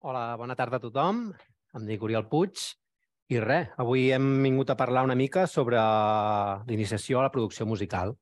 Hola, 0.00 0.32
bona 0.40 0.54
tarda 0.56 0.78
a 0.78 0.80
tothom. 0.80 1.18
Em 1.76 1.82
dic 1.84 2.00
Oriol 2.00 2.24
Puig 2.30 2.62
i 3.34 3.36
res, 3.42 3.66
avui 3.82 4.06
hem 4.16 4.30
vingut 4.40 4.70
a 4.72 4.76
parlar 4.80 5.02
una 5.04 5.16
mica 5.18 5.42
sobre 5.44 5.76
l'iniciació 6.70 7.20
a 7.20 7.26
la 7.26 7.32
producció 7.34 7.66
musical. 7.68 8.14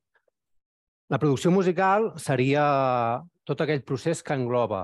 La 1.06 1.22
producció 1.22 1.52
musical 1.54 2.10
seria 2.18 2.64
tot 3.46 3.62
aquell 3.62 3.86
procés 3.86 4.24
que 4.26 4.34
engloba 4.34 4.82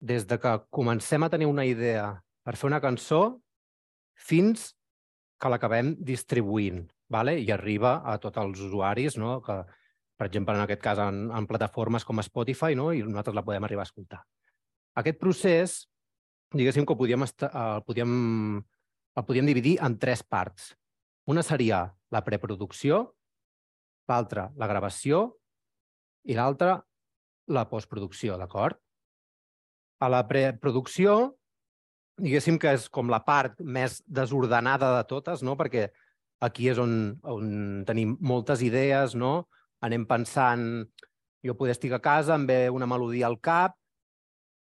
des 0.00 0.24
de 0.24 0.40
que 0.40 0.56
comencem 0.72 1.20
a 1.20 1.28
tenir 1.36 1.52
una 1.52 1.68
idea 1.68 2.08
per 2.40 2.56
fer 2.56 2.70
una 2.72 2.80
cançó 2.80 3.22
fins 4.16 4.70
que 5.36 5.52
l'acabem 5.52 5.98
distribuint 6.00 6.86
vale? 7.12 7.36
i 7.44 7.52
arriba 7.52 7.98
a 8.08 8.16
tots 8.16 8.40
els 8.40 8.68
usuaris, 8.72 9.20
no? 9.20 9.42
que, 9.44 9.60
per 10.16 10.32
exemple, 10.32 10.56
en 10.56 10.64
aquest 10.64 10.80
cas, 10.80 11.08
en, 11.10 11.26
en 11.28 11.46
plataformes 11.46 12.08
com 12.08 12.24
Spotify, 12.24 12.72
no? 12.72 12.94
i 12.96 13.04
nosaltres 13.04 13.36
la 13.36 13.44
podem 13.44 13.68
arribar 13.68 13.84
a 13.84 13.92
escoltar. 13.92 14.24
Aquest 15.00 15.18
procés, 15.20 15.76
diguéssim 16.52 16.84
que 16.84 16.96
podíem, 16.96 17.24
el, 17.24 17.82
podíem, 17.86 18.14
el 19.16 19.24
podíem 19.24 19.48
dividir 19.48 19.78
en 19.80 19.96
tres 19.98 20.22
parts. 20.22 20.74
Una 21.30 21.44
seria 21.46 21.86
la 22.12 22.20
preproducció, 22.26 23.06
l'altra 24.10 24.50
la 24.58 24.68
gravació 24.68 25.24
i 26.28 26.36
l'altra 26.36 26.76
la 27.48 27.64
postproducció, 27.70 28.36
d'acord? 28.36 28.76
A 30.02 30.10
la 30.12 30.22
preproducció, 30.28 31.38
diguéssim 32.20 32.58
que 32.60 32.74
és 32.76 32.88
com 32.92 33.08
la 33.10 33.22
part 33.24 33.60
més 33.64 34.00
desordenada 34.04 34.92
de 34.98 35.04
totes, 35.08 35.42
no? 35.46 35.56
perquè 35.56 35.88
aquí 36.42 36.68
és 36.68 36.78
on, 36.82 37.14
on 37.22 37.84
tenim 37.88 38.16
moltes 38.20 38.62
idees, 38.66 39.14
no? 39.14 39.48
anem 39.82 40.04
pensant, 40.06 40.66
jo 41.42 41.54
poder 41.58 41.76
estic 41.78 41.94
a 41.96 42.02
casa, 42.02 42.36
em 42.36 42.44
ve 42.46 42.66
una 42.70 42.86
melodia 42.86 43.26
al 43.30 43.38
cap, 43.40 43.78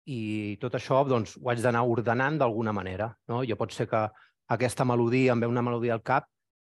i 0.06 0.56
tot 0.62 0.76
això 0.78 1.02
doncs, 1.08 1.34
ho 1.40 1.50
haig 1.50 1.60
d'anar 1.62 1.82
ordenant 1.90 2.38
d'alguna 2.38 2.72
manera. 2.72 3.10
No? 3.28 3.42
Jo 3.44 3.58
pot 3.58 3.74
ser 3.74 3.88
que 3.90 4.06
aquesta 4.54 4.86
melodia, 4.86 5.32
em 5.34 5.42
ve 5.42 5.50
una 5.50 5.64
melodia 5.66 5.96
al 5.96 6.04
cap, 6.06 6.28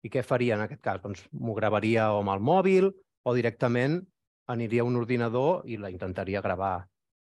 i 0.03 0.09
què 0.09 0.23
faria 0.23 0.55
en 0.55 0.63
aquest 0.65 0.81
cas? 0.81 1.01
Doncs 1.03 1.25
m'ho 1.35 1.53
gravaria 1.57 2.09
o 2.13 2.21
amb 2.23 2.33
el 2.33 2.41
mòbil 2.41 2.89
o 2.89 3.33
directament 3.35 3.99
aniria 4.49 4.81
a 4.81 4.87
un 4.87 4.97
ordinador 4.97 5.67
i 5.69 5.77
la 5.77 5.91
intentaria 5.93 6.41
gravar 6.41 6.77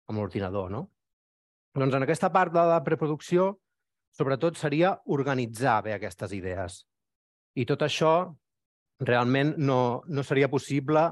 amb 0.08 0.20
l'ordinador. 0.20 0.70
No? 0.72 0.84
Doncs 1.78 1.96
en 1.98 2.06
aquesta 2.06 2.30
part 2.34 2.54
de 2.54 2.66
la 2.68 2.82
preproducció, 2.86 3.56
sobretot 4.18 4.58
seria 4.58 4.96
organitzar 5.06 5.80
bé 5.86 5.96
aquestes 5.96 6.34
idees. 6.34 6.84
I 7.58 7.66
tot 7.66 7.82
això 7.86 8.12
realment 9.02 9.56
no, 9.58 10.04
no 10.06 10.24
seria 10.26 10.50
possible 10.50 11.08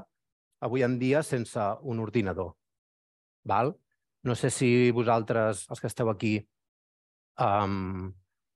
avui 0.62 0.82
en 0.82 0.98
dia 0.98 1.22
sense 1.22 1.62
un 1.82 2.00
ordinador. 2.02 2.54
Val? 3.46 3.74
No 4.26 4.34
sé 4.34 4.50
si 4.50 4.90
vosaltres, 4.90 5.66
els 5.70 5.80
que 5.80 5.86
esteu 5.90 6.10
aquí, 6.10 6.34
um, 7.38 8.08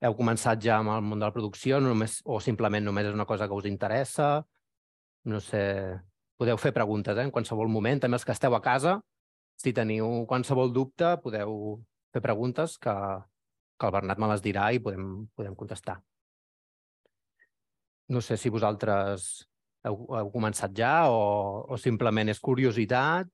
heu 0.03 0.15
començat 0.17 0.59
ja 0.65 0.79
amb 0.81 0.91
el 0.95 1.03
món 1.05 1.21
de 1.21 1.27
la 1.29 1.35
producció 1.35 1.79
només, 1.79 2.19
o 2.25 2.39
simplement 2.43 2.83
només 2.83 3.07
és 3.07 3.15
una 3.15 3.27
cosa 3.29 3.47
que 3.47 3.55
us 3.55 3.69
interessa. 3.69 4.31
No 5.31 5.39
sé, 5.39 5.63
podeu 6.41 6.57
fer 6.57 6.73
preguntes 6.75 7.17
eh, 7.17 7.23
en 7.23 7.31
qualsevol 7.31 7.69
moment. 7.71 8.01
També 8.01 8.17
els 8.17 8.25
que 8.27 8.35
esteu 8.35 8.55
a 8.57 8.61
casa, 8.65 8.97
si 9.61 9.73
teniu 9.77 10.25
qualsevol 10.29 10.73
dubte, 10.73 11.13
podeu 11.23 11.77
fer 12.11 12.23
preguntes 12.25 12.79
que, 12.81 12.95
que 13.77 13.87
el 13.87 13.93
Bernat 13.95 14.19
me 14.19 14.31
les 14.33 14.41
dirà 14.43 14.71
i 14.73 14.81
podem, 14.81 15.27
podem 15.37 15.55
contestar. 15.55 15.99
No 18.11 18.19
sé 18.25 18.35
si 18.35 18.51
vosaltres 18.51 19.29
heu, 19.87 20.01
heu 20.17 20.31
començat 20.33 20.73
ja 20.75 20.95
o, 21.13 21.21
o 21.69 21.79
simplement 21.79 22.33
és 22.33 22.41
curiositat. 22.43 23.29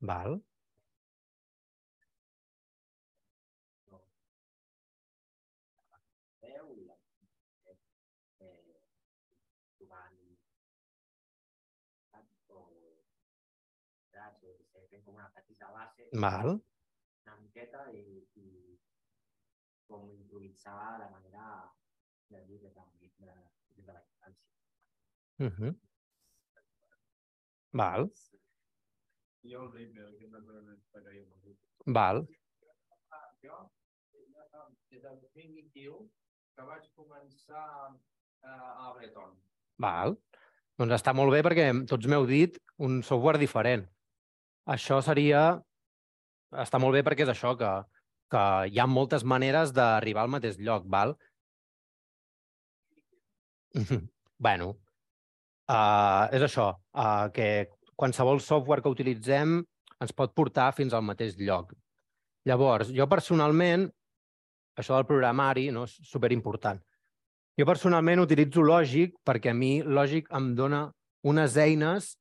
Val. 0.00 0.40
com 15.10 15.18
una 15.18 15.30
petita 15.34 15.68
base, 15.74 16.08
Val. 16.12 16.60
una 17.24 17.36
miqueta 17.40 17.84
i, 17.90 18.02
i 18.38 18.48
com 19.88 20.10
improvisar 20.14 20.98
de 21.02 21.08
manera 21.14 21.46
de 22.30 22.42
dir 22.46 22.60
de, 22.62 22.70
de, 22.70 23.10
de, 23.26 23.34
de 23.86 23.92
la 23.96 24.02
infància. 24.04 24.50
Uh 25.46 25.50
-huh. 25.56 25.72
Val. 27.72 28.10
Jo 29.48 29.62
el 29.64 29.70
ritme, 29.72 30.02
el 30.04 30.16
que 30.18 30.28
m'agradaria 30.28 31.24
molt. 31.24 31.60
Val. 31.96 32.24
Jo, 33.40 33.60
des 34.90 35.00
del 35.02 35.16
2021, 35.22 36.02
que 36.56 36.66
vaig 36.68 36.90
començar 36.98 37.64
a 38.44 38.56
Ableton. 38.90 39.32
Val. 39.80 40.16
Doncs 40.80 40.96
està 40.96 41.14
molt 41.16 41.32
bé 41.32 41.40
perquè 41.44 41.70
tots 41.88 42.08
m'heu 42.08 42.26
dit 42.28 42.60
un 42.84 43.00
software 43.06 43.40
diferent. 43.40 43.86
Això 44.76 45.00
seria... 45.04 45.42
Està 46.60 46.80
molt 46.82 46.96
bé 46.96 47.04
perquè 47.06 47.24
és 47.24 47.32
això, 47.32 47.54
que, 47.56 47.70
que 48.32 48.44
hi 48.68 48.80
ha 48.82 48.88
moltes 48.90 49.24
maneres 49.32 49.72
d'arribar 49.76 50.24
al 50.26 50.32
mateix 50.34 50.58
lloc, 50.58 50.86
val? 50.90 51.14
bueno, 54.46 54.72
uh, 55.70 56.24
és 56.34 56.42
això, 56.42 56.72
uh, 56.90 57.28
que 57.36 57.46
qualsevol 58.00 58.40
software 58.40 58.82
que 58.82 58.92
utilitzem 58.92 59.60
ens 60.00 60.14
pot 60.16 60.32
portar 60.36 60.70
fins 60.76 60.94
al 60.96 61.04
mateix 61.04 61.36
lloc. 61.40 61.74
Llavors, 62.48 62.92
jo 62.96 63.04
personalment, 63.08 63.84
això 64.80 64.96
del 64.96 65.08
programari 65.08 65.68
no, 65.74 65.84
és 65.84 65.98
superimportant. 66.08 66.80
Jo 67.60 67.66
personalment 67.68 68.22
utilitzo 68.22 68.64
Logic 68.64 69.12
perquè 69.26 69.52
a 69.52 69.56
mi 69.56 69.80
Logic 69.84 70.28
em 70.36 70.54
dona 70.56 70.86
unes 71.28 71.56
eines 71.60 72.14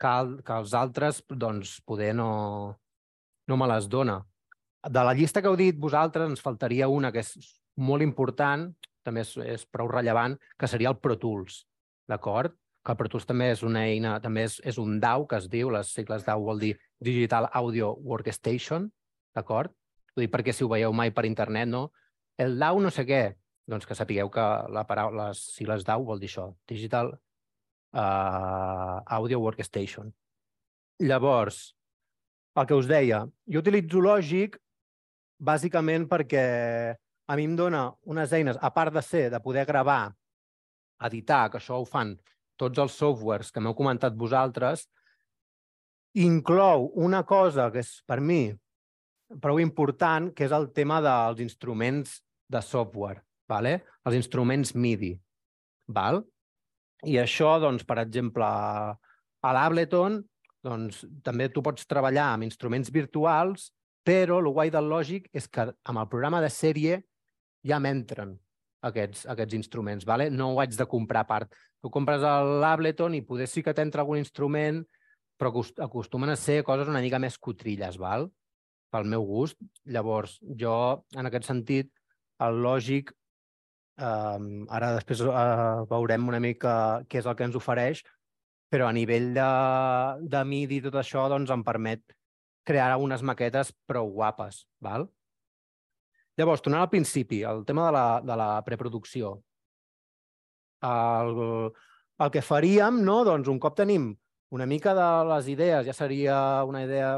que, 0.00 0.12
que 0.46 0.54
els 0.56 0.72
altres 0.78 1.20
doncs, 1.28 1.76
poder 1.84 2.14
no, 2.16 2.30
no 3.48 3.58
me 3.60 3.68
les 3.74 3.90
dona. 3.92 4.22
De 4.82 5.04
la 5.04 5.12
llista 5.14 5.42
que 5.42 5.50
heu 5.50 5.58
dit 5.58 5.76
vosaltres 5.78 6.30
ens 6.30 6.40
faltaria 6.42 6.88
una 6.88 7.12
que 7.12 7.20
és 7.20 7.36
molt 7.76 8.02
important, 8.02 8.70
també 9.04 9.26
és, 9.26 9.36
és 9.44 9.66
prou 9.68 9.90
rellevant, 9.92 10.38
que 10.58 10.70
seria 10.70 10.90
el 10.90 10.98
Pro 11.02 11.18
Tools, 11.20 11.62
d'acord? 12.08 12.56
Que 12.82 12.94
Pro 12.98 13.08
Tools 13.08 13.26
també 13.28 13.50
és 13.52 13.62
una 13.62 13.84
eina, 13.86 14.16
també 14.22 14.46
és, 14.48 14.58
és 14.66 14.78
un 14.82 14.98
DAW, 15.02 15.26
que 15.30 15.38
es 15.38 15.48
diu, 15.50 15.70
les 15.70 15.90
sigles 15.94 16.24
DAW 16.26 16.46
vol 16.48 16.62
dir 16.62 16.72
Digital 17.00 17.46
Audio 17.52 17.92
Workstation, 18.02 18.88
d'acord? 19.36 19.74
Ho 20.16 20.20
dic 20.20 20.32
perquè 20.32 20.54
si 20.54 20.64
ho 20.66 20.70
veieu 20.70 20.92
mai 20.92 21.12
per 21.14 21.24
internet, 21.28 21.70
no? 21.70 21.90
El 22.38 22.58
DAW 22.58 22.80
no 22.82 22.90
sé 22.90 23.06
què, 23.06 23.22
doncs 23.70 23.86
que 23.86 23.94
sapigueu 23.94 24.30
que 24.34 24.46
la 24.74 24.82
paraula, 24.88 25.30
les 25.30 25.44
sigles 25.54 25.86
DAW 25.86 26.08
vol 26.08 26.22
dir 26.22 26.30
això, 26.32 26.48
Digital 26.68 27.12
uh, 27.14 28.98
Audio 29.06 29.38
Workstation. 29.44 30.10
Llavors, 31.06 31.62
el 32.58 32.66
que 32.66 32.76
us 32.76 32.90
deia, 32.90 33.22
jo 33.48 33.62
utilitzo 33.62 34.02
Logic 34.02 34.58
bàsicament 35.38 36.08
perquè 36.10 36.42
a 37.30 37.38
mi 37.38 37.46
em 37.46 37.54
dona 37.56 37.86
unes 38.10 38.34
eines, 38.34 38.58
a 38.60 38.70
part 38.74 38.92
de 38.94 39.02
ser, 39.06 39.28
de 39.30 39.40
poder 39.40 39.64
gravar, 39.70 40.12
editar, 41.06 41.46
que 41.50 41.58
això 41.62 41.78
ho 41.80 41.86
fan 41.86 42.16
tots 42.62 42.82
els 42.82 42.96
softwares 42.98 43.50
que 43.50 43.60
m'heu 43.60 43.74
comentat 43.76 44.16
vosaltres, 44.18 44.86
inclou 46.22 46.90
una 47.00 47.22
cosa 47.26 47.70
que 47.72 47.82
és 47.82 47.94
per 48.06 48.20
mi 48.20 48.44
prou 49.42 49.58
important, 49.62 50.30
que 50.36 50.44
és 50.44 50.52
el 50.52 50.68
tema 50.76 51.00
dels 51.04 51.40
instruments 51.40 52.18
de 52.52 52.60
software, 52.62 53.22
vale? 53.48 53.78
els 54.04 54.18
instruments 54.18 54.74
MIDI. 54.76 55.14
Val? 55.88 56.20
I 57.08 57.16
això, 57.18 57.56
doncs, 57.62 57.86
per 57.88 57.98
exemple, 58.02 58.46
a 58.46 59.54
l'Ableton 59.56 60.20
doncs, 60.62 61.00
també 61.26 61.48
tu 61.50 61.62
pots 61.64 61.88
treballar 61.90 62.28
amb 62.34 62.46
instruments 62.46 62.92
virtuals, 62.94 63.72
però 64.06 64.38
el 64.42 64.50
guai 64.52 64.70
del 64.70 64.90
Logic 64.90 65.26
és 65.34 65.48
que 65.48 65.66
amb 65.72 65.98
el 65.98 66.08
programa 66.10 66.42
de 66.42 66.50
sèrie 66.52 67.00
ja 67.66 67.80
m'entren 67.82 68.36
aquests, 68.88 69.26
aquests 69.30 69.56
instruments. 69.58 70.06
Vale? 70.08 70.28
No 70.30 70.52
ho 70.52 70.60
haig 70.62 70.76
de 70.78 70.88
comprar 70.90 71.24
a 71.24 71.30
part. 71.30 71.56
Tu 71.82 71.90
compres 71.90 72.22
l'Ableton 72.22 73.16
i 73.18 73.24
poder 73.26 73.48
sí 73.50 73.62
que 73.62 73.74
t'entra 73.74 74.04
algun 74.04 74.20
instrument, 74.20 74.82
però 75.38 75.64
acostumen 75.86 76.30
a 76.30 76.38
ser 76.38 76.62
coses 76.66 76.90
una 76.90 77.02
mica 77.02 77.18
més 77.22 77.38
cotrilles, 77.38 77.98
val? 77.98 78.28
pel 78.92 79.08
meu 79.08 79.24
gust. 79.24 79.58
Llavors, 79.88 80.36
jo, 80.60 80.76
en 81.16 81.28
aquest 81.28 81.48
sentit, 81.48 81.88
el 82.44 82.60
lògic, 82.64 83.12
eh, 83.96 84.40
ara 84.78 84.90
després 84.98 85.22
eh, 85.24 85.84
veurem 85.90 86.28
una 86.28 86.42
mica 86.44 86.74
què 87.08 87.22
és 87.22 87.28
el 87.28 87.38
que 87.38 87.48
ens 87.48 87.56
ofereix, 87.58 88.02
però 88.72 88.88
a 88.88 88.96
nivell 88.96 89.32
de, 89.36 89.48
de 90.32 90.44
MIDI 90.48 90.80
i 90.80 90.84
tot 90.86 91.00
això 91.00 91.26
doncs, 91.32 91.52
em 91.52 91.64
permet 91.64 92.04
crear 92.68 92.94
unes 93.00 93.24
maquetes 93.26 93.72
prou 93.88 94.12
guapes. 94.14 94.62
Val? 94.84 95.08
Llavors, 96.40 96.62
tornant 96.64 96.82
al 96.84 96.90
principi, 96.92 97.42
el 97.44 97.64
tema 97.68 97.86
de 97.86 97.92
la, 97.92 98.06
de 98.24 98.36
la 98.40 98.50
preproducció. 98.64 99.34
El, 100.82 101.34
el 102.24 102.30
que 102.32 102.42
faríem, 102.42 103.02
no? 103.04 103.20
doncs, 103.28 103.50
un 103.52 103.60
cop 103.62 103.76
tenim 103.78 104.10
una 104.52 104.66
mica 104.66 104.92
de 104.96 105.08
les 105.30 105.46
idees, 105.48 105.84
ja 105.86 105.94
seria 105.96 106.36
una 106.68 106.82
idea 106.84 107.12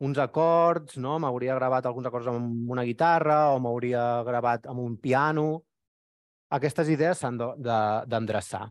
uns 0.00 0.18
acords, 0.18 0.96
no? 0.96 1.18
m'hauria 1.20 1.56
gravat 1.58 1.86
alguns 1.86 2.08
acords 2.08 2.28
amb 2.32 2.70
una 2.72 2.84
guitarra 2.88 3.50
o 3.52 3.58
m'hauria 3.60 4.22
gravat 4.24 4.68
amb 4.70 4.80
un 4.80 4.96
piano. 4.96 5.62
Aquestes 6.56 6.88
idees 6.88 7.20
s'han 7.20 7.36
d'endreçar. 7.40 8.64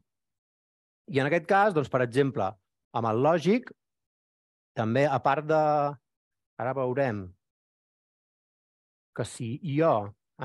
I 1.10 1.22
en 1.22 1.30
aquest 1.30 1.46
cas, 1.50 1.74
doncs, 1.74 1.90
per 1.90 2.02
exemple, 2.06 2.50
amb 2.94 3.10
el 3.10 3.22
lògic, 3.26 3.70
també, 4.78 5.06
a 5.06 5.20
part 5.22 5.46
de... 5.50 5.62
Ara 6.60 6.74
veurem 6.76 7.24
que 9.20 9.26
si 9.28 9.50
jo, 9.68 9.92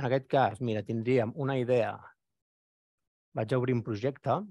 en 0.00 0.06
aquest 0.08 0.24
cas, 0.34 0.60
mira, 0.68 0.82
tindríem 0.88 1.32
una 1.44 1.54
idea, 1.60 1.94
vaig 3.38 3.52
a 3.54 3.58
obrir 3.62 3.76
un 3.78 3.84
projecte, 3.88 4.42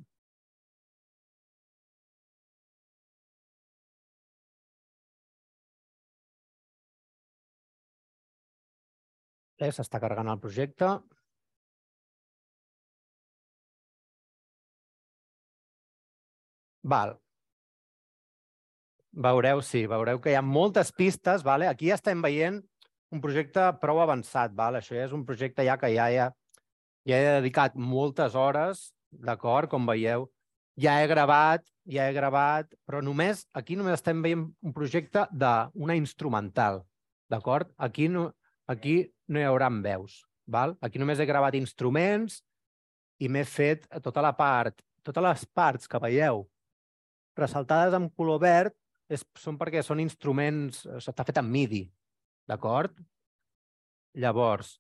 Eh, 9.66 9.70
s'està 9.76 10.00
carregant 10.04 10.30
el 10.32 10.40
projecte. 10.44 10.88
Val. 16.94 17.14
Veureu, 19.26 19.62
sí, 19.62 19.86
veureu 19.94 20.20
que 20.20 20.32
hi 20.34 20.36
ha 20.40 20.42
moltes 20.42 20.92
pistes. 20.92 21.44
Vale? 21.50 21.68
Aquí 21.70 21.92
estem 21.96 22.22
veient 22.26 22.60
un 23.14 23.22
projecte 23.22 23.66
prou 23.82 24.02
avançat. 24.04 24.54
Vale? 24.58 24.82
Això 24.82 24.98
ja 24.98 25.08
és 25.08 25.16
un 25.16 25.26
projecte 25.28 25.66
ja 25.66 25.78
que 25.80 25.92
ja, 25.94 26.10
ja, 26.14 26.30
ja 27.10 27.20
he 27.20 27.32
dedicat 27.40 27.76
moltes 27.78 28.36
hores, 28.36 28.90
d'acord? 29.12 29.70
Com 29.72 29.86
veieu, 29.90 30.28
ja 30.80 30.98
he 31.02 31.10
gravat, 31.12 31.66
ja 31.90 32.08
he 32.10 32.16
gravat, 32.16 32.72
però 32.88 33.04
només, 33.06 33.46
aquí 33.54 33.78
només 33.78 34.00
estem 34.00 34.24
veient 34.26 34.48
un 34.50 34.74
projecte 34.76 35.28
d'una 35.32 35.98
instrumental, 36.00 36.82
d'acord? 37.30 37.70
Aquí 37.78 38.10
no, 38.10 38.32
aquí 38.68 39.04
no 39.28 39.40
hi 39.40 39.46
haurà 39.48 39.70
veus. 39.84 40.24
Val? 40.46 40.74
Aquí 40.84 41.00
només 41.00 41.22
he 41.24 41.30
gravat 41.30 41.56
instruments 41.56 42.42
i 43.24 43.30
m'he 43.32 43.46
fet 43.48 43.86
tota 44.04 44.20
la 44.26 44.34
part, 44.36 44.82
totes 45.04 45.24
les 45.24 45.46
parts 45.56 45.88
que 45.88 46.02
veieu 46.04 46.44
ressaltades 47.38 47.96
amb 47.98 48.14
color 48.16 48.42
verd 48.42 48.76
és, 49.12 49.24
són 49.40 49.58
perquè 49.60 49.84
són 49.84 50.02
instruments, 50.04 50.84
està 51.00 51.26
fet 51.28 51.40
en 51.42 51.50
MIDI, 51.50 51.84
d'acord? 52.50 52.98
Llavors, 54.20 54.76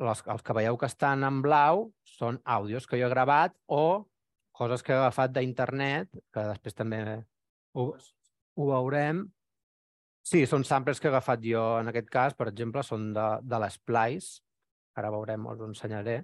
els, 0.00 0.24
els 0.26 0.42
que 0.42 0.56
veieu 0.56 0.78
que 0.80 0.90
estan 0.90 1.22
en 1.26 1.40
blau 1.44 1.88
són 2.16 2.40
àudios 2.44 2.88
que 2.90 2.98
jo 2.98 3.06
he 3.06 3.12
gravat 3.12 3.54
o 3.66 4.04
coses 4.54 4.82
que 4.82 4.94
he 4.94 4.98
agafat 4.98 5.32
d'internet, 5.34 6.10
que 6.34 6.48
després 6.50 6.76
també 6.78 7.00
ho, 7.74 7.88
ho 7.94 8.68
veurem, 8.70 9.24
Sí, 10.24 10.46
són 10.48 10.62
samples 10.64 11.00
que 11.00 11.08
he 11.08 11.12
agafat 11.12 11.42
jo. 11.44 11.62
En 11.82 11.90
aquest 11.90 12.08
cas, 12.12 12.34
per 12.36 12.48
exemple, 12.48 12.82
són 12.82 13.10
de, 13.16 13.26
de 13.44 13.58
l'Splice. 13.60 14.40
Ara 14.96 15.10
veurem, 15.12 15.44
us 15.50 15.60
ho 15.60 15.68
ensenyaré. 15.68 16.22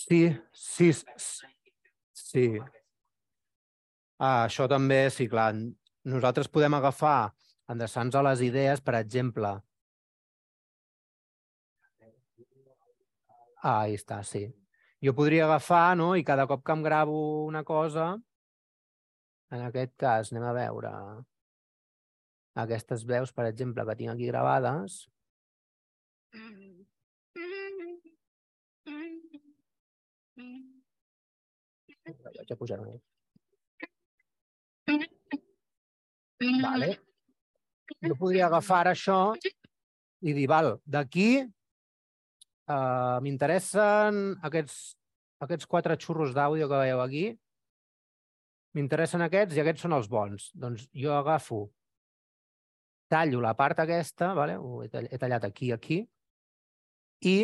Sí, 0.00 0.20
sí, 0.56 0.90
sí. 2.16 2.46
Ah, 4.20 4.44
això 4.46 4.66
també, 4.68 4.98
sí, 5.16 5.26
clar. 5.32 5.48
Nosaltres 6.14 6.48
podem 6.56 6.74
agafar, 6.76 7.32
endreçant-nos 7.72 8.18
a 8.20 8.24
les 8.26 8.42
idees, 8.44 8.82
per 8.88 8.94
exemple. 8.98 9.52
Ah, 13.62 13.80
ahí 13.82 13.94
està, 13.96 14.18
sí. 14.24 14.42
Jo 15.04 15.14
podria 15.16 15.46
agafar, 15.46 15.96
no?, 16.00 16.10
i 16.20 16.24
cada 16.30 16.46
cop 16.50 16.64
que 16.66 16.76
em 16.76 16.82
gravo 16.84 17.16
una 17.46 17.62
cosa, 17.70 18.10
en 19.56 19.64
aquest 19.66 19.96
cas, 20.04 20.32
anem 20.32 20.46
a 20.48 20.52
veure 20.56 20.92
aquestes 22.64 23.04
veus, 23.12 23.32
per 23.32 23.46
exemple, 23.48 23.84
que 23.88 23.96
tinc 24.02 24.12
aquí 24.12 24.28
gravades. 24.32 25.00
Vaig 32.36 32.52
a 32.52 32.56
pujar 32.56 32.80
-ho. 32.80 33.00
Vale. 36.40 36.94
Jo 38.00 38.14
podria 38.16 38.46
agafar 38.46 38.86
això 38.88 39.34
i 40.24 40.32
dir, 40.32 40.46
val, 40.48 40.78
d'aquí 40.84 41.42
uh, 41.44 43.18
m'interessen 43.24 44.38
aquests, 44.46 44.76
aquests 45.44 45.68
quatre 45.68 45.96
xurros 46.00 46.32
d'àudio 46.36 46.68
que 46.70 46.80
veieu 46.80 47.00
aquí, 47.02 47.24
m'interessen 48.76 49.24
aquests 49.26 49.56
i 49.56 49.60
aquests 49.62 49.84
són 49.84 49.96
els 49.96 50.08
bons. 50.08 50.50
Doncs 50.54 50.86
jo 50.96 51.12
agafo, 51.16 51.64
tallo 53.10 53.42
la 53.44 53.56
part 53.58 53.82
aquesta, 53.84 54.32
vale? 54.38 54.56
Ho 54.56 54.84
he 54.84 55.18
tallat 55.18 55.44
aquí 55.44 55.68
i 55.68 55.74
aquí, 55.76 55.98
i 57.26 57.36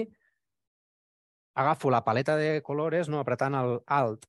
agafo 1.56 1.90
la 1.90 2.04
paleta 2.04 2.36
de 2.36 2.62
colores, 2.62 3.08
no 3.12 3.20
apretant 3.20 3.56
el 3.58 3.80
Alt 3.86 4.24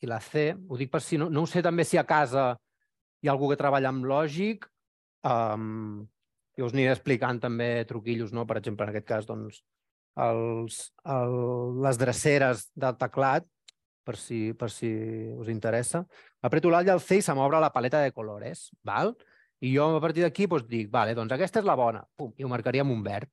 i 0.00 0.08
la 0.08 0.18
C, 0.24 0.50
ho 0.54 0.78
dic 0.80 0.90
per 0.90 1.02
si 1.04 1.18
no, 1.20 1.28
no 1.30 1.44
ho 1.44 1.50
sé 1.50 1.62
també 1.62 1.84
si 1.84 1.98
a 2.00 2.06
casa 2.08 2.54
hi 3.20 3.28
ha 3.28 3.34
algú 3.34 3.50
que 3.50 3.58
treballa 3.60 3.90
amb 3.92 4.06
lògic, 4.08 4.66
um, 5.28 6.00
i 6.56 6.64
us 6.64 6.74
aniré 6.74 6.92
explicant 6.94 7.40
també 7.40 7.84
truquillos, 7.88 8.32
no? 8.36 8.46
per 8.46 8.58
exemple, 8.60 8.86
en 8.86 8.92
aquest 8.92 9.08
cas, 9.08 9.28
doncs, 9.28 9.62
els, 10.20 10.80
el, 11.08 11.36
les 11.84 11.98
dreceres 12.00 12.68
del 12.76 12.96
teclat, 13.00 13.46
per 14.04 14.16
si, 14.18 14.40
per 14.58 14.70
si 14.72 14.90
us 15.38 15.50
interessa. 15.52 16.02
Apreto 16.42 16.72
l'alt 16.72 16.88
i 16.88 16.94
el 16.94 17.02
C 17.04 17.20
i 17.20 17.22
se 17.24 17.34
m'obre 17.36 17.60
la 17.62 17.70
paleta 17.72 18.00
de 18.02 18.14
colores. 18.16 18.68
Val? 18.86 19.14
I 19.60 19.74
jo 19.74 19.86
a 19.96 20.00
partir 20.02 20.24
d'aquí 20.24 20.48
doncs, 20.48 20.66
dic, 20.68 20.88
vale, 20.90 21.14
doncs 21.14 21.36
aquesta 21.36 21.60
és 21.60 21.68
la 21.68 21.76
bona, 21.78 22.02
Pum, 22.16 22.32
i 22.36 22.44
ho 22.44 22.50
marcaria 22.50 22.82
amb 22.86 22.96
un 22.96 23.04
verd. 23.04 23.30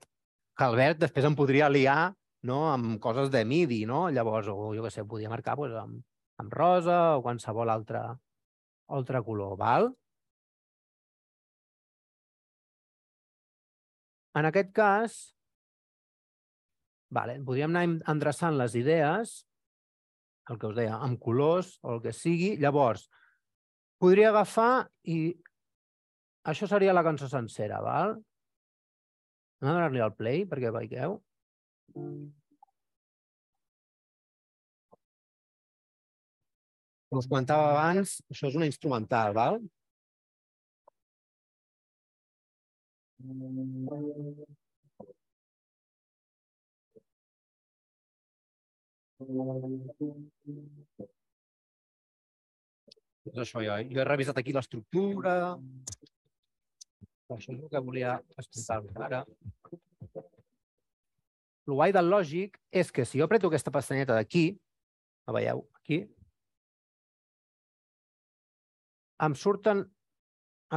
Que 0.57 0.67
el 0.67 0.75
verd 0.77 0.99
després 1.01 1.25
em 1.25 1.35
podria 1.37 1.69
liar 1.71 2.11
no, 2.47 2.67
amb 2.71 2.99
coses 3.01 3.31
de 3.33 3.43
MIDI, 3.45 3.85
no? 3.89 4.07
Llavors, 4.13 4.49
o 4.51 4.73
jo 4.75 4.85
què 4.85 4.91
sé, 4.93 5.05
podia 5.07 5.31
marcar 5.31 5.55
doncs, 5.57 5.77
amb, 5.79 6.01
amb 6.43 6.53
rosa 6.53 6.99
o 7.17 7.23
qualsevol 7.25 7.71
altre, 7.73 8.03
altre 8.87 9.21
color. 9.23 9.57
Val? 9.59 9.89
En 14.37 14.45
aquest 14.45 14.69
cas, 14.75 15.17
vale, 17.09 17.39
podríem 17.43 17.73
anar 17.73 18.13
endreçant 18.13 18.57
les 18.59 18.75
idees 18.77 19.39
el 20.51 20.59
que 20.59 20.69
us 20.69 20.77
deia, 20.77 20.97
amb 21.03 21.19
colors 21.19 21.75
o 21.83 21.95
el 21.95 22.01
que 22.03 22.13
sigui. 22.15 22.55
Llavors, 22.61 23.07
podria 24.01 24.31
agafar 24.31 24.87
i 25.11 25.19
això 26.47 26.69
seria 26.71 26.95
la 26.95 27.03
cançó 27.03 27.27
sencera, 27.31 27.81
val? 27.83 28.15
Anem 29.61 29.71
a 29.73 29.77
donar-li 29.79 30.03
al 30.05 30.15
play 30.15 30.45
perquè 30.47 30.71
veieu. 30.73 31.17
Com 37.07 37.21
us 37.21 37.27
comentava 37.31 37.69
abans, 37.71 38.17
això 38.33 38.49
és 38.49 38.55
una 38.59 38.67
instrumental, 38.67 39.31
val? 39.37 39.61
És 53.27 53.39
això, 53.43 53.63
jo, 53.63 53.77
jo 53.87 54.01
he 54.01 54.07
revisat 54.07 54.37
aquí 54.37 54.53
l'estructura. 54.55 55.37
Això 57.33 57.55
és 57.55 57.61
el 57.61 57.71
que 57.71 57.83
volia 57.87 58.17
explicar 58.35 58.81
ara. 59.07 59.23
El 61.67 61.73
guai 61.73 61.95
del 61.95 62.11
lògic 62.11 62.59
és 62.83 62.91
que 62.91 63.07
si 63.07 63.19
jo 63.19 63.25
apreto 63.27 63.49
aquesta 63.49 63.73
pestanyeta 63.75 64.15
d'aquí, 64.15 64.45
la 65.27 65.39
veieu 65.39 65.65
aquí, 65.79 66.03
em 69.25 69.35
surten 69.35 69.85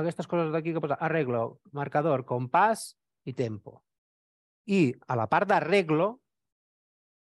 aquestes 0.00 0.28
coses 0.30 0.52
d'aquí 0.54 0.72
que 0.74 0.82
posa 0.82 0.98
arreglo, 1.02 1.60
marcador, 1.76 2.24
compàs 2.24 2.92
i 3.26 3.34
tempo. 3.34 3.80
I 4.70 4.92
a 5.10 5.16
la 5.18 5.26
part 5.30 5.48
d'arreglo 5.50 6.12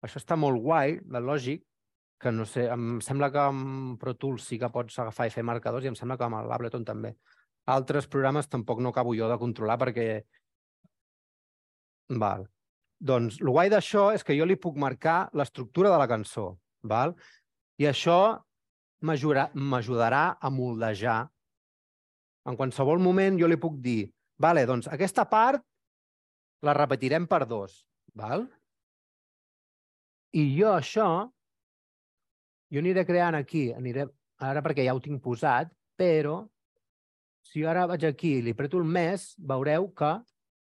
això 0.03 0.21
està 0.21 0.37
molt 0.37 0.61
guai, 0.61 0.97
de 1.01 1.21
lògic, 1.23 1.63
que 2.21 2.31
no 2.33 2.45
sé, 2.49 2.65
em 2.73 2.97
sembla 3.05 3.29
que 3.33 3.41
amb 3.41 3.97
Pro 4.01 4.13
Tools 4.17 4.45
sí 4.49 4.57
que 4.61 4.69
pots 4.73 4.97
agafar 4.99 5.27
i 5.27 5.33
fer 5.33 5.45
marcadors 5.45 5.85
i 5.85 5.91
em 5.91 5.97
sembla 5.97 6.17
que 6.17 6.25
amb 6.25 6.41
l'Ableton 6.49 6.85
també. 6.85 7.13
Altres 7.69 8.07
programes 8.07 8.49
tampoc 8.49 8.81
no 8.81 8.93
acabo 8.93 9.15
jo 9.17 9.29
de 9.29 9.37
controlar 9.41 9.77
perquè... 9.81 10.07
Val. 12.21 12.45
Doncs 12.97 13.41
el 13.43 13.51
guai 13.51 13.69
d'això 13.69 14.07
és 14.15 14.23
que 14.25 14.37
jo 14.37 14.45
li 14.47 14.55
puc 14.57 14.77
marcar 14.79 15.27
l'estructura 15.37 15.91
de 15.93 15.97
la 15.99 16.07
cançó. 16.09 16.53
Val? 16.87 17.13
I 17.77 17.89
això 17.91 18.17
m'ajudarà 19.01 20.23
a 20.39 20.49
moldejar. 20.49 21.21
En 22.47 22.55
qualsevol 22.55 23.01
moment 23.03 23.37
jo 23.39 23.47
li 23.47 23.59
puc 23.59 23.79
dir 23.83 24.07
vale, 24.39 24.65
doncs 24.65 24.87
aquesta 24.87 25.25
part 25.29 25.63
la 26.63 26.73
repetirem 26.73 27.27
per 27.27 27.45
dos. 27.45 27.83
Val? 28.17 28.47
I 30.33 30.43
jo 30.57 30.71
això, 30.73 31.07
jo 32.73 32.81
aniré 32.81 33.03
creant 33.05 33.37
aquí, 33.37 33.69
aniré, 33.73 34.07
ara 34.41 34.61
perquè 34.65 34.85
ja 34.85 34.95
ho 34.95 35.01
tinc 35.01 35.21
posat, 35.23 35.71
Però, 35.97 36.43
si 37.41 37.63
ara 37.65 37.87
vaig 37.89 38.05
aquí 38.05 38.35
i 38.37 38.43
li 38.45 38.53
preto 38.53 38.77
el 38.77 38.85
mes, 38.85 39.31
veureu 39.51 39.89
que, 39.97 40.11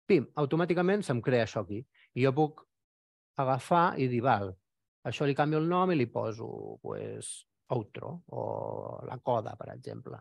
pim, 0.09 0.25
automàticament 0.43 1.05
se'm 1.05 1.21
crea 1.25 1.45
això 1.45 1.63
aquí. 1.67 1.83
I 2.17 2.25
jo 2.25 2.33
puc 2.33 2.63
agafar 3.37 3.99
i 4.01 4.09
dir, 4.09 4.23
val, 4.25 4.55
això 5.05 5.29
li 5.29 5.37
canvio 5.37 5.61
el 5.61 5.69
nom 5.69 5.93
i 5.93 5.99
li 5.99 6.09
poso, 6.09 6.49
pues, 6.83 7.35
outro 7.69 8.23
o 8.27 9.01
la 9.07 9.19
coda, 9.19 9.57
per 9.57 9.73
exemple. 9.75 10.21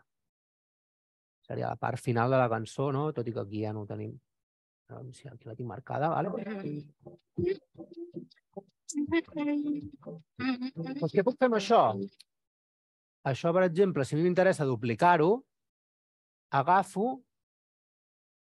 Seria 1.46 1.70
la 1.70 1.78
part 1.78 2.02
final 2.02 2.32
de 2.32 2.38
la 2.42 2.50
cançó, 2.50 2.92
no? 2.92 3.12
Tot 3.14 3.28
i 3.28 3.34
que 3.34 3.44
aquí 3.44 3.62
ja 3.62 3.74
no 3.74 3.84
ho 3.84 3.90
tenim. 3.90 4.16
Si 5.14 5.28
aquí 5.28 5.50
la 5.50 5.56
tinc 5.58 5.70
marcada, 5.70 6.10
vale? 6.10 6.30
Doncs 10.76 11.14
què 11.14 11.26
puc 11.26 11.38
fer 11.38 11.50
amb 11.50 11.58
això? 11.60 11.82
Això, 13.26 13.54
per 13.54 13.64
exemple, 13.66 14.06
si 14.06 14.14
a 14.14 14.18
mi 14.18 14.26
m'interessa 14.26 14.68
duplicar-ho, 14.70 15.32
agafo, 16.54 17.08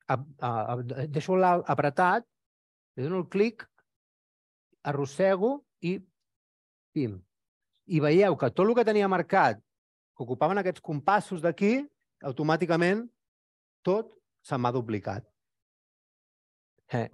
a, 0.08 0.16
a, 0.16 0.50
a, 0.74 0.76
deixo 1.08 1.36
l'alt 1.36 1.68
apretat, 1.72 2.26
li 2.96 3.06
dono 3.06 3.22
el 3.22 3.28
clic, 3.32 3.64
arrossego 4.88 5.54
i 5.80 5.96
pim. 6.92 7.16
I 7.88 8.00
veieu 8.04 8.36
que 8.36 8.50
tot 8.52 8.66
el 8.68 8.74
que 8.76 8.84
tenia 8.84 9.08
marcat, 9.08 9.60
que 10.16 10.24
ocupaven 10.24 10.60
aquests 10.60 10.84
compassos 10.84 11.40
d'aquí, 11.44 11.80
automàticament 12.24 13.06
tot 13.86 14.10
se 14.44 14.58
m'ha 14.58 14.72
duplicat. 14.74 15.24
Eh. 16.92 17.08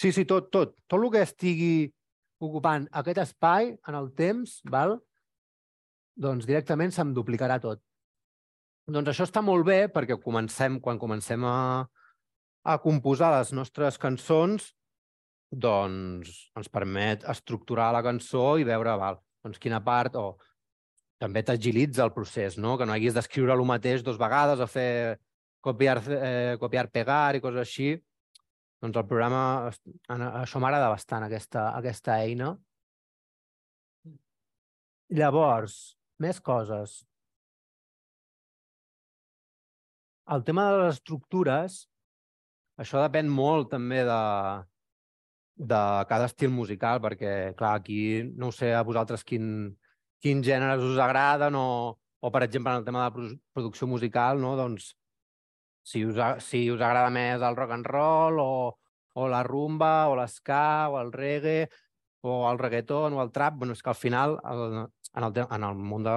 Sí, 0.00 0.12
sí, 0.12 0.24
tot, 0.24 0.48
tot. 0.52 0.74
Tot 0.88 1.00
el 1.00 1.10
que 1.12 1.22
estigui 1.24 1.74
ocupant 2.40 2.86
aquest 2.96 3.20
espai 3.26 3.74
en 3.88 3.96
el 3.96 4.12
temps, 4.16 4.60
val? 4.64 4.98
doncs 6.20 6.44
directament 6.48 6.92
se'm 6.92 7.14
duplicarà 7.16 7.56
tot. 7.62 7.80
Doncs 8.90 9.12
això 9.12 9.24
està 9.28 9.40
molt 9.44 9.64
bé 9.64 9.86
perquè 9.92 10.18
comencem, 10.20 10.80
quan 10.82 10.98
comencem 10.98 11.44
a, 11.46 11.86
a 12.66 12.76
composar 12.82 13.30
les 13.38 13.52
nostres 13.56 13.96
cançons, 14.02 14.72
doncs 15.50 16.50
ens 16.58 16.68
permet 16.68 17.24
estructurar 17.30 17.90
la 17.94 18.02
cançó 18.06 18.58
i 18.60 18.66
veure 18.66 18.96
val, 19.00 19.20
doncs 19.44 19.60
quina 19.62 19.80
part, 19.84 20.16
o 20.16 20.36
també 21.20 21.42
t'agilitza 21.44 22.04
el 22.06 22.14
procés, 22.16 22.56
no? 22.58 22.76
que 22.78 22.86
no 22.88 22.94
haguis 22.94 23.16
d'escriure 23.16 23.56
el 23.56 23.64
mateix 23.68 24.04
dos 24.04 24.18
vegades 24.20 24.60
o 24.60 24.68
fer 24.70 25.18
copiar, 25.60 25.98
eh, 26.16 26.56
copiar, 26.60 26.88
pegar 26.92 27.36
i 27.36 27.42
coses 27.44 27.60
així, 27.60 27.92
doncs 28.80 28.96
el 28.96 29.06
programa, 29.08 29.70
això 30.40 30.60
m'agrada 30.62 30.88
bastant, 30.88 31.26
aquesta, 31.26 31.68
aquesta 31.76 32.16
eina. 32.24 32.54
Llavors, 35.12 35.76
més 36.22 36.40
coses. 36.40 37.00
El 40.30 40.44
tema 40.46 40.68
de 40.70 40.78
les 40.78 40.96
estructures, 40.96 41.82
això 42.80 43.02
depèn 43.02 43.28
molt 43.28 43.68
també 43.74 44.04
de, 44.08 44.20
de 45.60 45.80
cada 46.08 46.24
estil 46.24 46.48
musical, 46.50 47.02
perquè, 47.04 47.52
clar, 47.56 47.74
aquí 47.76 48.22
no 48.40 48.48
sé 48.52 48.72
a 48.72 48.84
vosaltres 48.86 49.26
quin, 49.28 49.74
quins 50.24 50.46
gèneres 50.46 50.80
us 50.80 51.00
agraden 51.04 51.56
o, 51.58 51.98
o 52.20 52.30
per 52.32 52.46
exemple, 52.46 52.72
en 52.72 52.80
el 52.80 52.86
tema 52.86 53.04
de 53.04 53.36
producció 53.52 53.86
musical, 53.86 54.40
no? 54.40 54.54
doncs 54.56 54.94
si 55.84 56.04
us, 56.06 56.16
si 56.44 56.64
us 56.72 56.80
agrada 56.80 57.12
més 57.12 57.44
el 57.44 57.58
rock 57.58 57.76
and 57.76 57.88
roll 57.92 58.40
o, 58.40 58.52
o 59.20 59.28
la 59.28 59.42
rumba 59.44 60.08
o 60.08 60.16
l'esca 60.16 60.88
o 60.88 60.96
el 61.00 61.12
reggae 61.12 61.68
o 62.24 62.40
el 62.50 62.60
reggaeton 62.60 63.16
o 63.16 63.22
el 63.22 63.32
trap, 63.32 63.60
bueno, 63.60 63.76
és 63.76 63.84
que 63.84 63.92
al 63.92 64.00
final 64.00 64.38
el, 64.44 64.64
en, 64.80 65.24
el, 65.24 65.44
en 65.44 65.68
el 65.68 65.76
món 65.92 66.04
de, 66.08 66.16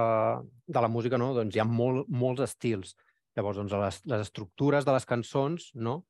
de 0.66 0.84
la 0.84 0.88
música 0.88 1.20
no? 1.20 1.32
doncs 1.36 1.56
hi 1.56 1.60
ha 1.60 1.68
molt, 1.68 2.08
molts 2.08 2.44
estils. 2.48 2.96
Llavors, 3.36 3.60
doncs, 3.60 3.76
les, 3.76 4.02
les 4.08 4.24
estructures 4.24 4.84
de 4.88 4.92
les 4.94 5.08
cançons 5.10 5.72
no? 5.74 6.02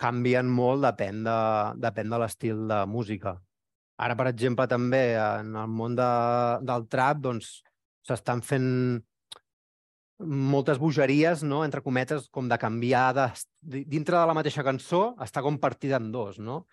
Canvien 0.00 0.48
molt, 0.48 0.84
depèn 0.84 1.22
de, 1.26 1.36
depèn 1.82 2.12
de 2.12 2.20
l'estil 2.20 2.64
de 2.70 2.80
música. 2.90 3.36
Ara, 3.96 4.16
per 4.18 4.28
exemple, 4.28 4.66
també 4.68 5.16
en 5.16 5.54
el 5.56 5.70
món 5.72 5.96
de, 5.96 6.08
del 6.68 6.88
trap 6.92 7.22
doncs, 7.24 7.52
s'estan 8.06 8.42
fent 8.44 8.68
moltes 10.18 10.78
bogeries, 10.80 11.42
no? 11.44 11.62
entre 11.64 11.82
cometes, 11.84 12.28
com 12.32 12.48
de 12.48 12.58
canviar 12.60 13.08
de, 13.16 13.26
dintre 13.84 14.16
de 14.16 14.26
la 14.28 14.36
mateixa 14.36 14.64
cançó, 14.64 15.10
està 15.24 15.42
com 15.44 15.58
partida 15.60 16.00
en 16.00 16.10
dos, 16.12 16.38
no? 16.38 16.64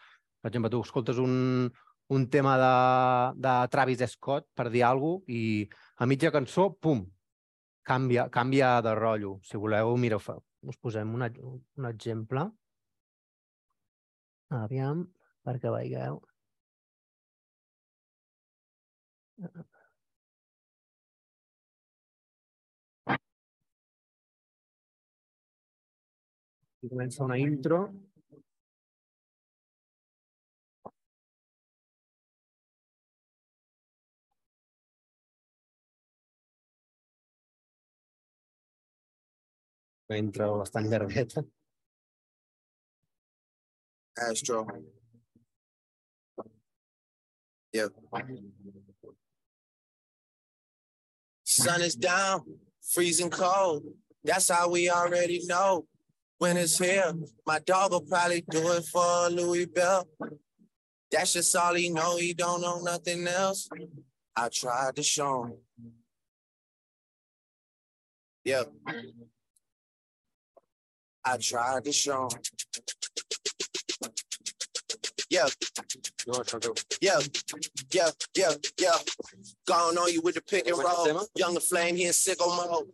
Per 0.43 0.51
exemple, 0.51 0.71
tu 0.71 0.81
escoltes 0.83 1.19
un, 1.23 1.71
un 2.11 2.27
tema 2.29 2.55
de, 2.59 3.41
de 3.43 3.55
Travis 3.71 4.03
Scott, 4.11 4.47
per 4.55 4.69
dir 4.71 4.83
alguna 4.87 5.19
cosa, 5.23 5.31
i 5.31 5.69
a 6.03 6.07
mitja 6.07 6.31
cançó, 6.31 6.69
pum, 6.79 7.05
canvia, 7.87 8.27
canvia 8.31 8.81
de 8.83 8.95
rotllo. 8.95 9.37
Si 9.43 9.59
voleu, 9.59 9.95
mira, 9.97 10.19
us 10.19 10.79
posem 10.79 11.13
una, 11.15 11.29
un 11.39 11.87
exemple. 11.87 12.49
Aviam, 14.59 15.03
perquè 15.47 15.71
veieu. 15.73 16.21
I 26.83 26.89
comença 26.91 27.23
una 27.23 27.37
intro. 27.39 27.79
Una 40.09 40.17
intro 40.21 40.49
bastant 40.61 40.89
llargueta. 40.91 41.43
Astro. 44.17 44.67
Yep. 47.73 47.89
Sun 51.43 51.81
is 51.81 51.95
down, 51.95 52.41
freezing 52.93 53.29
cold. 53.29 53.83
That's 54.23 54.49
how 54.49 54.69
we 54.69 54.89
already 54.89 55.41
know. 55.45 55.85
when 56.43 56.57
it's 56.57 56.77
here. 56.77 57.13
My 57.47 57.59
dog 57.59 57.91
will 57.91 58.01
probably 58.01 58.43
do 58.49 58.71
it 58.73 58.83
for 58.91 59.29
Louis 59.29 59.65
Bell. 59.65 60.05
That's 61.09 61.33
just 61.33 61.55
all 61.55 61.73
he 61.73 61.89
know. 61.89 62.17
He 62.17 62.33
don't 62.33 62.59
know 62.59 62.81
nothing 62.81 63.25
else. 63.27 63.69
I 64.35 64.49
tried 64.49 64.97
to 64.97 65.03
show 65.03 65.45
him. 65.45 65.53
Yeah. 68.43 68.63
I 71.23 71.37
tried 71.37 71.85
to 71.85 71.93
show 71.93 72.23
him. 72.23 72.41
Yeah. 75.33 75.47
Yeah, 77.01 77.19
yeah, 77.91 78.09
yeah, 78.37 78.53
yeah. 78.79 78.97
Gone 79.65 79.97
on 79.97 80.13
you 80.13 80.21
with 80.21 80.35
the 80.35 80.41
pick 80.41 80.67
and 80.67 80.77
roll. 80.77 81.27
Younger 81.35 81.59
flame, 81.59 81.95
he 81.95 82.05
in 82.05 82.13
sicko 82.13 82.47
mode. 82.55 82.93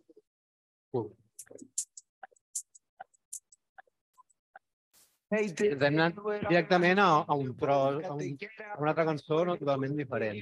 Ens 5.30 5.60
hem 5.62 5.82
anat 5.86 6.16
directament 6.18 6.98
a, 6.98 7.08
a, 7.22 7.34
un 7.38 7.52
tros, 7.54 8.00
a, 8.02 8.14
un, 8.16 8.22
a 8.24 8.78
una 8.80 8.90
altra 8.90 9.04
cançó 9.06 9.44
no, 9.46 9.54
totalment 9.60 9.92
diferent. 9.94 10.40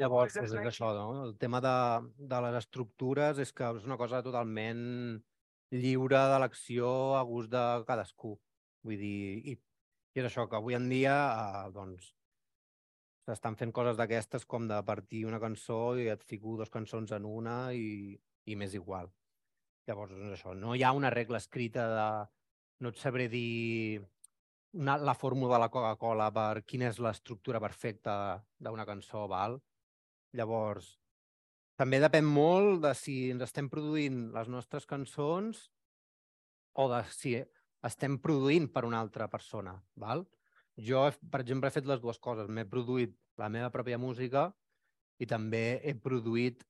Llavors, 0.00 0.38
és 0.42 0.54
això, 0.58 0.88
no? 0.96 1.04
el 1.28 1.36
tema 1.38 1.60
de, 1.62 1.74
de 2.32 2.40
les 2.46 2.56
estructures 2.64 3.38
és 3.44 3.54
que 3.54 3.68
és 3.76 3.86
una 3.86 4.00
cosa 4.00 4.24
totalment 4.26 4.82
lliure 5.70 6.24
d'elecció 6.32 6.88
a 7.20 7.22
gust 7.28 7.52
de 7.52 7.62
cadascú. 7.86 8.34
Vull 8.82 8.98
dir, 8.98 9.20
i, 9.52 9.56
i 10.14 10.20
és 10.20 10.28
això, 10.28 10.46
que 10.48 10.58
avui 10.58 10.76
en 10.76 10.88
dia 10.90 11.14
eh, 11.14 11.70
doncs, 11.74 12.12
s'estan 13.26 13.56
fent 13.56 13.72
coses 13.72 13.96
d'aquestes 13.96 14.44
com 14.50 14.66
de 14.68 14.78
partir 14.84 15.24
una 15.28 15.40
cançó 15.40 15.96
i 15.96 16.08
et 16.12 16.22
fico 16.26 16.56
dues 16.58 16.72
cançons 16.74 17.12
en 17.16 17.26
una 17.28 17.56
i, 17.72 18.18
i 18.46 18.56
m'és 18.58 18.74
igual. 18.78 19.10
Llavors, 19.88 20.14
és 20.14 20.34
això, 20.36 20.54
no 20.58 20.74
hi 20.76 20.82
ha 20.82 20.92
una 20.94 21.10
regla 21.10 21.40
escrita 21.42 21.86
de 21.90 22.08
no 22.82 22.90
et 22.90 22.98
sabré 22.98 23.28
dir 23.30 24.02
una, 24.72 24.96
la 24.98 25.14
fórmula 25.14 25.54
de 25.54 25.60
la 25.62 25.70
Coca-Cola 25.70 26.30
per 26.34 26.64
quina 26.66 26.88
és 26.90 26.98
l'estructura 27.02 27.60
perfecta 27.62 28.14
d'una 28.58 28.86
cançó, 28.88 29.26
val? 29.30 29.58
Llavors, 30.34 30.96
també 31.78 32.00
depèn 32.02 32.26
molt 32.26 32.82
de 32.84 32.92
si 32.98 33.16
ens 33.34 33.44
estem 33.46 33.68
produint 33.70 34.24
les 34.34 34.50
nostres 34.50 34.86
cançons 34.88 35.68
o 36.74 36.88
de 36.90 37.02
si 37.12 37.36
estem 37.86 38.18
produint 38.22 38.68
per 38.72 38.84
una 38.88 39.00
altra 39.02 39.28
persona, 39.28 39.74
val? 39.98 40.24
Jo, 40.76 41.04
per 41.30 41.42
exemple, 41.42 41.68
he 41.68 41.74
fet 41.74 41.88
les 41.88 42.00
dues 42.00 42.18
coses. 42.22 42.48
M'he 42.48 42.64
produït 42.68 43.14
la 43.40 43.50
meva 43.52 43.70
pròpia 43.74 43.98
música 44.00 44.48
i 45.20 45.28
també 45.28 45.80
he 45.84 45.94
produït 45.98 46.62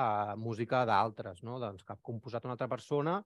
uh, 0.00 0.34
música 0.40 0.84
d'altres, 0.88 1.42
no? 1.42 1.58
doncs, 1.60 1.84
que 1.84 1.92
ha 1.94 2.02
composat 2.02 2.46
una 2.46 2.56
altra 2.56 2.70
persona 2.70 3.20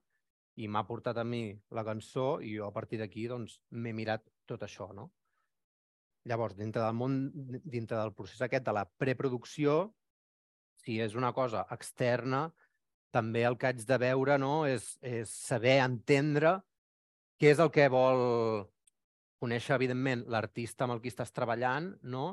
i 0.59 0.67
m'ha 0.67 0.83
portat 0.87 1.17
a 1.17 1.23
mi 1.23 1.45
la 1.71 1.85
cançó 1.87 2.41
i 2.43 2.57
jo 2.57 2.67
a 2.67 2.75
partir 2.75 2.99
d'aquí 2.99 3.27
doncs 3.31 3.59
m'he 3.71 3.93
mirat 3.95 4.25
tot 4.49 4.63
això, 4.67 4.91
no? 4.93 5.11
Llavors, 6.27 6.57
dintre 6.57 6.83
del 6.83 6.93
món, 6.93 7.15
dintre 7.63 7.97
del 7.97 8.11
procés 8.13 8.43
aquest 8.45 8.65
de 8.67 8.73
la 8.75 8.83
preproducció, 8.85 9.93
si 10.83 10.99
és 11.01 11.15
una 11.17 11.31
cosa 11.33 11.63
externa, 11.73 12.49
també 13.15 13.41
el 13.47 13.57
que 13.57 13.71
haig 13.71 13.81
de 13.87 13.97
veure 14.01 14.37
no, 14.37 14.67
és, 14.69 14.93
és 15.01 15.31
saber 15.33 15.79
entendre 15.81 16.59
què 17.41 17.49
és 17.55 17.61
el 17.63 17.71
que 17.73 17.87
vol 17.89 18.19
conèixer, 19.41 19.73
evidentment, 19.73 20.27
l'artista 20.29 20.85
amb 20.85 20.93
el 20.93 20.99
qui 21.01 21.09
estàs 21.09 21.33
treballant, 21.33 21.87
no? 22.05 22.25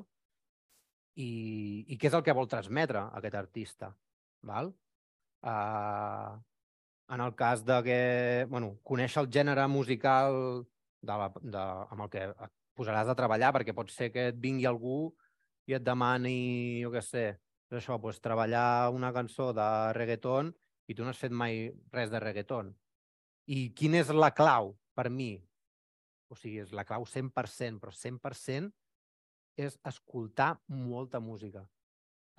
I, 1.17 1.31
i 1.89 1.97
què 1.97 2.11
és 2.11 2.17
el 2.19 2.25
que 2.27 2.35
vol 2.37 2.51
transmetre 2.53 3.07
aquest 3.17 3.39
artista. 3.39 3.89
Val? 4.45 4.69
Uh, 5.41 6.37
en 7.17 7.23
el 7.25 7.33
cas 7.39 7.63
de 7.65 7.79
que, 7.87 8.01
bueno, 8.53 8.75
conèixer 8.85 9.23
el 9.23 9.31
gènere 9.33 9.65
musical 9.73 10.37
de 11.01 11.17
la, 11.23 11.31
de, 11.41 11.63
amb 11.89 12.05
el 12.05 12.11
que 12.13 12.27
et 12.29 12.53
posaràs 12.77 13.09
a 13.09 13.17
treballar, 13.17 13.55
perquè 13.57 13.73
pot 13.75 13.89
ser 13.91 14.11
que 14.13 14.29
et 14.35 14.43
vingui 14.43 14.69
algú 14.69 14.99
i 15.73 15.79
et 15.79 15.87
demani, 15.87 16.83
jo 16.83 16.93
què 16.93 17.01
sé, 17.07 17.25
això, 17.73 17.97
pues, 18.03 18.21
treballar 18.21 18.91
una 18.93 19.15
cançó 19.17 19.55
de 19.57 19.71
reggaeton 19.97 20.53
i 20.89 20.97
tu 20.97 21.09
no 21.09 21.17
has 21.17 21.25
fet 21.25 21.33
mai 21.33 21.71
res 21.97 22.13
de 22.13 22.21
reggaeton. 22.21 22.75
I 23.49 23.71
quina 23.73 24.03
és 24.03 24.13
la 24.13 24.35
clau 24.37 24.75
per 24.99 25.09
mi? 25.15 25.37
O 26.29 26.37
sigui, 26.37 26.59
és 26.65 26.75
la 26.77 26.85
clau 26.89 27.07
100%, 27.09 27.79
però 27.81 27.95
100% 27.95 28.73
és 29.59 29.79
escoltar 29.91 30.57
molta 30.71 31.21
música. 31.23 31.65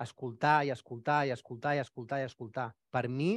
Escoltar 0.00 0.60
i 0.64 0.72
escoltar 0.72 1.24
i 1.28 1.32
escoltar 1.34 1.74
i 1.76 1.82
escoltar 1.82 2.20
i 2.20 2.28
escoltar. 2.28 2.68
Per 2.92 3.08
mi, 3.12 3.32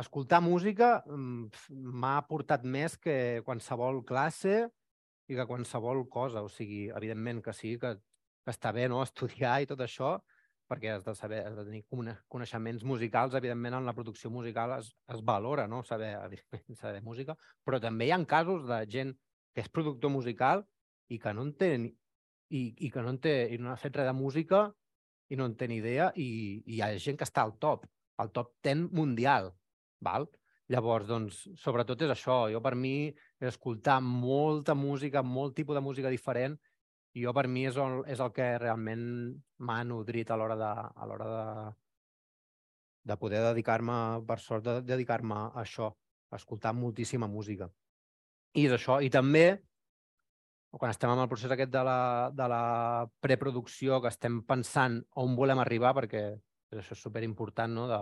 escoltar 0.00 0.42
música 0.44 0.96
mm, 1.06 1.46
m'ha 1.94 2.16
aportat 2.20 2.66
més 2.66 2.98
que 3.00 3.42
qualsevol 3.46 4.02
classe 4.08 4.64
i 5.30 5.38
que 5.38 5.46
qualsevol 5.48 6.04
cosa. 6.12 6.42
O 6.44 6.50
sigui, 6.52 6.88
evidentment 6.90 7.40
que 7.44 7.54
sí, 7.56 7.76
que, 7.80 7.94
que 7.96 8.52
està 8.52 8.74
bé 8.76 8.88
no? 8.90 9.00
estudiar 9.06 9.60
i 9.62 9.70
tot 9.70 9.80
això, 9.86 10.18
perquè 10.70 10.94
has 10.94 11.04
de 11.04 11.14
saber, 11.14 11.42
has 11.46 11.56
de 11.56 11.64
tenir 11.66 11.82
coneixements 12.32 12.84
musicals, 12.88 13.34
evidentment 13.36 13.76
en 13.78 13.88
la 13.88 13.94
producció 13.96 14.30
musical 14.30 14.78
es, 14.78 14.94
es 15.12 15.20
valora, 15.22 15.66
no? 15.68 15.82
saber, 15.84 16.14
saber 16.80 17.02
música, 17.02 17.36
però 17.64 17.80
també 17.80 18.08
hi 18.08 18.14
ha 18.14 18.20
casos 18.28 18.64
de 18.68 18.80
gent 18.90 19.12
que 19.54 19.62
és 19.64 19.68
productor 19.70 20.10
musical 20.10 20.64
i 21.12 21.18
que 21.20 21.34
no 21.36 21.44
en 21.46 21.52
té, 21.58 21.74
i, 22.50 22.62
i 22.86 22.90
que 22.90 23.02
no 23.02 23.12
en 23.12 23.20
té, 23.20 23.34
i 23.54 23.58
no 23.60 23.72
ha 23.72 23.80
fet 23.80 23.96
res 24.00 24.08
de 24.08 24.16
música 24.16 24.64
i 25.30 25.36
no 25.36 25.48
en 25.48 25.56
té 25.58 25.68
ni 25.68 25.80
idea 25.82 26.10
i, 26.16 26.28
i 26.64 26.78
hi 26.78 26.80
ha 26.84 26.92
gent 27.00 27.20
que 27.20 27.28
està 27.28 27.44
al 27.44 27.56
top, 27.60 27.86
al 28.20 28.32
top 28.32 28.54
10 28.64 28.88
mundial, 28.94 29.52
val? 30.04 30.28
Llavors, 30.72 31.04
doncs, 31.04 31.42
sobretot 31.60 32.00
és 32.06 32.12
això. 32.14 32.46
Jo, 32.48 32.60
per 32.64 32.72
mi, 32.72 33.10
és 33.40 33.50
escoltar 33.50 33.98
molta 34.00 34.72
música, 34.72 35.20
molt 35.20 35.52
tipus 35.58 35.76
de 35.76 35.82
música 35.84 36.12
diferent, 36.12 36.56
jo, 37.14 37.32
per 37.36 37.46
mi, 37.46 37.64
és 37.68 37.76
el, 37.78 38.00
és 38.10 38.20
el 38.20 38.32
que 38.34 38.46
realment 38.58 39.04
m'ha 39.62 39.82
nodrit 39.86 40.30
a 40.30 40.38
l'hora 40.38 40.56
de, 40.58 40.70
a 40.70 41.06
l'hora 41.06 41.28
de, 41.30 41.44
de 43.12 43.16
poder 43.20 43.42
dedicar-me, 43.44 43.98
per 44.26 44.40
sort, 44.42 44.64
de 44.66 44.80
dedicar-me 44.82 45.36
a 45.36 45.62
això, 45.62 45.92
a 46.30 46.40
escoltar 46.40 46.74
moltíssima 46.74 47.28
música. 47.30 47.70
I 48.54 48.66
és 48.66 48.74
això. 48.74 48.98
I 49.02 49.10
també, 49.14 49.46
quan 50.74 50.90
estem 50.90 51.12
en 51.12 51.22
el 51.22 51.30
procés 51.30 51.54
aquest 51.54 51.70
de 51.70 51.84
la, 51.86 52.00
de 52.34 52.48
la 52.50 52.64
preproducció, 53.22 54.00
que 54.02 54.10
estem 54.10 54.42
pensant 54.46 55.00
on 55.22 55.38
volem 55.38 55.62
arribar, 55.62 55.94
perquè 56.00 56.26
això 56.74 56.96
és 56.96 57.02
superimportant, 57.06 57.74
no? 57.74 57.86
De... 57.90 58.00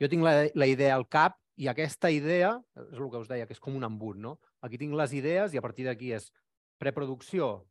Jo 0.00 0.08
tinc 0.08 0.24
la, 0.24 0.34
la 0.54 0.68
idea 0.70 0.96
al 0.96 1.08
cap 1.10 1.36
i 1.58 1.66
aquesta 1.68 2.08
idea, 2.14 2.54
és 2.78 3.00
el 3.00 3.10
que 3.10 3.20
us 3.20 3.28
deia, 3.28 3.48
que 3.48 3.56
és 3.56 3.60
com 3.60 3.76
un 3.76 3.84
embut, 3.84 4.16
no? 4.16 4.38
Aquí 4.64 4.78
tinc 4.80 4.94
les 4.96 5.12
idees 5.18 5.52
i 5.52 5.60
a 5.60 5.64
partir 5.64 5.88
d'aquí 5.88 6.14
és 6.16 6.30
preproducció, 6.78 7.66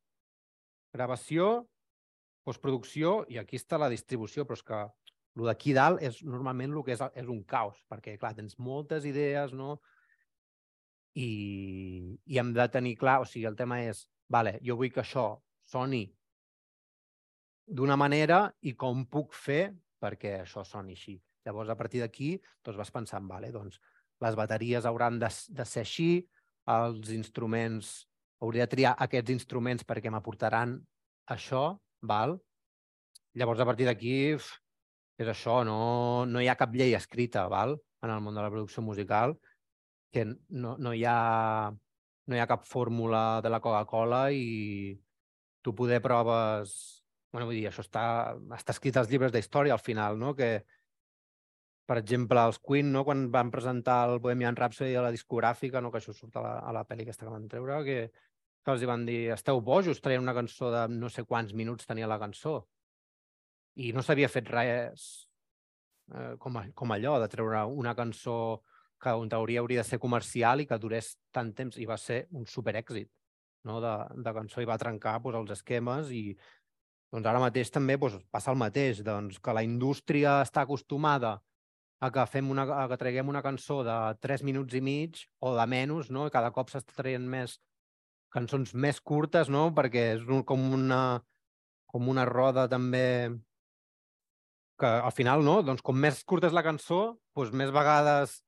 gravació, 0.94 1.67
postproducció 2.48 3.20
i 3.29 3.38
aquí 3.41 3.59
està 3.59 3.79
la 3.79 3.92
distribució, 3.92 4.46
però 4.48 4.57
és 4.57 4.66
que 4.66 4.81
el 5.38 5.50
d'aquí 5.50 5.74
dalt 5.75 6.01
és 6.01 6.24
normalment 6.25 6.74
el 6.74 6.83
que 6.85 6.96
és, 6.96 7.03
és 7.20 7.27
un 7.29 7.44
caos, 7.44 7.77
perquè, 7.92 8.16
clar, 8.18 8.33
tens 8.38 8.57
moltes 8.57 9.05
idees, 9.05 9.53
no? 9.53 9.77
i, 11.18 12.18
i 12.29 12.38
hem 12.38 12.53
de 12.53 12.68
tenir 12.70 12.96
clar, 13.00 13.20
o 13.24 13.25
sigui, 13.25 13.48
el 13.50 13.57
tema 13.57 13.81
és, 13.85 14.05
vale, 14.29 14.57
jo 14.66 14.77
vull 14.77 14.92
que 14.94 15.01
això 15.01 15.27
soni 15.68 16.05
d'una 17.68 17.98
manera 18.00 18.46
i 18.70 18.75
com 18.79 19.05
puc 19.12 19.33
fer 19.35 19.74
perquè 20.00 20.38
això 20.44 20.64
soni 20.64 20.94
així. 20.96 21.18
Llavors, 21.48 21.72
a 21.72 21.77
partir 21.79 22.03
d'aquí, 22.03 22.35
doncs 22.64 22.77
vas 22.77 22.94
pensant, 22.94 23.25
vale, 23.27 23.50
doncs 23.51 23.79
les 24.24 24.38
bateries 24.38 24.85
hauran 24.85 25.18
de, 25.20 25.29
de 25.29 25.66
ser 25.66 25.83
així, 25.85 26.12
els 26.70 27.12
instruments, 27.16 28.07
hauria 28.44 28.68
de 28.68 28.74
triar 28.76 28.94
aquests 29.06 29.34
instruments 29.34 29.86
perquè 29.88 30.12
m'aportaran 30.14 30.78
això, 31.34 31.66
val? 32.02 32.38
Llavors, 33.38 33.62
a 33.62 33.68
partir 33.70 33.88
d'aquí, 33.90 34.16
és 35.18 35.30
això, 35.34 35.64
no, 35.66 36.26
no 36.30 36.42
hi 36.42 36.48
ha 36.50 36.58
cap 36.60 36.74
llei 36.74 36.96
escrita, 36.98 37.48
val? 37.52 37.78
en 38.06 38.12
el 38.14 38.22
món 38.22 38.36
de 38.36 38.44
la 38.46 38.52
producció 38.54 38.84
musical, 38.86 39.36
que 40.14 40.26
no, 40.26 40.76
no, 40.78 40.94
hi 40.94 41.04
ha, 41.06 41.72
no 42.28 42.36
hi 42.36 42.40
ha 42.40 42.50
cap 42.50 42.66
fórmula 42.66 43.42
de 43.44 43.50
la 43.50 43.60
Coca-Cola 43.64 44.28
i 44.32 44.98
tu 45.66 45.76
poder 45.76 46.02
proves... 46.02 47.04
bueno, 47.34 47.50
vull 47.50 47.58
dir, 47.58 47.68
això 47.68 47.84
està, 47.84 48.04
està 48.56 48.74
escrit 48.74 48.98
als 48.98 49.10
llibres 49.12 49.34
d'història 49.34 49.74
al 49.76 49.84
final, 49.84 50.16
no? 50.18 50.32
que, 50.38 50.62
per 51.90 51.98
exemple, 52.00 52.40
els 52.40 52.62
Queen, 52.64 52.94
no? 52.94 53.04
quan 53.06 53.28
van 53.34 53.52
presentar 53.52 53.98
el 54.08 54.22
Bohemian 54.24 54.56
Rhapsody 54.56 54.96
a 54.96 55.04
la 55.06 55.12
discogràfica, 55.14 55.82
no? 55.84 55.92
que 55.92 56.00
això 56.00 56.16
surt 56.16 56.40
a 56.40 56.46
la, 56.46 56.54
a 56.64 56.74
la 56.78 56.86
pel·li 56.88 57.04
aquesta 57.04 57.28
que 57.28 57.34
van 57.34 57.50
treure, 57.52 57.82
que, 57.84 58.00
que 58.68 58.74
els 58.75 58.84
van 58.84 59.06
dir, 59.08 59.30
esteu 59.32 59.62
bojos, 59.64 60.01
traient 60.03 60.20
una 60.20 60.36
cançó 60.36 60.68
de 60.74 60.82
no 60.92 61.08
sé 61.08 61.24
quants 61.24 61.53
minuts 61.56 61.88
tenia 61.88 62.10
la 62.12 62.20
cançó. 62.20 62.58
I 63.80 63.94
no 63.96 64.01
s'havia 64.03 64.27
fet 64.27 64.50
res 64.51 65.06
eh, 66.12 66.34
com, 66.44 66.58
a, 66.60 66.66
com 66.75 66.92
allò, 66.92 67.14
de 67.24 67.30
treure 67.32 67.62
una 67.72 67.94
cançó 67.96 68.36
que 69.00 69.14
en 69.14 69.30
teoria 69.32 69.62
hauria 69.62 69.86
de 69.86 69.88
ser 69.88 70.01
comercial 70.03 70.60
i 70.60 70.66
que 70.68 70.80
durés 70.84 71.14
tant 71.32 71.53
temps 71.56 71.77
i 71.80 71.88
va 71.88 71.96
ser 72.01 72.25
un 72.36 72.44
superèxit 72.50 73.08
no? 73.70 73.77
de, 73.80 73.94
de 74.25 74.34
cançó 74.36 74.60
i 74.60 74.68
va 74.68 74.80
trencar 74.82 75.16
doncs, 75.22 75.38
els 75.40 75.53
esquemes 75.60 76.12
i 76.12 76.24
doncs 77.14 77.30
ara 77.32 77.40
mateix 77.40 77.72
també 77.72 77.96
doncs, 77.96 78.25
passa 78.34 78.51
el 78.51 78.60
mateix, 78.60 79.00
doncs, 79.06 79.40
que 79.40 79.56
la 79.56 79.64
indústria 79.64 80.42
està 80.42 80.66
acostumada 80.66 81.38
a 82.03 82.12
que, 82.12 82.25
fem 82.27 82.51
una, 82.51 82.68
a 82.82 82.84
que 82.92 83.00
traguem 83.00 83.32
una 83.32 83.46
cançó 83.46 83.80
de 83.88 83.96
3 84.27 84.44
minuts 84.44 84.75
i 84.75 84.84
mig 84.84 85.24
o 85.40 85.56
de 85.56 85.66
menys, 85.72 86.12
no? 86.12 86.27
I 86.27 86.36
cada 86.36 86.51
cop 86.51 86.74
s'està 86.74 87.00
traient 87.00 87.24
més 87.24 87.56
cançons 88.33 88.74
més 88.74 89.00
curtes, 89.01 89.50
no? 89.50 89.70
Perquè 89.75 90.11
és 90.16 90.25
un, 90.27 90.44
com, 90.48 90.63
una, 90.77 91.01
com 91.90 92.09
una 92.11 92.25
roda 92.29 92.68
també 92.72 93.31
que 94.77 94.90
al 94.90 95.13
final, 95.16 95.44
no? 95.46 95.61
Doncs 95.66 95.81
com 95.85 95.98
més 95.98 96.22
curta 96.27 96.51
és 96.51 96.55
la 96.55 96.66
cançó, 96.66 97.18
doncs 97.35 97.55
més 97.57 97.74
vegades 97.74 98.42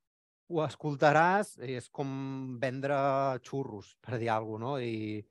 ho 0.49 0.63
escoltaràs, 0.65 1.55
és 1.61 1.89
com 1.93 2.09
vendre 2.61 2.95
xurros, 3.45 3.93
per 4.01 4.17
dir 4.21 4.31
alguna 4.33 4.73
cosa, 4.73 4.79
no? 4.79 4.79
I, 4.81 5.21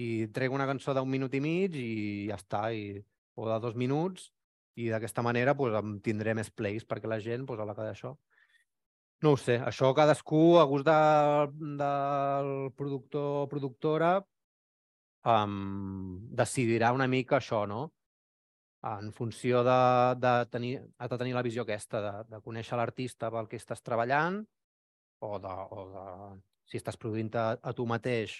i 0.00 0.26
trec 0.34 0.52
una 0.52 0.66
cançó 0.68 0.94
d'un 0.96 1.08
minut 1.10 1.34
i 1.36 1.40
mig 1.44 1.76
i 1.78 1.90
ja 2.30 2.38
està, 2.40 2.66
i, 2.72 2.96
o 3.36 3.48
de 3.48 3.58
dos 3.62 3.76
minuts, 3.76 4.30
i 4.80 4.88
d'aquesta 4.90 5.22
manera 5.22 5.54
pues, 5.54 5.74
em 5.78 5.98
tindré 6.02 6.34
més 6.34 6.50
plays 6.50 6.86
perquè 6.88 7.10
la 7.10 7.20
gent, 7.22 7.44
pues, 7.46 7.60
a 7.60 7.68
la 7.68 7.76
que 7.76 7.86
d'això... 7.86 8.16
No 9.22 9.34
ho 9.34 9.36
sé, 9.40 9.58
això 9.62 9.92
cadascú, 9.96 10.58
a 10.60 10.64
gust 10.68 10.86
de, 10.88 10.96
del 11.80 12.50
productor 12.76 13.44
o 13.44 13.48
productora, 13.48 14.16
um, 15.24 16.18
decidirà 16.42 16.92
una 16.92 17.06
mica 17.08 17.38
això, 17.38 17.64
no? 17.70 17.92
en 18.84 19.12
funció 19.16 19.62
de, 19.64 20.14
de 20.20 20.32
tenir, 20.52 20.74
de 20.84 21.18
tenir 21.18 21.32
la 21.32 21.42
visió 21.42 21.62
aquesta, 21.64 22.00
de, 22.04 22.12
de 22.34 22.40
conèixer 22.44 22.76
l'artista 22.76 23.30
pel 23.32 23.48
que 23.48 23.56
estàs 23.56 23.80
treballant 23.80 24.42
o 25.24 25.38
de, 25.40 25.54
o 25.72 25.84
de 25.92 26.04
si 26.68 26.76
estàs 26.80 26.98
produint 27.00 27.30
a, 27.40 27.46
a 27.56 27.72
tu 27.76 27.86
mateix, 27.88 28.36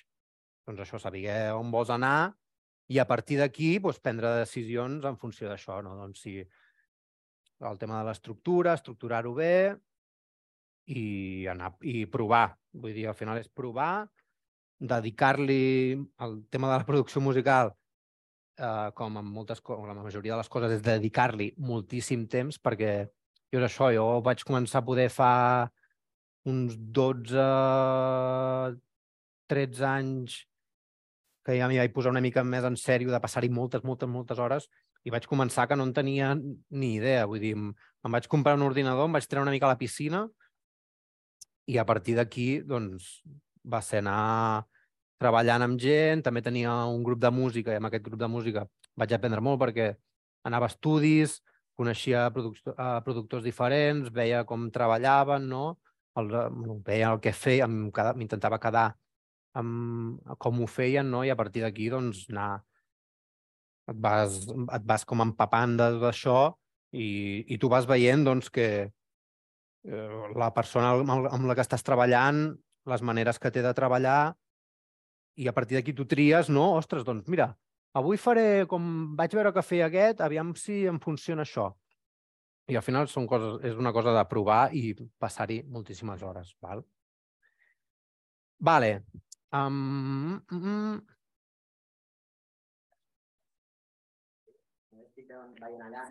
doncs 0.68 0.84
això, 0.84 1.00
saber 1.00 1.24
on 1.56 1.72
vols 1.72 1.92
anar 1.92 2.34
i 2.92 3.00
a 3.00 3.06
partir 3.08 3.38
d'aquí 3.40 3.78
doncs, 3.80 4.02
prendre 4.04 4.34
decisions 4.42 5.04
en 5.08 5.16
funció 5.16 5.48
d'això. 5.48 5.80
No? 5.84 5.96
Doncs 5.96 6.24
si 6.26 6.36
el 7.64 7.80
tema 7.80 8.02
de 8.02 8.10
l'estructura, 8.10 8.76
estructurar-ho 8.76 9.32
bé 9.36 9.54
i, 10.86 11.46
anar, 11.50 11.74
i 11.82 12.04
provar. 12.10 12.48
Vull 12.74 12.94
dir, 12.96 13.06
al 13.08 13.16
final 13.18 13.38
és 13.40 13.48
provar, 13.48 14.06
dedicar-li 14.80 15.94
el 15.94 16.36
tema 16.50 16.70
de 16.70 16.78
la 16.78 16.86
producció 16.86 17.22
musical 17.24 17.72
eh, 18.58 18.90
com 18.96 19.18
en 19.20 19.28
moltes 19.28 19.62
com 19.64 19.86
la 19.86 19.96
majoria 19.96 20.34
de 20.34 20.40
les 20.42 20.50
coses, 20.50 20.76
és 20.76 20.84
dedicar-li 20.84 21.52
moltíssim 21.58 22.26
temps, 22.30 22.58
perquè 22.58 22.94
jo 23.52 23.60
és 23.60 23.68
això, 23.68 23.90
jo 23.94 24.06
vaig 24.24 24.42
començar 24.46 24.82
a 24.82 24.86
poder 24.86 25.08
fa 25.12 25.32
uns 26.50 26.74
12, 26.76 27.44
13 29.48 29.86
anys 29.88 30.42
que 31.44 31.56
ja 31.58 31.68
m'hi 31.68 31.78
vaig 31.80 31.92
posar 31.92 32.12
una 32.12 32.22
mica 32.24 32.44
més 32.44 32.64
en 32.64 32.76
sèrio 32.80 33.12
de 33.12 33.20
passar-hi 33.20 33.50
moltes, 33.52 33.84
moltes, 33.84 34.08
moltes 34.08 34.40
hores 34.40 34.68
i 35.04 35.12
vaig 35.12 35.26
començar 35.28 35.66
que 35.68 35.76
no 35.76 35.84
en 35.84 35.92
tenia 35.92 36.30
ni 36.34 36.94
idea. 36.96 37.26
Vull 37.28 37.42
dir, 37.42 37.52
em 37.56 38.14
vaig 38.16 38.28
comprar 38.32 38.56
un 38.56 38.64
ordinador, 38.64 39.08
em 39.08 39.16
vaig 39.16 39.26
treure 39.28 39.44
una 39.44 39.52
mica 39.52 39.68
a 39.68 39.74
la 39.74 39.80
piscina 39.80 40.24
i 41.66 41.78
a 41.80 41.84
partir 41.88 42.16
d'aquí, 42.18 42.48
doncs, 42.66 43.22
va 43.64 43.80
ser 43.82 44.02
anar 44.02 44.64
treballant 45.20 45.64
amb 45.64 45.80
gent, 45.80 46.22
també 46.24 46.42
tenia 46.44 46.72
un 46.90 47.04
grup 47.06 47.20
de 47.22 47.30
música 47.32 47.72
i 47.72 47.78
amb 47.78 47.88
aquest 47.88 48.04
grup 48.04 48.20
de 48.20 48.28
música 48.28 48.66
vaig 48.98 49.14
aprendre 49.14 49.40
molt 49.40 49.60
perquè 49.62 49.94
anava 50.44 50.68
a 50.68 50.72
estudis, 50.72 51.38
coneixia 51.78 52.28
productors, 52.34 52.76
uh, 52.76 53.00
productors 53.06 53.44
diferents, 53.46 54.10
veia 54.12 54.44
com 54.46 54.68
treballaven, 54.74 55.48
no? 55.48 55.78
El, 56.20 56.28
veia 56.86 57.10
el 57.10 57.22
que 57.22 57.32
feien, 57.34 57.88
m'intentava 57.90 58.60
quedar 58.62 58.92
amb 59.58 60.20
com 60.38 60.60
ho 60.62 60.68
feien, 60.70 61.08
no? 61.10 61.22
i 61.24 61.30
a 61.30 61.38
partir 61.38 61.62
d'aquí 61.64 61.88
doncs, 61.90 62.26
anar, 62.30 62.62
et 63.90 63.98
vas, 64.06 64.36
et 64.50 64.86
vas 64.86 65.04
com 65.06 65.22
empapant 65.24 65.76
d'això 65.78 66.38
i, 66.94 67.08
i 67.50 67.58
tu 67.58 67.70
vas 67.70 67.86
veient 67.86 68.24
doncs, 68.26 68.50
que 68.54 68.68
eh, 68.84 68.90
la 69.84 70.50
persona 70.56 70.94
amb, 70.96 71.46
la 71.48 71.54
que 71.54 71.64
estàs 71.64 71.84
treballant, 71.84 72.46
les 72.88 73.02
maneres 73.04 73.38
que 73.38 73.52
té 73.52 73.62
de 73.64 73.72
treballar, 73.76 74.34
i 75.36 75.48
a 75.48 75.52
partir 75.52 75.76
d'aquí 75.76 75.92
tu 75.92 76.06
tries, 76.08 76.48
no? 76.48 76.72
Ostres, 76.78 77.04
doncs 77.04 77.28
mira, 77.28 77.50
avui 77.94 78.16
faré 78.20 78.66
com 78.70 79.14
vaig 79.18 79.34
veure 79.34 79.52
que 79.52 79.64
feia 79.66 79.88
aquest, 79.90 80.22
aviam 80.24 80.54
si 80.56 80.84
em 80.90 81.00
funciona 81.02 81.44
això. 81.44 81.72
I 82.70 82.78
al 82.80 82.84
final 82.86 83.08
són 83.12 83.26
coses, 83.28 83.58
és 83.66 83.76
una 83.76 83.92
cosa 83.92 84.14
de 84.16 84.24
provar 84.28 84.70
i 84.72 84.94
passar-hi 85.20 85.60
moltíssimes 85.68 86.22
hores. 86.24 86.54
Val? 86.64 86.84
Vale. 88.64 88.92
Um, 89.52 90.40
mm, 90.50 91.02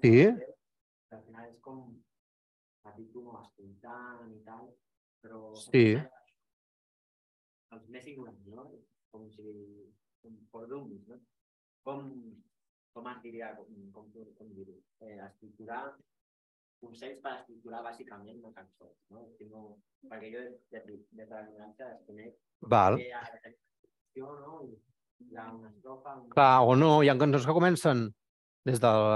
Sí. 0.01 0.27
Al 1.11 1.21
final 1.23 1.45
és 1.47 1.59
com 1.61 1.79
capítol 2.83 3.29
escoltant 3.41 4.31
i 4.35 4.39
tal, 4.47 4.71
però... 5.23 5.43
Sí. 5.65 5.85
Els 7.73 7.85
més 7.89 8.09
ignorants, 8.11 8.49
no? 8.53 8.69
Com 9.13 9.29
si... 9.33 9.53
Com 10.23 10.67
dummies, 10.71 11.07
no? 11.09 11.19
Com, 11.83 12.09
com 12.95 13.07
es 13.11 13.21
diria, 13.25 13.51
com, 13.57 13.71
com, 13.95 14.09
com 14.37 14.51
dir-ho? 14.55 14.75
Eh, 15.03 15.17
estructurar 15.25 15.83
consells 16.83 17.19
per 17.23 17.33
estructurar 17.39 17.81
bàsicament 17.85 18.39
una 18.41 18.53
cançó, 18.55 18.89
no? 19.13 19.25
no 19.51 19.61
perquè 20.11 20.31
jo 20.33 20.41
des 20.73 20.87
de, 20.87 20.97
de 21.19 21.27
la 21.29 21.43
ignorància 21.45 21.91
desconec 21.93 22.39
Val. 22.73 22.97
que 22.99 23.07
hi 23.07 23.13
ha 23.15 23.21
la 23.23 24.39
no? 24.41 24.57
Hi 25.23 25.37
ha 25.39 25.47
una 25.55 25.69
estrofa... 25.71 26.15
Un... 26.19 26.29
Clar, 26.35 26.55
o 26.67 26.75
no, 26.75 26.91
hi 27.03 27.11
ha 27.11 27.17
cançons 27.19 27.47
que 27.47 27.55
comencen 27.55 28.05
des 28.67 28.81
del, 28.83 29.07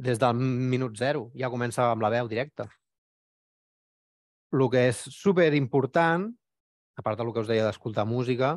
des 0.00 0.18
del 0.18 0.38
minut 0.40 0.96
zero, 0.96 1.28
ja 1.36 1.50
comença 1.52 1.90
amb 1.90 2.02
la 2.02 2.10
veu 2.12 2.28
directa. 2.28 2.66
El 4.50 4.66
que 4.72 4.88
és 4.88 5.00
super 5.14 5.52
important, 5.54 6.26
a 6.98 7.04
part 7.04 7.20
del 7.20 7.30
que 7.34 7.44
us 7.44 7.50
deia 7.50 7.66
d'escoltar 7.68 8.06
música, 8.08 8.56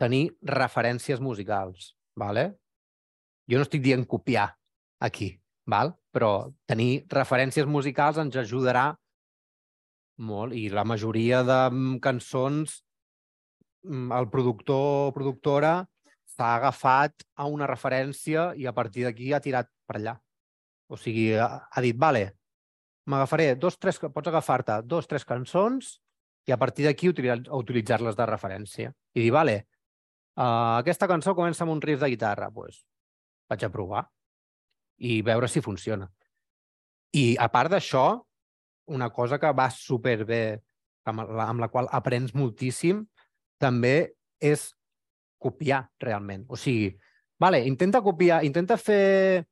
tenir 0.00 0.30
referències 0.46 1.20
musicals. 1.20 1.94
Vale? 2.16 2.50
Jo 3.50 3.58
no 3.58 3.66
estic 3.66 3.82
dient 3.82 4.04
copiar 4.06 4.50
aquí, 5.00 5.32
val? 5.66 5.96
però 6.10 6.50
tenir 6.66 7.06
referències 7.10 7.68
musicals 7.70 8.18
ens 8.18 8.36
ajudarà 8.36 8.90
molt. 10.18 10.54
I 10.54 10.68
la 10.74 10.84
majoria 10.84 11.42
de 11.46 11.58
cançons 12.02 12.80
mm, 13.86 14.10
el 14.18 14.28
productor 14.32 15.10
o 15.10 15.12
productora 15.14 15.76
s'ha 16.34 16.56
agafat 16.56 17.24
a 17.36 17.46
una 17.46 17.68
referència 17.70 18.50
i 18.58 18.66
a 18.66 18.74
partir 18.74 19.06
d'aquí 19.06 19.32
ha 19.32 19.42
tirat 19.44 19.70
per 19.86 20.00
allà. 20.00 20.16
O 20.90 20.98
sigui, 20.98 21.32
ha, 21.38 21.48
ha 21.70 21.82
dit, 21.84 21.96
vale, 21.96 22.24
m'agafaré 23.10 23.54
dos, 23.56 23.78
tres, 23.78 24.00
pots 24.02 24.30
agafar-te 24.30 24.80
dos, 24.90 25.06
tres 25.10 25.26
cançons 25.26 25.96
i 26.48 26.54
a 26.54 26.58
partir 26.58 26.86
d'aquí 26.86 27.10
utilitzar-les 27.10 28.16
de 28.18 28.26
referència. 28.26 28.92
I 29.14 29.26
dir, 29.26 29.30
vale, 29.34 29.56
uh, 30.36 30.80
aquesta 30.80 31.08
cançó 31.10 31.34
comença 31.38 31.64
amb 31.66 31.76
un 31.76 31.82
riff 31.84 32.02
de 32.02 32.10
guitarra, 32.10 32.50
doncs 32.50 32.56
pues, 32.56 32.80
vaig 33.50 33.66
a 33.66 33.70
provar 33.72 34.02
i 35.06 35.20
veure 35.26 35.48
si 35.48 35.62
funciona. 35.64 36.08
I 37.16 37.34
a 37.40 37.48
part 37.50 37.72
d'això, 37.72 38.04
una 38.90 39.10
cosa 39.14 39.38
que 39.38 39.50
va 39.54 39.70
superbé, 39.70 40.60
amb 41.10 41.24
la, 41.30 41.46
amb 41.48 41.62
la 41.62 41.70
qual 41.72 41.88
aprens 41.94 42.34
moltíssim, 42.34 43.04
també 43.60 44.12
és 44.40 44.70
copiar 45.40 45.84
realment. 46.02 46.44
O 46.48 46.58
sigui, 46.58 46.90
vale, 47.40 47.62
intenta 47.66 48.02
copiar, 48.04 48.42
intenta 48.44 48.76
fer... 48.80 49.46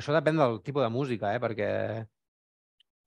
Això 0.00 0.16
depèn 0.16 0.40
del 0.40 0.58
tipus 0.64 0.84
de 0.86 0.90
música, 0.92 1.34
eh? 1.36 1.42
perquè 1.42 1.68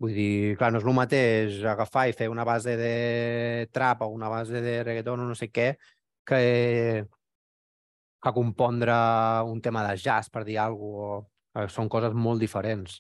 vull 0.04 0.14
dir, 0.14 0.56
clar, 0.60 0.72
no 0.74 0.82
és 0.82 0.88
el 0.88 0.96
mateix 0.98 1.60
agafar 1.74 2.08
i 2.10 2.16
fer 2.18 2.30
una 2.30 2.46
base 2.48 2.76
de 2.78 2.94
trap 3.74 4.04
o 4.04 4.12
una 4.14 4.30
base 4.32 4.62
de 4.62 4.80
reggaeton 4.84 5.24
o 5.24 5.28
no 5.30 5.38
sé 5.38 5.50
què 5.54 5.74
que, 6.28 6.40
que 8.24 8.34
compondre 8.36 8.96
un 9.48 9.62
tema 9.62 9.86
de 9.88 9.96
jazz, 9.98 10.30
per 10.30 10.44
dir 10.48 10.60
alguna 10.62 11.22
cosa. 11.22 11.30
Eh, 11.54 11.68
són 11.70 11.90
coses 11.90 12.16
molt 12.18 12.42
diferents. 12.42 12.96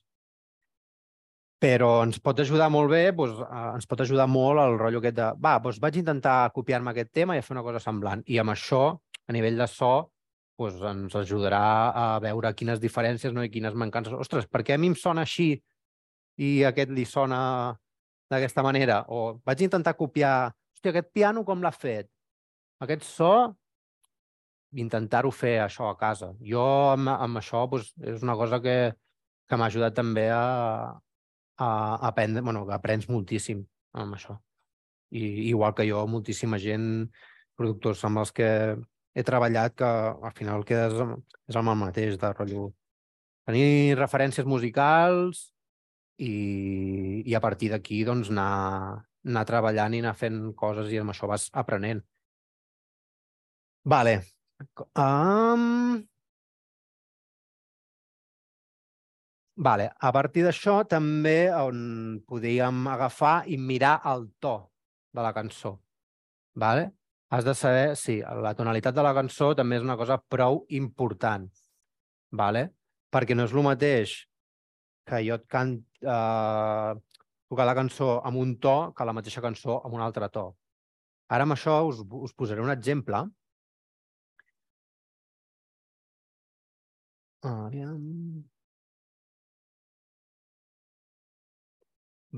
Però 1.63 1.89
ens 2.03 2.19
pot 2.21 2.41
ajudar 2.43 2.67
molt 2.69 2.91
bé, 2.91 3.05
doncs, 3.15 3.39
ens 3.79 3.87
pot 3.89 4.03
ajudar 4.03 4.27
molt 4.29 4.61
el 4.61 4.75
rotllo 4.77 4.99
aquest 5.01 5.15
de 5.17 5.29
va, 5.41 5.55
doncs 5.63 5.79
vaig 5.81 5.97
intentar 6.01 6.51
copiar-me 6.53 6.91
aquest 6.91 7.13
tema 7.15 7.37
i 7.37 7.41
fer 7.41 7.55
una 7.55 7.63
cosa 7.65 7.81
semblant. 7.81 8.21
I 8.27 8.37
amb 8.43 8.53
això, 8.53 8.83
a 9.25 9.33
nivell 9.33 9.57
de 9.57 9.67
so, 9.71 9.93
doncs 10.59 10.81
ens 10.85 11.15
ajudarà 11.17 11.63
a 11.97 12.05
veure 12.23 12.53
quines 12.53 12.81
diferències 12.81 13.33
no, 13.33 13.43
i 13.43 13.51
quines 13.53 13.73
mancances. 13.73 14.13
Ostres, 14.13 14.47
per 14.47 14.63
què 14.63 14.75
a 14.75 14.81
mi 14.81 14.91
em 14.91 14.97
sona 14.97 15.25
així 15.25 15.55
i 16.37 16.51
aquest 16.67 16.93
li 16.93 17.05
sona 17.09 17.39
d'aquesta 18.31 18.63
manera? 18.65 19.03
O 19.09 19.39
vaig 19.45 19.65
intentar 19.65 19.95
copiar, 19.97 20.53
hòstia, 20.75 20.93
aquest 20.93 21.11
piano 21.13 21.43
com 21.47 21.63
l'ha 21.63 21.73
fet? 21.73 22.09
Aquest 22.83 23.05
so 23.07 23.33
intentar-ho 24.73 25.31
fer 25.31 25.59
això 25.63 25.89
a 25.89 25.97
casa. 25.97 26.33
Jo 26.41 26.65
amb, 26.93 27.11
amb 27.13 27.41
això 27.41 27.65
doncs, 27.69 27.93
és 28.01 28.23
una 28.25 28.37
cosa 28.39 28.59
que, 28.61 28.93
que 29.49 29.59
m'ha 29.59 29.69
ajudat 29.69 29.95
també 29.97 30.29
a, 30.33 30.41
a, 31.57 31.67
a 31.67 32.07
aprendre, 32.09 32.41
bueno, 32.41 32.65
que 32.65 32.73
aprens 32.73 33.09
moltíssim 33.09 33.61
amb 33.93 34.17
això. 34.17 34.39
I, 35.13 35.49
igual 35.51 35.75
que 35.77 35.85
jo, 35.85 36.01
moltíssima 36.09 36.57
gent, 36.57 36.87
productors 37.57 38.01
amb 38.07 38.23
els 38.23 38.33
que 38.33 38.49
he 39.13 39.23
treballat, 39.23 39.75
que 39.77 39.85
al 40.29 40.33
final 40.37 40.65
quedes, 40.65 40.93
és 41.49 41.57
el 41.59 41.67
mateix 41.79 42.17
de 42.21 42.33
rotllo. 42.33 42.69
Tenir 43.47 43.97
referències 43.99 44.47
musicals 44.47 45.49
i, 46.17 47.23
i 47.25 47.35
a 47.35 47.41
partir 47.43 47.69
d'aquí 47.73 48.03
doncs, 48.07 48.31
anar, 48.33 49.03
anar 49.27 49.45
treballant 49.49 49.93
i 49.93 50.03
anar 50.03 50.15
fent 50.19 50.39
coses 50.55 50.91
i 50.93 51.01
amb 51.01 51.13
això 51.13 51.27
vas 51.29 51.49
aprenent. 51.63 52.01
Vale, 53.83 54.21
Um... 54.95 56.07
Vale. 59.55 59.85
A 59.99 60.11
partir 60.11 60.43
d'això 60.45 60.81
també 60.89 61.51
on 61.53 62.21
podíem 62.27 62.87
agafar 62.89 63.35
i 63.45 63.57
mirar 63.57 63.99
el 64.11 64.27
to 64.41 64.55
de 65.13 65.21
la 65.21 65.33
cançó. 65.33 65.75
Vale? 66.55 66.91
Has 67.33 67.45
de 67.45 67.53
saber, 67.57 67.95
sí, 67.97 68.19
la 68.45 68.53
tonalitat 68.53 68.93
de 68.93 69.03
la 69.05 69.11
cançó 69.17 69.47
també 69.57 69.79
és 69.79 69.85
una 69.85 69.95
cosa 69.97 70.19
prou 70.33 70.59
important. 70.79 71.47
Vale? 72.41 72.61
Perquè 73.09 73.33
no 73.33 73.47
és 73.47 73.55
el 73.55 73.65
mateix 73.65 74.11
que 75.09 75.21
jo 75.25 75.37
et 75.39 75.47
cant 75.49 75.71
eh, 76.15 76.91
tocar 77.49 77.65
la 77.65 77.75
cançó 77.79 78.09
amb 78.29 78.37
un 78.41 78.51
to 78.65 78.75
que 78.97 79.07
la 79.09 79.15
mateixa 79.17 79.41
cançó 79.45 79.79
amb 79.79 79.97
un 79.97 80.03
altre 80.05 80.29
to. 80.35 80.43
Ara 81.33 81.47
amb 81.47 81.55
això 81.55 81.79
us, 81.87 82.03
us 82.27 82.37
posaré 82.37 82.61
un 82.61 82.69
exemple 82.75 83.23
Aviam. 87.43 88.43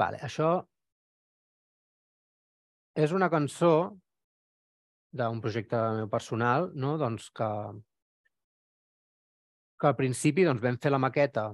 Vale, 0.02 0.18
això 0.28 0.50
és 3.04 3.12
una 3.20 3.30
cançó 3.30 3.76
d'un 5.16 5.40
projecte 5.44 5.80
meu 6.00 6.10
personal, 6.12 6.72
no? 6.76 6.96
doncs 7.00 7.30
que, 7.36 7.50
que 9.80 9.88
al 9.92 9.96
principi 10.00 10.44
doncs, 10.48 10.64
vam 10.64 10.80
fer 10.82 10.92
la 10.92 11.02
maqueta 11.02 11.50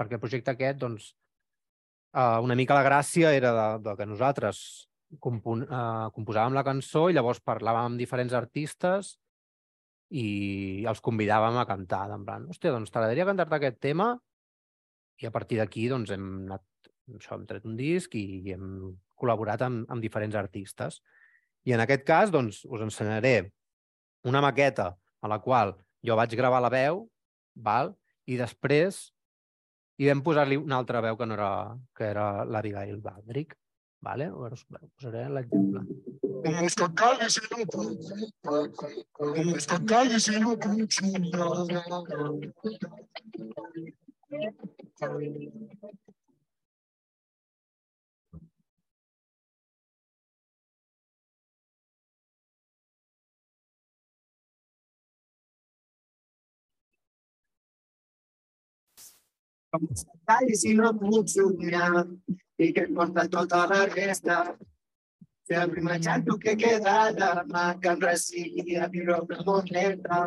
perquè 0.00 0.16
el 0.16 0.22
projecte 0.22 0.52
aquest, 0.54 0.78
doncs, 0.80 1.10
eh, 2.16 2.38
una 2.44 2.56
mica 2.56 2.76
la 2.76 2.86
gràcia 2.86 3.34
era 3.36 3.52
de, 3.56 3.66
de 3.84 3.96
que 3.98 4.08
nosaltres 4.08 4.62
compon, 5.20 5.66
eh, 5.66 6.06
composàvem 6.16 6.56
la 6.56 6.64
cançó 6.66 7.08
i 7.08 7.16
llavors 7.16 7.42
parlàvem 7.44 7.90
amb 7.90 8.00
diferents 8.00 8.36
artistes 8.36 9.16
i 10.10 10.84
els 10.90 11.02
convidàvem 11.04 11.58
a 11.60 11.66
cantar, 11.68 12.06
en 12.16 12.24
plan, 12.26 12.48
hòstia, 12.50 12.72
doncs 12.74 12.90
t'agradaria 12.90 13.28
cantar-te 13.28 13.58
aquest 13.60 13.78
tema? 13.82 14.10
I 15.20 15.28
a 15.28 15.34
partir 15.34 15.60
d'aquí 15.60 15.86
doncs, 15.92 16.10
hem 16.14 16.26
anat, 16.48 16.64
això, 17.14 17.36
hem 17.36 17.44
tret 17.46 17.66
un 17.68 17.76
disc 17.78 18.14
i, 18.18 18.24
i 18.40 18.54
hem 18.56 18.96
col·laborat 19.20 19.62
amb, 19.66 19.84
amb 19.92 20.02
diferents 20.02 20.38
artistes. 20.40 20.98
I 21.68 21.74
en 21.76 21.84
aquest 21.84 22.04
cas, 22.08 22.30
doncs, 22.32 22.64
us 22.64 22.82
ensenyaré 22.84 23.50
una 24.28 24.40
maqueta 24.44 24.94
a 25.20 25.28
la 25.28 25.40
qual 25.44 25.74
jo 26.06 26.16
vaig 26.16 26.34
gravar 26.36 26.60
la 26.64 26.72
veu, 26.72 27.06
val? 27.54 27.94
i 28.30 28.36
després 28.38 29.10
i 30.00 30.06
vam 30.08 30.22
posar-li 30.24 30.56
una 30.60 30.78
altra 30.80 31.00
veu 31.04 31.16
que 31.18 31.26
no 31.26 31.34
era, 31.36 31.50
que 31.96 32.06
era 32.08 32.44
l'Abigail 32.44 33.00
Baldric. 33.04 33.56
Vale? 34.00 34.30
A 34.30 34.32
veure, 34.32 34.56
us 34.56 34.64
posaré 34.96 35.26
l'exemple. 35.28 35.82
Como 36.40 36.64
escacales 36.64 37.36
y 37.36 37.42
no 37.50 37.58
y 37.60 37.66
no 37.68 37.84
Dai, 39.84 40.20
si 40.88 41.10
no 41.20 41.36
puc 61.00 61.28
somiar 61.28 62.06
i 62.58 62.72
que 62.74 62.82
et 62.86 62.94
porta 62.94 63.26
tota 63.28 63.66
la 63.70 63.84
resta. 63.86 64.40
Primer 65.50 65.98
xanto 66.02 66.36
que 66.38 66.54
queda 66.56 66.96
demà 67.12 67.62
que 67.82 67.88
em 67.90 68.02
resigui 68.02 68.76
a 68.76 68.88
viure 68.88 69.20
una 69.22 69.38
molt 69.46 69.70
lenta. 69.74 70.26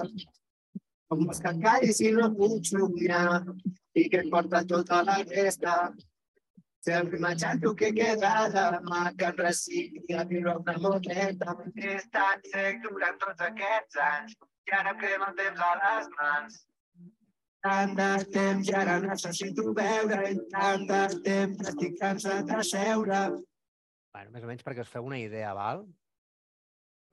Com 1.07 1.27
els 1.27 1.39
que 1.43 1.53
callis 1.61 2.01
i 2.01 2.11
no 2.15 2.31
puc 2.39 2.65
somiar 2.71 3.43
i 3.95 4.09
que 4.09 4.23
et 4.23 4.31
porta 4.33 4.63
tota 4.73 5.03
la 5.03 5.19
resta. 5.29 5.77
Primer 6.83 7.35
xanto 7.39 7.75
que 7.79 7.93
queda 7.95 8.33
demà 8.57 9.05
que 9.15 9.29
em 9.29 9.39
resigui 9.45 10.19
a 10.19 10.25
viure 10.33 10.57
una 10.59 10.75
molt 10.87 11.07
lenta. 11.07 11.55
He 11.75 11.95
estat 12.01 12.51
sec 12.51 12.83
durant 12.83 13.19
tots 13.23 13.47
aquests 13.47 14.03
anys 14.09 14.35
i 14.67 14.75
ara 14.79 14.95
crema 14.99 15.31
el 15.31 15.39
temps 15.39 15.63
a 15.69 15.73
les 15.83 16.13
mans. 16.19 16.61
Tant 17.63 17.93
de 17.95 18.07
temps 18.33 18.67
i 18.67 18.73
ara 18.75 18.97
necessito 18.99 19.71
veure 19.75 20.19
i 20.29 20.39
tant 20.51 20.85
de 20.89 21.01
temps 21.23 21.67
estic 21.71 21.93
cansat 22.01 22.47
de 22.49 22.63
seure. 22.67 23.19
Bueno, 24.13 24.33
més 24.35 24.43
o 24.43 24.49
menys 24.49 24.65
perquè 24.67 24.83
us 24.83 24.91
feu 24.91 25.07
una 25.07 25.19
idea, 25.21 25.53
val? 25.55 25.85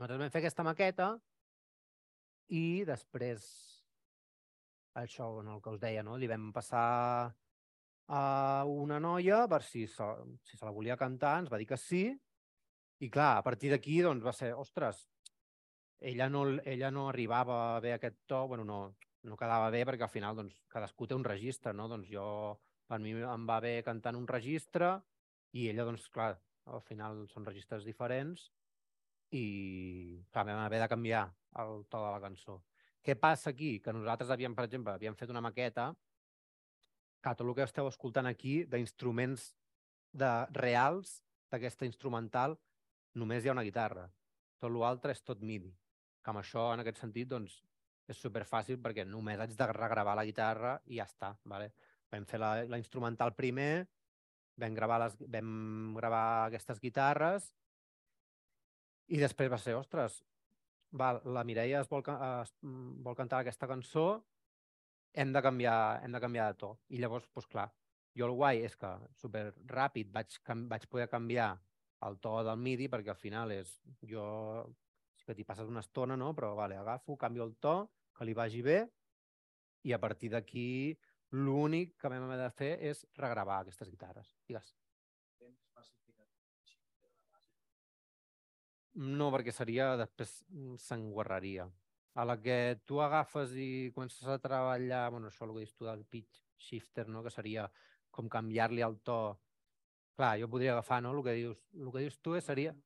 Nosaltres 0.00 0.24
vam 0.24 0.32
fer 0.34 0.40
aquesta 0.42 0.66
maqueta 0.66 1.10
i 2.50 2.82
després 2.88 3.46
això, 4.98 5.28
en 5.40 5.52
el 5.54 5.60
que 5.62 5.70
us 5.70 5.80
deia, 5.80 6.02
no? 6.02 6.16
li 6.18 6.28
vam 6.28 6.50
passar 6.52 7.30
a 8.10 8.22
una 8.66 8.98
noia 8.98 9.44
per 9.48 9.62
si 9.62 9.84
se, 9.86 10.08
si 10.42 10.58
se 10.58 10.66
la 10.66 10.74
volia 10.74 10.98
cantar, 10.98 11.36
ens 11.44 11.52
va 11.52 11.60
dir 11.60 11.68
que 11.70 11.78
sí, 11.78 12.08
i 13.00 13.08
clar, 13.08 13.36
a 13.38 13.44
partir 13.46 13.70
d'aquí 13.70 14.00
doncs, 14.02 14.24
va 14.26 14.34
ser, 14.34 14.50
ostres, 14.58 15.04
ella 16.00 16.26
no, 16.28 16.42
ella 16.64 16.90
no 16.90 17.06
arribava 17.08 17.60
a 17.76 17.80
bé 17.84 17.94
aquest 17.94 18.18
to, 18.26 18.42
bueno, 18.50 18.64
no, 18.66 18.80
no 19.28 19.36
quedava 19.36 19.70
bé 19.72 19.82
perquè 19.84 20.06
al 20.06 20.12
final 20.12 20.36
doncs, 20.38 20.56
cadascú 20.72 21.06
té 21.06 21.16
un 21.16 21.26
registre, 21.26 21.72
no? 21.76 21.88
Doncs 21.90 22.08
jo, 22.12 22.24
per 22.88 22.98
mi 23.02 23.12
em 23.12 23.46
va 23.48 23.60
bé 23.60 23.80
cantant 23.86 24.16
un 24.18 24.28
registre 24.28 24.94
i 25.56 25.68
ella, 25.70 25.84
doncs, 25.88 26.08
clar, 26.12 26.32
al 26.70 26.82
final 26.86 27.24
són 27.32 27.46
registres 27.48 27.84
diferents 27.84 28.48
i 29.36 29.44
clar, 30.32 30.46
vam 30.46 30.64
haver 30.64 30.80
de 30.82 30.90
canviar 30.90 31.24
el 31.62 31.84
to 31.90 32.02
de 32.02 32.12
la 32.12 32.22
cançó. 32.22 32.60
Què 33.04 33.16
passa 33.16 33.50
aquí? 33.50 33.78
Que 33.80 33.94
nosaltres 33.96 34.30
havíem, 34.30 34.54
per 34.56 34.66
exemple, 34.68 34.94
havíem 34.94 35.16
fet 35.16 35.30
una 35.32 35.42
maqueta 35.44 35.90
que 37.20 37.34
tot 37.36 37.46
el 37.46 37.54
que 37.56 37.66
esteu 37.66 37.88
escoltant 37.88 38.28
aquí 38.28 38.62
d'instruments 38.68 39.50
de 40.12 40.30
reals 40.56 41.20
d'aquesta 41.52 41.86
instrumental 41.88 42.56
només 43.20 43.44
hi 43.44 43.50
ha 43.50 43.56
una 43.56 43.66
guitarra. 43.66 44.06
Tot 44.60 44.72
l'altre 44.72 45.14
és 45.16 45.22
tot 45.24 45.40
MIDI. 45.40 45.72
Que 46.20 46.32
amb 46.32 46.42
això, 46.42 46.70
en 46.74 46.82
aquest 46.82 47.00
sentit, 47.00 47.28
doncs, 47.28 47.60
és 48.10 48.18
super 48.18 48.42
fàcil 48.48 48.80
perquè 48.82 49.04
només 49.06 49.40
haig 49.40 49.54
de 49.56 49.70
regravar 49.70 50.16
la 50.18 50.26
guitarra 50.26 50.74
i 50.90 50.98
ja 50.98 51.06
està. 51.06 51.32
Vale? 51.50 51.70
Vam 52.10 52.26
fer 52.26 52.40
la, 52.42 52.52
la 52.66 52.80
instrumental 52.80 53.34
primer, 53.38 53.86
vam 54.60 54.74
gravar, 54.76 54.98
les, 55.04 55.16
vam 55.30 55.94
gravar 55.96 56.24
aquestes 56.48 56.82
guitarres 56.82 57.52
i 59.10 59.18
després 59.18 59.50
va 59.50 59.58
ser, 59.58 59.74
ostres, 59.78 60.20
val, 60.90 61.20
la 61.24 61.44
Mireia 61.46 61.80
es 61.82 61.88
vol, 61.90 62.04
es 62.42 62.52
vol 62.62 63.16
cantar 63.18 63.40
aquesta 63.42 63.68
cançó, 63.70 64.06
hem 65.12 65.32
de 65.34 65.42
canviar, 65.42 66.00
hem 66.04 66.14
de 66.14 66.20
canviar 66.22 66.50
de 66.52 66.58
to. 66.60 66.70
I 66.94 67.00
llavors, 67.02 67.26
doncs 67.34 67.48
clar, 67.50 67.66
jo 68.14 68.28
el 68.28 68.36
guai 68.38 68.62
és 68.66 68.76
que 68.78 68.90
super 69.18 69.48
ràpid 69.70 70.12
vaig, 70.14 70.38
vaig 70.70 70.86
poder 70.90 71.08
canviar 71.10 71.52
el 72.06 72.18
to 72.22 72.36
del 72.46 72.62
MIDI 72.62 72.88
perquè 72.90 73.12
al 73.12 73.18
final 73.18 73.50
és 73.54 73.72
jo 74.08 74.24
sí 75.18 75.26
que 75.26 75.36
t'hi 75.36 75.44
passes 75.44 75.68
una 75.68 75.82
estona, 75.84 76.16
no? 76.16 76.32
però 76.34 76.54
vale, 76.56 76.78
agafo, 76.78 77.16
canvio 77.20 77.44
el 77.44 77.56
to, 77.60 77.74
que 78.20 78.28
li 78.28 78.36
vagi 78.36 78.60
bé 78.60 78.82
i 79.88 79.94
a 79.96 79.98
partir 80.02 80.28
d'aquí 80.28 80.92
l'únic 81.32 81.94
que 81.96 82.10
vam 82.12 82.26
haver 82.26 82.36
de 82.42 82.50
fer 82.52 82.74
és 82.90 83.00
regravar 83.16 83.62
aquestes 83.62 83.88
guitarres. 83.88 84.34
Digues. 84.44 84.74
No, 89.00 89.30
perquè 89.32 89.54
seria, 89.54 89.94
després 89.96 90.34
s'enguarraria. 90.84 91.64
A 92.20 92.26
la 92.26 92.36
que 92.42 92.76
tu 92.84 93.00
agafes 93.00 93.54
i 93.56 93.88
comences 93.94 94.28
a 94.28 94.36
treballar, 94.42 95.06
bueno, 95.14 95.30
això 95.30 95.46
el 95.46 95.54
que 95.54 95.62
dius 95.62 95.76
tu 95.78 95.88
del 95.88 96.04
pitch 96.04 96.42
shifter, 96.66 97.06
no? 97.08 97.22
que 97.24 97.32
seria 97.32 97.70
com 98.10 98.28
canviar-li 98.28 98.84
el 98.84 98.98
to. 99.06 99.20
Clar, 100.18 100.34
jo 100.42 100.50
podria 100.52 100.74
agafar, 100.76 101.00
no? 101.06 101.14
El 101.16 101.24
que 101.24 101.38
dius, 101.38 101.64
el 101.72 101.92
que 101.94 102.04
dius 102.04 102.20
tu 102.20 102.36
seria... 102.44 102.76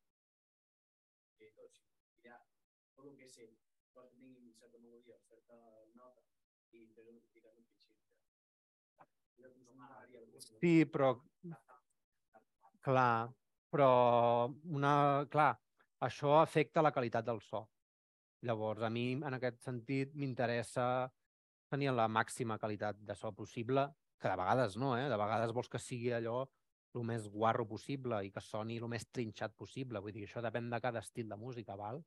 tot 3.05 3.13
el 3.13 3.19
que 3.21 3.29
sé, 3.29 3.49
però 3.93 4.07
que 4.09 4.17
tingui 4.17 4.55
certa 4.57 4.79
melodia, 4.81 5.19
certa 5.29 5.59
nota, 5.99 6.23
i 6.73 6.87
fer 6.95 7.05
un 7.13 7.21
ficar 7.33 7.53
un 7.53 7.65
pitch 7.65 7.91
shifter. 7.91 8.15
Sí, 10.39 10.85
però... 10.91 11.15
Clar, 12.85 13.29
però 13.73 13.91
una... 14.77 14.95
Clar, 15.31 15.53
això 16.05 16.39
afecta 16.41 16.83
la 16.85 16.93
qualitat 16.93 17.27
del 17.27 17.41
so. 17.45 17.65
Llavors, 18.45 18.83
a 18.85 18.91
mi, 18.93 19.13
en 19.17 19.39
aquest 19.39 19.63
sentit, 19.65 20.13
m'interessa 20.21 21.09
tenir 21.73 21.95
la 21.97 22.09
màxima 22.13 22.59
qualitat 22.61 22.99
de 23.01 23.17
so 23.17 23.33
possible, 23.33 23.87
que 24.21 24.29
de 24.29 24.37
vegades 24.37 24.77
no, 24.81 24.93
eh? 24.99 25.09
De 25.09 25.17
vegades 25.21 25.55
vols 25.57 25.71
que 25.73 25.81
sigui 25.81 26.13
allò 26.13 26.43
el 26.95 27.07
més 27.09 27.25
guarro 27.29 27.65
possible 27.67 28.21
i 28.23 28.31
que 28.31 28.43
soni 28.45 28.77
el 28.79 28.91
més 28.91 29.09
trinxat 29.11 29.57
possible. 29.59 30.01
Vull 30.01 30.15
dir, 30.15 30.27
això 30.29 30.43
depèn 30.45 30.69
de 30.71 30.81
cada 30.85 31.03
estil 31.03 31.33
de 31.33 31.39
música, 31.41 31.75
val? 31.81 32.03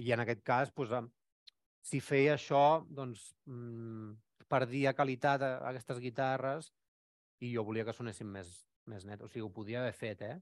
I 0.00 0.12
en 0.12 0.24
aquest 0.24 0.42
cas, 0.44 0.74
doncs, 0.76 1.14
si 1.80 2.02
feia 2.04 2.34
això, 2.34 2.82
doncs, 2.90 3.30
mmm, 3.48 4.12
perdia 4.50 4.92
qualitat 4.98 5.46
a 5.46 5.50
aquestes 5.70 6.02
guitarres 6.02 6.72
i 7.40 7.52
jo 7.54 7.64
volia 7.64 7.84
que 7.88 7.94
sonessin 7.96 8.28
més, 8.30 8.50
més 8.90 9.06
net. 9.08 9.22
O 9.24 9.28
sigui, 9.28 9.46
ho 9.46 9.52
podia 9.54 9.80
haver 9.80 9.94
fet, 9.96 10.24
eh? 10.26 10.36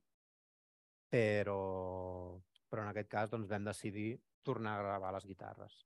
Però, 1.08 1.58
però 2.68 2.84
en 2.84 2.90
aquest 2.90 3.10
cas 3.12 3.30
doncs, 3.32 3.48
vam 3.50 3.64
decidir 3.68 4.10
tornar 4.44 4.76
a 4.76 4.82
gravar 4.82 5.12
les 5.16 5.26
guitarres. 5.28 5.78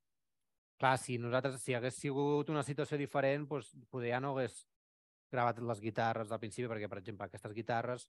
Clar, 0.81 0.97
si 0.99 1.19
nosaltres, 1.19 1.61
si 1.63 1.77
hagués 1.79 1.99
sigut 2.01 2.51
una 2.51 2.65
situació 2.67 2.99
diferent, 2.99 3.47
doncs, 3.51 3.71
poder 3.91 4.15
ja 4.15 4.21
no 4.23 4.33
hagués 4.33 4.65
gravat 5.33 5.61
les 5.63 5.81
guitarres 5.81 6.33
al 6.33 6.41
principi, 6.43 6.69
perquè, 6.69 6.89
per 6.91 6.99
exemple, 7.01 7.29
aquestes 7.29 7.55
guitarres, 7.57 8.09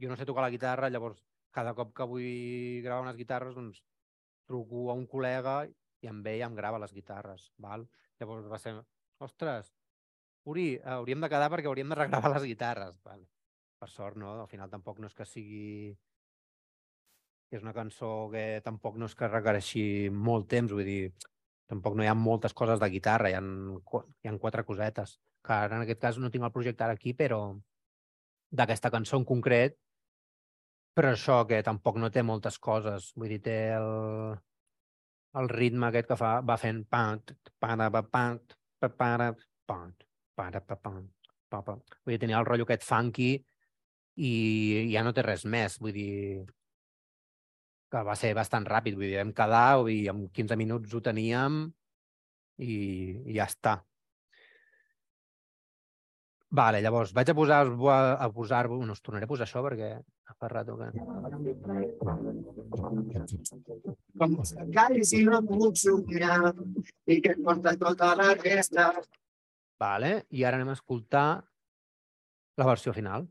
jo 0.00 0.08
no 0.10 0.16
sé 0.16 0.26
tocar 0.26 0.46
la 0.46 0.54
guitarra, 0.54 0.90
llavors 0.90 1.20
cada 1.52 1.74
cop 1.76 1.92
que 1.94 2.06
vull 2.08 2.80
gravar 2.82 3.04
unes 3.04 3.18
guitarres, 3.18 3.54
doncs 3.54 3.82
truco 4.48 4.88
a 4.90 4.96
un 4.98 5.04
col·lega 5.06 5.60
i 6.02 6.08
amb 6.10 6.26
ell 6.26 6.46
em 6.48 6.56
grava 6.56 6.80
les 6.82 6.94
guitarres. 6.96 7.50
Val? 7.62 7.84
Llavors 8.20 8.48
va 8.50 8.58
ser, 8.58 8.74
ostres, 9.22 9.70
Uri, 10.44 10.80
hauríem 10.82 11.22
de 11.22 11.30
quedar 11.30 11.50
perquè 11.52 11.70
hauríem 11.70 11.92
de 11.92 11.98
regravar 11.98 12.32
les 12.34 12.46
guitarres. 12.50 12.96
Val? 13.06 13.20
Per 13.78 13.88
sort, 13.90 14.18
no? 14.18 14.32
Al 14.42 14.48
final 14.50 14.70
tampoc 14.70 14.98
no 14.98 15.10
és 15.10 15.14
que 15.18 15.26
sigui... 15.26 15.92
És 17.52 17.62
una 17.62 17.74
cançó 17.76 18.30
que 18.32 18.62
tampoc 18.64 18.96
no 18.96 19.06
és 19.10 19.14
que 19.14 19.28
requereixi 19.28 19.84
molt 20.28 20.48
temps, 20.48 20.72
vull 20.72 20.86
dir, 20.88 21.12
tampoc 21.68 21.98
no 21.98 22.04
hi 22.04 22.08
ha 22.08 22.14
moltes 22.16 22.54
coses 22.56 22.80
de 22.80 22.88
guitarra, 22.94 23.28
hi 23.28 23.36
ha, 23.36 23.42
hi 23.42 24.30
ha 24.30 24.32
quatre 24.40 24.64
cosetes, 24.64 25.18
que 25.44 25.52
ara 25.52 25.76
en 25.76 25.84
aquest 25.84 26.00
cas 26.00 26.20
no 26.22 26.30
tinc 26.32 26.46
el 26.48 26.54
projecte 26.54 26.86
ara 26.86 26.96
aquí, 26.96 27.12
però 27.18 27.40
d'aquesta 28.56 28.90
cançó 28.94 29.20
en 29.20 29.26
concret, 29.28 29.76
però 30.96 31.12
això 31.12 31.42
que 31.50 31.60
tampoc 31.66 32.00
no 32.00 32.10
té 32.14 32.24
moltes 32.24 32.56
coses, 32.68 33.10
vull 33.20 33.34
dir, 33.34 33.42
té 33.44 33.58
el, 33.76 33.90
el 35.42 35.52
ritme 35.52 35.90
aquest 35.90 36.08
que 36.12 36.18
fa, 36.20 36.32
va 36.40 36.56
fent 36.60 36.82
pant, 36.88 37.36
para, 37.60 37.90
pant, 38.16 38.56
para, 38.96 39.28
pant, 39.68 40.08
para, 40.34 40.62
pant, 40.62 41.06
papa. 41.52 41.76
Vull 42.04 42.14
dir, 42.14 42.20
tenia 42.24 42.40
el 42.40 42.48
rotllo 42.48 42.66
aquest 42.68 42.86
funky 42.86 43.30
i 44.22 44.32
ja 44.92 45.04
no 45.04 45.12
té 45.16 45.24
res 45.24 45.44
més, 45.48 45.78
vull 45.80 45.94
dir, 45.96 46.42
que 47.92 48.02
va 48.08 48.16
ser 48.16 48.32
bastant 48.36 48.66
ràpid, 48.68 48.96
vull 48.96 49.08
dir, 49.08 49.20
vam 49.20 49.32
quedar 49.36 49.82
i 49.92 50.02
en 50.12 50.26
15 50.40 50.58
minuts 50.60 50.94
ho 50.94 51.00
teníem 51.04 51.64
i, 52.58 52.74
i 53.28 53.36
ja 53.36 53.48
està. 53.48 53.78
Vale, 56.52 56.82
llavors, 56.84 57.14
vaig 57.16 57.30
a 57.32 57.34
posar-vos 57.34 57.92
a 58.20 58.26
posar 58.32 58.66
no 58.68 58.92
us 58.92 59.00
tornaré 59.00 59.24
a 59.24 59.30
posar 59.30 59.46
això 59.46 59.62
perquè 59.64 59.94
fa 60.42 60.48
rato 60.48 60.76
que... 60.76 60.86
Com 64.18 64.36
els 64.42 64.52
callis 64.76 65.12
i 65.18 65.22
no 65.28 65.40
puc 65.46 65.78
somiar 65.82 66.52
i 67.06 67.20
que 67.24 67.36
porta 67.46 67.74
tota 67.84 68.12
la 68.18 68.30
resta. 68.40 68.88
Vale? 69.82 70.12
I 70.38 70.44
ara 70.46 70.60
anem 70.60 70.70
a 70.72 70.78
escoltar 70.78 71.26
la 72.60 72.68
versió 72.68 72.94
final. 72.94 73.26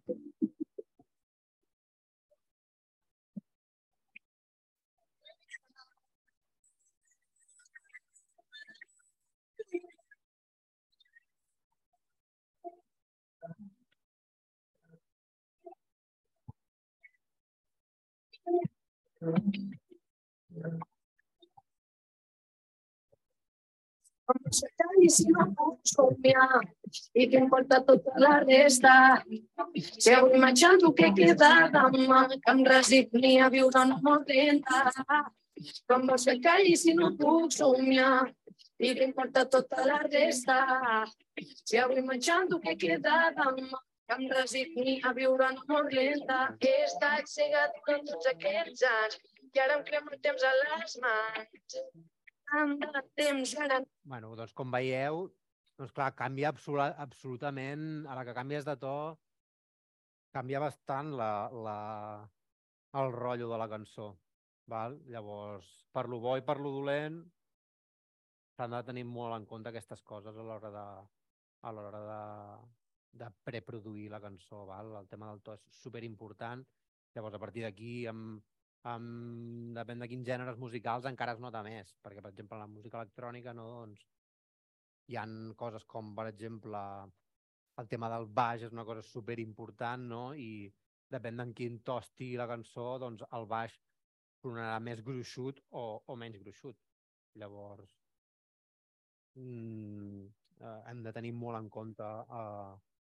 Thank 19.22 19.56
you. 19.56 20.91
Calli 24.80 25.10
si 25.10 25.26
no 25.30 25.46
somiar 25.84 26.62
i 27.14 27.28
que 27.30 27.38
importa 27.38 27.82
tota 27.86 28.14
la 28.18 28.40
resta. 28.44 28.94
Si 29.74 30.14
avui 30.14 30.40
m'aixanto 30.40 30.94
que 30.94 31.12
queda 31.18 31.70
demà, 31.74 32.28
que 32.30 32.52
em 32.52 32.64
resigni 32.66 33.40
a 33.40 33.50
viure 33.50 33.86
mort 34.02 34.30
lenta. 34.30 34.82
Com 35.88 36.08
vols 36.10 36.26
que 36.26 36.40
calli 36.42 36.76
si 36.78 36.94
no 36.98 37.12
puc 37.18 37.52
somiar 37.54 38.28
i 38.80 38.96
que 38.98 39.06
importa 39.06 39.46
tota 39.46 39.86
la 39.86 40.02
resta. 40.08 40.60
Si 41.66 41.78
avui 41.78 42.02
m'aixanto 42.02 42.60
que 42.60 42.76
queda 42.76 43.32
demà, 43.38 43.82
que 44.08 44.18
em 44.18 44.30
resigni 44.30 45.00
a 45.08 45.14
viure 45.14 45.52
una 45.54 45.68
mort 45.70 45.94
lenta. 45.94 46.40
He 46.60 46.78
estat 46.88 47.30
cega 47.32 47.68
durant 47.76 48.08
tots 48.10 48.32
aquests 48.34 48.88
anys 48.96 49.20
i 49.54 49.60
ara 49.60 49.78
em 49.78 49.86
crema 49.88 50.12
el 50.16 50.20
temps 50.26 50.44
a 50.48 50.52
les 50.64 50.98
mans. 51.04 51.78
Ara 52.52 53.78
bueno, 54.04 54.34
doncs 54.36 54.52
com 54.54 54.74
veieu, 54.74 55.22
doncs 55.80 55.94
clar, 55.96 56.10
canvia 56.20 56.50
absolu 56.52 56.82
absolutament, 56.84 57.86
a 58.12 58.18
la 58.18 58.26
que 58.28 58.36
canvies 58.36 58.68
de 58.68 58.76
to, 58.82 58.96
canvia 60.36 60.60
bastant 60.64 61.14
la, 61.16 61.32
la, 61.68 61.78
el 63.00 63.14
rotllo 63.16 63.48
de 63.52 63.62
la 63.62 63.70
cançó. 63.72 64.10
Val? 64.72 65.00
Llavors, 65.12 65.70
per 65.96 66.06
lo 66.12 66.20
bo 66.24 66.36
i 66.40 66.44
per 66.48 66.58
lo 66.60 66.74
dolent, 66.76 67.22
s'han 68.56 68.76
de 68.76 68.84
tenir 68.88 69.08
molt 69.08 69.36
en 69.38 69.48
compte 69.48 69.72
aquestes 69.72 70.04
coses 70.04 70.36
a 70.36 70.46
l'hora 70.46 70.72
de, 70.76 70.86
a 71.68 71.74
l'hora 71.76 72.04
de, 72.10 72.22
de 73.24 73.32
preproduir 73.48 74.10
la 74.12 74.22
cançó. 74.24 74.66
Val? 74.68 74.92
El 75.00 75.10
tema 75.12 75.32
del 75.32 75.42
to 75.44 75.56
és 75.56 75.82
superimportant. 75.82 76.64
Llavors, 77.16 77.36
a 77.36 77.44
partir 77.44 77.66
d'aquí, 77.66 77.96
amb, 78.12 78.44
amb, 78.90 79.76
depèn 79.78 80.02
de 80.02 80.08
quins 80.12 80.28
gèneres 80.28 80.58
musicals, 80.62 81.08
encara 81.10 81.36
es 81.38 81.42
nota 81.44 81.62
més. 81.66 81.94
Perquè, 82.04 82.24
per 82.24 82.32
exemple, 82.34 82.60
la 82.60 82.70
música 82.70 83.00
electrònica, 83.02 83.54
no, 83.58 83.68
doncs, 83.80 84.06
hi 85.12 85.18
han 85.22 85.54
coses 85.60 85.86
com, 85.94 86.14
per 86.18 86.28
exemple, 86.32 86.82
el 87.82 87.90
tema 87.92 88.10
del 88.14 88.28
baix 88.42 88.66
és 88.68 88.76
una 88.76 88.86
cosa 88.88 89.04
superimportant, 89.06 90.08
no? 90.14 90.24
I 90.34 90.70
depèn 91.12 91.40
d'en 91.42 91.54
quin 91.58 91.80
to 91.88 91.98
estigui 92.02 92.38
la 92.40 92.50
cançó, 92.52 92.88
doncs 93.04 93.24
el 93.38 93.48
baix 93.54 93.76
sonarà 94.42 94.78
més 94.84 95.02
gruixut 95.06 95.60
o, 95.70 95.84
o 96.08 96.16
menys 96.24 96.40
gruixut. 96.44 96.78
Llavors, 97.42 97.92
mm, 99.40 100.24
eh, 100.60 100.80
hem 100.92 101.04
de 101.06 101.14
tenir 101.18 101.34
molt 101.38 101.60
en 101.60 101.70
compte 101.70 102.08
eh, 102.40 102.72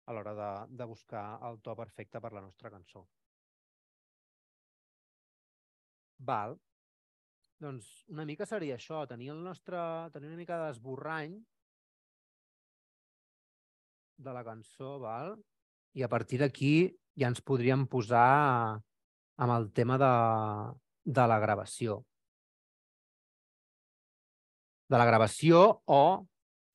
a 0.05 0.13
l'hora 0.13 0.33
de, 0.39 0.51
de 0.81 0.87
buscar 0.93 1.25
el 1.49 1.61
to 1.65 1.75
perfecte 1.75 2.21
per 2.21 2.33
la 2.33 2.43
nostra 2.47 2.71
cançó. 2.71 3.07
Val. 6.17 6.55
Doncs 7.61 7.87
una 8.11 8.25
mica 8.27 8.45
seria 8.45 8.75
això, 8.75 9.05
tenir 9.07 9.31
el 9.33 9.41
nostre, 9.43 9.79
tenir 10.13 10.29
una 10.29 10.39
mica 10.39 10.57
d'esborrany 10.61 11.37
de 14.17 14.33
la 14.35 14.43
cançó, 14.43 14.97
val? 14.99 15.35
I 15.95 16.03
a 16.03 16.09
partir 16.11 16.39
d'aquí 16.41 16.75
ja 17.19 17.31
ens 17.31 17.41
podríem 17.41 17.85
posar 17.87 18.27
amb 19.35 19.55
el 19.55 19.71
tema 19.75 19.97
de, 19.99 20.11
de 21.05 21.27
la 21.31 21.39
gravació. 21.39 22.01
De 24.91 24.99
la 24.99 25.07
gravació 25.07 25.81
o 25.87 26.03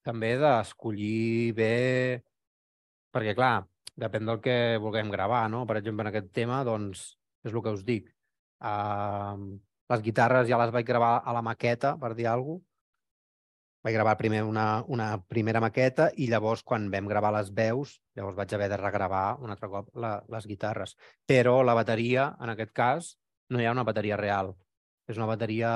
també 0.07 0.35
d'escollir 0.41 1.53
bé... 1.57 1.75
Perquè, 3.11 3.35
clar, 3.35 3.65
depèn 3.99 4.29
del 4.29 4.41
que 4.43 4.55
vulguem 4.83 5.11
gravar, 5.11 5.45
no? 5.51 5.65
Per 5.67 5.77
exemple, 5.81 6.05
en 6.07 6.11
aquest 6.13 6.31
tema, 6.35 6.61
doncs, 6.67 7.09
és 7.43 7.53
el 7.53 7.63
que 7.65 7.73
us 7.75 7.83
dic. 7.87 8.11
Uh, 8.61 9.57
les 9.91 10.03
guitarres 10.07 10.49
ja 10.49 10.59
les 10.61 10.73
vaig 10.75 10.87
gravar 10.87 11.15
a 11.25 11.33
la 11.35 11.43
maqueta, 11.43 11.97
per 11.99 12.15
dir 12.15 12.29
alguna 12.31 12.59
cosa. 12.59 12.67
Vaig 13.81 13.95
gravar 13.97 14.19
primer 14.21 14.43
una, 14.45 14.85
una 14.93 15.07
primera 15.25 15.61
maqueta 15.65 16.11
i 16.21 16.27
llavors, 16.29 16.61
quan 16.69 16.91
vam 16.93 17.07
gravar 17.09 17.31
les 17.33 17.49
veus, 17.57 17.95
llavors 18.19 18.37
vaig 18.37 18.53
haver 18.53 18.69
de 18.69 18.77
regravar 18.77 19.39
un 19.41 19.55
altre 19.55 19.71
cop 19.73 19.89
la, 19.97 20.19
les 20.29 20.47
guitarres. 20.47 20.93
Però 21.25 21.63
la 21.65 21.73
bateria, 21.79 22.27
en 22.45 22.53
aquest 22.53 22.75
cas, 22.77 23.09
no 23.49 23.61
hi 23.61 23.65
ha 23.65 23.73
una 23.73 23.87
bateria 23.89 24.21
real. 24.21 24.53
És 25.09 25.17
una 25.17 25.31
bateria 25.31 25.71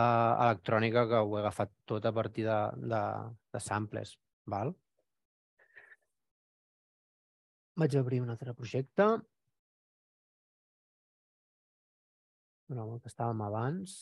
electrònica 0.44 1.06
que 1.08 1.22
ho 1.24 1.32
he 1.38 1.40
agafat 1.40 1.72
tot 1.88 2.04
a 2.04 2.12
partir 2.12 2.44
de, 2.44 2.58
de, 2.92 3.02
de 3.56 3.62
samples. 3.64 4.18
Val? 4.52 4.74
Vaig 7.80 7.96
obrir 7.98 8.20
un 8.22 8.36
altre 8.36 8.52
projecte. 8.54 9.08
Bueno, 12.74 12.94
el 12.96 13.02
que 13.02 13.10
estàvem 13.10 13.42
abans. 13.46 13.92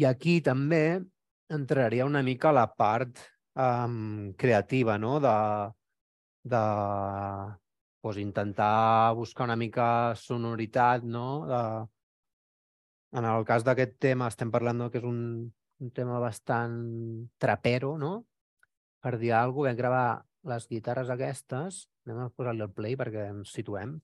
I 0.00 0.06
aquí 0.06 0.36
també 0.46 1.00
entraria 1.56 2.06
una 2.06 2.22
mica 2.22 2.54
la 2.54 2.68
part 2.70 3.18
um, 3.58 4.30
creativa, 4.38 4.98
no? 5.02 5.16
De, 5.26 5.34
de 6.54 6.62
pues, 8.00 8.22
intentar 8.22 9.12
buscar 9.18 9.50
una 9.50 9.58
mica 9.58 10.14
sonoritat, 10.14 11.02
no? 11.02 11.28
De, 11.50 11.62
en 13.18 13.32
el 13.34 13.44
cas 13.50 13.66
d'aquest 13.66 13.98
tema 13.98 14.30
estem 14.30 14.54
parlant 14.54 14.86
que 14.92 15.02
és 15.02 15.10
un, 15.14 15.22
un 15.82 15.90
tema 15.90 16.22
bastant 16.22 16.82
trapero, 17.42 17.96
no? 17.98 18.29
Per 19.04 19.16
dir 19.20 19.32
alguna 19.32 19.70
cosa, 19.70 19.72
vam 19.72 19.80
gravar 19.80 20.06
les 20.52 20.66
guitarres 20.68 21.10
aquestes. 21.12 21.86
Anem 22.06 22.20
a 22.24 22.30
posar-li 22.36 22.64
el 22.66 22.72
play 22.76 22.96
perquè 23.00 23.28
ens 23.32 23.54
situem. 23.56 23.98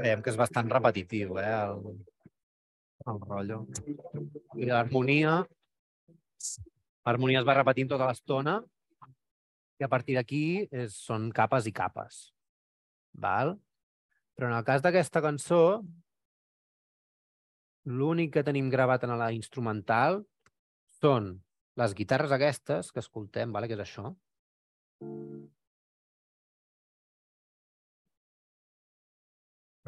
Veiem 0.00 0.22
que 0.22 0.30
és 0.32 0.38
bastant 0.38 0.68
repetitiu, 0.70 1.38
eh, 1.40 1.48
el, 1.50 1.96
el 3.08 3.20
rotllo. 3.22 3.62
I 4.58 4.68
l'harmonia, 4.68 5.38
l'harmonia 7.06 7.40
es 7.40 7.48
va 7.48 7.56
repetint 7.58 7.90
tota 7.92 8.08
l'estona 8.10 8.58
i 9.80 9.86
a 9.86 9.88
partir 9.88 10.16
d'aquí 10.18 10.44
són 10.92 11.30
capes 11.32 11.68
i 11.70 11.72
capes. 11.72 12.20
Val? 13.12 13.56
Però 14.36 14.48
en 14.50 14.56
el 14.56 14.64
cas 14.64 14.82
d'aquesta 14.84 15.22
cançó, 15.24 15.80
l'únic 17.88 18.34
que 18.34 18.44
tenim 18.46 18.68
gravat 18.72 19.04
en 19.04 19.16
la 19.18 19.30
instrumental 19.36 20.20
són 21.00 21.32
les 21.80 21.94
guitarres 21.96 22.32
aquestes 22.36 22.92
que 22.92 23.00
escoltem, 23.00 23.52
vale? 23.52 23.68
que 23.68 23.76
és 23.78 23.84
això. 23.86 24.12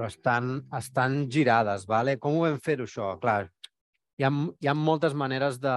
Però 0.03 0.11
estan, 0.11 0.47
estan 0.75 1.13
girades, 1.31 1.85
vale? 1.87 2.17
Com 2.19 2.35
ho 2.35 2.41
vam 2.43 2.57
fer-ho, 2.59 2.89
això? 2.89 3.13
Clar, 3.23 3.45
hi 4.19 4.25
ha, 4.27 4.31
hi 4.59 4.67
ha 4.67 4.75
moltes 4.75 5.15
maneres 5.15 5.61
de, 5.63 5.75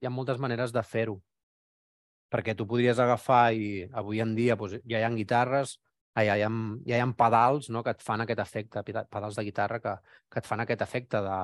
hi 0.00 0.08
ha 0.08 0.12
moltes 0.16 0.40
maneres 0.40 0.72
de 0.72 0.80
fer-ho. 0.80 1.18
Perquè 2.32 2.54
tu 2.56 2.64
podries 2.70 3.02
agafar 3.04 3.50
i 3.52 3.84
avui 3.92 4.22
en 4.24 4.32
dia 4.38 4.56
doncs, 4.56 4.78
ja 4.88 5.02
hi 5.02 5.04
ha 5.04 5.12
guitarres, 5.12 5.74
ah, 6.14 6.24
ja, 6.24 6.38
hi 6.40 6.46
ha, 6.46 6.50
ja 6.88 6.96
hi 6.96 7.04
ha 7.04 7.10
pedals 7.20 7.68
no? 7.68 7.84
que 7.84 7.92
et 7.92 8.00
fan 8.00 8.24
aquest 8.24 8.40
efecte, 8.46 8.86
peda- 8.88 9.04
pedals 9.12 9.36
de 9.36 9.44
guitarra 9.50 9.82
que, 9.84 9.96
que 10.32 10.40
et 10.40 10.48
fan 10.48 10.64
aquest 10.64 10.88
efecte 10.88 11.20
de, 11.28 11.38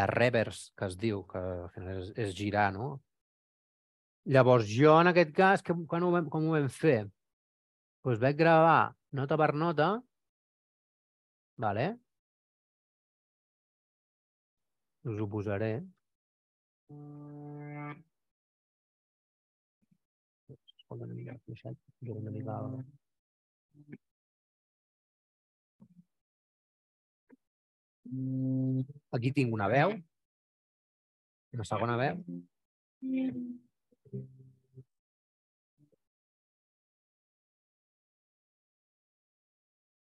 de 0.00 0.10
reverse, 0.14 0.70
que 0.72 0.88
es 0.88 0.96
diu, 0.96 1.26
que 1.28 1.46
és, 1.98 2.12
és 2.24 2.36
girar, 2.40 2.70
no? 2.72 2.94
Llavors, 4.32 4.64
jo 4.80 4.96
en 5.04 5.12
aquest 5.12 5.36
cas, 5.36 5.60
que, 5.60 5.76
quan 5.92 6.08
ho 6.08 6.14
vam, 6.16 6.32
com 6.32 6.48
ho 6.48 6.56
vam 6.56 6.72
fer? 6.72 7.02
Doncs 8.00 8.24
vaig 8.24 8.40
gravar 8.40 8.94
nota 9.12 9.36
per 9.36 9.52
nota, 9.52 9.98
vale? 11.60 11.98
Us 15.04 15.20
ho 15.20 15.28
posaré. 15.28 15.72
Escolta 20.48 21.04
una 21.04 21.14
mica, 21.14 21.36
fluixet, 21.44 21.76
jo 22.08 22.16
una 22.22 22.32
mica... 22.34 22.56
Aquí 29.14 29.30
tinc 29.36 29.52
una 29.54 29.68
veu, 29.70 29.92
una 31.54 31.66
segona 31.68 31.94
veu, 32.00 32.24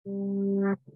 i 0.05 0.93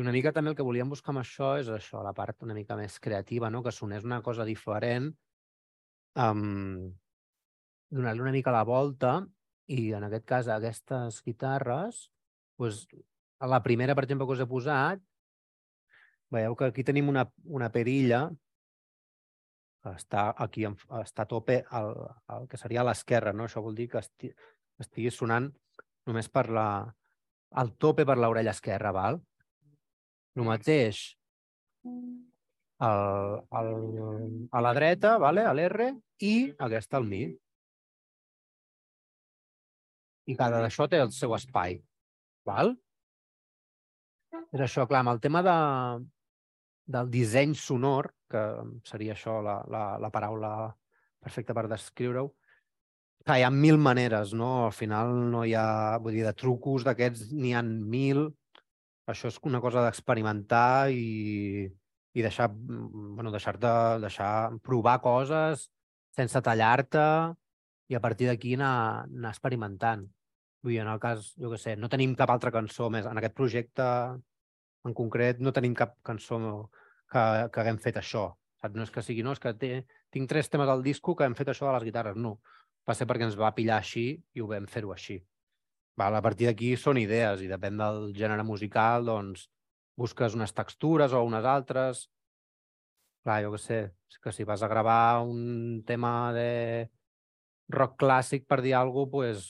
Una 0.00 0.12
mica 0.14 0.32
també 0.32 0.52
el 0.52 0.56
que 0.56 0.66
volíem 0.66 0.90
buscar 0.90 1.12
amb 1.14 1.22
això 1.22 1.54
és 1.60 1.68
això, 1.72 2.02
la 2.04 2.14
part 2.16 2.44
una 2.46 2.56
mica 2.56 2.76
més 2.76 2.98
creativa, 3.00 3.50
no? 3.50 3.62
que 3.62 3.72
sonés 3.72 4.04
una 4.04 4.20
cosa 4.22 4.44
diferent, 4.44 5.10
um, 6.14 6.90
donar-li 7.90 8.24
una 8.24 8.34
mica 8.34 8.54
la 8.54 8.64
volta 8.68 9.18
i 9.68 9.92
en 9.96 10.04
aquest 10.08 10.26
cas 10.28 10.48
aquestes 10.52 11.22
guitarres, 11.24 12.08
a 13.38 13.46
la 13.46 13.62
primera, 13.62 13.94
per 13.94 14.04
exemple, 14.04 14.26
que 14.26 14.36
us 14.36 14.42
he 14.42 14.48
posat, 14.50 15.02
veieu 16.34 16.56
que 16.58 16.68
aquí 16.68 16.84
tenim 16.84 17.08
una, 17.08 17.24
una 17.44 17.70
perilla 17.72 18.26
que 19.82 19.94
està 19.94 20.28
aquí, 20.44 20.66
està 21.00 21.24
a 21.24 21.30
tope 21.30 21.60
el, 21.80 21.92
el 22.34 22.48
que 22.50 22.58
seria 22.60 22.82
a 22.82 22.88
l'esquerra, 22.88 23.32
no? 23.32 23.46
Això 23.46 23.62
vol 23.64 23.78
dir 23.78 23.88
que 23.92 24.02
esti, 24.02 24.32
estigui 24.82 25.12
sonant 25.14 25.48
només 26.08 26.28
per 26.32 26.48
la, 26.50 26.68
al 27.62 27.72
tope 27.78 28.04
per 28.08 28.18
l'orella 28.18 28.56
esquerra, 28.56 28.92
val? 28.92 29.20
El 30.36 30.46
mateix 30.46 31.00
el, 31.84 33.42
el, 33.60 34.48
a 34.52 34.60
la 34.62 34.74
dreta, 34.74 35.16
vale? 35.18 35.44
a 35.46 35.54
l'R, 35.54 35.92
i 36.22 36.34
aquesta 36.68 36.98
al 36.98 37.08
mig. 37.08 37.36
I 40.28 40.36
cada 40.36 40.60
d'això 40.60 40.86
té 40.90 41.00
el 41.00 41.10
seu 41.16 41.32
espai. 41.34 41.78
Val? 42.48 42.74
És 44.52 44.62
això, 44.64 44.84
clar, 44.88 45.00
amb 45.02 45.14
el 45.14 45.20
tema 45.24 45.40
de, 45.44 45.56
del 46.88 47.10
disseny 47.12 47.54
sonor, 47.56 48.12
que 48.28 48.42
seria 48.88 49.14
això 49.16 49.38
la, 49.44 49.60
la, 49.72 49.84
la 50.00 50.10
paraula 50.12 50.52
perfecta 51.24 51.56
per 51.56 51.66
descriure-ho, 51.72 52.28
clar, 53.24 53.38
hi 53.40 53.46
ha 53.46 53.52
mil 53.52 53.80
maneres, 53.80 54.34
no? 54.36 54.66
Al 54.66 54.74
final 54.76 55.14
no 55.32 55.44
hi 55.44 55.54
ha, 55.56 55.98
vull 56.02 56.16
dir, 56.16 56.26
de 56.28 56.34
trucos 56.36 56.84
d'aquests 56.86 57.32
n'hi 57.32 57.54
ha 57.56 57.64
mil. 57.64 58.28
Això 59.08 59.30
és 59.32 59.38
una 59.48 59.60
cosa 59.64 59.82
d'experimentar 59.84 60.90
i, 60.92 61.64
i 62.12 62.24
deixar, 62.24 62.50
mm, 62.52 63.14
bueno, 63.16 63.32
deixar-te, 63.32 63.72
deixar 64.04 64.30
provar 64.64 64.98
coses 65.04 65.68
sense 66.18 66.42
tallar-te 66.44 67.04
i 67.88 67.96
a 67.96 68.02
partir 68.04 68.28
d'aquí 68.28 68.54
anar, 68.58 69.06
anar 69.06 69.32
experimentant. 69.32 70.04
Vull 70.62 70.74
dir, 70.74 70.82
en 70.82 70.90
el 70.92 71.00
cas, 71.00 71.32
jo 71.40 71.52
què 71.52 71.60
sé, 71.62 71.76
no 71.78 71.90
tenim 71.92 72.16
cap 72.18 72.32
altra 72.34 72.52
cançó 72.52 72.90
més. 72.90 73.06
En 73.06 73.20
aquest 73.20 73.36
projecte 73.38 73.86
en 74.88 74.94
concret 75.00 75.40
no 75.40 75.54
tenim 75.54 75.74
cap 75.78 75.96
cançó 76.04 76.38
que, 77.08 77.22
que 77.52 77.62
haguem 77.62 77.78
fet 77.80 78.00
això. 78.02 78.28
Saps? 78.60 78.74
No 78.74 78.84
és 78.84 78.92
que 78.92 79.04
sigui, 79.06 79.24
no, 79.24 79.32
és 79.36 79.42
que 79.42 79.54
té, 79.54 79.72
tinc 80.14 80.28
tres 80.30 80.50
temes 80.50 80.68
al 80.68 80.82
disco 80.82 81.14
que 81.16 81.28
hem 81.28 81.36
fet 81.38 81.52
això 81.52 81.68
de 81.68 81.76
les 81.78 81.86
guitarres. 81.88 82.18
No, 82.18 82.38
va 82.88 82.96
ser 82.98 83.06
perquè 83.08 83.28
ens 83.28 83.38
va 83.38 83.54
pillar 83.56 83.78
així 83.78 84.08
i 84.34 84.42
ho 84.42 84.50
vam 84.50 84.66
fer-ho 84.70 84.92
així. 84.94 85.20
Val, 85.98 86.14
a 86.14 86.22
partir 86.22 86.46
d'aquí 86.46 86.74
són 86.78 87.00
idees 87.00 87.42
i 87.42 87.48
depèn 87.50 87.80
del 87.80 88.12
gènere 88.14 88.44
musical, 88.46 89.06
doncs 89.08 89.48
busques 89.98 90.36
unes 90.38 90.54
textures 90.54 91.14
o 91.14 91.24
unes 91.26 91.46
altres. 91.52 92.04
Clar, 93.26 93.40
jo 93.42 93.50
què 93.54 93.60
sé, 93.62 93.80
és 94.06 94.20
que 94.22 94.32
si 94.32 94.46
vas 94.46 94.62
a 94.62 94.70
gravar 94.70 95.24
un 95.26 95.82
tema 95.88 96.30
de 96.36 96.50
rock 97.74 97.98
clàssic 98.04 98.46
per 98.46 98.60
dir 98.62 98.76
alguna 98.78 99.10
cosa, 99.10 99.12
pues, 99.16 99.48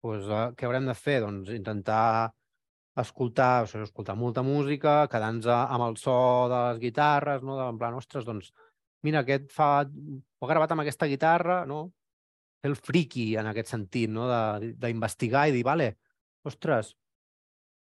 pues, 0.00 0.24
eh, 0.24 0.46
què 0.56 0.66
haurem 0.66 0.88
de 0.88 0.96
fer? 0.96 1.18
Doncs 1.26 1.52
intentar 1.52 2.32
escoltar, 2.98 3.64
o 3.64 3.68
sigui, 3.68 3.84
escoltar 3.84 4.16
molta 4.16 4.42
música, 4.42 4.94
quedar-nos 5.12 5.46
amb 5.52 5.84
el 5.90 6.00
so 6.00 6.16
de 6.50 6.62
les 6.70 6.80
guitarres, 6.82 7.44
no? 7.46 7.60
en 7.68 7.78
plan, 7.78 7.94
ostres, 7.94 8.24
doncs, 8.26 8.50
mira, 9.04 9.20
aquest 9.20 9.52
fa... 9.54 9.70
ho 9.84 10.46
ha 10.46 10.50
gravat 10.50 10.72
amb 10.72 10.82
aquesta 10.82 11.06
guitarra, 11.12 11.60
no? 11.66 11.84
El 12.66 12.74
friki 12.74 13.30
en 13.38 13.48
aquest 13.50 13.70
sentit, 13.74 14.10
no? 14.10 14.26
D'investigar 14.82 15.46
i 15.48 15.54
dir, 15.54 15.64
vale, 15.66 15.92
ostres, 16.48 16.92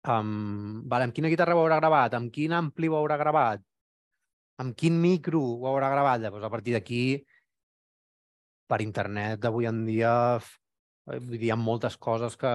um, 0.08 0.82
vale, 0.90 1.08
amb 1.08 1.16
quina 1.16 1.30
guitarra 1.32 1.56
ho 1.56 1.62
haurà 1.62 1.80
gravat? 1.80 2.16
Amb 2.18 2.32
quin 2.34 2.52
ampli 2.56 2.90
ho 2.90 2.98
haurà 2.98 3.16
gravat? 3.20 3.64
Amb 4.60 4.76
quin 4.76 4.98
micro 5.00 5.40
ho 5.40 5.68
haurà 5.70 5.88
gravat? 5.92 6.20
Llavors, 6.20 6.44
a 6.44 6.52
partir 6.52 6.74
d'aquí, 6.76 7.04
per 8.70 8.80
internet 8.84 9.40
d'avui 9.42 9.66
en 9.70 9.84
dia, 9.86 10.12
eh, 10.36 11.18
vull 11.18 11.38
dir, 11.38 11.48
hi 11.48 11.54
ha 11.54 11.58
moltes 11.58 11.96
coses 11.96 12.36
que, 12.40 12.52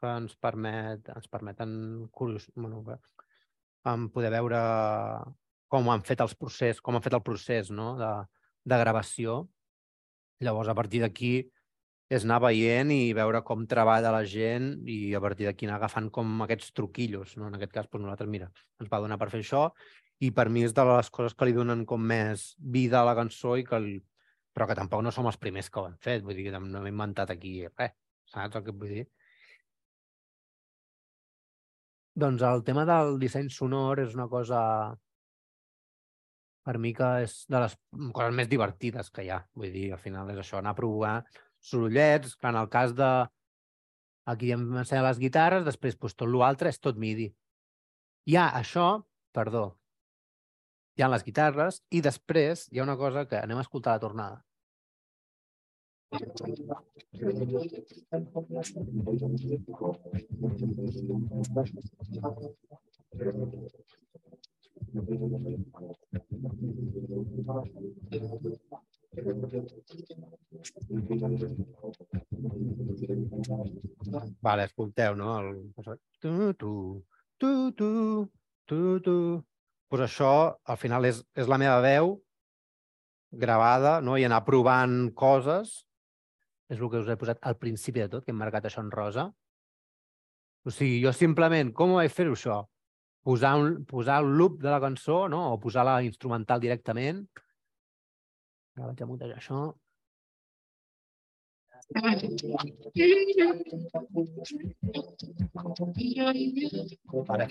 que 0.00 0.14
ens, 0.22 0.34
permet, 0.40 1.12
ens 1.14 1.28
permeten 1.28 1.70
curios, 2.10 2.48
bueno, 2.56 2.82
um, 3.84 4.08
poder 4.14 4.32
veure 4.34 4.62
com 5.68 5.90
han 5.92 6.02
fet 6.08 6.24
els 6.24 6.34
procés, 6.34 6.80
com 6.80 6.96
han 6.96 7.04
fet 7.04 7.14
el 7.18 7.24
procés 7.24 7.70
no? 7.70 7.92
de, 8.00 8.10
de 8.64 8.80
gravació. 8.82 9.42
Llavors, 10.44 10.68
a 10.70 10.76
partir 10.78 11.00
d'aquí, 11.02 11.32
és 12.08 12.24
anar 12.24 12.38
veient 12.40 12.90
i 12.94 13.12
veure 13.16 13.42
com 13.44 13.66
treballa 13.68 14.12
la 14.14 14.24
gent 14.24 14.70
i 14.88 14.98
a 15.14 15.20
partir 15.20 15.48
d'aquí 15.48 15.66
anar 15.68 15.76
agafant 15.76 16.08
com 16.14 16.44
aquests 16.44 16.72
truquillos. 16.72 17.36
No? 17.36 17.48
En 17.50 17.58
aquest 17.58 17.74
cas, 17.74 17.88
doncs 17.90 18.06
nosaltres, 18.06 18.30
mira, 18.32 18.48
ens 18.80 18.92
va 18.92 19.02
donar 19.04 19.18
per 19.20 19.28
fer 19.34 19.42
això 19.44 19.66
i 20.24 20.30
per 20.34 20.48
mi 20.50 20.64
és 20.66 20.74
de 20.74 20.84
les 20.88 21.10
coses 21.14 21.36
que 21.36 21.46
li 21.46 21.54
donen 21.54 21.84
com 21.86 22.02
més 22.12 22.52
vida 22.58 23.02
a 23.02 23.06
la 23.06 23.16
cançó 23.18 23.56
i 23.58 23.66
que 23.66 23.76
el... 23.76 23.90
però 24.56 24.66
que 24.66 24.74
tampoc 24.78 25.04
no 25.04 25.12
som 25.14 25.28
els 25.30 25.36
primers 25.38 25.68
que 25.70 25.80
ho 25.80 25.86
hem 25.86 25.98
fet, 26.02 26.24
vull 26.24 26.34
dir 26.34 26.48
que 26.48 26.58
no 26.58 26.80
hem 26.80 26.88
inventat 26.90 27.30
aquí 27.30 27.52
res, 27.68 27.92
saps 28.32 28.56
el 28.58 28.64
que 28.66 28.74
vull 28.80 28.94
dir? 28.96 29.04
Doncs 32.18 32.42
el 32.42 32.64
tema 32.66 32.82
del 32.88 33.20
disseny 33.22 33.52
sonor 33.54 34.00
és 34.02 34.16
una 34.16 34.26
cosa 34.32 34.60
per 36.68 36.76
mi 36.76 36.90
que 36.92 37.06
és 37.24 37.34
de 37.48 37.62
les 37.62 37.74
coses 38.12 38.34
més 38.36 38.48
divertides 38.50 39.08
que 39.08 39.22
hi 39.24 39.30
ha. 39.32 39.38
Vull 39.56 39.72
dir, 39.72 39.86
al 39.96 40.00
final 40.02 40.28
és 40.34 40.40
això, 40.42 40.58
anar 40.58 40.74
a 40.74 40.76
provar 40.76 41.14
sorollets, 41.64 42.34
clar, 42.36 42.52
en 42.52 42.60
el 42.60 42.68
cas 42.74 42.92
de... 42.98 43.08
Aquí 44.28 44.50
em 44.52 44.66
ensenya 44.76 45.06
les 45.06 45.20
guitarres, 45.22 45.64
després 45.64 45.96
doncs, 45.96 46.14
tot 46.20 46.28
l'altre 46.28 46.68
és 46.68 46.76
tot 46.84 46.98
MIDI. 47.00 47.30
Hi 48.28 48.36
ha 48.36 48.50
això, 48.58 48.88
perdó, 49.32 49.62
hi 50.98 51.06
ha 51.06 51.08
les 51.08 51.24
guitarres 51.24 51.80
i 51.88 52.02
després 52.04 52.66
hi 52.68 52.82
ha 52.82 52.84
una 52.84 52.98
cosa 53.00 53.24
que 53.30 53.40
anem 53.40 53.62
a 53.62 53.64
escoltar 53.64 53.94
a 53.94 53.96
la 53.96 54.04
tornada. 54.04 54.36
Vale, 74.42 74.64
escolteu, 74.64 75.16
no? 75.16 75.38
El... 75.40 75.72
Tu, 76.20 76.52
tu, 76.54 76.72
tu, 77.38 77.72
tu, 77.72 77.90
tu, 78.66 79.00
tu. 79.00 79.16
Pues 79.88 80.04
això, 80.04 80.32
al 80.64 80.76
final, 80.76 81.08
és, 81.08 81.22
és 81.34 81.48
la 81.48 81.58
meva 81.60 81.80
veu 81.84 82.16
gravada, 83.32 83.98
no? 84.04 84.16
I 84.16 84.26
anar 84.28 84.44
provant 84.46 85.10
coses. 85.16 85.84
És 86.68 86.80
el 86.80 86.90
que 86.92 87.00
us 87.00 87.08
he 87.08 87.16
posat 87.16 87.38
al 87.48 87.56
principi 87.56 88.02
de 88.04 88.10
tot, 88.12 88.24
que 88.24 88.34
hem 88.34 88.40
marcat 88.40 88.68
això 88.68 88.84
en 88.84 88.90
rosa. 88.92 89.30
O 90.68 90.72
sigui, 90.74 90.98
jo 91.00 91.14
simplement, 91.16 91.72
com 91.72 91.96
vaig 91.96 92.12
fer-ho 92.12 92.34
això? 92.36 92.58
Posar, 93.26 93.56
un, 93.60 93.84
posar 93.84 94.22
el 94.22 94.30
loop 94.38 94.60
de 94.62 94.70
la 94.70 94.80
cançó, 94.80 95.28
no? 95.28 95.42
O 95.52 95.60
posar 95.60 95.84
la 95.88 95.98
instrumental 96.06 96.60
directament. 96.60 97.26
Ara 98.78 98.88
vaig 98.92 99.02
a 99.02 99.08
mutejar 99.10 99.38
això. 99.40 99.66
Vale. 107.28 107.48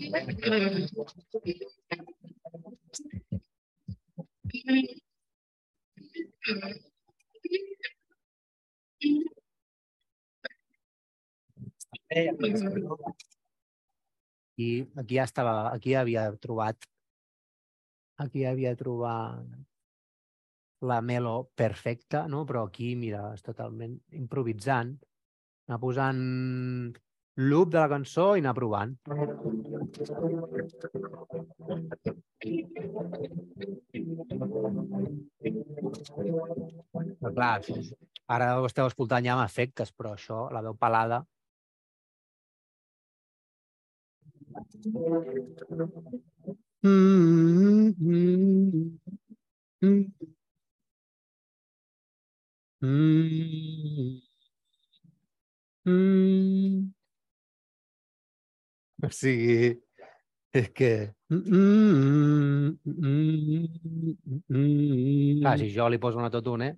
I 14.58 14.88
aquí 14.98 15.20
ja 15.20 15.28
estava, 15.30 15.72
aquí 15.72 15.94
ja 15.94 16.02
havia 16.02 16.32
trobat, 16.42 16.90
aquí 18.18 18.44
ja 18.44 18.56
havia 18.56 18.76
trobat 18.76 19.46
la 20.82 21.02
melo 21.02 21.50
perfecta, 21.56 22.28
no? 22.28 22.46
però 22.46 22.66
aquí, 22.68 22.96
mira, 22.96 23.34
és 23.34 23.42
totalment 23.46 23.98
improvisant, 24.18 24.98
anar 25.68 25.80
posant 25.82 26.22
loop 27.38 27.72
de 27.74 27.80
la 27.80 27.90
cançó 27.90 28.36
i 28.36 28.40
anar 28.42 28.54
provant. 28.58 28.96
Però 29.06 29.26
clar, 37.34 37.62
ara 38.38 38.60
ho 38.60 38.66
esteu 38.70 38.86
escoltant 38.90 39.26
ja 39.26 39.34
amb 39.38 39.46
efectes, 39.46 39.92
però 39.94 40.10
això, 40.18 40.38
la 40.54 40.62
veu 40.66 40.76
pelada, 40.78 41.20
O 59.04 59.10
sigui, 59.12 59.82
És 60.58 60.70
que... 60.74 61.14
Mm, 61.30 62.78
Clar, 65.42 65.58
si 65.60 65.70
jo 65.76 65.88
li 65.92 66.00
poso 66.02 66.18
una 66.22 66.32
totune... 66.34 66.74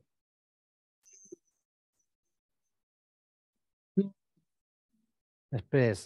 Després 5.49 6.01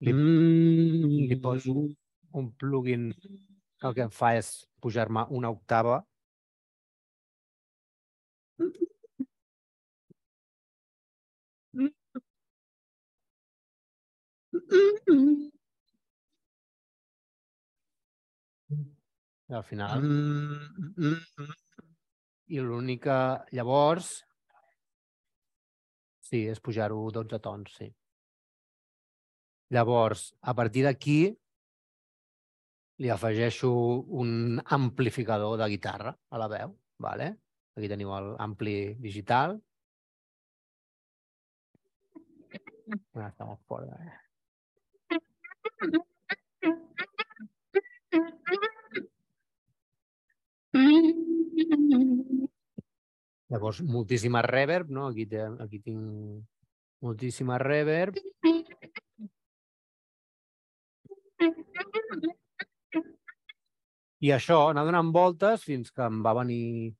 li, 0.00 0.12
li 1.30 1.36
poso 1.42 1.74
un 2.40 2.52
plugin 2.60 3.10
que 3.18 3.86
el 3.88 3.94
que 3.96 4.06
em 4.06 4.12
fa 4.20 4.34
és 4.38 4.52
pujar-me 4.82 5.24
una 5.40 5.50
octava. 5.54 6.00
I 19.48 19.54
al 19.54 19.62
final... 19.64 20.08
I 22.48 22.64
l'única... 22.64 23.18
Llavors... 23.52 24.10
Sí, 26.28 26.42
és 26.52 26.60
pujar-ho 26.60 27.00
12 27.16 27.38
tons, 27.40 27.72
sí. 27.78 27.88
Llavors, 29.70 30.34
a 30.40 30.54
partir 30.56 30.82
d'aquí, 30.86 31.18
li 32.98 33.10
afegeixo 33.14 33.70
un 34.20 34.60
amplificador 34.76 35.58
de 35.60 35.68
guitarra 35.74 36.14
a 36.30 36.38
la 36.40 36.48
veu. 36.48 36.72
Vale? 36.98 37.28
Aquí 37.76 37.88
teniu 37.90 38.10
l'ampli 38.10 38.94
digital. 38.98 39.58
Ah, 43.14 43.28
està 43.28 43.44
molt 43.44 43.60
fort. 43.68 43.86
Eh? 43.92 44.28
Llavors, 53.48 53.80
moltíssima 53.84 54.42
reverb, 54.42 54.90
no? 54.90 55.06
Aquí, 55.12 55.26
té, 55.28 55.44
aquí 55.60 55.78
tinc 55.84 56.00
moltíssima 57.04 57.58
reverb. 57.62 58.16
I 64.24 64.32
això, 64.34 64.64
anar 64.68 64.84
donant 64.88 65.12
voltes 65.14 65.64
fins 65.66 65.92
que 65.94 66.06
em 66.06 66.22
va 66.24 66.34
venir... 66.40 66.94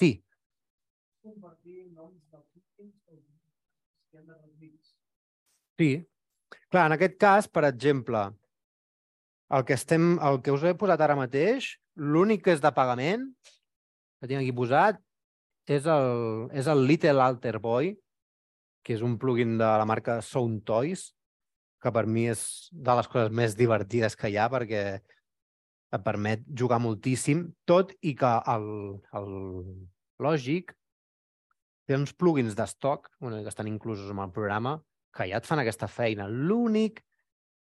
Sí, 0.00 0.24
compartir 1.24 1.86
noms 1.94 2.20
dels. 2.30 2.50
Sí. 5.74 5.90
Clar, 6.70 6.84
en 6.86 6.94
aquest 6.94 7.16
cas, 7.18 7.48
per 7.50 7.64
exemple, 7.66 8.20
el 9.56 9.64
que, 9.66 9.74
estem, 9.74 10.14
el 10.22 10.38
que 10.44 10.52
us 10.54 10.62
he 10.66 10.74
posat 10.78 11.02
ara 11.02 11.16
mateix, 11.18 11.72
l'únic 11.98 12.44
que 12.44 12.54
és 12.54 12.62
de 12.62 12.70
pagament, 12.76 13.26
que 14.20 14.30
tinc 14.30 14.42
aquí 14.42 14.52
posat, 14.54 15.00
és 15.66 15.88
el, 15.90 16.46
és 16.54 16.68
el 16.70 16.84
Little 16.86 17.24
Alter 17.24 17.56
Boy, 17.64 17.94
que 18.84 18.94
és 18.94 19.02
un 19.02 19.16
plugin 19.18 19.56
de 19.58 19.66
la 19.80 19.88
marca 19.88 20.20
Sound 20.22 20.62
Toys, 20.68 21.08
que 21.82 21.92
per 21.92 22.04
mi 22.06 22.28
és 22.30 22.44
de 22.70 22.96
les 23.00 23.10
coses 23.10 23.34
més 23.34 23.56
divertides 23.58 24.16
que 24.16 24.30
hi 24.30 24.38
ha, 24.38 24.46
perquè 24.52 24.84
et 25.94 26.02
permet 26.02 26.42
jugar 26.58 26.80
moltíssim, 26.82 27.46
tot 27.68 27.92
i 28.02 28.14
que 28.18 28.30
el, 28.50 28.66
el 29.14 29.28
Logic 30.24 30.72
té 31.86 31.98
uns 31.98 32.14
plugins 32.16 32.56
d'estoc, 32.56 33.10
que 33.20 33.50
estan 33.50 33.68
inclusos 33.70 34.10
en 34.10 34.22
el 34.24 34.32
programa, 34.34 34.78
que 35.14 35.28
ja 35.30 35.38
et 35.38 35.46
fan 35.46 35.62
aquesta 35.62 35.86
feina. 35.86 36.26
L'únic 36.26 37.02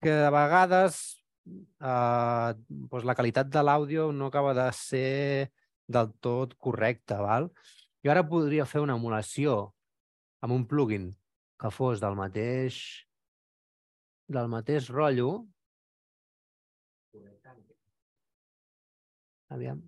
que 0.05 0.15
de 0.23 0.31
vegades 0.33 1.01
eh, 1.45 2.51
doncs 2.69 3.07
la 3.09 3.17
qualitat 3.19 3.51
de 3.53 3.63
l'àudio 3.65 4.11
no 4.13 4.31
acaba 4.31 4.55
de 4.57 4.69
ser 4.77 5.51
del 5.89 6.13
tot 6.25 6.55
correcta. 6.57 7.21
Val? 7.21 7.51
Jo 8.05 8.13
ara 8.13 8.25
podria 8.29 8.69
fer 8.69 8.83
una 8.85 8.97
emulació 8.99 9.75
amb 10.45 10.57
un 10.57 10.65
plugin 10.69 11.11
que 11.61 11.71
fos 11.73 12.01
del 12.01 12.17
mateix 12.19 12.79
del 14.29 14.49
mateix 14.49 14.89
rotllo. 14.93 15.45
Aviam, 19.55 19.81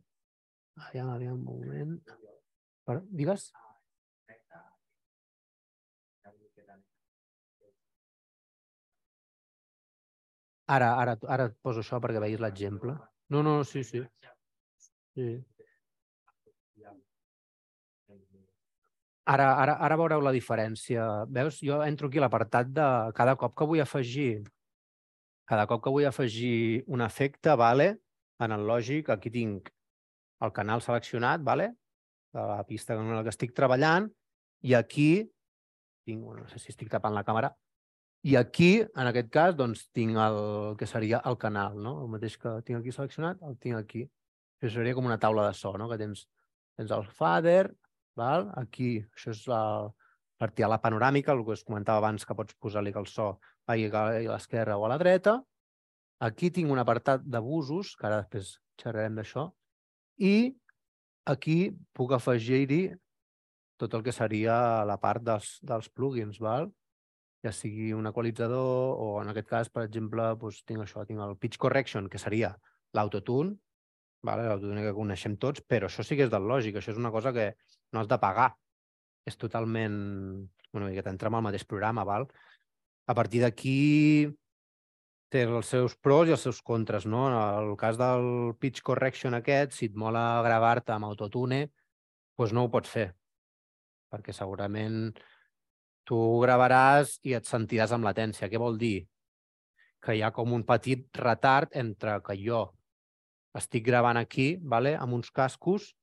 aviam, 0.88 1.08
aviam, 1.10 1.38
un 1.38 1.44
moment. 1.44 1.96
Per, 2.86 3.00
digues? 3.10 3.48
Ara, 10.74 10.92
ara, 11.02 11.16
ara 11.34 11.48
et 11.50 11.58
poso 11.62 11.82
això 11.82 11.98
perquè 12.02 12.22
veïs 12.22 12.40
l'exemple. 12.42 12.94
No, 13.34 13.42
no, 13.42 13.58
sí, 13.66 13.82
sí. 13.86 14.02
sí. 15.14 15.28
Ara, 19.26 19.46
ara, 19.58 19.74
ara 19.82 19.98
veureu 19.98 20.22
la 20.22 20.34
diferència. 20.34 21.06
Veus? 21.38 21.58
Jo 21.58 21.80
entro 21.82 22.06
aquí 22.06 22.22
a 22.22 22.26
l'apartat 22.26 22.70
de 22.74 22.90
cada 23.18 23.34
cop 23.38 23.56
que 23.58 23.66
vull 23.66 23.82
afegir 23.82 24.30
cada 25.50 25.66
cop 25.70 25.82
que 25.82 25.90
vull 25.94 26.06
afegir 26.06 26.84
un 26.86 27.02
efecte, 27.02 27.54
vale? 27.58 27.94
En 28.44 28.52
el 28.52 28.66
lògic, 28.68 29.10
aquí 29.12 29.32
tinc 29.32 29.70
el 30.44 30.52
canal 30.52 30.82
seleccionat, 30.84 31.42
vale? 31.42 31.74
de 32.36 32.42
la 32.44 32.64
pista 32.68 32.92
en 32.92 33.14
la 33.14 33.22
que 33.24 33.32
estic 33.32 33.54
treballant, 33.56 34.10
i 34.68 34.74
aquí 34.76 35.24
tinc, 36.04 36.26
no 36.36 36.44
sé 36.50 36.60
si 36.60 36.68
estic 36.74 36.90
tapant 36.92 37.14
la 37.16 37.24
càmera, 37.24 37.50
i 38.26 38.34
aquí, 38.36 38.70
en 38.82 39.08
aquest 39.08 39.28
cas, 39.30 39.54
doncs, 39.58 39.84
tinc 39.94 40.18
el 40.18 40.38
que 40.78 40.88
seria 40.90 41.20
el 41.30 41.36
canal, 41.38 41.76
no? 41.82 41.92
El 42.02 42.10
mateix 42.10 42.36
que 42.42 42.52
tinc 42.66 42.80
aquí 42.80 42.94
seleccionat, 42.94 43.42
el 43.46 43.54
tinc 43.62 43.78
aquí. 43.78 44.02
Això 44.58 44.80
seria 44.80 44.96
com 44.98 45.06
una 45.06 45.18
taula 45.22 45.44
de 45.46 45.54
so, 45.54 45.72
no? 45.78 45.86
Que 45.90 45.98
tens, 46.00 46.24
tens 46.78 46.94
el 46.96 47.06
fader, 47.18 47.70
val? 48.18 48.48
aquí, 48.58 48.96
això 49.14 49.30
és 49.34 49.44
la, 49.50 49.60
a 50.40 50.70
la 50.72 50.80
panoràmica, 50.82 51.36
el 51.36 51.44
que 51.44 51.54
us 51.54 51.62
comentava 51.68 52.02
abans, 52.02 52.26
que 52.26 52.34
pots 52.34 52.56
posar-li 52.58 52.92
que 52.92 53.04
el 53.04 53.06
so 53.06 53.36
vagi 53.68 53.86
a 53.92 54.06
l'esquerra 54.32 54.78
o 54.78 54.86
a 54.86 54.90
la 54.94 54.98
dreta. 54.98 55.38
Aquí 56.24 56.50
tinc 56.50 56.70
un 56.72 56.80
apartat 56.80 57.24
de 57.24 57.40
busos, 57.44 57.94
que 57.96 58.06
ara 58.08 58.22
després 58.22 58.56
xerrarem 58.80 59.18
d'això, 59.18 59.50
i 60.16 60.54
aquí 61.28 61.58
puc 61.96 62.14
afegir-hi 62.16 62.94
tot 63.76 63.92
el 63.94 64.04
que 64.06 64.14
seria 64.16 64.84
la 64.88 64.96
part 64.96 65.24
dels, 65.24 65.58
dels 65.60 65.90
plugins, 65.92 66.40
val? 66.40 66.70
ja 67.46 67.52
sigui 67.54 67.92
un 67.94 68.08
equalitzador 68.10 68.96
o 68.98 69.06
en 69.22 69.30
aquest 69.30 69.48
cas, 69.50 69.68
per 69.70 69.84
exemple, 69.86 70.24
doncs, 70.40 70.62
tinc 70.66 70.82
això, 70.82 71.04
tinc 71.06 71.22
el 71.22 71.36
pitch 71.38 71.60
correction, 71.62 72.08
que 72.10 72.18
seria 72.18 72.54
l'autotune, 72.96 73.54
vale? 74.26 74.48
l'autotune 74.48 74.82
que 74.82 74.94
coneixem 74.96 75.36
tots, 75.42 75.62
però 75.62 75.90
això 75.90 76.02
sí 76.06 76.18
que 76.18 76.26
és 76.26 76.32
del 76.32 76.48
lògic, 76.50 76.80
això 76.80 76.94
és 76.94 76.98
una 77.02 77.12
cosa 77.14 77.32
que 77.36 77.52
no 77.92 78.02
has 78.02 78.10
de 78.10 78.20
pagar. 78.22 78.52
És 79.26 79.38
totalment... 79.38 79.96
Una 80.76 80.90
miqueta, 80.90 81.08
entra 81.08 81.30
en 81.30 81.36
el 81.38 81.44
mateix 81.46 81.62
programa, 81.64 82.02
val? 82.04 82.26
A 83.08 83.14
partir 83.16 83.40
d'aquí 83.40 84.26
té 85.32 85.42
els 85.46 85.70
seus 85.72 85.96
pros 85.98 86.28
i 86.28 86.34
els 86.36 86.44
seus 86.46 86.60
contres, 86.62 87.06
no? 87.06 87.26
En 87.28 87.36
el 87.36 87.72
cas 87.80 87.98
del 87.98 88.54
pitch 88.60 88.82
correction 88.86 89.34
aquest, 89.34 89.74
si 89.74 89.90
et 89.90 89.96
mola 89.98 90.42
gravar-te 90.46 90.94
amb 90.94 91.08
autotune, 91.08 91.66
doncs 92.38 92.54
no 92.54 92.66
ho 92.66 92.70
pots 92.72 92.92
fer, 92.92 93.08
perquè 94.12 94.34
segurament 94.36 95.10
tu 96.06 96.18
gravaràs 96.42 97.16
i 97.26 97.34
et 97.38 97.48
sentiràs 97.48 97.92
amb 97.96 98.06
latència. 98.06 98.48
Què 98.48 98.60
vol 98.62 98.78
dir? 98.78 99.00
Que 100.02 100.14
hi 100.14 100.22
ha 100.22 100.30
com 100.30 100.52
un 100.54 100.62
petit 100.68 101.08
retard 101.18 101.74
entre 101.74 102.20
que 102.22 102.36
jo 102.38 102.68
estic 103.56 103.86
gravant 103.86 104.20
aquí, 104.20 104.54
vale? 104.62 104.94
amb 105.00 105.16
uns 105.16 105.32
cascos, 105.34 105.94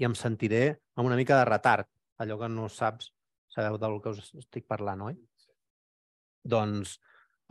i 0.00 0.06
em 0.08 0.14
sentiré 0.18 0.78
amb 0.96 1.06
una 1.06 1.18
mica 1.18 1.36
de 1.38 1.46
retard, 1.46 1.86
allò 2.18 2.38
que 2.40 2.48
no 2.50 2.68
saps, 2.72 3.12
sabeu 3.52 3.76
del 3.78 4.00
que 4.02 4.14
us 4.16 4.32
estic 4.40 4.66
parlant, 4.66 5.04
oi? 5.10 5.18
Doncs 6.44 6.96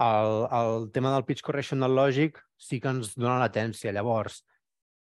el, 0.04 0.34
el 0.60 0.90
tema 0.92 1.14
del 1.14 1.26
pitch 1.26 1.44
correction 1.46 1.84
del 1.84 1.96
Logic 1.96 2.40
sí 2.58 2.80
que 2.82 2.92
ens 2.92 3.14
dona 3.16 3.40
latència. 3.42 3.94
Llavors, 3.96 4.42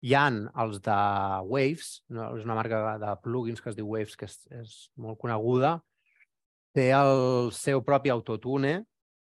hi 0.05 0.13
han 0.17 0.43
els 0.63 0.79
de 0.85 0.97
Waves, 1.49 1.91
no? 2.13 2.29
és 2.37 2.45
una 2.45 2.57
marca 2.57 2.97
de 3.01 3.13
plugins 3.23 3.61
que 3.63 3.71
es 3.73 3.77
diu 3.77 3.89
Waves, 3.93 4.15
que 4.19 4.29
és, 4.29 4.39
és 4.61 4.77
molt 5.01 5.19
coneguda, 5.21 5.77
té 6.77 6.91
el 6.93 7.51
seu 7.57 7.81
propi 7.85 8.13
autotune, 8.13 8.79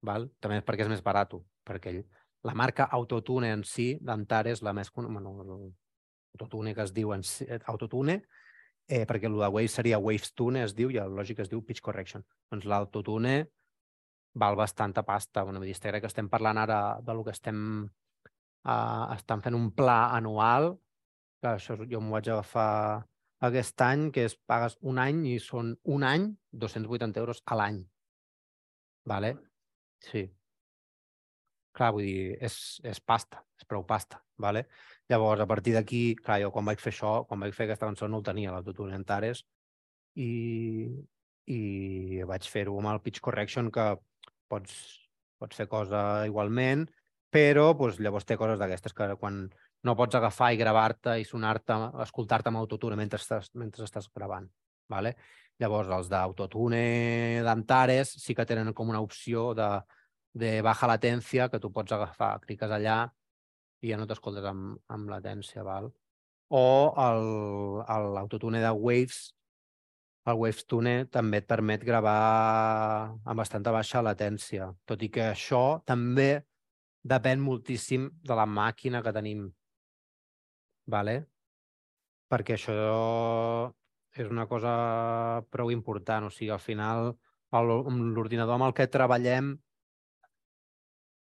val? 0.05 0.31
també 0.41 0.61
és 0.61 0.67
perquè 0.67 0.87
és 0.87 0.93
més 0.93 1.05
barat, 1.05 1.35
perquè 1.69 1.93
ell, 1.93 2.05
la 2.45 2.55
marca 2.55 2.85
Autotune 2.93 3.51
en 3.57 3.65
si, 3.65 3.95
d'Antares, 4.05 4.63
la 4.63 4.75
més... 4.77 4.91
Bueno, 4.93 5.33
autotune 6.35 6.75
que 6.75 6.83
es 6.83 6.93
diu 6.93 7.15
en 7.15 7.23
si, 7.25 7.47
eh, 7.49 7.61
Autotune, 7.73 8.19
eh, 8.89 9.05
perquè 9.09 9.31
el 9.31 9.39
de 9.39 9.49
Waves 9.49 9.77
seria 9.79 10.01
Waves 10.03 10.35
Tune, 10.35 10.65
es 10.65 10.75
diu, 10.77 10.91
i 10.93 10.99
el 11.01 11.15
lògic 11.17 11.41
es 11.41 11.49
diu 11.49 11.63
Pitch 11.65 11.81
Correction. 11.81 12.25
Doncs 12.53 12.67
l'autotune 12.69 13.47
val 14.35 14.57
bastanta 14.57 15.05
pasta. 15.05 15.43
Bueno, 15.43 15.61
dir, 15.61 15.77
crec 15.81 16.03
que 16.03 16.11
estem 16.11 16.29
parlant 16.29 16.59
ara 16.59 17.01
de 17.03 17.15
lo 17.15 17.25
que 17.25 17.35
estem... 17.35 17.89
Uh, 18.65 19.13
estan 19.13 19.43
fent 19.45 19.53
un 19.53 19.67
pla 19.77 20.15
anual, 20.17 20.71
que 21.43 21.51
això 21.51 21.75
jo 21.85 21.99
m'ho 22.01 22.15
vaig 22.15 22.31
agafar 22.33 23.05
aquest 23.45 23.83
any, 23.85 24.07
que 24.11 24.25
es 24.25 24.39
pagues 24.49 24.79
un 24.81 25.01
any 25.03 25.19
i 25.29 25.35
són 25.43 25.75
un 25.85 26.07
any 26.09 26.31
280 26.65 27.21
euros 27.21 27.43
a 27.45 27.59
l'any. 27.61 27.83
Vale? 29.05 29.35
Sí. 30.01 30.25
clar, 31.75 31.91
vull 31.93 32.07
dir, 32.07 32.37
és, 32.47 32.57
és 32.87 33.01
pasta, 33.03 33.41
és 33.59 33.67
prou 33.67 33.83
pasta, 33.85 34.21
vale? 34.39 34.63
Llavors, 35.11 35.41
a 35.43 35.47
partir 35.51 35.73
d'aquí, 35.75 36.15
clar, 36.15 36.39
jo 36.45 36.53
quan 36.55 36.69
vaig 36.69 36.79
fer 36.79 36.93
això, 36.93 37.15
quan 37.27 37.43
vaig 37.43 37.53
fer 37.57 37.67
aquesta 37.67 37.89
cançó 37.89 38.07
no 38.09 38.21
el 38.23 38.27
tenia, 38.29 38.53
l'autotune 38.55 38.95
Antares, 38.95 39.43
i, 40.15 40.87
i 41.51 42.23
vaig 42.31 42.47
fer-ho 42.47 42.77
amb 42.79 42.93
el 42.93 43.03
pitch 43.03 43.19
correction, 43.27 43.73
que 43.75 43.89
pots, 44.55 44.81
pots 45.41 45.61
fer 45.61 45.69
cosa 45.71 46.01
igualment, 46.31 46.87
però 47.35 47.73
doncs, 47.75 48.01
llavors 48.03 48.27
té 48.27 48.39
coses 48.39 48.61
d'aquestes 48.61 48.95
que 48.95 49.15
quan 49.21 49.45
no 49.85 49.95
pots 49.99 50.17
agafar 50.17 50.53
i 50.55 50.61
gravar-te 50.61 51.19
i 51.21 51.27
sonar-te, 51.29 51.77
escoltar-te 52.07 52.51
amb 52.51 52.63
autotune 52.63 52.97
mentre 52.97 53.21
estàs, 53.21 53.51
mentre 53.61 53.85
estàs 53.85 54.09
gravant. 54.15 54.47
Vale? 54.89 55.15
Llavors, 55.61 55.91
els 55.97 56.09
d'autotune 56.13 57.43
d'Antares 57.47 58.15
sí 58.21 58.35
que 58.35 58.47
tenen 58.49 58.73
com 58.77 58.91
una 58.91 59.03
opció 59.05 59.53
de, 59.57 59.69
de 60.35 60.57
baja 60.67 60.89
latència 60.91 61.49
que 61.51 61.61
tu 61.63 61.71
pots 61.73 61.95
agafar, 61.95 62.39
cliques 62.43 62.73
allà 62.75 63.05
i 63.85 63.93
ja 63.93 64.01
no 64.01 64.09
t'escoltes 64.09 64.47
amb, 64.51 64.79
amb 64.91 65.13
latència, 65.13 65.65
val? 65.67 65.91
O 66.55 66.65
l'autotune 68.17 68.61
de 68.63 68.73
Waves, 68.73 69.33
el 70.25 70.41
Waves 70.41 70.65
Tune 70.67 70.95
també 71.13 71.43
et 71.43 71.49
permet 71.49 71.85
gravar 71.85 72.17
amb 73.25 73.39
bastanta 73.41 73.73
baixa 73.75 74.03
latència, 74.05 74.71
tot 74.89 75.03
i 75.05 75.11
que 75.13 75.29
això 75.31 75.81
també 75.85 76.45
depèn 77.05 77.43
moltíssim 77.45 78.09
de 78.25 78.37
la 78.39 78.47
màquina 78.49 79.03
que 79.05 79.13
tenim. 79.13 79.45
Vale? 80.89 81.19
Perquè 82.33 82.57
això 82.57 82.75
és 84.17 84.31
una 84.31 84.47
cosa 84.49 84.73
prou 85.53 85.71
important. 85.75 86.29
O 86.29 86.33
sigui, 86.33 86.51
al 86.55 86.63
final, 86.63 87.13
l'ordinador 87.53 88.57
amb 88.57 88.69
el 88.71 88.75
que 88.77 88.89
treballem 88.89 89.55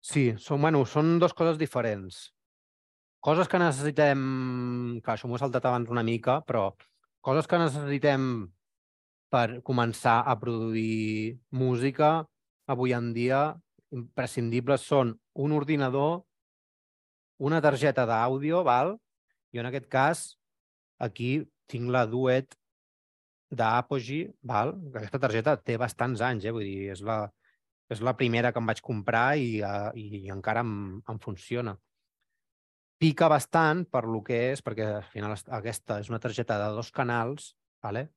Sí, 0.02 0.32
són, 0.42 0.64
bueno, 0.66 0.80
són 0.90 1.20
dues 1.22 1.34
coses 1.38 1.60
diferents. 1.62 2.32
Coses 3.22 3.46
que 3.48 3.60
necessitem... 3.62 4.22
Clar, 5.06 5.14
això 5.14 5.30
m'ho 5.30 5.38
he 5.38 5.42
saltat 5.44 5.68
abans 5.70 5.92
una 5.94 6.02
mica, 6.02 6.40
però 6.48 6.72
coses 7.22 7.46
que 7.46 7.60
necessitem 7.62 8.24
per 9.32 9.62
començar 9.64 10.20
a 10.28 10.36
produir 10.40 11.40
música 11.56 12.12
avui 12.72 12.94
en 12.96 13.12
dia 13.16 13.42
imprescindibles 13.96 14.84
són 14.88 15.14
un 15.36 15.54
ordinador, 15.56 16.22
una 17.42 17.60
targeta 17.64 18.06
d'àudio, 18.08 18.62
val? 18.68 18.96
Jo 19.52 19.64
en 19.64 19.70
aquest 19.72 19.88
cas, 19.92 20.24
aquí 21.00 21.42
tinc 21.72 21.92
la 21.92 22.06
Duet 22.08 22.56
d'Apogee, 23.52 24.32
val? 24.48 24.76
Aquesta 24.94 25.20
targeta 25.20 25.58
té 25.60 25.78
bastants 25.80 26.24
anys, 26.24 26.48
eh? 26.48 26.56
Vull 26.56 26.68
dir, 26.68 26.92
és 26.96 27.04
la, 27.04 27.26
és 27.92 28.04
la 28.04 28.16
primera 28.16 28.52
que 28.52 28.62
em 28.62 28.70
vaig 28.72 28.84
comprar 28.86 29.36
i, 29.40 29.60
uh, 29.66 29.92
i, 29.96 30.26
i 30.28 30.32
encara 30.32 30.64
em, 30.64 31.02
em 31.12 31.20
funciona. 31.24 31.76
Pica 33.02 33.28
bastant 33.32 33.84
per 33.90 34.06
lo 34.06 34.22
que 34.24 34.38
és, 34.52 34.62
perquè 34.64 34.88
al 35.02 35.08
final 35.12 35.34
aquesta 35.34 36.00
és 36.04 36.12
una 36.12 36.22
targeta 36.22 36.60
de 36.62 36.70
dos 36.78 36.92
canals, 36.96 37.56
vale? 37.84 38.08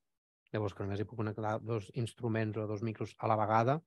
Llavors 0.55 0.73
que 0.73 0.85
només 0.85 1.01
hi 1.01 1.07
puc 1.07 1.19
connectar 1.19 1.57
dos 1.61 1.91
instruments 1.99 2.57
o 2.57 2.67
dos 2.69 2.83
micros 2.87 3.13
a 3.19 3.29
la 3.31 3.37
vegada, 3.39 3.79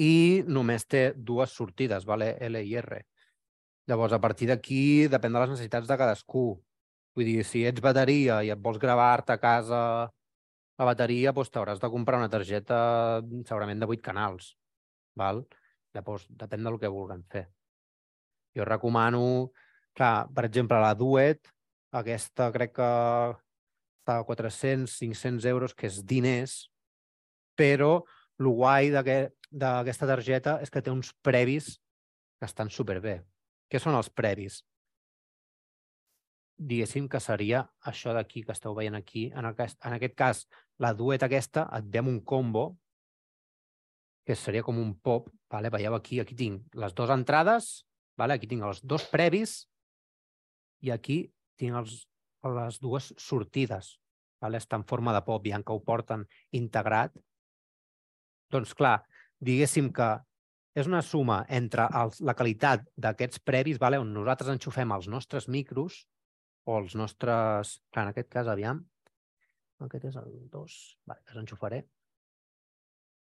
i 0.00 0.42
només 0.46 0.86
té 0.90 1.12
dues 1.14 1.52
sortides, 1.54 2.06
vale? 2.06 2.34
L 2.42 2.62
i 2.62 2.74
R. 2.80 3.04
Llavors, 3.90 4.14
a 4.16 4.20
partir 4.22 4.48
d'aquí, 4.48 5.06
depèn 5.12 5.34
de 5.34 5.42
les 5.42 5.52
necessitats 5.52 5.90
de 5.90 5.98
cadascú. 6.00 6.46
Vull 7.14 7.28
dir, 7.28 7.44
si 7.46 7.62
ets 7.68 7.82
bateria 7.84 8.40
i 8.42 8.50
et 8.50 8.60
vols 8.60 8.80
gravar-te 8.82 9.36
a 9.36 9.42
casa 9.42 9.80
la 10.78 10.86
bateria 10.88 11.32
doncs, 11.32 11.52
t'hauràs 11.54 11.78
de 11.82 11.90
comprar 11.90 12.18
una 12.18 12.30
targeta 12.30 12.78
segurament 13.46 13.82
de 13.82 13.86
8 13.86 14.02
canals. 14.02 14.54
Val? 15.14 15.44
Llavors, 15.94 16.26
depèn 16.30 16.64
del 16.66 16.80
que 16.82 16.90
vulguin 16.90 17.22
fer. 17.30 17.44
Jo 18.58 18.66
recomano, 18.66 19.52
clar, 19.94 20.26
per 20.34 20.46
exemple, 20.48 20.80
la 20.82 20.94
Duet, 20.98 21.52
aquesta 21.94 22.50
crec 22.54 22.74
que 22.80 22.90
està 24.04 24.18
a 24.20 24.26
400-500 24.28 25.48
euros, 25.48 25.72
que 25.72 25.88
és 25.88 26.02
diners, 26.04 26.68
però 27.56 28.04
el 28.38 28.52
guai 28.52 28.92
d'aquesta 28.92 30.06
targeta 30.10 30.58
és 30.60 30.70
que 30.70 30.84
té 30.84 30.92
uns 30.92 31.14
previs 31.24 31.78
que 32.38 32.44
estan 32.44 32.68
superbé. 32.68 33.22
Què 33.72 33.80
són 33.80 33.96
els 33.96 34.12
previs? 34.12 34.60
diguéssim 36.54 37.08
que 37.10 37.20
seria 37.20 37.64
això 37.82 38.12
d'aquí 38.14 38.44
que 38.46 38.54
esteu 38.54 38.74
veient 38.74 38.94
aquí. 38.94 39.26
En 39.34 39.46
aquest, 39.48 39.78
en 39.84 39.96
aquest 39.96 40.14
cas, 40.14 40.44
la 40.78 40.92
duet 40.94 41.22
aquesta 41.22 41.66
et 41.74 41.88
ve 41.90 42.00
un 42.00 42.20
combo 42.22 42.76
que 44.24 44.36
seria 44.36 44.62
com 44.62 44.78
un 44.78 44.94
pop. 44.94 45.28
Vale? 45.50 45.70
Veieu 45.70 45.94
aquí, 45.94 46.20
aquí 46.20 46.34
tinc 46.34 46.74
les 46.74 46.94
dues 46.94 47.10
entrades, 47.10 47.84
vale? 48.16 48.34
aquí 48.34 48.46
tinc 48.46 48.62
els 48.62 48.80
dos 48.82 49.04
previs 49.10 49.64
i 50.82 50.90
aquí 50.90 51.24
tinc 51.58 51.76
els, 51.82 52.04
les 52.52 52.80
dues 52.80 53.12
sortides. 53.20 53.94
Vale? 54.42 54.60
Està 54.60 54.76
en 54.76 54.84
forma 54.84 55.14
de 55.16 55.22
pop, 55.24 55.46
ja 55.48 55.60
que 55.62 55.72
ho 55.72 55.82
porten 55.84 56.26
integrat. 56.52 57.14
Doncs 58.52 58.74
clar, 58.76 58.98
diguéssim 59.40 59.90
que 59.94 60.10
és 60.74 60.88
una 60.90 61.00
suma 61.06 61.44
entre 61.48 61.86
els, 62.00 62.20
la 62.20 62.34
qualitat 62.34 62.82
d'aquests 62.98 63.40
previs, 63.46 63.78
vale? 63.78 64.00
on 64.02 64.10
nosaltres 64.12 64.50
enxufem 64.52 64.92
els 64.92 65.08
nostres 65.08 65.48
micros, 65.48 66.02
o 66.66 66.78
els 66.80 66.94
nostres... 66.98 67.78
Clar, 67.92 68.06
en 68.06 68.12
aquest 68.12 68.30
cas, 68.32 68.48
aviam, 68.50 68.80
aquest 69.84 70.08
és 70.10 70.16
el 70.16 70.32
2, 70.50 70.78
vale, 71.10 71.22
que 71.24 71.36
s'enxufaré. 71.36 71.82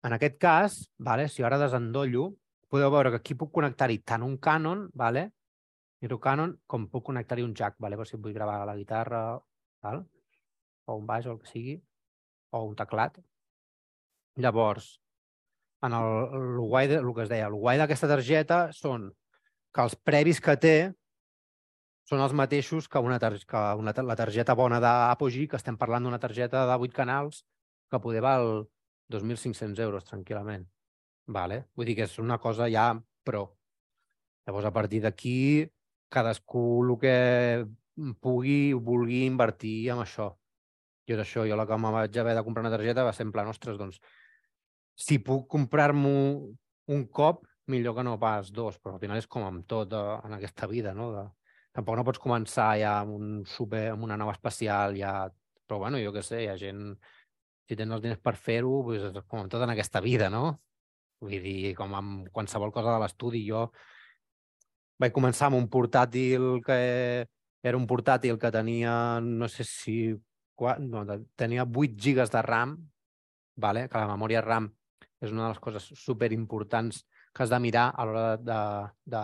En 0.07 0.15
aquest 0.17 0.38
cas, 0.41 0.78
vale, 0.97 1.28
si 1.30 1.43
ara 1.45 1.59
desendollo, 1.61 2.32
podeu 2.72 2.91
veure 2.93 3.11
que 3.11 3.22
aquí 3.22 3.38
puc 3.38 3.51
connectar-hi 3.53 3.99
tant 4.07 4.24
un 4.26 4.38
Canon, 4.41 4.88
vale, 4.97 5.28
micro 6.02 6.18
Canon, 6.20 6.56
com 6.68 6.88
puc 6.89 7.06
connectar-hi 7.10 7.45
un 7.45 7.54
jack, 7.58 7.78
vale, 7.80 7.97
per 7.97 8.08
si 8.10 8.18
vull 8.18 8.34
gravar 8.34 8.64
la 8.66 8.78
guitarra, 8.78 9.22
val? 9.86 10.04
o 10.86 10.97
un 10.97 11.06
baix 11.08 11.28
o 11.28 11.36
el 11.36 11.39
que 11.39 11.49
sigui, 11.49 11.76
o 12.52 12.64
un 12.68 12.76
teclat. 12.76 13.20
Llavors, 14.41 14.95
en 15.86 15.93
el, 15.97 16.10
el, 16.39 16.58
guai 16.72 16.89
de, 16.89 16.97
el 17.02 17.14
que 17.16 17.26
es 17.26 17.30
deia, 17.30 17.47
el 17.52 17.58
guai 17.60 17.80
d'aquesta 17.82 18.10
targeta 18.12 18.60
són 18.76 19.12
que 19.72 19.86
els 19.86 19.95
previs 19.95 20.41
que 20.43 20.58
té 20.60 20.76
són 22.10 22.20
els 22.26 22.34
mateixos 22.36 22.89
que, 22.91 22.99
una, 22.99 23.20
tar 23.24 23.34
que 23.47 23.62
una, 23.80 23.93
la 24.04 24.18
targeta 24.20 24.56
bona 24.58 24.82
d'Apogee, 24.84 25.47
que 25.47 25.60
estem 25.60 25.78
parlant 25.80 26.04
d'una 26.04 26.20
targeta 26.20 26.66
de 26.68 26.78
8 26.88 26.97
canals 26.97 27.43
que 27.91 28.02
poder 28.04 28.24
val 28.26 28.66
2.500 29.14 29.80
euros 29.86 30.08
tranquil·lament. 30.10 30.66
Vale? 31.32 31.66
Vull 31.76 31.88
dir 31.88 31.95
que 31.99 32.08
és 32.10 32.18
una 32.20 32.39
cosa 32.41 32.68
ja 32.72 32.89
pro. 33.24 33.45
Llavors, 34.47 34.68
a 34.68 34.74
partir 34.76 34.99
d'aquí, 35.06 35.70
cadascú 36.12 36.64
el 36.86 36.95
que 37.01 37.16
pugui 38.24 38.74
vulgui 38.74 39.26
invertir 39.26 39.91
en 39.93 40.03
això. 40.03 40.32
Jo 41.07 41.18
és 41.18 41.24
això, 41.24 41.45
jo 41.49 41.57
la 41.57 41.68
que 41.68 41.78
me 41.82 41.91
vaig 41.93 42.18
haver 42.18 42.36
de 42.38 42.43
comprar 42.45 42.66
una 42.66 42.74
targeta 42.74 43.05
va 43.07 43.14
ser 43.16 43.26
en 43.28 43.34
plan, 43.36 43.49
ostres, 43.51 43.78
doncs, 43.80 43.99
si 44.95 45.20
puc 45.24 45.47
comprar-m'ho 45.51 46.16
un 46.95 47.05
cop, 47.07 47.45
millor 47.72 47.95
que 47.95 48.03
no 48.03 48.18
pas 48.20 48.51
dos, 48.51 48.78
però 48.80 48.95
al 48.95 49.03
final 49.03 49.20
és 49.20 49.28
com 49.32 49.45
amb 49.47 49.64
tot 49.70 49.93
eh, 49.95 50.18
en 50.28 50.36
aquesta 50.38 50.68
vida, 50.68 50.93
no? 50.97 51.12
De, 51.16 51.24
tampoc 51.76 51.97
no 51.97 52.05
pots 52.07 52.22
començar 52.22 52.74
ja 52.82 52.97
amb, 53.01 53.16
un 53.16 53.45
super, 53.47 53.88
amb 53.93 54.03
una 54.07 54.20
nova 54.20 54.36
especial, 54.36 54.97
ja... 54.99 55.14
però 55.66 55.80
bueno, 55.86 56.01
jo 56.03 56.12
què 56.16 56.24
sé, 56.26 56.43
hi 56.43 56.51
ha 56.51 56.59
gent... 56.59 56.91
Si 57.70 57.78
tens 57.80 57.93
els 57.95 58.01
diners 58.03 58.20
per 58.20 58.34
fer-ho, 58.36 58.82
doncs, 58.84 59.22
com 59.32 59.47
tot 59.47 59.62
en 59.64 59.72
aquesta 59.72 60.01
vida, 60.03 60.28
no? 60.34 60.57
Vull 61.24 61.38
dir, 61.39 61.72
com 61.78 61.93
amb 61.95 62.28
qualsevol 62.36 62.74
cosa 62.76 62.91
de 62.91 63.03
l'estudi, 63.03 63.45
jo 63.47 63.70
vaig 65.02 65.14
començar 65.16 65.49
amb 65.49 65.58
un 65.58 65.68
portàtil 65.72 66.60
que 66.66 66.78
era 67.62 67.78
un 67.78 67.88
portàtil 67.89 68.38
que 68.41 68.52
tenia, 68.54 68.93
no 69.22 69.49
sé 69.49 69.66
si... 69.68 69.97
No, 70.62 71.02
tenia 71.41 71.64
8 71.66 71.95
gigas 71.97 72.30
de 72.30 72.41
RAM, 72.45 72.76
vale? 73.58 73.88
que 73.89 73.97
la 73.97 74.12
memòria 74.12 74.43
RAM 74.45 74.68
és 75.22 75.32
una 75.34 75.47
de 75.47 75.54
les 75.56 75.62
coses 75.64 75.88
super 75.97 76.30
importants 76.34 77.02
que 77.34 77.43
has 77.43 77.49
de 77.49 77.60
mirar 77.64 77.88
a 77.95 78.06
l'hora 78.06 78.38
de, 78.38 78.60
de, 79.14 79.24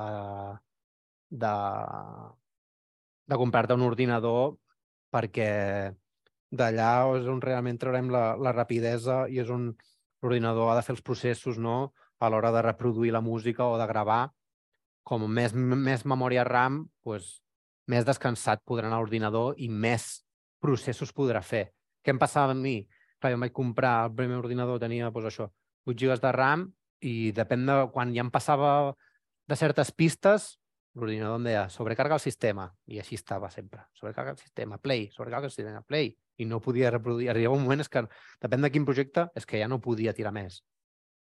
de, 1.43 1.53
de 3.29 3.39
comprar-te 3.43 3.77
un 3.77 3.85
ordinador 3.85 4.55
perquè 5.13 5.49
d'allà 6.57 6.91
és 7.19 7.29
on 7.29 7.41
realment 7.43 7.77
traurem 7.81 8.09
la, 8.13 8.23
la 8.39 8.53
rapidesa 8.55 9.25
i 9.29 9.41
és 9.43 9.49
on 9.53 9.69
l'ordinador 10.23 10.71
ha 10.71 10.77
de 10.79 10.85
fer 10.85 10.95
els 10.95 11.05
processos 11.05 11.57
no? 11.61 11.77
a 12.19 12.29
l'hora 12.29 12.53
de 12.55 12.65
reproduir 12.65 13.13
la 13.13 13.21
música 13.21 13.65
o 13.65 13.77
de 13.77 13.87
gravar. 13.89 14.23
Com 15.07 15.23
més, 15.31 15.53
més 15.55 16.03
memòria 16.03 16.43
RAM, 16.43 16.81
doncs, 17.07 17.37
més 17.87 18.03
descansat 18.07 18.63
podrà 18.67 18.89
anar 18.89 18.99
l'ordinador 18.99 19.55
i 19.63 19.69
més 19.71 20.07
processos 20.59 21.13
podrà 21.15 21.39
fer. 21.39 21.69
Què 22.03 22.11
em 22.11 22.19
passava 22.19 22.51
a 22.51 22.57
mi? 22.57 22.81
Clar, 23.17 23.31
jo 23.31 23.37
em 23.37 23.45
vaig 23.45 23.53
comprar 23.55 23.93
el 24.05 24.15
primer 24.17 24.41
ordinador, 24.41 24.81
tenia 24.83 25.07
doncs, 25.09 25.29
això, 25.31 25.47
8 25.87 25.95
GB 26.01 26.19
de 26.23 26.31
RAM 26.35 26.67
i 27.07 27.31
depèn 27.31 27.65
de 27.69 27.77
quan 27.93 28.11
ja 28.13 28.25
em 28.25 28.31
passava 28.33 28.71
de 29.47 29.55
certes 29.55 29.93
pistes, 29.95 30.57
l'ordinador 30.97 31.39
em 31.39 31.47
deia 31.47 31.63
sobrecarga 31.71 32.17
el 32.17 32.23
sistema, 32.23 32.67
i 32.89 32.99
així 32.99 33.15
estava 33.15 33.49
sempre. 33.53 33.85
Sobrecarga 33.95 34.33
el 34.35 34.41
sistema, 34.41 34.79
play, 34.81 35.07
sobrecarga 35.13 35.47
el 35.47 35.53
sistema, 35.53 35.83
play, 35.87 36.11
i 36.37 36.45
no 36.45 36.59
podia 36.59 36.91
reproduir. 36.91 37.29
Arribava 37.31 37.55
un 37.55 37.63
moment 37.63 37.83
és 37.85 37.89
que, 37.89 38.03
depèn 38.43 38.65
de 38.65 38.73
quin 38.73 38.85
projecte, 38.85 39.27
és 39.37 39.45
que 39.45 39.61
ja 39.61 39.69
no 39.71 39.79
podia 39.79 40.13
tirar 40.17 40.33
més. 40.35 40.59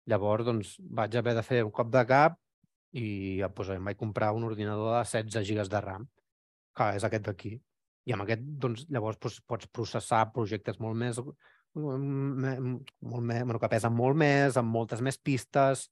Llavors, 0.10 0.44
doncs, 0.44 0.76
vaig 0.82 1.16
haver 1.16 1.38
de 1.38 1.46
fer 1.46 1.62
un 1.64 1.72
cop 1.72 1.94
de 1.94 2.04
cap 2.10 2.40
i 2.92 3.42
doncs, 3.42 3.70
em 3.76 3.88
vaig 3.88 4.00
comprar 4.00 4.32
un 4.36 4.44
ordinador 4.48 4.98
de 4.98 5.06
16 5.08 5.48
gigas 5.48 5.70
de 5.72 5.82
RAM, 5.82 6.08
que 6.76 6.90
és 6.98 7.06
aquest 7.08 7.28
d'aquí. 7.28 7.56
I 8.06 8.16
amb 8.16 8.26
aquest, 8.26 8.44
doncs, 8.64 8.86
llavors 8.90 9.20
doncs, 9.22 9.40
pots 9.48 9.70
processar 9.72 10.26
projectes 10.36 10.80
molt 10.82 10.98
més, 11.00 11.20
molt 11.76 12.04
més, 12.44 12.60
bueno, 13.00 13.60
que 13.60 13.72
pesen 13.72 13.94
molt 13.96 14.18
més, 14.20 14.58
amb 14.60 14.74
moltes 14.74 15.02
més 15.02 15.18
pistes, 15.18 15.88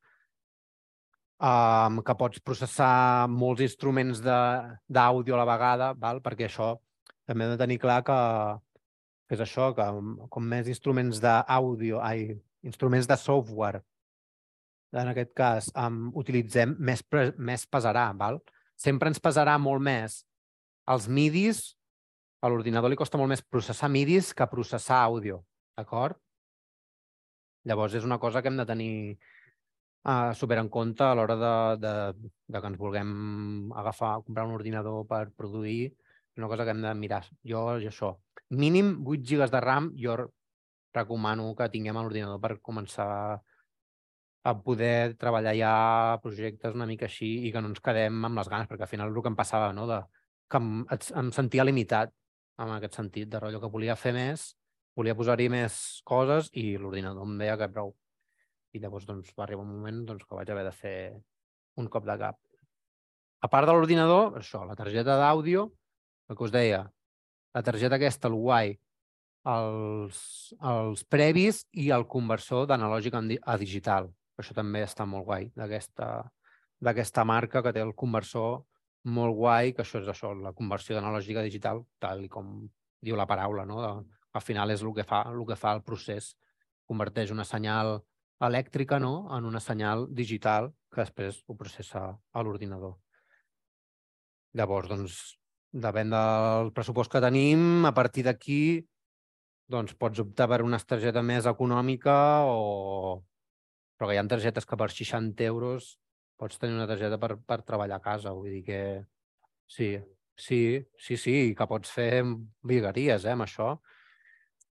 um, 1.39 2.01
que 2.03 2.15
pots 2.19 2.43
processar 2.43 3.27
molts 3.31 3.63
instruments 3.63 4.23
d'àudio 4.23 5.37
a 5.37 5.39
la 5.39 5.47
vegada, 5.47 5.93
val? 5.93 6.19
perquè 6.25 6.49
això 6.49 6.73
també 7.29 7.45
hem 7.45 7.53
de 7.53 7.61
tenir 7.61 7.77
clar 7.79 8.01
que, 8.03 8.19
que 9.29 9.37
és 9.37 9.43
això, 9.45 9.71
que 9.77 9.85
com 10.33 10.51
més 10.51 10.67
instruments 10.67 11.21
d'àudio, 11.23 12.01
ai, 12.03 12.33
instruments 12.65 13.07
de 13.07 13.17
software, 13.21 13.83
en 14.97 15.11
aquest 15.11 15.33
cas, 15.37 15.69
um, 15.77 16.07
utilitzem, 16.17 16.75
més, 16.79 17.03
més 17.37 17.65
pesarà. 17.69 18.09
Val? 18.17 18.39
Sempre 18.79 19.11
ens 19.11 19.21
pesarà 19.21 19.57
molt 19.61 19.83
més 19.85 20.23
els 20.89 21.07
midis, 21.07 21.61
a 22.41 22.49
l'ordinador 22.49 22.89
li 22.89 22.97
costa 22.97 23.19
molt 23.19 23.29
més 23.29 23.43
processar 23.43 23.89
midis 23.91 24.31
que 24.33 24.47
processar 24.49 25.03
àudio, 25.03 25.43
d'acord? 25.77 26.17
Llavors 27.67 27.97
és 27.99 28.07
una 28.07 28.17
cosa 28.17 28.41
que 28.41 28.49
hem 28.49 28.57
de 28.57 28.65
tenir 28.65 28.93
uh, 30.07 30.31
super 30.33 30.57
en 30.61 30.69
compte 30.71 31.03
a 31.03 31.13
l'hora 31.13 31.35
de, 31.35 31.53
de, 31.83 31.93
de 32.47 32.61
que 32.61 32.71
ens 32.71 32.79
vulguem 32.79 33.11
agafar, 33.75 34.15
comprar 34.23 34.47
un 34.47 34.55
ordinador 34.55 35.03
per 35.09 35.27
produir, 35.35 35.91
és 36.31 36.41
una 36.41 36.49
cosa 36.49 36.65
que 36.65 36.73
hem 36.73 36.81
de 36.85 36.95
mirar. 36.95 37.25
Jo, 37.43 37.65
jo 37.83 37.91
això, 37.91 38.13
mínim 38.49 38.95
8 39.05 39.27
gigas 39.33 39.53
de 39.53 39.61
RAM, 39.61 39.91
jo 39.99 40.15
recomano 40.95 41.51
que 41.55 41.69
tinguem 41.69 41.99
l'ordinador 41.99 42.39
per 42.41 42.55
començar 42.65 43.09
a 44.43 44.53
poder 44.63 45.15
treballar 45.19 45.55
ja 45.57 45.73
projectes 46.23 46.75
una 46.75 46.87
mica 46.87 47.07
així 47.09 47.29
i 47.47 47.51
que 47.51 47.61
no 47.61 47.71
ens 47.73 47.81
quedem 47.83 48.23
amb 48.25 48.39
les 48.39 48.49
ganes, 48.51 48.69
perquè 48.69 48.85
al 48.87 48.91
final 48.91 49.11
el 49.11 49.21
que 49.21 49.31
em 49.31 49.37
passava, 49.39 49.71
no? 49.75 49.87
de, 49.89 49.99
que 50.49 50.61
em, 50.61 50.85
em 51.21 51.31
sentia 51.35 51.65
limitat 51.67 52.13
en 52.59 52.73
aquest 52.75 52.99
sentit, 52.99 53.29
de 53.31 53.39
rotllo 53.39 53.61
que 53.63 53.71
volia 53.71 53.95
fer 53.99 54.13
més, 54.15 54.49
volia 54.97 55.15
posar-hi 55.15 55.47
més 55.51 55.79
coses 56.07 56.49
i 56.59 56.73
l'ordinador 56.77 57.27
em 57.27 57.37
deia 57.39 57.57
que 57.59 57.69
prou. 57.71 57.93
I 58.75 58.81
llavors 58.83 59.07
doncs, 59.07 59.31
va 59.37 59.45
arribar 59.45 59.63
un 59.63 59.73
moment 59.77 60.03
doncs, 60.11 60.25
que 60.27 60.37
vaig 60.37 60.51
haver 60.51 60.65
de 60.67 60.75
fer 60.75 60.97
un 61.79 61.87
cop 61.87 62.05
de 62.05 62.17
cap. 62.19 62.37
A 63.39 63.47
part 63.47 63.69
de 63.69 63.73
l'ordinador, 63.73 64.35
això, 64.41 64.65
la 64.67 64.75
targeta 64.75 65.15
d'àudio, 65.19 65.69
el 66.29 66.37
que 66.37 66.45
us 66.45 66.53
deia, 66.53 66.83
la 67.55 67.63
targeta 67.63 67.95
aquesta, 67.95 68.27
el 68.27 68.35
guai, 68.35 68.75
els, 69.49 70.19
els 70.59 71.05
previs 71.07 71.63
i 71.71 71.89
el 71.95 72.05
conversor 72.11 72.67
d'analògic 72.69 73.15
a 73.15 73.57
digital. 73.57 74.11
Això 74.39 74.55
també 74.55 74.81
està 74.85 75.05
molt 75.05 75.27
guai 75.27 75.49
d'aquesta 75.59 77.25
marca 77.27 77.63
que 77.63 77.73
té 77.75 77.83
el 77.83 77.95
conversor 77.95 78.61
molt 79.03 79.35
guai, 79.35 79.73
que 79.73 79.83
això 79.83 80.01
és 80.01 80.09
això, 80.11 80.33
la 80.35 80.53
conversió 80.53 80.95
d'analògica 80.95 81.43
digital, 81.45 81.83
tal 81.99 82.25
com 82.31 82.67
diu 83.01 83.15
la 83.15 83.27
paraula, 83.27 83.65
no? 83.65 83.79
al 84.33 84.43
final 84.43 84.71
és 84.71 84.83
el 84.83 84.93
que 84.93 85.05
fa 85.07 85.23
el, 85.31 85.43
que 85.47 85.55
fa 85.55 85.73
el 85.77 85.83
procés. 85.83 86.33
Converteix 86.89 87.31
una 87.31 87.45
senyal 87.45 87.99
elèctrica 88.43 88.99
no? 88.99 89.29
en 89.35 89.45
una 89.45 89.61
senyal 89.63 90.07
digital 90.15 90.71
que 90.91 91.03
després 91.03 91.43
ho 91.47 91.55
processa 91.55 92.09
a 92.11 92.43
l'ordinador. 92.43 92.97
Llavors, 94.57 94.89
doncs, 94.89 95.17
depèn 95.71 96.09
del 96.11 96.71
pressupost 96.73 97.11
que 97.13 97.21
tenim, 97.21 97.85
a 97.85 97.93
partir 97.93 98.25
d'aquí 98.25 98.61
doncs 99.69 99.93
pots 99.93 100.19
optar 100.23 100.47
per 100.49 100.63
una 100.65 100.79
targeta 100.81 101.21
més 101.21 101.45
econòmica 101.45 102.15
o, 102.49 103.19
però 103.99 104.07
que 104.07 104.15
hi 104.15 104.21
ha 104.21 104.27
targetes 104.31 104.63
que 104.63 104.77
per 104.79 104.87
60 104.95 105.43
euros 105.43 105.97
pots 106.39 106.55
tenir 106.55 106.77
una 106.77 106.87
targeta 106.87 107.17
per, 107.19 107.35
per 107.43 107.59
treballar 107.67 107.97
a 107.99 108.03
casa. 108.05 108.31
Vull 108.31 108.53
dir 108.53 108.61
que 108.63 108.79
sí, 109.67 109.89
sí, 110.39 110.61
sí, 110.95 111.17
sí, 111.19 111.33
que 111.55 111.67
pots 111.67 111.91
fer 111.91 112.23
vigueries 112.63 113.27
eh, 113.27 113.33
amb 113.35 113.43
això. 113.43 113.73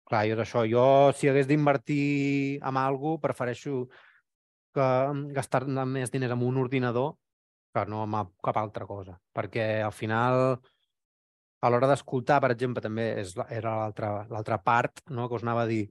Clar, 0.04 0.26
jo 0.28 0.36
és 0.36 0.42
això. 0.44 0.66
Jo, 0.68 0.84
si 1.16 1.32
hagués 1.32 1.48
d'invertir 1.48 2.60
en 2.60 2.76
alguna 2.76 3.16
cosa, 3.16 3.22
prefereixo 3.24 3.78
que 4.76 4.88
gastar 5.32 5.64
més 5.88 6.12
diners 6.12 6.36
en 6.36 6.44
un 6.44 6.60
ordinador 6.60 7.14
que 7.72 7.88
no 7.88 8.04
amb 8.04 8.36
cap 8.44 8.60
altra 8.60 8.84
cosa. 8.84 9.16
Perquè 9.32 9.80
al 9.82 9.96
final, 9.96 10.58
a 11.64 11.72
l'hora 11.72 11.88
d'escoltar, 11.88 12.42
per 12.44 12.52
exemple, 12.52 12.84
també 12.84 13.14
és, 13.22 13.32
era 13.48 13.78
l'altra 13.88 14.60
part 14.60 15.00
no, 15.08 15.30
que 15.30 15.40
us 15.40 15.48
anava 15.48 15.64
a 15.64 15.70
dir, 15.70 15.86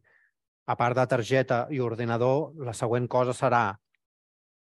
a 0.65 0.75
part 0.79 0.97
de 0.97 1.05
targeta 1.11 1.65
i 1.71 1.79
ordinador, 1.83 2.53
la 2.63 2.73
següent 2.77 3.07
cosa 3.11 3.35
serà 3.35 3.65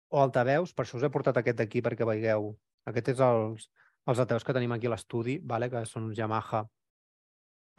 o 0.10 0.22
altaveus, 0.24 0.74
per 0.74 0.86
això 0.86 0.98
us 0.98 1.06
he 1.06 1.12
portat 1.14 1.38
aquest 1.38 1.60
d'aquí 1.60 1.84
perquè 1.86 2.08
veieu. 2.08 2.54
Aquest 2.90 3.12
és 3.14 3.24
els, 3.24 3.68
els 4.08 4.22
altaveus 4.22 4.46
que 4.48 4.56
tenim 4.56 4.72
aquí 4.74 4.90
a 4.90 4.94
l'estudi, 4.96 5.38
vale? 5.44 5.70
que 5.70 5.84
són 5.86 6.08
uns 6.10 6.18
Yamaha 6.18 6.64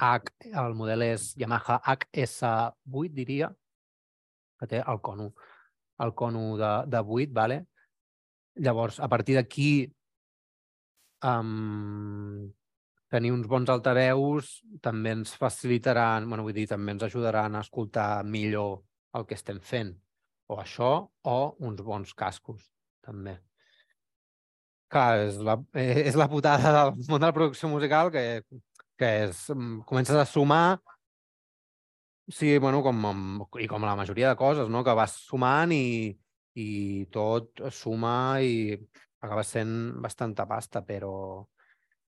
H, 0.01 0.31
el 0.63 0.77
model 0.77 1.05
és 1.05 1.33
Yamaha 1.41 1.81
HS8, 1.95 3.11
diria, 3.17 3.51
que 4.61 4.69
té 4.69 4.81
el 4.81 5.01
cono, 5.05 5.33
el 6.05 6.15
cono 6.17 6.45
de, 6.61 6.71
de 6.93 7.03
8, 7.03 7.35
vale? 7.37 7.59
Llavors, 8.61 9.01
a 9.01 9.09
partir 9.09 9.37
d'aquí, 9.37 9.73
um, 11.25 12.49
tenir 13.11 13.33
uns 13.35 13.49
bons 13.51 13.71
altaveus 13.73 14.53
també 14.83 15.15
ens 15.17 15.35
facilitaran, 15.39 16.29
bueno, 16.31 16.45
vull 16.47 16.57
dir, 16.57 16.69
també 16.71 16.95
ens 16.95 17.05
ajudaran 17.09 17.57
a 17.57 17.65
escoltar 17.67 18.23
millor 18.25 18.81
el 19.19 19.27
que 19.27 19.39
estem 19.39 19.61
fent. 19.61 19.95
O 20.51 20.59
això, 20.63 20.91
o 21.27 21.39
uns 21.67 21.83
bons 21.87 22.15
cascos, 22.19 22.71
també. 23.07 23.37
Clar, 24.91 25.27
és 25.27 25.39
la, 25.47 25.59
és 26.11 26.19
la 26.19 26.31
putada 26.31 26.73
del 26.77 26.95
món 27.09 27.21
de 27.21 27.27
la 27.29 27.35
producció 27.35 27.71
musical 27.71 28.11
que, 28.15 28.25
que 28.99 29.13
és, 29.27 29.45
mm, 29.55 29.83
comences 29.91 30.19
a 30.19 30.27
sumar 30.27 30.81
sí, 32.31 32.59
bueno, 32.59 32.83
com, 32.83 33.47
i 33.61 33.67
com 33.69 33.85
la 33.85 33.97
majoria 33.99 34.31
de 34.31 34.39
coses, 34.39 34.69
no? 34.71 34.85
que 34.87 34.95
vas 34.95 35.17
sumant 35.27 35.73
i, 35.75 36.11
i 36.55 36.69
tot 37.13 37.63
suma 37.75 38.41
i 38.43 38.77
acaba 39.21 39.43
sent 39.45 39.73
bastanta 40.01 40.47
pasta, 40.49 40.85
però, 40.87 41.13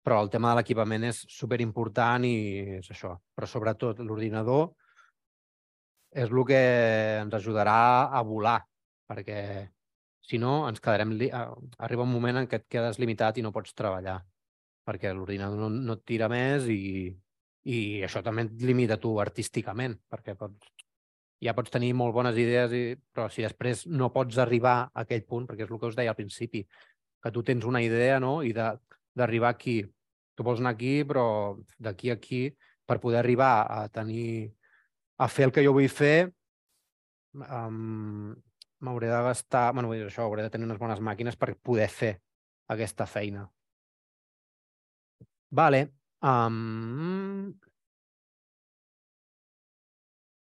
però 0.08 0.22
el 0.24 0.30
tema 0.32 0.54
de 0.54 0.56
l'equipament 0.56 1.02
és 1.04 1.18
super 1.28 1.58
important 1.60 2.24
i 2.24 2.36
és 2.78 2.86
això. 2.94 3.10
Però 3.36 3.46
sobretot 3.46 3.98
l'ordinador 4.00 4.70
és 6.16 6.30
el 6.32 6.44
que 6.48 6.60
ens 7.20 7.34
ajudarà 7.36 8.08
a 8.08 8.22
volar, 8.24 8.62
perquè 9.04 9.40
si 10.24 10.40
no 10.40 10.62
ens 10.70 10.80
quedarem... 10.80 11.12
Arriba 11.84 12.06
un 12.06 12.14
moment 12.14 12.40
en 12.40 12.48
què 12.48 12.62
et 12.62 12.64
quedes 12.76 12.96
limitat 13.02 13.36
i 13.36 13.44
no 13.44 13.52
pots 13.52 13.76
treballar, 13.76 14.16
perquè 14.88 15.12
l'ordinador 15.12 15.60
no, 15.60 15.68
no 15.68 15.98
et 15.98 16.06
tira 16.08 16.30
més 16.32 16.70
i, 16.72 17.12
i 17.68 17.78
això 18.08 18.24
també 18.24 18.46
et 18.46 18.64
limita 18.64 18.96
tu 18.96 19.12
artísticament, 19.20 19.98
perquè 20.08 20.38
pots, 20.40 20.72
ja 21.44 21.52
pots 21.52 21.76
tenir 21.76 21.92
molt 22.00 22.16
bones 22.16 22.40
idees, 22.40 22.72
i, 22.72 22.96
però 23.12 23.28
si 23.28 23.44
després 23.44 23.84
no 23.92 24.08
pots 24.16 24.40
arribar 24.40 24.78
a 24.86 25.04
aquell 25.04 25.28
punt, 25.28 25.44
perquè 25.52 25.68
és 25.68 25.76
el 25.76 25.84
que 25.84 25.92
us 25.92 26.00
deia 26.00 26.16
al 26.16 26.20
principi, 26.24 26.64
que 27.20 27.36
tu 27.36 27.44
tens 27.44 27.68
una 27.68 27.84
idea 27.84 28.16
no? 28.24 28.38
i 28.40 28.56
d'arribar 28.56 29.52
aquí 29.52 29.82
tu 30.38 30.46
vols 30.46 30.62
anar 30.62 30.76
aquí, 30.76 31.02
però 31.02 31.24
d'aquí 31.82 32.12
a 32.12 32.16
aquí, 32.18 32.44
per 32.86 33.00
poder 33.02 33.18
arribar 33.18 33.66
a 33.66 33.80
tenir, 33.90 34.54
a 35.18 35.26
fer 35.26 35.48
el 35.48 35.54
que 35.54 35.64
jo 35.66 35.74
vull 35.74 35.90
fer, 35.90 36.30
um, 37.34 38.30
m'hauré 38.86 39.10
de 39.10 39.20
gastar, 39.26 39.72
bueno, 39.74 39.90
vull 39.90 39.98
dir 39.98 40.06
això, 40.06 40.28
hauré 40.28 40.46
de 40.46 40.54
tenir 40.54 40.68
unes 40.68 40.78
bones 40.78 41.02
màquines 41.02 41.36
per 41.36 41.56
poder 41.58 41.88
fer 41.90 42.12
aquesta 42.70 43.06
feina. 43.10 43.48
Vale. 45.50 45.88
Um, 46.22 47.54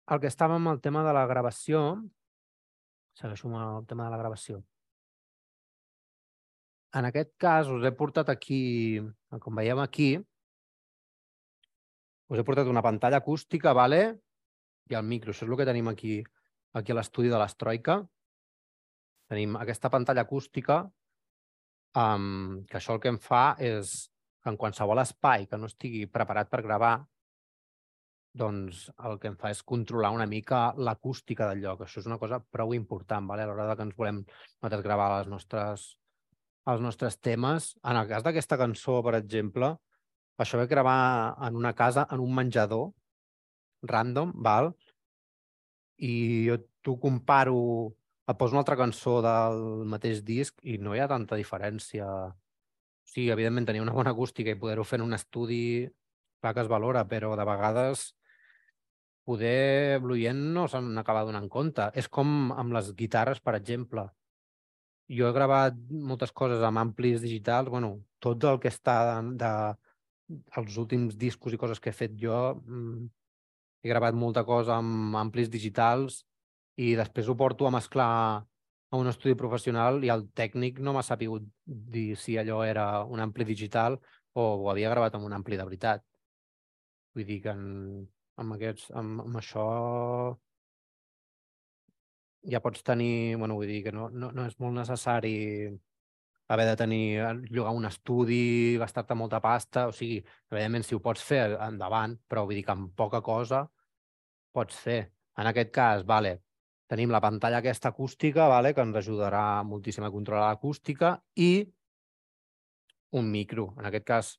el 0.08 0.20
que 0.24 0.28
estava 0.28 0.60
amb 0.60 0.76
el 0.76 0.82
tema 0.84 1.04
de 1.08 1.14
la 1.16 1.26
gravació, 1.32 1.84
segueixo 3.16 3.48
amb 3.48 3.62
el 3.64 3.88
tema 3.88 4.08
de 4.08 4.16
la 4.16 4.20
gravació. 4.20 4.66
En 6.98 7.06
aquest 7.06 7.34
cas 7.38 7.68
us 7.70 7.84
he 7.86 7.92
portat 7.94 8.30
aquí, 8.34 8.62
com 9.44 9.60
veiem 9.60 9.80
aquí, 9.84 10.10
us 12.32 12.40
he 12.40 12.46
portat 12.48 12.70
una 12.72 12.84
pantalla 12.86 13.20
acústica, 13.22 13.74
vale? 13.78 14.02
i 14.90 14.96
el 14.96 15.04
micro. 15.04 15.34
Això 15.34 15.46
és 15.46 15.52
el 15.52 15.58
que 15.60 15.68
tenim 15.68 15.90
aquí, 15.92 16.22
aquí 16.80 16.94
a 16.94 16.98
l'estudi 16.98 17.32
de 17.32 17.40
l'Estroika. 17.40 17.98
Tenim 19.28 19.58
aquesta 19.60 19.92
pantalla 19.92 20.24
acústica, 20.24 20.80
um, 22.00 22.64
que 22.70 22.80
això 22.80 22.96
el 22.96 23.04
que 23.04 23.12
em 23.12 23.20
fa 23.20 23.44
és 23.60 23.98
que 24.42 24.54
en 24.54 24.58
qualsevol 24.62 25.04
espai 25.04 25.48
que 25.52 25.60
no 25.60 25.68
estigui 25.68 26.06
preparat 26.08 26.50
per 26.50 26.64
gravar, 26.64 26.96
doncs 28.38 28.86
el 29.10 29.18
que 29.20 29.32
em 29.34 29.36
fa 29.36 29.52
és 29.52 29.64
controlar 29.66 30.14
una 30.16 30.30
mica 30.30 30.72
l'acústica 30.78 31.50
del 31.50 31.66
lloc. 31.66 31.84
Això 31.84 32.00
és 32.00 32.08
una 32.08 32.20
cosa 32.22 32.40
prou 32.40 32.74
important 32.78 33.28
vale? 33.28 33.44
a 33.44 33.52
l'hora 33.52 33.76
que 33.76 33.88
ens 33.90 33.98
volem 33.98 34.24
gravar 34.88 35.10
les 35.18 35.32
nostres 35.32 35.90
els 36.72 36.84
nostres 36.84 37.18
temes. 37.24 37.74
En 37.84 38.00
el 38.00 38.08
cas 38.10 38.26
d'aquesta 38.26 38.58
cançó, 38.60 39.00
per 39.06 39.16
exemple, 39.20 39.74
això 40.38 40.60
vaig 40.60 40.70
gravar 40.70 40.98
en 41.48 41.56
una 41.60 41.74
casa, 41.74 42.08
en 42.12 42.22
un 42.24 42.34
menjador, 42.36 42.92
random, 43.94 44.34
val? 44.48 44.74
I 45.98 46.14
jo 46.50 46.60
t'ho 46.86 46.98
comparo 47.02 47.58
et 48.28 48.36
poso 48.38 48.54
una 48.54 48.62
altra 48.66 48.76
cançó 48.76 49.22
del 49.24 49.86
mateix 49.88 50.20
disc 50.28 50.60
i 50.68 50.76
no 50.84 50.94
hi 50.94 51.00
ha 51.00 51.08
tanta 51.08 51.40
diferència. 51.40 52.08
O 52.28 53.08
sigui, 53.08 53.30
evidentment, 53.32 53.70
tenir 53.70 53.82
una 53.82 53.96
bona 53.96 54.12
acústica 54.12 54.52
i 54.52 54.60
poder-ho 54.60 54.84
fer 54.84 55.00
en 55.00 55.06
un 55.08 55.16
estudi, 55.16 55.88
clar 56.42 56.54
que 56.54 56.66
es 56.66 56.72
valora, 56.72 57.06
però 57.08 57.36
de 57.40 57.46
vegades 57.48 58.12
poder 59.28 60.00
l'oient 60.04 60.40
no 60.56 60.68
se'n 60.72 60.92
acaba 61.00 61.26
donant 61.28 61.48
compte. 61.52 61.90
És 62.00 62.08
com 62.08 62.52
amb 62.52 62.76
les 62.76 62.94
guitarres, 63.00 63.42
per 63.44 63.56
exemple. 63.58 64.08
Jo 65.08 65.28
he 65.28 65.36
gravat 65.36 65.78
moltes 65.90 66.34
coses 66.36 66.64
amb 66.68 66.82
amplis 66.82 67.22
digitals, 67.24 67.70
bueno, 67.72 67.94
tot 68.20 68.44
el 68.44 68.60
que 68.60 68.72
està 68.74 68.98
de, 69.08 69.38
de 69.40 69.52
els 70.60 70.78
últims 70.82 71.16
discos 71.16 71.54
i 71.54 71.60
coses 71.62 71.80
que 71.80 71.94
he 71.94 71.96
fet 71.96 72.18
jo, 72.20 72.40
mm, 72.66 73.08
he 73.84 73.90
gravat 73.90 74.18
molta 74.18 74.44
cosa 74.44 74.76
amb 74.82 75.16
amplis 75.16 75.50
digitals 75.54 76.24
i 76.78 76.94
després 77.00 77.30
ho 77.30 77.36
porto 77.40 77.68
a 77.68 77.72
mesclar 77.72 78.10
a 78.90 78.98
un 78.98 79.08
estudi 79.12 79.36
professional 79.36 80.04
i 80.04 80.12
el 80.14 80.28
tècnic 80.36 80.80
no 80.80 80.94
m'ha 80.96 81.04
sapigut 81.04 81.48
dir 81.66 82.16
si 82.20 82.38
allò 82.38 82.62
era 82.66 83.04
un 83.04 83.24
ampli 83.24 83.48
digital 83.48 83.98
o 84.34 84.44
ho 84.62 84.70
havia 84.72 84.92
gravat 84.94 85.16
amb 85.16 85.28
un 85.28 85.34
ampli 85.34 85.58
de 85.58 85.66
veritat. 85.66 86.04
Vull 87.16 87.26
dir 87.28 87.40
que 87.44 87.56
en, 87.56 87.64
amb, 88.38 88.54
aquests, 88.56 88.92
amb, 89.02 89.24
amb 89.26 89.40
això 89.42 89.66
ja 92.48 92.62
pots 92.64 92.84
tenir, 92.84 93.36
bueno, 93.38 93.58
vull 93.60 93.68
dir 93.70 93.82
que 93.86 93.92
no, 93.92 94.10
no, 94.10 94.32
no 94.32 94.46
és 94.48 94.56
molt 94.64 94.76
necessari 94.78 95.36
haver 96.48 96.66
de 96.70 96.76
tenir, 96.80 97.20
eh, 97.20 97.34
llogar 97.52 97.74
un 97.76 97.86
estudi, 97.86 98.78
gastar-te 98.80 99.16
molta 99.16 99.42
pasta, 99.44 99.88
o 99.88 99.92
sigui, 99.92 100.22
evidentment 100.52 100.86
si 100.88 100.96
ho 100.96 101.02
pots 101.04 101.24
fer, 101.24 101.58
endavant, 101.68 102.16
però 102.28 102.46
vull 102.48 102.56
dir 102.56 102.64
que 102.66 102.76
amb 102.76 102.94
poca 102.96 103.22
cosa 103.22 103.66
pots 104.56 104.78
fer. 104.88 105.02
En 105.38 105.48
aquest 105.52 105.72
cas, 105.76 106.06
vale, 106.08 106.38
tenim 106.88 107.12
la 107.12 107.22
pantalla 107.22 107.60
aquesta 107.60 107.92
acústica, 107.92 108.48
vale, 108.48 108.74
que 108.74 108.82
ens 108.82 108.96
ajudarà 108.96 109.64
moltíssim 109.68 110.08
a 110.08 110.14
controlar 110.14 110.48
l'acústica, 110.48 111.18
i 111.36 111.68
un 113.20 113.30
micro. 113.32 113.74
En 113.78 113.86
aquest 113.90 114.06
cas, 114.08 114.32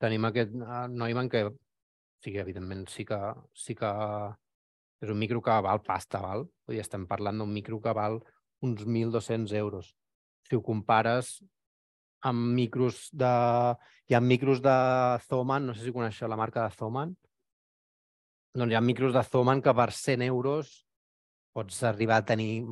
tenim 0.00 0.24
aquest 0.28 0.54
uh, 0.56 0.86
Neumann 0.88 1.28
que, 1.32 1.44
o 1.48 1.56
sigui, 2.24 2.40
evidentment 2.44 2.86
sí 2.92 3.04
que, 3.08 3.18
sí 3.54 3.74
que 3.74 3.90
és 5.00 5.10
un 5.12 5.18
micro 5.18 5.40
que 5.42 5.56
val 5.64 5.80
pasta, 5.84 6.20
val? 6.20 6.44
Vull 6.66 6.76
dir, 6.76 6.84
estem 6.84 7.06
parlant 7.08 7.40
d'un 7.40 7.52
micro 7.52 7.80
que 7.80 7.94
val 7.96 8.20
uns 8.66 8.84
1.200 8.84 9.54
euros. 9.56 9.94
Si 10.48 10.56
ho 10.56 10.62
compares 10.62 11.38
amb 12.28 12.52
micros 12.56 13.08
de... 13.16 13.30
Hi 14.10 14.16
ha 14.16 14.20
micros 14.20 14.60
de 14.60 14.76
Thomann, 15.30 15.68
no 15.70 15.74
sé 15.74 15.86
si 15.86 15.94
coneixeu 15.94 16.28
la 16.28 16.36
marca 16.36 16.66
de 16.66 16.76
Thomann, 16.76 17.14
doncs 18.58 18.72
hi 18.72 18.76
ha 18.76 18.84
micros 18.84 19.14
de 19.14 19.22
Thomann 19.32 19.62
que 19.62 19.74
per 19.78 19.90
100 19.94 20.24
euros 20.26 20.72
pots 21.54 21.82
arribar 21.86 22.20
a 22.20 22.26
tenir 22.26 22.64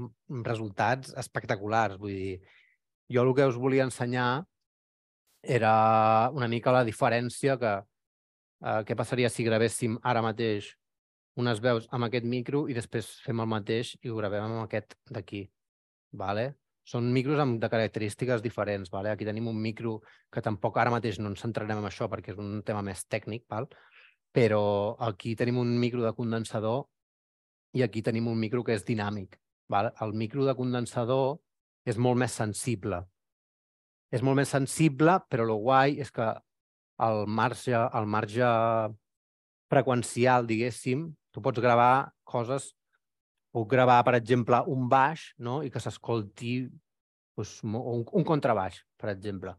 resultats 0.47 1.15
espectaculars. 1.19 1.99
Vull 2.03 2.15
dir, 2.15 2.35
jo 3.11 3.25
el 3.25 3.35
que 3.35 3.47
us 3.49 3.59
volia 3.59 3.87
ensenyar 3.87 4.45
era 5.43 6.31
una 6.35 6.49
mica 6.51 6.75
la 6.75 6.85
diferència 6.85 7.57
que 7.59 7.73
eh, 7.79 8.83
què 8.85 8.97
passaria 8.99 9.31
si 9.31 9.47
gravéssim 9.47 9.97
ara 10.03 10.23
mateix 10.23 10.75
unes 11.39 11.61
veus 11.63 11.87
amb 11.95 12.09
aquest 12.09 12.27
micro 12.27 12.65
i 12.69 12.75
després 12.77 13.09
fem 13.25 13.41
el 13.41 13.51
mateix 13.51 13.95
i 14.03 14.11
ho 14.11 14.17
gravem 14.19 14.49
amb 14.49 14.63
aquest 14.65 14.97
d'aquí. 15.11 15.45
Vale? 16.19 16.51
Són 16.89 17.11
micros 17.13 17.41
amb, 17.43 17.59
de 17.63 17.69
característiques 17.71 18.43
diferents. 18.43 18.91
Vale? 18.91 19.13
Aquí 19.13 19.27
tenim 19.29 19.51
un 19.51 19.61
micro 19.61 19.99
que 20.33 20.43
tampoc 20.45 20.79
ara 20.79 20.95
mateix 20.95 21.21
no 21.21 21.31
ens 21.33 21.45
centrarem 21.45 21.83
en 21.83 21.89
això 21.89 22.09
perquè 22.11 22.35
és 22.35 22.41
un 22.43 22.63
tema 22.67 22.83
més 22.83 23.05
tècnic, 23.07 23.47
val? 23.51 23.69
però 24.33 24.95
aquí 25.01 25.35
tenim 25.35 25.57
un 25.59 25.71
micro 25.81 26.03
de 26.05 26.13
condensador 26.15 26.85
i 27.75 27.83
aquí 27.83 28.03
tenim 28.05 28.29
un 28.29 28.39
micro 28.39 28.63
que 28.65 28.77
és 28.77 28.85
dinàmic. 28.85 29.39
Val? 29.69 29.93
El 30.05 30.13
micro 30.13 30.45
de 30.47 30.55
condensador 30.57 31.39
és 31.89 31.97
molt 31.99 32.21
més 32.21 32.35
sensible. 32.37 33.03
És 34.13 34.23
molt 34.25 34.39
més 34.41 34.53
sensible, 34.53 35.19
però 35.29 35.45
el 35.45 35.57
guai 35.65 35.99
és 36.01 36.13
que 36.13 36.29
el 37.09 37.27
marge, 37.27 37.77
el 37.77 38.07
marge 38.09 38.49
freqüencial, 39.69 40.47
diguéssim, 40.49 41.05
tu 41.39 41.45
pots 41.45 41.63
gravar 41.63 42.11
coses, 42.27 42.73
puc 43.55 43.71
gravar, 43.71 44.03
per 44.03 44.17
exemple, 44.19 44.59
un 44.67 44.91
baix 44.91 45.31
no? 45.39 45.61
i 45.63 45.71
que 45.71 45.79
s'escolti 45.79 46.59
doncs, 47.39 47.61
un, 47.63 48.03
un 48.03 48.27
contrabaix, 48.27 48.83
per 48.99 49.13
exemple. 49.15 49.55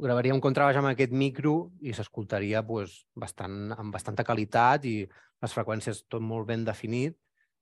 Gravaria 0.00 0.32
un 0.32 0.40
contrabaix 0.40 0.78
amb 0.80 0.88
aquest 0.88 1.12
micro 1.12 1.54
i 1.84 1.92
s'escoltaria 1.92 2.62
doncs, 2.64 3.02
bastant, 3.12 3.74
amb 3.76 3.92
bastanta 3.92 4.24
qualitat 4.24 4.88
i 4.88 4.96
les 5.04 5.56
freqüències 5.56 6.06
tot 6.08 6.24
molt 6.24 6.48
ben 6.48 6.64
definit. 6.64 7.18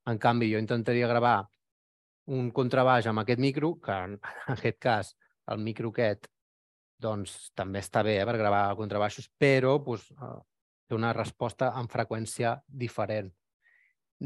En 0.07 0.17
canvi, 0.17 0.53
jo 0.53 0.61
intentaria 0.63 1.09
gravar 1.11 1.41
un 2.31 2.53
contrabaix 2.55 3.09
amb 3.11 3.19
aquest 3.19 3.41
micro, 3.43 3.73
que 3.83 3.91
en 3.91 4.15
aquest 4.55 4.79
cas 4.79 5.15
el 5.51 5.59
micro 5.59 5.91
aquest 5.91 6.31
doncs, 7.03 7.51
també 7.55 7.83
està 7.83 8.03
bé 8.03 8.21
eh, 8.21 8.25
per 8.27 8.37
gravar 8.39 8.63
contrabaixos, 8.79 9.27
però 9.39 9.75
doncs, 9.83 10.07
té 10.89 10.97
una 10.97 11.13
resposta 11.13 11.71
amb 11.77 11.91
freqüència 11.91 12.55
diferent. 12.67 13.29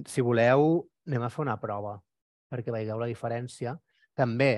Si 0.08 0.24
voleu, 0.26 0.80
anem 1.08 1.26
a 1.26 1.30
fer 1.30 1.44
una 1.44 1.60
prova 1.62 1.98
perquè 2.54 2.74
veieu 2.74 3.00
la 3.02 3.10
diferència. 3.10 3.74
També 4.16 4.52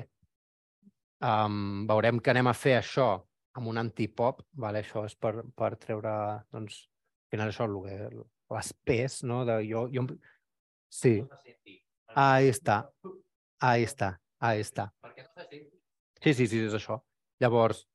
um, 1.24 1.86
veurem 1.90 2.20
que 2.20 2.34
anem 2.34 2.52
a 2.52 2.56
fer 2.58 2.78
això 2.80 3.10
amb 3.56 3.72
un 3.72 3.80
antipop, 3.80 4.44
vale? 4.60 4.84
això 4.84 5.06
és 5.08 5.16
per, 5.16 5.34
per 5.56 5.76
treure, 5.80 6.14
doncs, 6.52 6.82
al 7.26 7.36
final 7.36 7.52
això 7.52 7.68
és 7.68 7.72
el 7.72 7.78
que, 7.86 8.26
les 8.56 8.72
pes, 8.86 9.22
no? 9.24 9.44
De, 9.48 9.58
jo, 9.68 9.86
jo... 9.94 10.06
Sí. 10.92 11.18
Ahí 12.16 12.52
està. 12.52 12.84
Ahí 13.64 13.88
està. 13.88 14.16
Ahí 14.40 14.62
està. 14.62 14.90
Sí, 16.22 16.34
sí, 16.34 16.48
sí, 16.48 16.62
és 16.68 16.76
això. 16.76 17.00
Llavors, 17.42 17.86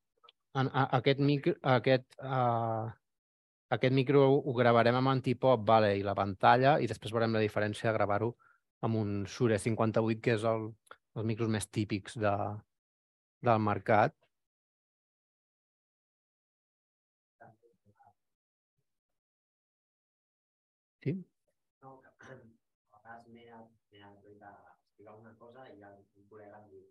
en, 0.57 0.69
a, 0.73 0.87
aquest, 0.99 1.21
micro, 1.25 1.55
aquest, 1.77 2.09
uh, 2.25 2.91
aquest 3.77 3.95
micro 3.95 4.23
ho 4.35 4.53
gravarem 4.59 4.97
amb 4.99 5.12
antipop 5.12 5.66
vale, 5.66 5.91
i 5.99 6.07
la 6.07 6.14
pantalla 6.18 6.79
i 6.85 6.89
després 6.91 7.12
veurem 7.14 7.37
la 7.37 7.43
diferència 7.45 7.91
de 7.91 7.97
gravar-ho 7.99 8.31
amb 8.89 8.99
un 9.03 9.12
Shure 9.35 9.59
58, 9.64 10.21
que 10.25 10.35
és 10.39 10.47
el, 10.53 10.66
els 11.16 11.29
micros 11.31 11.53
més 11.57 11.68
típics 11.79 12.16
de, 12.25 12.33
del 13.49 13.62
mercat. 13.68 14.16
Sí? 21.05 21.14
No, 21.85 21.95
a 22.03 22.11
vegades 22.16 23.29
m'he 23.37 23.47
explicar 24.11 24.55
una 25.21 25.33
cosa 25.39 25.68
i 25.71 25.79
el 25.93 26.03
col·lega 26.33 26.59
em 26.59 26.66
diu 26.75 26.83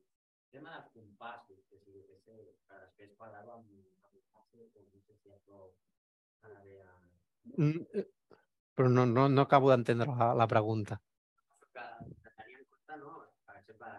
tema 0.56 0.78
dels 0.78 0.90
compassos, 0.96 1.60
que 1.70 1.84
si 1.84 2.00
sé, 2.24 2.40
que 2.70 2.82
després 2.86 3.14
quadrar-ho 3.20 3.60
amb, 3.60 3.78
amb 4.08 4.16
el 4.16 4.66
o 4.66 4.88
no 4.88 5.04
sé 5.06 5.20
si 5.22 5.30
Mm, 5.30 5.58
eh, 5.60 5.89
però 8.76 8.90
no, 8.90 9.06
no, 9.06 9.28
no 9.28 9.42
acabo 9.42 9.70
d'entendre 9.70 10.08
la, 10.08 10.34
la 10.34 10.48
pregunta. 10.48 11.02
Que 11.74 12.32
tenir 12.38 12.60
en 12.60 12.66
compte, 12.72 12.98
no? 13.02 13.16
per 13.46 13.58
exemple, 13.60 13.90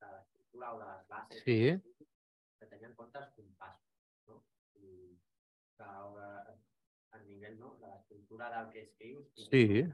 de 0.00 0.12
l'estructura 0.14 0.72
o 0.72 0.78
de 0.80 0.86
les 0.88 1.08
bases, 1.08 1.42
Sí. 1.44 1.58
que 2.58 2.66
tenir 2.66 2.88
en 2.88 2.94
compte 2.94 3.20
els 3.20 3.34
compassos. 3.36 3.84
No? 4.28 4.40
I 4.80 5.18
que 5.76 5.84
a 5.84 7.22
nivell 7.26 7.58
no? 7.58 7.76
de 7.82 7.92
l'estructura 7.92 8.50
del 8.56 8.72
que 8.72 8.86
escrius. 8.88 9.28
Sí. 9.50 9.84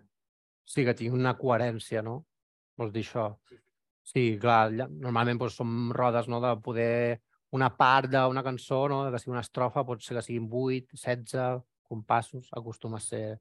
Sí, 0.67 0.85
que 0.85 0.95
tingui 0.95 1.19
una 1.19 1.37
coherència, 1.39 2.03
no? 2.03 2.21
Vols 2.79 2.93
dir 2.95 3.03
això? 3.03 3.29
Sí, 4.07 4.37
clar, 4.39 4.71
normalment 4.91 5.39
doncs, 5.43 5.59
som 5.59 5.91
rodes 5.95 6.29
no, 6.31 6.39
de 6.43 6.55
poder 6.63 7.23
una 7.57 7.71
part 7.75 8.11
d'una 8.11 8.43
cançó, 8.47 8.85
no, 8.91 9.05
que 9.11 9.19
sigui 9.19 9.35
una 9.35 9.43
estrofa, 9.47 9.83
pot 9.87 10.03
ser 10.03 10.19
que 10.19 10.23
siguin 10.27 10.47
8, 10.51 10.95
16, 10.95 11.63
compassos, 11.89 12.51
acostuma 12.53 13.01
a 13.01 13.05
ser 13.05 13.39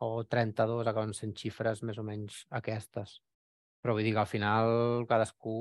o 0.00 0.24
32, 0.24 0.86
acaben 0.88 1.12
sent 1.16 1.34
xifres 1.36 1.82
més 1.84 1.98
o 2.00 2.04
menys 2.06 2.44
aquestes. 2.60 3.18
Però 3.80 3.96
vull 3.96 4.06
dir 4.06 4.14
que 4.16 4.24
al 4.24 4.30
final 4.30 4.70
cadascú... 5.08 5.58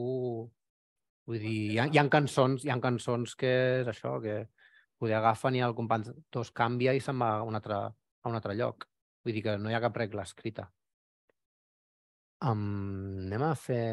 Vull 1.29 1.43
dir, 1.43 1.57
hi 1.75 1.77
ha, 1.77 1.85
hi 1.93 1.99
ha 1.99 2.05
cançons, 2.09 2.63
hi 2.65 2.71
ha 2.73 2.79
cançons 2.81 3.35
que 3.37 3.51
és 3.81 3.89
això, 3.91 4.15
que 4.23 4.39
poder 4.99 5.19
agafen 5.19 5.59
i 5.59 5.61
el 5.63 5.75
compositor 5.77 6.49
canvia 6.57 6.95
i 6.97 7.03
se'n 7.03 7.19
va 7.21 7.35
a 7.37 7.43
un, 7.47 7.59
altre, 7.59 7.77
a 7.77 8.31
un 8.31 8.37
altre 8.39 8.55
lloc. 8.57 8.87
Vull 9.23 9.35
dir 9.37 9.43
que 9.45 9.57
no 9.61 9.69
hi 9.69 9.77
ha 9.77 9.83
cap 9.83 9.99
regla 10.01 10.25
escrita. 10.25 10.65
Um, 12.49 13.27
anem 13.27 13.43
a 13.43 13.53
fer 13.59 13.83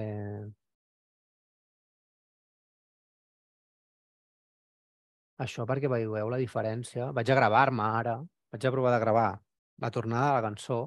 Això 5.45 5.65
perquè 5.69 5.89
veieu 5.93 6.31
la 6.33 6.39
diferència. 6.43 7.11
Vaig 7.17 7.31
a 7.31 7.39
gravar-me 7.39 7.89
ara, 8.01 8.17
vaig 8.53 8.67
a 8.67 8.73
provar 8.77 8.93
de 8.95 9.01
gravar 9.05 9.29
la 9.85 9.91
tornada 9.97 10.29
de 10.31 10.37
la 10.39 10.45
cançó. 10.49 10.79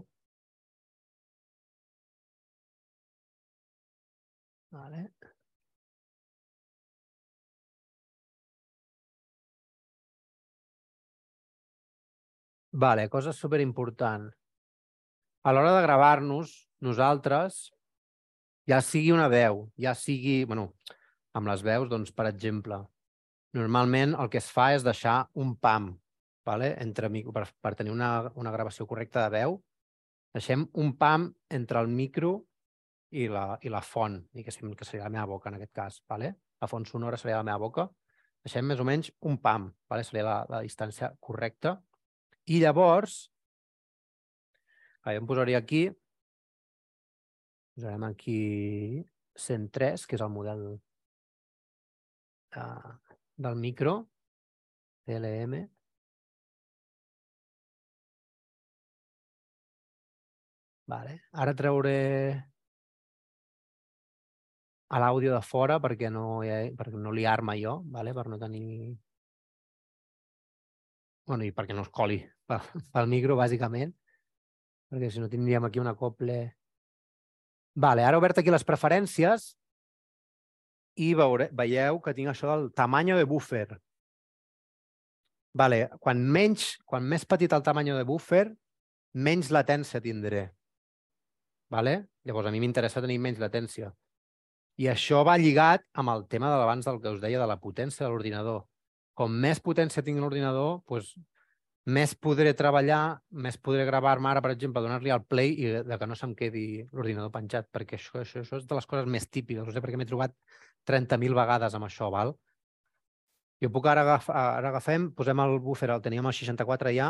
Vale. 4.72 5.12
Vale, 12.72 13.08
cosa 13.10 13.32
superimportant. 13.34 14.30
A 15.44 15.52
l'hora 15.54 15.74
de 15.76 15.82
gravar-nos, 15.86 16.52
nosaltres 16.86 17.58
ja 18.70 18.80
sigui 18.86 19.12
una 19.12 19.28
veu, 19.28 19.68
ja 19.78 19.96
sigui... 19.98 20.44
bueno, 20.46 20.70
amb 21.34 21.50
les 21.50 21.64
veus, 21.66 21.90
doncs, 21.90 22.12
per 22.14 22.28
exemple, 22.30 22.78
normalment 23.58 24.14
el 24.20 24.30
que 24.30 24.40
es 24.42 24.50
fa 24.54 24.72
és 24.76 24.86
deixar 24.86 25.24
un 25.42 25.56
pam 25.58 25.92
vale? 26.46 26.76
entre, 26.82 27.10
per, 27.10 27.46
per 27.62 27.74
tenir 27.76 27.94
una, 27.94 28.32
una 28.36 28.52
gravació 28.52 28.88
correcta 28.88 29.26
de 29.26 29.34
veu. 29.38 29.58
Deixem 30.34 30.68
un 30.82 30.94
pam 30.98 31.30
entre 31.50 31.82
el 31.82 31.90
micro 31.90 32.36
i 33.18 33.28
la, 33.32 33.58
i 33.66 33.72
la 33.74 33.82
font, 33.82 34.20
i 34.38 34.44
que, 34.46 34.54
que 34.54 34.86
seria 34.86 35.08
la 35.08 35.14
meva 35.14 35.26
boca 35.32 35.50
en 35.50 35.58
aquest 35.58 35.74
cas. 35.74 36.02
Vale? 36.10 36.36
La 36.62 36.70
font 36.70 36.86
sonora 36.86 37.18
seria 37.18 37.40
la 37.40 37.48
meva 37.48 37.62
boca. 37.66 37.88
Deixem 38.46 38.66
més 38.66 38.80
o 38.80 38.86
menys 38.88 39.12
un 39.28 39.40
pam, 39.42 39.68
vale? 39.90 40.06
seria 40.08 40.26
la, 40.28 40.38
la 40.50 40.62
distància 40.66 41.12
correcta. 41.20 41.80
I 42.50 42.62
llavors, 42.64 43.28
jo 45.10 45.18
em 45.18 45.28
posaria 45.28 45.58
aquí, 45.58 45.88
posarem 47.76 48.04
aquí 48.06 48.40
103, 49.40 50.06
que 50.06 50.18
és 50.18 50.24
el 50.24 50.32
model 50.34 50.64
uh, 52.56 52.94
del 53.40 53.56
micro, 53.56 54.10
TLM. 55.08 55.70
Vale. 60.90 61.22
Ara 61.32 61.54
trauré 61.56 62.00
a 64.90 65.00
l'àudio 65.00 65.36
de 65.36 65.42
fora 65.46 65.78
perquè 65.80 66.10
no, 66.12 66.42
ha, 66.42 66.58
perquè 66.76 66.98
no 66.98 67.14
liar-me 67.14 67.56
jo, 67.62 67.80
vale? 67.94 68.14
per 68.14 68.28
no 68.28 68.40
tenir... 68.42 68.98
bueno, 71.30 71.46
i 71.46 71.54
perquè 71.54 71.76
no 71.78 71.86
es 71.86 71.92
coli 71.94 72.18
pel, 72.50 72.66
pel 72.92 73.08
micro, 73.08 73.38
bàsicament, 73.38 73.94
perquè 74.90 75.12
si 75.14 75.22
no 75.22 75.30
tindríem 75.30 75.70
aquí 75.70 75.80
un 75.80 75.94
acople... 75.94 76.42
Vale, 77.80 78.04
ara 78.04 78.18
he 78.18 78.20
obert 78.20 78.42
aquí 78.42 78.52
les 78.52 78.66
preferències 78.66 79.54
i 81.00 81.14
veure, 81.18 81.50
veieu 81.56 82.00
que 82.04 82.14
tinc 82.18 82.32
això 82.32 82.50
del 82.52 82.70
tamany 82.76 83.14
de 83.16 83.26
buffer. 83.30 83.68
Vale, 85.60 85.80
quan, 86.04 86.20
menys, 86.36 86.76
quan 86.86 87.08
més 87.10 87.26
petit 87.26 87.54
el 87.56 87.64
tamany 87.66 87.92
de 87.96 88.06
buffer, 88.06 88.46
menys 89.14 89.50
latència 89.56 90.02
tindré. 90.04 90.50
Vale? 91.74 91.96
Llavors, 92.26 92.50
a 92.50 92.54
mi 92.54 92.62
m'interessa 92.62 93.02
tenir 93.02 93.18
menys 93.22 93.42
latència. 93.42 93.92
I 94.80 94.88
això 94.92 95.24
va 95.28 95.38
lligat 95.40 95.84
amb 96.00 96.14
el 96.14 96.26
tema 96.32 96.52
de 96.52 96.60
l'abans 96.60 96.86
del 96.88 97.02
que 97.02 97.12
us 97.16 97.22
deia 97.24 97.42
de 97.42 97.48
la 97.50 97.60
potència 97.60 98.06
de 98.06 98.12
l'ordinador. 98.12 98.64
Com 99.18 99.34
més 99.44 99.60
potència 99.60 100.04
tingui 100.06 100.24
l'ordinador, 100.24 100.80
doncs, 100.88 101.16
més 101.90 102.14
podré 102.14 102.54
treballar, 102.54 103.20
més 103.32 103.58
podré 103.58 103.86
gravar-me 103.88 104.30
ara, 104.30 104.42
per 104.46 104.52
exemple, 104.54 104.82
donar-li 104.84 105.12
al 105.12 105.24
play 105.26 105.56
i 105.58 105.72
de 105.88 105.98
que 105.98 106.08
no 106.08 106.16
se'm 106.16 106.36
quedi 106.38 106.84
l'ordinador 106.92 107.32
penjat, 107.34 107.70
perquè 107.74 107.98
això, 107.98 108.22
això, 108.22 108.44
això 108.44 108.60
és 108.60 108.68
de 108.70 108.78
les 108.78 108.88
coses 108.90 109.10
més 109.10 109.26
típiques. 109.28 109.66
No 109.66 109.74
sé 109.74 109.82
perquè 109.84 109.98
m'he 109.98 110.08
trobat 110.10 110.36
30.000 110.88 111.36
vegades 111.36 111.76
amb 111.76 111.88
això, 111.88 112.10
val? 112.14 112.36
Jo 113.60 113.70
puc 113.76 113.88
ara 113.92 114.06
agafar, 114.06 114.36
ara 114.60 114.70
agafem, 114.72 115.10
posem 115.12 115.40
el 115.44 115.58
buffer, 115.60 115.90
el 115.92 116.02
teníem 116.02 116.26
al 116.26 116.36
64 116.36 116.94
ja, 116.96 117.10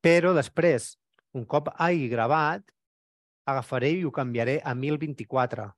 però 0.00 0.32
després, 0.36 0.94
un 1.36 1.44
cop 1.44 1.68
hagi 1.76 2.08
gravat, 2.08 2.64
agafaré 3.44 3.90
i 3.98 4.04
ho 4.04 4.12
canviaré 4.14 4.60
a 4.64 4.74
1024. 4.74 5.68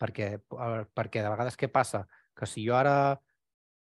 Perquè, 0.00 0.28
eh, 0.36 0.84
perquè 0.96 1.22
de 1.22 1.30
vegades 1.32 1.56
què 1.56 1.68
passa? 1.72 2.06
Que 2.36 2.46
si 2.46 2.64
jo 2.66 2.76
ara 2.76 3.20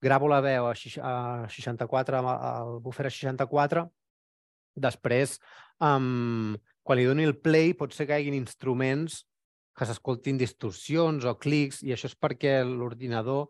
gravo 0.02 0.28
la 0.28 0.40
veu 0.40 0.66
a 0.66 0.74
seix- 0.74 1.00
a 1.00 1.48
64, 1.48 2.18
amb 2.18 2.28
el 2.28 2.80
buffer 2.80 3.06
a 3.06 3.10
64, 3.10 3.86
després, 4.74 5.38
um, 5.80 6.56
quan 6.82 6.98
li 6.98 7.04
doni 7.04 7.24
el 7.24 7.36
play, 7.38 7.72
pot 7.74 7.92
ser 7.92 8.06
que 8.06 8.18
hi 8.18 8.28
hagi 8.28 8.36
instruments 8.36 9.26
que 9.72 9.88
s'escoltin 9.88 10.38
distorsions 10.40 11.24
o 11.24 11.36
clics, 11.40 11.82
i 11.82 11.94
això 11.94 12.10
és 12.10 12.16
perquè 12.18 12.58
l'ordinador 12.66 13.46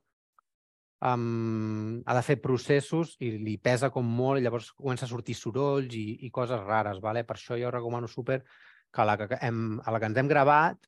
um, 1.02 2.02
ha 2.06 2.14
de 2.14 2.22
fer 2.26 2.38
processos 2.42 3.16
i 3.20 3.32
li 3.42 3.56
pesa 3.58 3.90
com 3.90 4.06
molt, 4.06 4.38
i 4.40 4.44
llavors 4.44 4.70
comença 4.76 5.06
a 5.08 5.10
sortir 5.10 5.34
sorolls 5.38 5.94
i, 5.98 6.06
i 6.26 6.30
coses 6.30 6.62
rares. 6.62 7.02
Vale? 7.02 7.24
Per 7.26 7.36
això 7.36 7.58
jo 7.58 7.72
recomano 7.74 8.08
super 8.08 8.42
que 8.92 9.02
a 9.02 9.08
la 9.08 9.16
que, 9.18 9.38
hem, 9.40 9.80
a 9.82 9.94
la 9.94 10.00
que 10.00 10.10
ens 10.10 10.20
hem 10.20 10.28
gravat, 10.30 10.78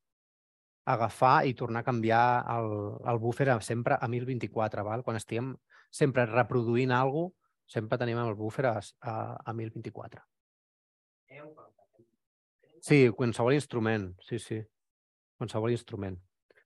agafar 0.84 1.46
i 1.48 1.54
tornar 1.56 1.80
a 1.80 1.86
canviar 1.86 2.44
el, 2.54 2.68
el 3.08 3.18
buffer 3.18 3.48
a, 3.50 3.60
sempre 3.64 3.96
a 4.00 4.08
1024. 4.08 4.84
Val? 4.84 5.02
Quan 5.02 5.16
estiguem 5.18 5.54
sempre 5.90 6.26
reproduint 6.28 6.92
alguna 6.92 7.30
cosa, 7.30 7.40
sempre 7.64 7.96
tenim 7.96 8.18
el 8.20 8.34
buffer 8.36 8.66
a, 8.68 8.74
a, 9.08 9.12
a 9.40 9.52
1024. 9.56 10.20
Sí, 12.84 12.98
qualsevol 13.16 13.56
instrument, 13.56 14.10
sí, 14.20 14.38
sí. 14.38 14.58
Qualsevol 15.38 15.74
instrument. 15.74 16.18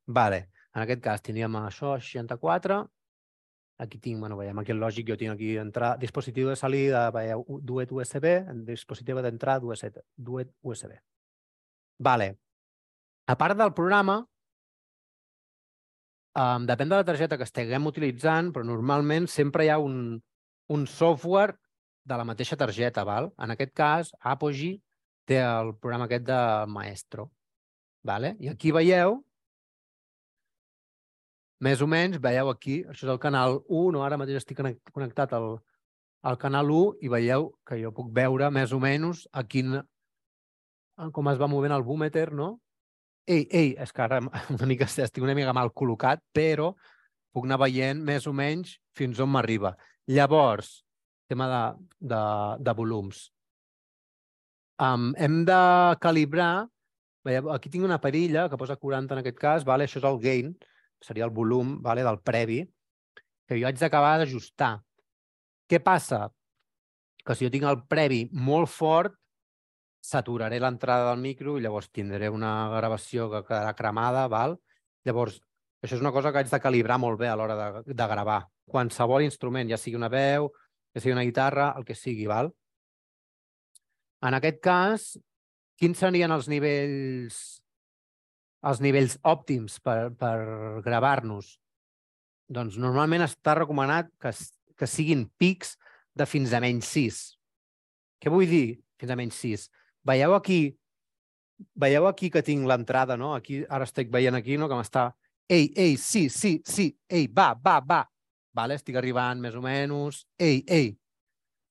Vale. 0.07 0.49
En 0.75 0.85
aquest 0.85 1.03
cas 1.05 1.23
tindríem 1.25 1.57
això, 1.61 1.97
64. 2.01 2.79
Aquí 3.79 3.99
tinc, 4.03 4.19
bueno, 4.21 4.37
veiem 4.37 4.59
aquí 4.59 4.73
el 4.75 4.81
lògic, 4.83 5.07
jo 5.11 5.17
tinc 5.19 5.37
aquí 5.37 5.53
entrar, 5.61 5.93
dispositiu 5.99 6.49
de 6.51 6.57
salida, 6.59 7.05
veieu, 7.15 7.45
duet 7.63 7.93
USB, 7.95 8.27
dispositiu 8.67 9.21
d'entrada, 9.23 9.63
duet, 9.63 10.01
duet 10.17 10.51
USB. 10.63 10.97
Vale. 11.99 12.33
A 13.29 13.37
part 13.39 13.59
del 13.59 13.73
programa, 13.77 14.19
um, 16.43 16.67
depèn 16.67 16.91
de 16.91 16.99
la 16.99 17.07
targeta 17.07 17.39
que 17.39 17.47
estiguem 17.47 17.87
utilitzant, 17.91 18.51
però 18.55 18.67
normalment 18.67 19.29
sempre 19.31 19.67
hi 19.67 19.71
ha 19.71 19.79
un, 19.79 20.19
un 20.75 20.87
software 20.87 21.55
de 22.09 22.17
la 22.17 22.27
mateixa 22.27 22.57
targeta. 22.57 23.05
Val? 23.05 23.31
En 23.39 23.55
aquest 23.55 23.75
cas, 23.77 24.13
Apogee 24.21 24.81
té 25.29 25.39
el 25.45 25.75
programa 25.77 26.09
aquest 26.09 26.27
de 26.27 26.41
Maestro. 26.73 27.31
Vale? 28.07 28.37
I 28.41 28.51
aquí 28.53 28.73
veieu, 28.73 29.19
més 31.61 31.81
o 31.83 31.89
menys, 31.91 32.21
veieu 32.23 32.51
aquí, 32.53 32.81
això 32.87 33.09
és 33.09 33.13
el 33.13 33.19
canal 33.23 33.59
1, 33.67 33.91
no? 33.97 34.05
ara 34.07 34.19
mateix 34.21 34.39
estic 34.43 34.61
connect- 34.61 34.93
connectat 34.95 35.35
al, 35.35 35.57
al 36.23 36.39
canal 36.39 36.71
1 36.71 37.03
i 37.03 37.11
veieu 37.11 37.51
que 37.67 37.81
jo 37.83 37.93
puc 37.95 38.13
veure 38.15 38.51
més 38.55 38.73
o 38.73 38.79
menys 38.83 39.25
a 39.33 39.43
quin, 39.43 39.81
com 41.15 41.31
es 41.33 41.41
va 41.41 41.51
movent 41.51 41.75
el 41.75 41.87
boometer, 41.87 42.31
no? 42.33 42.53
Ei, 43.29 43.45
ei, 43.53 43.75
és 43.77 43.93
que 43.93 44.05
ara 44.07 44.23
una 44.57 44.69
mica 44.71 44.87
estic 44.89 45.25
una 45.25 45.35
mica 45.37 45.53
mal 45.57 45.75
col·locat, 45.75 46.23
però 46.33 46.73
puc 47.35 47.45
anar 47.45 47.59
veient 47.67 48.01
més 48.01 48.27
o 48.27 48.33
menys 48.33 48.79
fins 48.97 49.19
on 49.21 49.31
m'arriba. 49.35 49.75
Llavors, 50.09 50.79
tema 51.29 51.47
de, 51.51 51.61
de, 52.15 52.23
de 52.65 52.75
volums. 52.79 53.27
Um, 54.81 55.11
hem 55.19 55.43
de 55.45 55.59
calibrar, 56.01 56.69
aquí 57.55 57.71
tinc 57.71 57.85
una 57.85 58.01
perilla 58.01 58.49
que 58.49 58.59
posa 58.61 58.77
40 58.77 59.15
en 59.15 59.23
aquest 59.23 59.39
cas, 59.39 59.65
vale? 59.65 59.85
això 59.85 60.01
és 60.01 60.09
el 60.09 60.19
gain, 60.23 60.53
seria 61.05 61.27
el 61.27 61.35
volum 61.35 61.79
vale? 61.83 62.05
del 62.07 62.21
previ, 62.25 62.63
que 63.49 63.59
jo 63.61 63.69
haig 63.69 63.79
d'acabar 63.81 64.19
d'ajustar. 64.21 64.77
Què 65.69 65.81
passa? 65.85 66.29
Que 67.25 67.37
si 67.37 67.47
jo 67.47 67.53
tinc 67.53 67.67
el 67.69 67.83
previ 67.89 68.23
molt 68.33 68.71
fort, 68.73 69.17
saturaré 70.01 70.61
l'entrada 70.63 71.11
del 71.11 71.21
micro 71.21 71.59
i 71.59 71.65
llavors 71.65 71.91
tindré 71.91 72.31
una 72.33 72.71
gravació 72.77 73.29
que 73.33 73.43
quedarà 73.49 73.75
cremada, 73.77 74.27
val? 74.31 74.57
Llavors, 75.05 75.41
això 75.83 75.99
és 75.99 76.05
una 76.05 76.13
cosa 76.15 76.33
que 76.33 76.41
haig 76.41 76.51
de 76.53 76.61
calibrar 76.63 76.99
molt 77.03 77.19
bé 77.21 77.29
a 77.29 77.37
l'hora 77.37 77.57
de, 77.59 77.95
de 77.95 78.09
gravar. 78.13 78.41
Qualsevol 78.69 79.27
instrument, 79.27 79.69
ja 79.69 79.79
sigui 79.81 79.99
una 79.99 80.11
veu, 80.13 80.51
ja 80.95 81.03
sigui 81.03 81.17
una 81.17 81.27
guitarra, 81.27 81.73
el 81.77 81.85
que 81.89 81.97
sigui, 81.99 82.27
val? 82.31 82.53
En 84.25 84.35
aquest 84.35 84.63
cas, 84.65 85.11
quins 85.79 85.99
serien 86.03 86.33
els 86.35 86.49
nivells 86.51 87.39
els 88.69 88.81
nivells 88.83 89.17
òptims 89.23 89.79
per, 89.83 90.11
per 90.19 90.37
gravar-nos? 90.85 91.55
Doncs 92.51 92.79
normalment 92.81 93.23
està 93.23 93.55
recomanat 93.59 94.09
que, 94.21 94.33
que 94.75 94.89
siguin 94.89 95.27
pics 95.39 95.77
de 96.19 96.27
fins 96.27 96.55
a 96.57 96.61
menys 96.65 96.91
6. 96.97 97.21
Què 98.19 98.33
vull 98.33 98.49
dir 98.51 98.79
fins 98.99 99.15
a 99.15 99.19
menys 99.19 99.39
6? 99.45 99.69
Veieu 100.09 100.35
aquí, 100.35 100.61
veieu 101.79 102.09
aquí 102.09 102.33
que 102.35 102.43
tinc 102.43 102.67
l'entrada, 102.67 103.19
no? 103.21 103.35
Aquí, 103.37 103.63
ara 103.69 103.87
estic 103.87 104.11
veient 104.11 104.39
aquí, 104.39 104.59
no? 104.59 104.71
Que 104.71 104.79
m'està... 104.81 105.11
Ei, 105.49 105.71
ei, 105.81 105.95
sí, 105.97 106.27
sí, 106.29 106.59
sí, 106.67 106.91
ei, 107.09 107.29
va, 107.33 107.53
va, 107.55 107.79
va. 107.81 108.03
Vale? 108.59 108.77
Estic 108.77 108.99
arribant 108.99 109.39
més 109.41 109.55
o 109.57 109.63
menys. 109.65 110.25
Ei, 110.41 110.65
ei, 110.67 110.91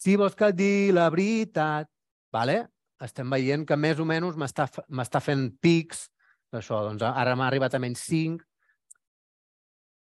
si 0.02 0.16
vols 0.18 0.38
que 0.38 0.50
et 0.54 0.58
digui 0.58 0.96
la 0.96 1.10
veritat, 1.14 1.90
vale? 2.34 2.62
Estem 3.04 3.30
veient 3.30 3.66
que 3.68 3.78
més 3.78 4.00
o 4.00 4.06
menys 4.08 4.38
m'està 4.40 5.22
fent 5.24 5.50
pics 5.62 6.08
d'això. 6.54 6.82
Doncs 6.88 7.06
ara 7.08 7.36
m'ha 7.36 7.48
arribat 7.50 7.76
a 7.76 7.82
menys 7.82 8.04
5. 8.08 8.46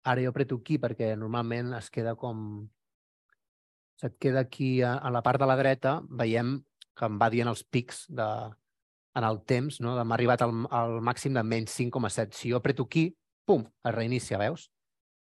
Ara 0.08 0.24
jo 0.24 0.32
apreto 0.32 0.58
aquí 0.60 0.78
perquè 0.80 1.14
normalment 1.16 1.74
es 1.78 1.90
queda 1.90 2.14
com... 2.16 2.66
Se't 3.98 4.14
queda 4.22 4.44
aquí 4.46 4.78
a, 4.86 4.94
a 5.02 5.10
la 5.10 5.24
part 5.26 5.42
de 5.42 5.46
la 5.50 5.56
dreta, 5.58 5.98
veiem 6.20 6.60
que 6.98 7.06
em 7.06 7.16
va 7.18 7.28
dient 7.34 7.50
els 7.50 7.64
pics 7.66 8.04
de, 8.14 8.26
en 9.18 9.26
el 9.26 9.40
temps, 9.42 9.80
no? 9.82 9.96
m'ha 9.98 10.14
arribat 10.14 10.44
al, 10.46 10.52
al 10.74 11.00
màxim 11.04 11.34
de 11.34 11.42
menys 11.42 11.74
5,7. 11.80 12.38
Si 12.38 12.52
jo 12.52 12.60
apreto 12.62 12.86
aquí, 12.86 13.08
pum, 13.46 13.64
es 13.66 13.94
reinicia, 13.94 14.38
veus? 14.38 14.68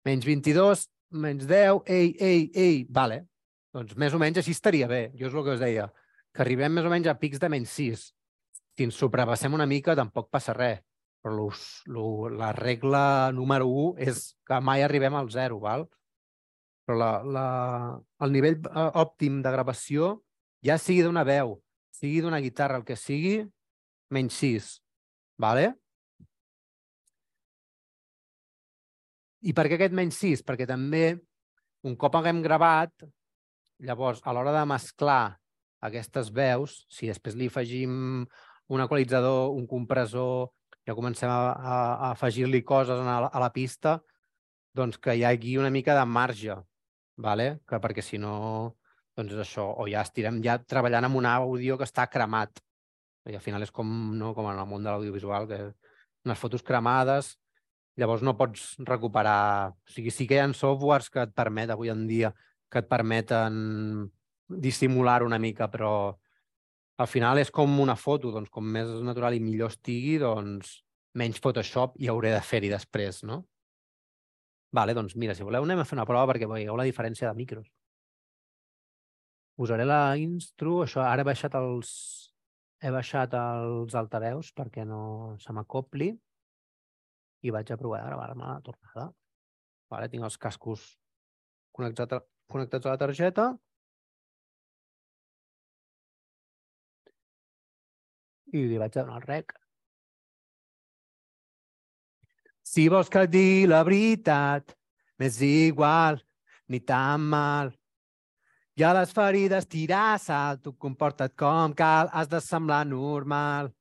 Menys 0.06 0.26
22, 0.26 0.86
menys 1.24 1.48
10, 1.50 1.82
ei, 1.90 2.14
ei, 2.22 2.46
ei, 2.54 2.78
vale. 2.88 3.24
Doncs 3.74 3.98
més 3.98 4.14
o 4.14 4.22
menys 4.22 4.40
així 4.40 4.54
estaria 4.54 4.88
bé. 4.90 5.08
Jo 5.18 5.28
és 5.28 5.34
el 5.34 5.46
que 5.46 5.56
us 5.58 5.62
deia, 5.62 5.90
que 6.34 6.42
arribem 6.44 6.72
més 6.74 6.86
o 6.86 6.92
menys 6.92 7.10
a 7.10 7.16
pics 7.18 7.40
de 7.42 7.50
menys 7.52 7.74
6. 7.78 8.04
Si 8.76 8.86
ens 8.86 8.98
sobrepassem 9.02 9.54
una 9.56 9.66
mica 9.70 9.96
tampoc 9.98 10.30
passa 10.32 10.54
res. 10.56 10.80
Però 11.20 11.34
los, 11.36 11.82
lo, 11.84 12.30
la 12.32 12.52
regla 12.56 13.30
número 13.36 13.66
1 13.68 14.06
és 14.08 14.22
que 14.48 14.60
mai 14.64 14.80
arribem 14.80 15.18
al 15.18 15.28
zero, 15.28 15.58
val? 15.60 15.84
Però 16.88 16.96
la, 16.96 17.10
la, 17.22 17.48
el 18.24 18.32
nivell 18.32 18.56
eh, 18.56 18.86
òptim 19.02 19.42
de 19.44 19.52
gravació, 19.52 20.14
ja 20.64 20.78
sigui 20.80 21.04
d'una 21.04 21.26
veu, 21.28 21.58
sigui 21.92 22.22
d'una 22.24 22.40
guitarra, 22.40 22.80
el 22.80 22.86
que 22.88 22.96
sigui, 22.96 23.42
menys 24.16 24.40
6. 24.40 24.70
Vale? 25.44 25.66
I 29.44 29.52
per 29.56 29.66
què 29.68 29.76
aquest 29.76 29.96
menys 29.96 30.22
6? 30.24 30.44
Perquè 30.48 30.64
també, 30.68 31.04
un 31.84 32.00
cop 32.00 32.16
haguem 32.16 32.40
gravat, 32.44 33.06
llavors, 33.84 34.24
a 34.24 34.32
l'hora 34.32 34.56
de 34.56 34.64
mesclar 34.72 35.36
aquestes 35.80 36.30
veus, 36.32 36.84
si 36.92 37.08
després 37.08 37.36
li 37.36 37.48
afegim 37.50 37.92
un 38.70 38.82
equalitzador, 38.84 39.50
un 39.56 39.66
compressor, 39.66 40.50
ja 40.86 40.96
comencem 40.96 41.30
a, 41.30 41.38
a, 41.52 41.76
a 41.76 42.10
afegir-li 42.12 42.62
coses 42.66 43.00
a 43.00 43.06
la, 43.06 43.28
a 43.28 43.42
la 43.42 43.50
pista, 43.54 43.98
doncs 44.76 45.00
que 45.02 45.16
hi 45.16 45.24
hagi 45.26 45.56
una 45.58 45.70
mica 45.70 45.96
de 45.98 46.04
marge, 46.06 46.56
vale? 47.16 47.48
que 47.66 47.80
perquè 47.82 48.04
si 48.04 48.20
no, 48.22 48.76
doncs 49.18 49.36
això, 49.42 49.66
o 49.76 49.88
ja 49.90 50.04
estirem 50.06 50.40
ja 50.44 50.58
treballant 50.62 51.08
amb 51.08 51.20
un 51.20 51.28
àudio 51.28 51.78
que 51.78 51.88
està 51.88 52.06
cremat. 52.12 52.62
I 53.28 53.36
al 53.36 53.44
final 53.44 53.62
és 53.62 53.72
com, 53.74 53.88
no, 54.16 54.32
com 54.36 54.48
en 54.48 54.58
el 54.58 54.68
món 54.68 54.84
de 54.84 54.92
l'audiovisual, 54.92 55.48
que 55.50 55.60
unes 56.24 56.38
fotos 56.40 56.64
cremades, 56.66 57.34
llavors 58.00 58.22
no 58.24 58.36
pots 58.38 58.76
recuperar... 58.86 59.74
O 59.74 59.92
sigui, 59.92 60.12
sí 60.14 60.26
que 60.28 60.38
hi 60.38 60.44
ha 60.44 60.48
softwares 60.56 61.10
que 61.12 61.26
et 61.26 61.34
permet 61.36 61.72
avui 61.72 61.92
en 61.92 62.06
dia 62.08 62.32
que 62.70 62.80
et 62.80 62.88
permeten 62.88 64.10
dissimular 64.50 65.22
una 65.22 65.38
mica, 65.38 65.68
però 65.70 65.92
al 67.00 67.08
final 67.08 67.38
és 67.40 67.50
com 67.54 67.78
una 67.80 67.96
foto, 67.96 68.32
doncs 68.34 68.50
com 68.52 68.66
més 68.66 68.90
natural 69.06 69.36
i 69.36 69.40
millor 69.40 69.72
estigui, 69.72 70.18
doncs 70.20 70.80
menys 71.18 71.40
Photoshop 71.42 71.96
hi 71.98 72.10
hauré 72.10 72.34
de 72.34 72.40
fer-hi 72.44 72.70
després, 72.70 73.22
no? 73.26 73.42
Vale, 74.72 74.94
doncs 74.94 75.16
mira, 75.18 75.34
si 75.34 75.42
voleu 75.46 75.64
anem 75.66 75.82
a 75.82 75.86
fer 75.86 75.96
una 75.98 76.06
prova 76.06 76.28
perquè 76.30 76.46
veieu 76.50 76.76
la 76.78 76.86
diferència 76.86 77.26
de 77.26 77.38
micros. 77.38 77.70
Usaré 79.60 79.84
la 79.84 80.14
instru, 80.16 80.80
això 80.84 81.02
ara 81.04 81.24
he 81.24 81.26
baixat 81.26 81.56
els, 81.58 81.90
he 82.80 82.92
baixat 82.94 83.34
els 83.36 83.96
altaveus 83.98 84.52
perquè 84.56 84.86
no 84.88 85.00
se 85.42 85.52
m'acopli 85.52 86.12
i 87.42 87.52
vaig 87.52 87.72
a 87.72 87.80
provar 87.80 88.04
de 88.04 88.12
gravar-me 88.12 88.46
la 88.46 88.60
tornada. 88.64 89.10
Vale, 89.90 90.08
tinc 90.12 90.24
els 90.28 90.38
cascos 90.38 90.86
connectats 91.74 92.20
a, 92.20 92.20
connectats 92.52 92.86
a 92.86 92.94
la 92.94 93.00
targeta. 93.00 93.50
I 98.52 98.66
li 98.66 98.78
vaig 98.78 98.94
donar 98.94 99.20
el 99.20 99.26
rec. 99.26 99.52
Si 102.70 102.86
vols 102.88 103.10
que 103.10 103.24
et 103.26 103.30
digui 103.30 103.66
la 103.66 103.82
veritat, 103.86 104.74
m'és 105.18 105.40
igual, 105.42 106.20
ni 106.70 106.80
tan 106.86 107.24
mal. 107.32 107.72
I 108.78 108.84
a 108.86 108.92
les 108.94 109.10
ferides 109.12 109.66
tirar 109.66 110.18
sal, 110.22 110.60
tu 110.62 110.72
comporta't 110.78 111.34
com 111.36 111.74
cal, 111.74 112.08
has 112.14 112.30
de 112.30 112.40
semblar 112.40 112.84
normal. 112.86 113.72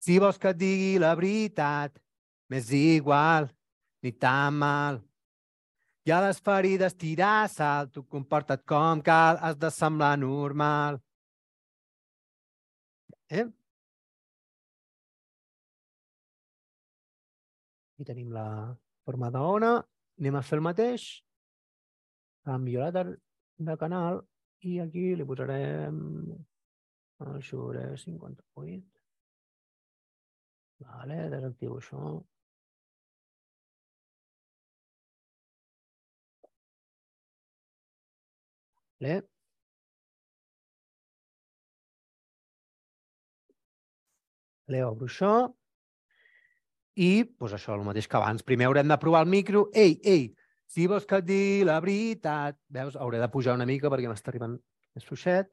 Si 0.00 0.16
vols 0.18 0.40
que 0.40 0.54
et 0.54 0.58
digui 0.58 0.94
la 0.98 1.12
veritat, 1.14 2.00
m'és 2.48 2.72
igual, 2.72 3.50
ni 4.02 4.12
tan 4.12 4.56
mal. 4.56 4.98
I 6.08 6.16
a 6.16 6.22
les 6.24 6.40
ferides 6.40 6.96
tirar 6.96 7.48
sal, 7.52 7.92
tu 7.92 8.02
comporta't 8.08 8.64
com 8.64 9.04
cal, 9.04 9.36
has 9.44 9.60
de 9.60 9.70
semblar 9.70 10.16
normal. 10.18 10.98
Eh? 13.28 13.46
I 18.00 18.06
tenim 18.08 18.30
la 18.32 18.46
forma 19.04 19.30
d'ona. 19.34 19.72
Anem 20.20 20.38
a 20.38 20.44
fer 20.50 20.58
el 20.58 20.64
mateix. 20.66 21.08
Canvio 22.48 22.86
la 22.86 23.04
de 23.70 23.76
canal 23.82 24.22
i 24.70 24.78
aquí 24.84 25.04
li 25.16 25.26
posarem 25.28 26.00
el 27.26 27.42
xure 27.48 27.84
58. 28.04 28.80
Vale, 30.84 31.16
desactivo 31.34 31.78
això. 31.80 32.02
Vale. 39.00 39.22
Le 44.68 44.82
obro 44.86 45.06
això. 45.10 45.30
I, 47.00 47.10
doncs 47.40 47.54
això, 47.56 47.74
el 47.78 47.86
mateix 47.86 48.08
que 48.10 48.18
abans. 48.18 48.44
Primer 48.44 48.68
haurem 48.68 48.90
de 48.90 48.98
provar 49.00 49.22
el 49.24 49.30
micro. 49.32 49.68
Ei, 49.72 49.96
ei, 50.04 50.26
si 50.70 50.86
vols 50.90 51.06
que 51.08 51.20
et 51.22 51.26
digui 51.26 51.64
la 51.68 51.78
veritat... 51.80 52.58
Veus, 52.76 52.98
hauré 53.00 53.22
de 53.22 53.30
pujar 53.32 53.56
una 53.56 53.66
mica 53.68 53.90
perquè 53.92 54.10
m'està 54.10 54.30
arribant 54.34 54.58
més 54.94 55.06
fluixet. 55.08 55.48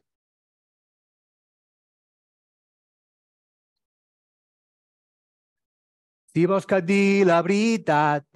Si 6.36 6.45
vols 6.45 6.68
que 6.70 6.78
et 6.84 6.86
digui 6.86 7.26
la 7.26 7.39
veritat, 7.41 8.28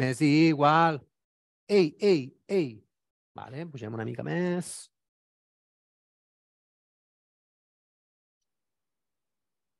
m'és 0.00 0.24
igual. 0.26 0.98
Ei, 1.68 1.92
ei, 2.00 2.24
ei. 2.48 2.70
Vale, 3.38 3.68
pugem 3.70 3.94
una 3.94 4.08
mica 4.08 4.24
més. 4.26 4.88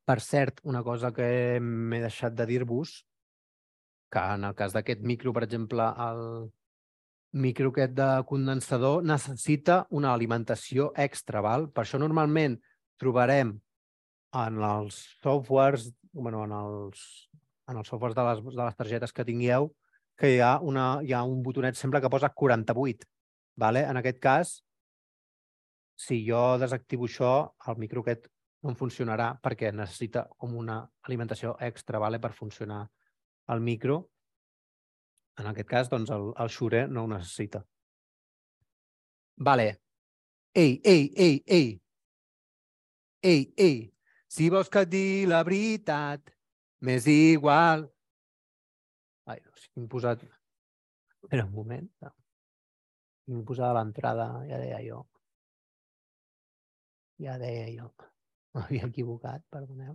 Per 0.08 0.20
cert, 0.24 0.62
una 0.64 0.80
cosa 0.84 1.10
que 1.12 1.28
m'he 1.60 2.00
deixat 2.00 2.36
de 2.36 2.46
dir-vos, 2.48 2.94
que 4.08 4.22
en 4.36 4.46
el 4.48 4.54
cas 4.56 4.72
d'aquest 4.72 5.02
micro, 5.04 5.34
per 5.36 5.42
exemple, 5.44 5.84
el 6.04 6.22
micro 7.44 7.68
aquest 7.74 7.92
de 7.98 8.08
condensador 8.30 9.04
necessita 9.04 9.82
una 9.90 10.14
alimentació 10.14 10.92
extra, 10.96 11.42
val? 11.44 11.68
Per 11.68 11.84
això 11.84 12.00
normalment 12.00 12.56
trobarem 12.96 13.52
en 14.44 14.62
els 14.70 15.02
softwares, 15.22 15.90
bueno, 16.12 16.46
en 16.48 16.56
els, 16.56 17.04
en 17.68 17.76
els 17.82 17.92
softwares 17.92 18.16
de 18.16 18.24
les, 18.30 18.42
de 18.48 18.62
les 18.62 18.80
targetes 18.80 19.12
que 19.12 19.28
tingueu, 19.28 19.68
que 20.18 20.32
hi 20.34 20.40
ha, 20.40 20.54
una, 20.64 20.86
hi 21.04 21.12
ha 21.12 21.22
un 21.22 21.42
botonet 21.44 21.76
sempre 21.76 22.00
que 22.00 22.10
posa 22.10 22.32
48. 22.32 23.06
Vale? 23.58 23.84
En 23.90 24.00
aquest 24.00 24.18
cas, 24.22 24.56
si 25.98 26.22
jo 26.26 26.56
desactivo 26.58 27.06
això, 27.10 27.32
el 27.68 27.78
micro 27.84 28.02
aquest 28.06 28.28
no 28.64 28.74
funcionarà 28.74 29.32
perquè 29.42 29.70
necessita 29.72 30.24
com 30.36 30.56
una 30.58 30.80
alimentació 31.06 31.54
extra 31.62 31.98
vale, 32.02 32.18
per 32.18 32.32
funcionar 32.34 32.84
el 33.54 33.60
micro. 33.60 33.98
En 35.38 35.46
aquest 35.50 35.68
cas, 35.70 35.90
doncs, 35.90 36.10
el, 36.10 36.32
el 36.42 36.50
Shure 36.50 36.86
no 36.88 37.04
ho 37.04 37.10
necessita. 37.12 37.62
Vale. 39.38 39.68
Ei, 40.54 40.80
ei, 40.84 41.12
ei, 41.16 41.42
ei. 41.46 41.68
Ei, 43.22 43.52
ei. 43.56 43.76
Si 44.28 44.48
vols 44.50 44.68
que 44.68 44.82
et 44.84 44.90
digui 44.90 45.28
la 45.30 45.44
veritat, 45.46 46.34
m'és 46.84 47.06
igual. 47.12 47.86
Ai, 49.30 49.38
no, 49.44 49.54
si 49.54 49.86
posat... 49.86 50.26
Espera 51.22 51.46
un 51.46 51.54
moment. 51.54 51.88
M'he 53.28 53.46
posat 53.46 53.70
a 53.70 53.78
l'entrada, 53.78 54.28
ja 54.50 54.58
deia 54.58 54.82
jo. 54.82 55.04
Ja 57.22 57.38
deia 57.38 57.70
jo. 57.76 57.90
M'havia 58.58 58.88
equivocat, 58.90 59.44
perdoneu. 59.54 59.94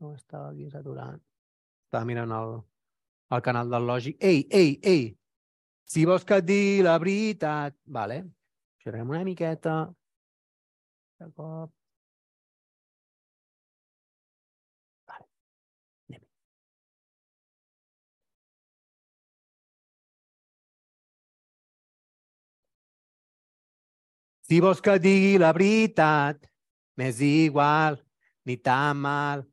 No 0.00 0.14
estava 0.16 0.48
aquí 0.50 0.70
saturant. 0.72 1.20
Estava 1.86 2.08
mirant 2.08 2.32
el, 2.38 2.56
el 3.36 3.44
canal 3.44 3.70
del 3.74 3.86
lògic. 3.90 4.16
Ei, 4.24 4.46
ei, 4.50 4.78
ei! 4.94 5.04
Si 5.84 6.06
vols 6.08 6.24
que 6.24 6.40
et 6.40 6.48
digui 6.48 6.82
la 6.86 6.96
veritat... 6.98 7.76
Vale. 7.98 8.22
Xerrem 8.80 9.12
una 9.12 9.22
miqueta. 9.28 9.76
De 11.20 11.28
cop. 11.36 11.72
Si 24.44 24.60
vols 24.60 24.82
que 24.84 24.98
digui 25.00 25.38
la 25.40 25.54
veritat, 25.56 26.42
m'és 27.00 27.20
igual, 27.24 27.96
ni 28.44 28.58
tan 28.60 29.00
mal. 29.00 29.44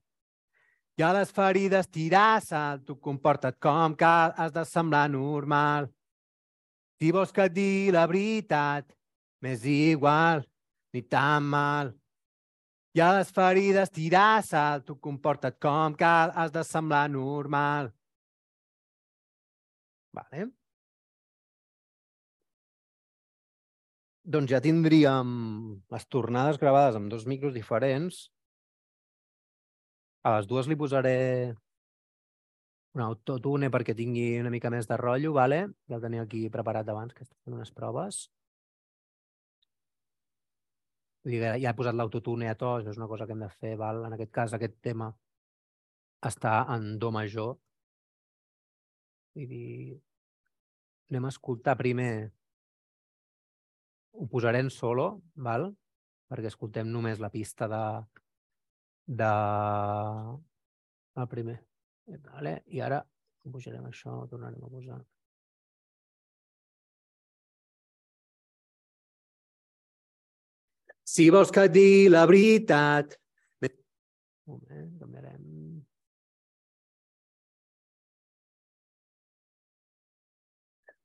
I 0.99 1.05
a 1.07 1.13
les 1.15 1.31
ferides 1.31 1.87
tirar 1.87 2.41
sal, 2.43 2.81
tu 2.83 2.97
comporta't 2.99 3.55
com 3.63 3.95
cal, 3.95 4.35
has 4.35 4.51
de 4.51 4.65
semblar 4.67 5.07
normal. 5.09 5.87
Si 6.99 7.09
vols 7.15 7.31
que 7.31 7.47
et 7.47 7.55
digui 7.55 7.95
la 7.95 8.03
veritat, 8.11 8.91
m'és 9.41 9.63
igual, 9.65 10.43
ni 10.93 11.01
tan 11.01 11.47
mal. 11.55 11.95
I 12.93 12.99
a 12.99 13.13
les 13.15 13.31
ferides 13.31 13.95
tirar 13.95 14.43
sal, 14.43 14.83
tu 14.83 14.99
comporta't 14.99 15.55
com 15.63 15.95
cal, 15.95 16.35
has 16.35 16.51
de 16.51 16.67
semblar 16.67 17.07
normal. 17.09 17.93
Vale? 20.11 20.51
Doncs 24.31 24.51
ja 24.53 24.61
tindríem 24.63 25.31
les 25.91 26.05
tornades 26.07 26.59
gravades 26.61 26.95
amb 26.95 27.11
dos 27.11 27.25
micros 27.27 27.53
diferents 27.55 28.29
A 30.23 30.35
les 30.35 30.47
dues 30.49 30.67
li 30.69 30.77
posaré 30.77 31.17
un 32.95 33.01
autotune 33.05 33.69
perquè 33.73 33.95
tingui 33.97 34.25
una 34.41 34.51
mica 34.53 34.69
més 34.73 34.87
de 34.89 34.97
rotllo, 34.99 35.31
vale? 35.33 35.61
ja 35.89 35.97
el 35.97 36.03
tenia 36.03 36.25
aquí 36.27 36.43
preparat 36.53 36.89
abans, 36.91 37.15
que 37.15 37.23
estic 37.25 37.37
fent 37.39 37.55
unes 37.57 37.71
proves. 37.73 38.19
Ja 41.31 41.55
he 41.57 41.73
posat 41.77 41.97
l'autotune 41.97 42.49
a 42.49 42.55
to, 42.59 42.75
això 42.77 42.93
és 42.93 42.99
una 42.99 43.07
cosa 43.09 43.25
que 43.25 43.33
hem 43.37 43.41
de 43.45 43.49
fer, 43.49 43.73
val? 43.81 44.03
en 44.05 44.13
aquest 44.17 44.31
cas 44.37 44.53
aquest 44.57 44.77
tema 44.89 45.09
està 46.29 46.53
en 46.75 46.97
do 47.01 47.11
major. 47.17 47.55
Vull 49.33 49.47
dir, 49.47 49.97
anem 51.09 51.25
a 51.25 51.33
escoltar 51.33 51.77
primer, 51.79 52.13
ho 54.13 54.27
posaré 54.27 54.59
en 54.59 54.69
solo, 54.69 55.21
val? 55.35 55.71
perquè 56.31 56.47
escoltem 56.47 56.87
només 56.87 57.19
la 57.19 57.27
pista 57.29 57.67
de, 57.67 57.85
de 59.19 59.31
el 61.19 61.27
primer. 61.27 61.57
Vale? 62.27 62.53
I 62.71 62.79
ara 62.85 63.01
pujarem 63.49 63.87
això, 63.89 64.13
ho 64.21 64.29
tornarem 64.31 64.63
a 64.63 64.69
posar. 64.71 65.01
Si 71.11 71.27
vols 71.33 71.51
que 71.51 71.65
et 71.67 71.73
digui 71.75 72.11
la 72.11 72.23
veritat... 72.29 73.17
Un 73.67 73.73
moment, 74.55 74.91
canviarem... 74.99 75.41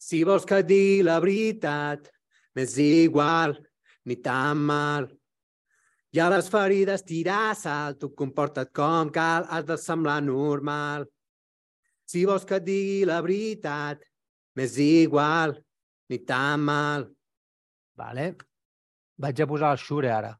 Si 0.07 0.23
vols 0.23 0.47
que 0.47 0.61
et 0.63 0.69
digui 0.71 1.03
la 1.03 1.19
veritat, 1.19 2.13
m'és 2.57 2.79
igual, 2.81 3.53
ni 4.09 4.17
tan 4.17 4.57
mal. 4.57 5.11
I 6.17 6.21
a 6.25 6.31
les 6.33 6.49
ferides 6.49 7.05
tirar 7.05 7.53
sal, 7.55 7.99
tu 8.01 8.15
comporta't 8.17 8.73
com 8.73 9.11
cal, 9.13 9.45
has 9.53 9.67
de 9.69 9.77
semblar 9.77 10.23
normal. 10.25 11.05
Si 12.09 12.25
vols 12.25 12.47
que 12.49 12.57
et 12.57 12.65
digui 12.65 13.05
la 13.05 13.21
veritat, 13.21 14.01
m'és 14.57 14.79
igual, 14.81 15.53
ni 16.09 16.23
tan 16.25 16.63
mal. 16.65 17.05
Vale? 17.99 18.31
Vaig 19.21 19.43
a 19.43 19.49
posar 19.51 19.75
el 19.77 19.83
xure 19.83 20.13
ara. 20.15 20.33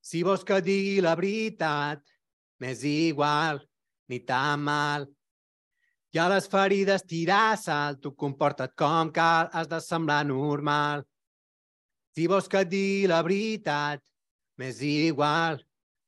Si 0.00 0.22
vols 0.22 0.44
que 0.46 0.62
et 0.62 0.64
digui 0.64 1.02
la 1.04 1.16
veritat, 1.18 2.00
m'és 2.62 2.84
igual, 2.88 3.60
ni 4.08 4.22
tan 4.24 4.62
mal. 4.64 5.04
I 6.14 6.20
a 6.22 6.28
les 6.30 6.46
ferides 6.48 7.04
tirar 7.04 7.56
sal, 7.58 7.98
tu 8.00 8.14
comporta't 8.14 8.74
com 8.78 9.10
cal, 9.12 9.50
has 9.52 9.68
de 9.68 9.80
semblar 9.82 10.22
normal. 10.24 11.04
Si 12.16 12.26
vols 12.30 12.48
que 12.48 12.62
et 12.64 12.70
digui 12.70 13.08
la 13.10 13.22
veritat, 13.26 14.00
m'és 14.56 14.78
igual, 14.80 15.58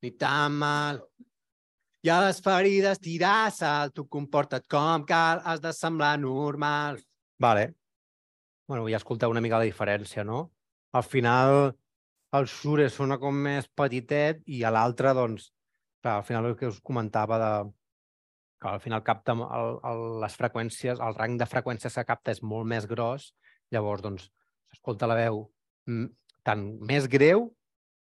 ni 0.01 0.11
tan 0.11 0.55
mal. 0.61 1.01
I 2.01 2.09
a 2.09 2.21
les 2.23 2.39
ferides 2.41 3.01
tirar 3.03 3.51
sal, 3.51 3.91
tu 3.91 4.07
comporta't 4.07 4.65
com 4.71 5.03
cal, 5.05 5.43
has 5.43 5.59
de 5.61 5.73
semblar 5.75 6.15
normal. 6.17 7.01
Vale. 7.39 7.73
Bueno, 8.69 8.87
ja 8.87 8.97
escolteu 9.01 9.31
una 9.33 9.41
mica 9.41 9.59
la 9.59 9.67
diferència, 9.67 10.23
no? 10.23 10.47
Al 10.93 11.03
final, 11.03 11.75
el 12.37 12.45
Shure 12.47 12.87
sona 12.93 13.17
com 13.21 13.35
més 13.45 13.67
petitet 13.67 14.41
i 14.45 14.63
a 14.63 14.71
l'altre, 14.73 15.13
doncs, 15.17 15.51
clar, 16.01 16.19
al 16.19 16.25
final 16.25 16.49
el 16.49 16.57
que 16.57 16.69
us 16.69 16.79
comentava 16.85 17.39
de 17.41 17.51
que 18.59 18.67
al 18.67 18.81
final 18.83 19.03
capta 19.07 19.35
el, 19.35 19.77
el, 19.87 20.03
les 20.23 20.35
freqüències, 20.35 20.99
el 20.99 21.15
rang 21.15 21.37
de 21.39 21.47
freqüències 21.47 21.95
que 21.95 22.07
capta 22.07 22.35
és 22.35 22.43
molt 22.43 22.67
més 22.67 22.87
gros, 22.89 23.31
llavors, 23.71 24.03
doncs, 24.03 24.27
s'escolta 24.69 25.07
la 25.09 25.17
veu 25.17 25.45
tant 26.45 26.65
més 26.85 27.07
greu 27.09 27.47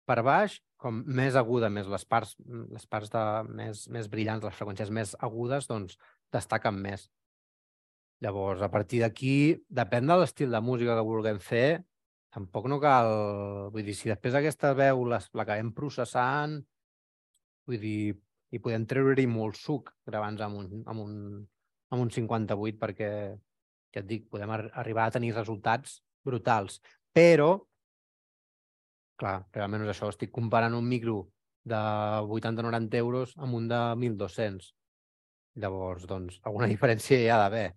per 0.07 0.19
baix 0.25 0.59
com 0.83 0.99
més 1.07 1.37
aguda, 1.39 1.69
més 1.71 1.87
les 1.87 2.03
parts, 2.03 2.35
les 2.43 2.85
parts 2.91 3.11
de, 3.13 3.23
més, 3.55 3.85
més 3.95 4.09
brillants, 4.11 4.43
les 4.43 4.55
freqüències 4.57 4.91
més 4.91 5.13
agudes, 5.23 5.69
doncs 5.69 5.95
destaquen 6.33 6.75
més. 6.75 7.07
Llavors, 8.23 8.61
a 8.63 8.69
partir 8.71 8.99
d'aquí, 9.03 9.35
depèn 9.71 10.11
de 10.11 10.17
l'estil 10.19 10.51
de 10.51 10.59
música 10.63 10.97
que 10.97 11.07
vulguem 11.07 11.39
fer, 11.43 11.83
tampoc 12.35 12.67
no 12.71 12.81
cal... 12.83 13.09
Vull 13.71 13.87
dir, 13.87 13.95
si 13.95 14.11
després 14.11 14.35
aquesta 14.35 14.73
veu 14.75 15.05
l'acabem 15.07 15.71
processant, 15.75 16.59
vull 17.67 17.79
dir, 17.79 18.13
i 18.53 18.61
podem 18.61 18.85
treure-hi 18.89 19.25
molt 19.29 19.57
suc 19.57 19.89
gravant 20.05 20.37
amb 20.45 20.59
un, 20.61 20.69
amb, 20.85 21.01
un, 21.01 21.13
amb 21.93 22.05
un 22.05 22.11
58 22.13 22.79
perquè, 22.81 23.09
ja 23.93 24.01
et 24.01 24.09
dic, 24.09 24.27
podem 24.29 24.53
ar 24.53 24.67
arribar 24.83 25.07
a 25.07 25.15
tenir 25.15 25.33
resultats 25.33 25.99
brutals. 26.25 26.79
Però, 27.13 27.55
clar, 29.21 29.39
realment 29.55 29.85
és 29.85 29.93
això, 29.93 30.11
estic 30.13 30.33
comparant 30.33 30.77
un 30.77 30.85
micro 30.89 31.23
de 31.65 31.79
80-90 32.37 32.99
euros 32.99 33.33
amb 33.37 33.57
un 33.57 33.67
de 33.71 33.81
1.200. 33.97 34.69
Llavors, 35.63 36.05
doncs, 36.09 36.39
alguna 36.45 36.69
diferència 36.73 37.19
hi 37.21 37.29
ha 37.29 37.41
d'haver. 37.41 37.67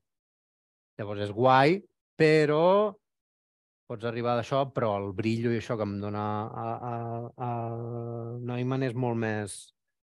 Llavors, 1.01 1.27
és 1.29 1.33
guai, 1.37 1.81
però 2.17 2.93
pots 3.87 4.07
arribar 4.09 4.35
d'això, 4.35 4.65
però 4.75 4.97
el 4.99 5.13
brillo 5.15 5.53
i 5.53 5.61
això 5.61 5.77
que 5.79 5.85
em 5.87 5.99
dona 6.03 6.25
a, 6.49 6.71
a, 6.91 6.95
a 7.47 7.51
Neumann 8.49 8.87
és 8.89 8.97
molt 8.99 9.21
més, 9.21 9.59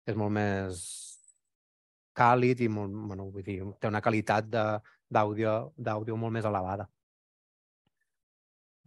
és 0.09 0.16
molt 0.16 0.32
més 0.32 0.82
càlid 2.18 2.62
i 2.64 2.68
molt, 2.72 2.94
bueno, 3.10 3.28
vull 3.35 3.44
dir, 3.47 3.59
té 3.80 3.90
una 3.90 4.02
qualitat 4.05 4.48
d'àudio 4.48 6.16
molt 6.22 6.35
més 6.36 6.48
elevada. 6.48 6.89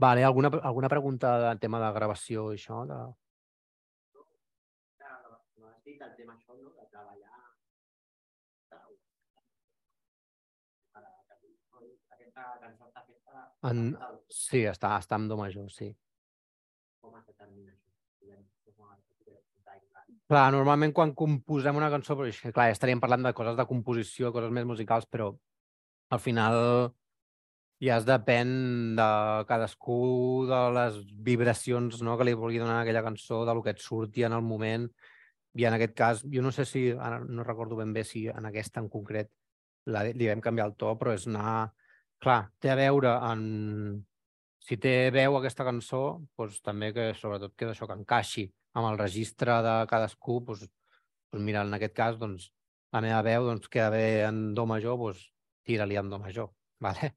Vale, 0.02 0.24
alguna, 0.26 0.50
alguna 0.70 0.90
pregunta 0.90 1.36
de 1.44 1.52
tema 1.62 1.80
de 1.84 1.92
gravació 1.98 2.48
i 2.52 2.58
això? 2.58 2.82
De... 2.90 3.00
No 5.62 5.70
has 5.70 5.84
dit 5.86 6.02
el 6.02 6.16
tema 6.18 6.34
això, 6.34 6.58
no? 6.58 6.74
De 6.80 6.88
treballar 6.90 7.38
aquesta 12.18 12.48
cançó 12.66 12.90
està 12.90 13.06
feta 13.06 13.46
En... 13.70 13.86
Sí, 14.42 14.66
està, 14.74 14.96
està 14.98 15.22
amb 15.22 15.30
do 15.30 15.38
major, 15.38 15.70
sí. 15.78 15.94
com 17.02 17.14
es 17.20 17.30
determina 17.30 17.72
això? 17.78 17.92
Clar, 20.32 20.46
normalment 20.56 20.94
quan 20.96 21.10
composem 21.12 21.76
una 21.76 21.90
cançó, 21.92 22.16
però 22.16 22.30
clar, 22.56 22.70
ja 22.70 22.76
estaríem 22.78 23.02
parlant 23.04 23.26
de 23.26 23.34
coses 23.36 23.58
de 23.58 23.66
composició, 23.68 24.30
coses 24.32 24.54
més 24.56 24.64
musicals, 24.64 25.04
però 25.12 25.26
al 26.16 26.22
final 26.24 26.56
ja 27.84 27.98
es 28.00 28.06
depèn 28.08 28.54
de 28.96 29.08
cadascú 29.50 29.98
de 30.48 30.60
les 30.78 31.02
vibracions 31.28 32.00
no, 32.08 32.16
que 32.16 32.30
li 32.30 32.36
vulgui 32.44 32.62
donar 32.64 32.78
aquella 32.84 33.02
cançó, 33.04 33.42
de 33.44 33.58
lo 33.58 33.64
que 33.66 33.74
et 33.76 33.84
surti 33.84 34.24
en 34.24 34.38
el 34.38 34.46
moment. 34.54 34.86
I 35.60 35.68
en 35.68 35.76
aquest 35.76 35.98
cas, 36.00 36.24
jo 36.24 36.46
no 36.46 36.56
sé 36.56 36.64
si, 36.70 36.86
ara 36.96 37.20
no 37.20 37.44
recordo 37.44 37.82
ben 37.82 37.92
bé 37.92 38.06
si 38.08 38.24
en 38.32 38.48
aquesta 38.48 38.80
en 38.80 38.88
concret 38.88 39.34
la, 39.92 40.06
li 40.06 40.32
vam 40.32 40.46
canviar 40.48 40.70
el 40.72 40.78
to, 40.80 40.96
però 40.96 41.18
és 41.18 41.28
anar... 41.28 41.74
Clar, 42.24 42.40
té 42.62 42.72
a 42.72 42.80
veure 42.80 43.18
en... 43.34 43.44
Si 44.64 44.80
té 44.80 44.96
veu 45.12 45.36
aquesta 45.42 45.68
cançó, 45.68 46.22
doncs 46.40 46.64
també 46.64 46.94
que 46.96 47.12
sobretot 47.20 47.58
que 47.58 47.74
això 47.74 47.90
que 47.90 48.00
encaixi 48.00 48.48
amb 48.78 48.88
el 48.92 48.98
registre 49.00 49.58
de 49.66 49.76
cadascú, 49.92 50.40
doncs, 50.48 50.66
doncs 51.32 51.46
mira, 51.46 51.64
en 51.68 51.78
aquest 51.78 51.96
cas, 51.98 52.18
doncs, 52.22 52.50
la 52.96 53.02
meva 53.04 53.22
veu 53.28 53.48
doncs, 53.50 53.68
queda 53.72 53.92
bé 53.94 54.06
en 54.28 54.42
do 54.58 54.66
major, 54.68 54.98
doncs 55.00 55.26
tira-li 55.68 56.00
en 56.00 56.10
do 56.12 56.20
major. 56.20 56.52
Vale? 56.86 57.12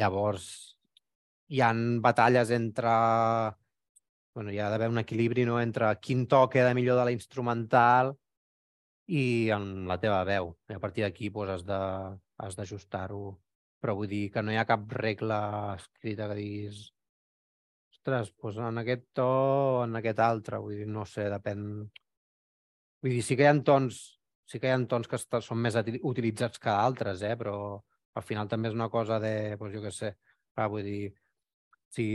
Llavors, 0.00 0.46
hi 1.50 1.62
han 1.66 2.00
batalles 2.04 2.52
entre... 2.54 2.94
Bueno, 4.34 4.52
hi 4.54 4.60
ha 4.62 4.68
d'haver 4.70 4.88
un 4.92 5.00
equilibri 5.00 5.44
no? 5.48 5.56
entre 5.58 5.88
quin 5.98 6.26
to 6.30 6.44
queda 6.52 6.74
millor 6.74 7.00
de 7.00 7.06
la 7.08 7.14
instrumental 7.14 8.12
i 9.10 9.50
en 9.50 9.88
la 9.90 9.98
teva 9.98 10.20
veu. 10.28 10.52
I 10.70 10.76
a 10.78 10.82
partir 10.82 11.02
d'aquí 11.02 11.32
doncs, 11.34 11.66
has 12.38 12.56
d'ajustar-ho. 12.58 13.24
Però 13.80 13.96
vull 13.96 14.10
dir 14.12 14.28
que 14.30 14.42
no 14.44 14.52
hi 14.52 14.58
ha 14.60 14.68
cap 14.68 14.84
regla 14.92 15.40
escrita 15.74 16.28
que 16.30 16.38
diguis 16.38 16.84
ostres, 18.12 18.32
doncs 18.42 18.58
en 18.68 18.82
aquest 18.82 19.04
to 19.16 19.26
o 19.26 19.84
en 19.84 19.96
aquest 20.00 20.18
altre, 20.24 20.58
vull 20.62 20.78
dir, 20.82 20.88
no 20.88 21.04
sé, 21.06 21.28
depèn... 21.32 21.62
Vull 23.00 23.14
dir, 23.14 23.22
sí 23.24 23.36
que 23.36 23.46
hi 23.46 23.50
ha 23.50 23.54
tons, 23.64 24.00
sí 24.50 24.60
que 24.60 24.68
hi 24.68 24.74
ha 24.74 24.80
tons 24.90 25.08
que 25.08 25.18
són 25.20 25.62
més 25.62 25.78
utilitzats 26.02 26.60
que 26.60 26.70
altres, 26.70 27.22
eh? 27.22 27.36
però 27.40 27.56
al 28.14 28.26
final 28.26 28.48
també 28.48 28.68
és 28.68 28.76
una 28.76 28.90
cosa 28.92 29.18
de, 29.22 29.56
doncs 29.56 29.76
jo 29.76 29.82
què 29.84 29.92
sé, 29.94 30.14
clar, 30.54 30.68
vull 30.72 30.84
dir, 30.84 31.12
si, 31.94 32.06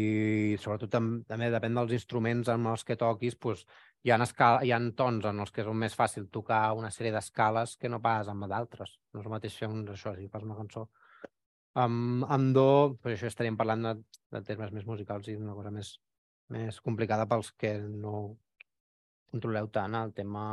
sobretot 0.62 0.92
tam 0.92 1.10
també 1.28 1.50
depèn 1.52 1.80
dels 1.80 1.96
instruments 1.98 2.52
amb 2.52 2.72
els 2.72 2.86
que 2.88 3.00
toquis, 3.00 3.40
doncs 3.42 3.66
hi 4.06 4.14
ha, 4.14 4.20
escala, 4.24 4.62
hi 4.64 4.72
ha 4.76 4.80
tons 4.96 5.26
en 5.32 5.42
els 5.44 5.52
que 5.52 5.64
és 5.64 5.72
més 5.86 5.96
fàcil 5.98 6.30
tocar 6.32 6.62
una 6.78 6.92
sèrie 6.94 7.16
d'escales 7.16 7.76
que 7.82 7.90
no 7.90 8.02
pas 8.04 8.30
amb 8.32 8.46
d'altres. 8.52 9.00
No 9.14 9.24
és 9.24 9.26
el 9.26 9.34
mateix 9.34 9.58
fer 9.58 9.72
un, 9.72 9.82
això, 9.96 10.14
si 10.16 10.30
fas 10.30 10.46
una 10.46 10.60
cançó 10.60 10.86
amb, 11.82 12.26
amb 12.32 12.54
do, 12.56 12.70
per 13.02 13.14
això 13.14 13.30
estaríem 13.30 13.58
parlant 13.60 13.84
de, 13.88 13.94
de 14.36 14.42
termes 14.48 14.72
més 14.76 14.88
musicals 14.88 15.28
i 15.32 15.38
una 15.40 15.56
cosa 15.58 15.72
més, 15.76 15.92
més 16.56 16.80
complicada 16.84 17.28
pels 17.30 17.52
que 17.60 17.76
no 17.84 18.38
controleu 19.32 19.68
tant 19.74 19.98
el 20.00 20.14
tema 20.16 20.46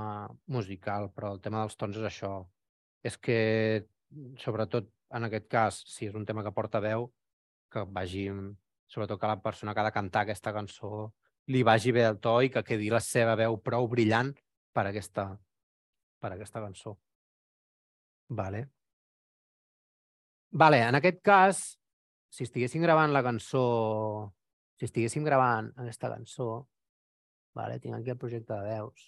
musical, 0.51 1.11
però 1.15 1.35
el 1.36 1.40
tema 1.44 1.62
dels 1.62 1.78
tons 1.78 1.99
és 2.01 2.09
això. 2.09 2.32
És 3.07 3.19
que, 3.19 3.39
sobretot 4.43 4.90
en 5.15 5.28
aquest 5.28 5.47
cas, 5.51 5.78
si 5.86 6.09
és 6.09 6.19
un 6.19 6.27
tema 6.27 6.43
que 6.43 6.55
porta 6.57 6.82
veu, 6.82 7.07
que 7.73 7.85
vagi, 7.99 8.27
sobretot 8.90 9.20
que 9.20 9.31
la 9.31 9.40
persona 9.44 9.74
que 9.74 9.82
ha 9.82 9.89
de 9.89 9.94
cantar 9.94 10.24
aquesta 10.27 10.53
cançó 10.57 11.12
li 11.53 11.62
vagi 11.66 11.93
bé 11.94 12.05
el 12.07 12.19
to 12.23 12.36
i 12.43 12.51
que 12.55 12.62
quedi 12.66 12.90
la 12.90 13.01
seva 13.03 13.35
veu 13.39 13.59
prou 13.62 13.89
brillant 13.90 14.35
per 14.74 14.86
aquesta, 14.90 15.31
per 16.23 16.35
aquesta 16.35 16.62
cançó. 16.65 16.97
Vale. 18.28 18.66
Vale, 20.53 20.83
en 20.85 20.95
aquest 20.99 21.23
cas, 21.24 21.61
si 22.29 22.45
estiguéssim 22.45 22.83
gravant 22.85 23.12
la 23.15 23.23
cançó, 23.24 23.62
si 24.77 24.85
estiguéssim 24.85 25.24
gravant 25.24 25.70
aquesta 25.81 26.11
cançó, 26.12 26.49
vale, 27.57 27.79
tinc 27.81 27.97
aquí 27.97 28.12
el 28.12 28.19
projecte 28.20 28.53
de 28.53 28.74
veus. 28.74 29.07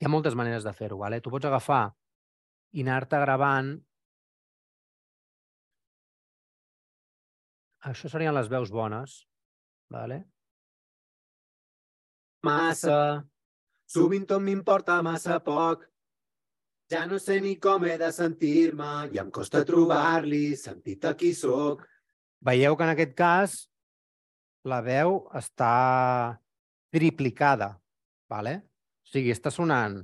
Hi 0.00 0.08
ha 0.08 0.12
moltes 0.12 0.34
maneres 0.36 0.64
de 0.64 0.72
fer-ho. 0.72 0.98
Vale? 1.00 1.20
Tu 1.20 1.32
pots 1.32 1.48
agafar 1.48 1.84
i 2.72 2.82
anar-te 2.84 3.20
gravant 3.20 3.74
Això 7.84 8.08
serien 8.08 8.32
les 8.32 8.48
veus 8.48 8.70
bones. 8.72 9.14
Vale? 9.92 10.22
Massa, 12.48 13.24
sovint 13.84 14.24
tot 14.28 14.40
m'importa 14.40 15.02
massa 15.04 15.36
poc. 15.44 15.84
Ja 16.92 17.06
no 17.08 17.18
sé 17.18 17.38
ni 17.40 17.54
com 17.56 17.84
he 17.88 17.96
de 18.00 18.10
sentir-me 18.12 19.08
i 19.12 19.20
em 19.20 19.30
costa 19.32 19.62
trobar-li 19.64 20.56
sentit 20.60 21.04
a 21.08 21.14
qui 21.16 21.32
sóc. 21.36 21.84
Veieu 22.44 22.76
que 22.76 22.84
en 22.84 22.92
aquest 22.92 23.14
cas 23.16 23.54
la 24.68 24.80
veu 24.84 25.22
està 25.32 25.70
triplicada. 26.92 27.74
Vale? 28.30 28.58
O 29.04 29.12
sigui, 29.14 29.32
està 29.32 29.52
sonant. 29.52 30.00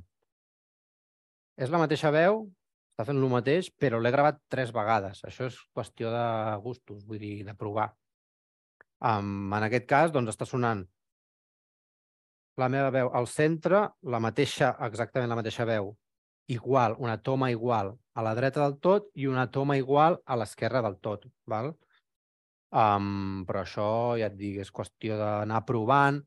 És 1.61 1.69
la 1.69 1.81
mateixa 1.81 2.09
veu, 2.13 2.45
està 2.93 3.05
fent 3.05 3.21
el 3.21 3.29
mateix, 3.29 3.69
però 3.77 3.99
l'he 4.01 4.13
gravat 4.13 4.39
tres 4.49 4.73
vegades. 4.73 5.21
Això 5.27 5.49
és 5.49 5.59
qüestió 5.75 6.09
de 6.13 6.25
gustos, 6.65 7.05
vull 7.05 7.21
dir, 7.21 7.35
de 7.45 7.53
provar. 7.57 7.91
Um, 9.01 9.51
en 9.53 9.65
aquest 9.65 9.87
cas, 9.89 10.13
doncs, 10.13 10.33
està 10.33 10.49
sonant 10.49 10.83
la 12.61 12.67
meva 12.69 12.91
veu 12.93 13.09
al 13.15 13.27
centre, 13.27 13.81
la 14.03 14.19
mateixa, 14.21 14.75
exactament 14.85 15.29
la 15.31 15.37
mateixa 15.39 15.65
veu, 15.65 15.93
igual, 16.47 16.95
una 16.99 17.17
toma 17.21 17.51
igual 17.51 17.95
a 18.13 18.23
la 18.23 18.33
dreta 18.35 18.63
del 18.63 18.77
tot 18.79 19.07
i 19.15 19.27
una 19.27 19.49
toma 19.51 19.77
igual 19.77 20.19
a 20.25 20.35
l'esquerra 20.35 20.81
del 20.81 20.97
tot. 20.99 21.27
Val? 21.47 21.71
Um, 22.71 23.43
però 23.47 23.65
això, 23.65 23.87
ja 24.19 24.29
et 24.31 24.37
dic, 24.39 24.61
és 24.63 24.71
qüestió 24.71 25.17
d'anar 25.19 25.63
provant. 25.67 26.21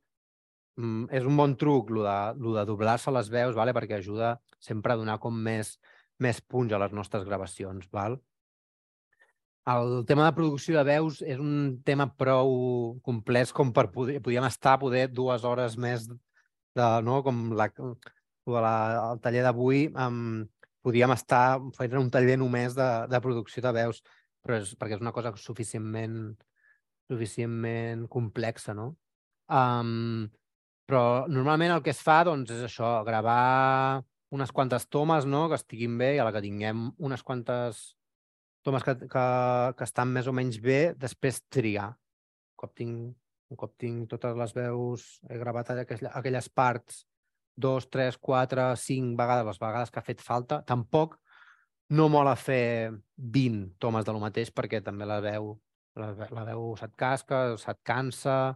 Um, 0.80 1.04
és 1.14 1.24
un 1.24 1.36
bon 1.38 1.54
truc, 1.60 1.90
el 1.94 2.02
de, 2.04 2.18
lo 2.44 2.54
de 2.56 2.64
doblar-se 2.68 3.12
les 3.14 3.30
veus, 3.32 3.56
vale? 3.56 3.72
perquè 3.76 3.98
ajuda 3.98 4.36
sempre 4.60 4.92
a 4.92 5.00
donar 5.00 5.18
com 5.22 5.36
més, 5.48 5.78
més 6.20 6.40
punts 6.40 6.72
a 6.72 6.80
les 6.82 6.92
nostres 6.92 7.24
gravacions. 7.24 7.88
Val? 7.92 8.18
El 9.72 10.04
tema 10.04 10.26
de 10.26 10.36
producció 10.36 10.76
de 10.76 10.84
veus 10.84 11.22
és 11.24 11.38
un 11.40 11.78
tema 11.88 12.10
prou 12.20 12.98
complex 13.06 13.52
com 13.56 13.70
per 13.72 13.86
poder, 13.94 14.18
podíem 14.20 14.44
estar 14.44 14.76
poder 14.82 15.06
dues 15.08 15.46
hores 15.48 15.78
més 15.80 16.04
de, 16.08 16.88
no? 17.06 17.22
com 17.24 17.46
la, 17.56 17.70
de 18.52 18.60
la, 18.60 18.76
el 19.12 19.22
taller 19.24 19.44
d'avui, 19.46 19.86
um, 19.96 20.44
podíem 20.84 21.14
estar 21.16 21.60
fent 21.78 21.96
un 22.00 22.10
taller 22.12 22.36
només 22.40 22.76
de, 22.76 22.88
de 23.08 23.20
producció 23.24 23.64
de 23.64 23.72
veus, 23.72 24.02
però 24.44 24.58
és 24.60 24.74
perquè 24.76 24.98
és 24.98 25.04
una 25.04 25.14
cosa 25.16 25.32
suficientment, 25.40 26.34
suficientment 27.08 28.04
complexa, 28.12 28.76
no? 28.76 28.90
Um, 29.48 30.28
però 30.84 31.24
normalment 31.32 31.72
el 31.72 31.82
que 31.84 31.94
es 31.94 32.02
fa 32.04 32.20
doncs, 32.28 32.52
és 32.52 32.66
això, 32.66 32.98
gravar 33.06 34.04
unes 34.34 34.52
quantes 34.52 34.88
tomes 34.90 35.24
no? 35.24 35.46
que 35.48 35.56
estiguin 35.60 35.96
bé 35.98 36.14
i 36.16 36.20
a 36.20 36.26
la 36.26 36.32
que 36.34 36.42
tinguem 36.44 36.88
unes 36.98 37.22
quantes 37.22 37.94
tomes 38.66 38.84
que, 38.84 38.96
que, 39.08 39.26
que 39.78 39.86
estan 39.86 40.10
més 40.12 40.28
o 40.28 40.34
menys 40.36 40.58
bé, 40.60 40.94
després 40.98 41.42
triar. 41.52 41.90
Un 41.94 42.60
cop 42.60 42.72
tinc, 42.76 43.14
un 43.52 43.60
cop 43.60 43.74
tinc 43.80 44.08
totes 44.10 44.36
les 44.40 44.54
veus, 44.56 45.08
he 45.28 45.40
gravat 45.40 45.72
aquelles, 45.76 46.10
aquelles 46.12 46.48
parts 46.48 47.04
dos, 47.56 47.88
tres, 47.90 48.18
quatre, 48.18 48.72
cinc 48.80 49.18
vegades, 49.18 49.46
les 49.46 49.60
vegades 49.62 49.90
que 49.90 50.00
ha 50.00 50.06
fet 50.06 50.22
falta, 50.22 50.62
tampoc 50.66 51.18
no 51.94 52.08
mola 52.08 52.34
fer 52.36 52.90
20 53.16 53.76
tomes 53.78 54.04
de 54.04 54.12
lo 54.12 54.22
mateix 54.22 54.50
perquè 54.50 54.80
també 54.82 55.06
la 55.06 55.20
veu, 55.22 55.52
la, 56.00 56.12
la 56.34 56.44
veu 56.48 56.74
se't 56.80 56.96
casca, 56.98 57.44
se't 57.60 57.82
cansa, 57.86 58.54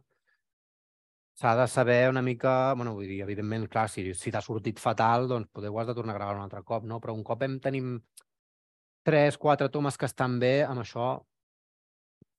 s'ha 1.39 1.55
de 1.55 1.69
saber 1.71 2.09
una 2.11 2.23
mica, 2.23 2.75
bueno, 2.75 2.97
vull 2.99 3.07
dir, 3.07 3.21
evidentment, 3.23 3.69
clar, 3.71 3.87
si, 3.93 4.09
si 4.19 4.33
t'ha 4.35 4.43
sortit 4.43 4.81
fatal, 4.83 5.29
doncs 5.31 5.53
poder 5.55 5.71
ho 5.71 5.79
has 5.79 5.87
de 5.87 5.95
tornar 5.95 6.17
a 6.17 6.19
gravar 6.19 6.35
un 6.35 6.43
altre 6.43 6.65
cop, 6.67 6.85
no? 6.85 6.99
Però 6.99 7.15
un 7.15 7.23
cop 7.23 7.45
hem 7.47 7.61
tenim 7.63 7.93
tres, 9.07 9.39
quatre 9.39 9.69
tomes 9.71 9.97
que 9.97 10.09
estan 10.09 10.41
bé, 10.43 10.65
amb 10.67 10.83
això, 10.83 11.13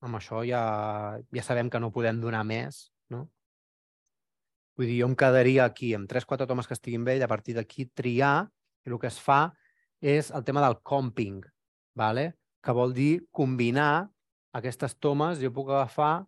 amb 0.04 0.20
això 0.20 0.44
ja, 0.48 0.64
ja 1.36 1.44
sabem 1.48 1.72
que 1.72 1.80
no 1.80 1.94
podem 1.96 2.20
donar 2.20 2.44
més, 2.44 2.90
no? 3.14 3.30
Vull 4.80 4.88
dir, 4.88 5.02
jo 5.02 5.10
em 5.12 5.16
quedaria 5.20 5.66
aquí 5.68 5.92
amb 5.98 6.08
tres, 6.08 6.24
quatre 6.26 6.48
tomes 6.48 6.68
que 6.68 6.78
estiguin 6.78 7.04
bé 7.04 7.18
i 7.20 7.24
a 7.26 7.28
partir 7.28 7.58
d'aquí 7.58 7.90
triar, 7.92 8.48
i 8.88 8.92
el 8.94 9.00
que 9.02 9.12
es 9.12 9.20
fa 9.20 9.50
és 10.00 10.32
el 10.32 10.46
tema 10.48 10.64
del 10.64 10.80
comping, 10.88 11.42
vale? 12.00 12.30
que 12.64 12.76
vol 12.76 12.94
dir 12.94 13.26
combinar 13.32 14.10
aquestes 14.56 14.96
tomes, 15.00 15.40
jo 15.40 15.52
puc 15.56 15.70
agafar 15.72 16.26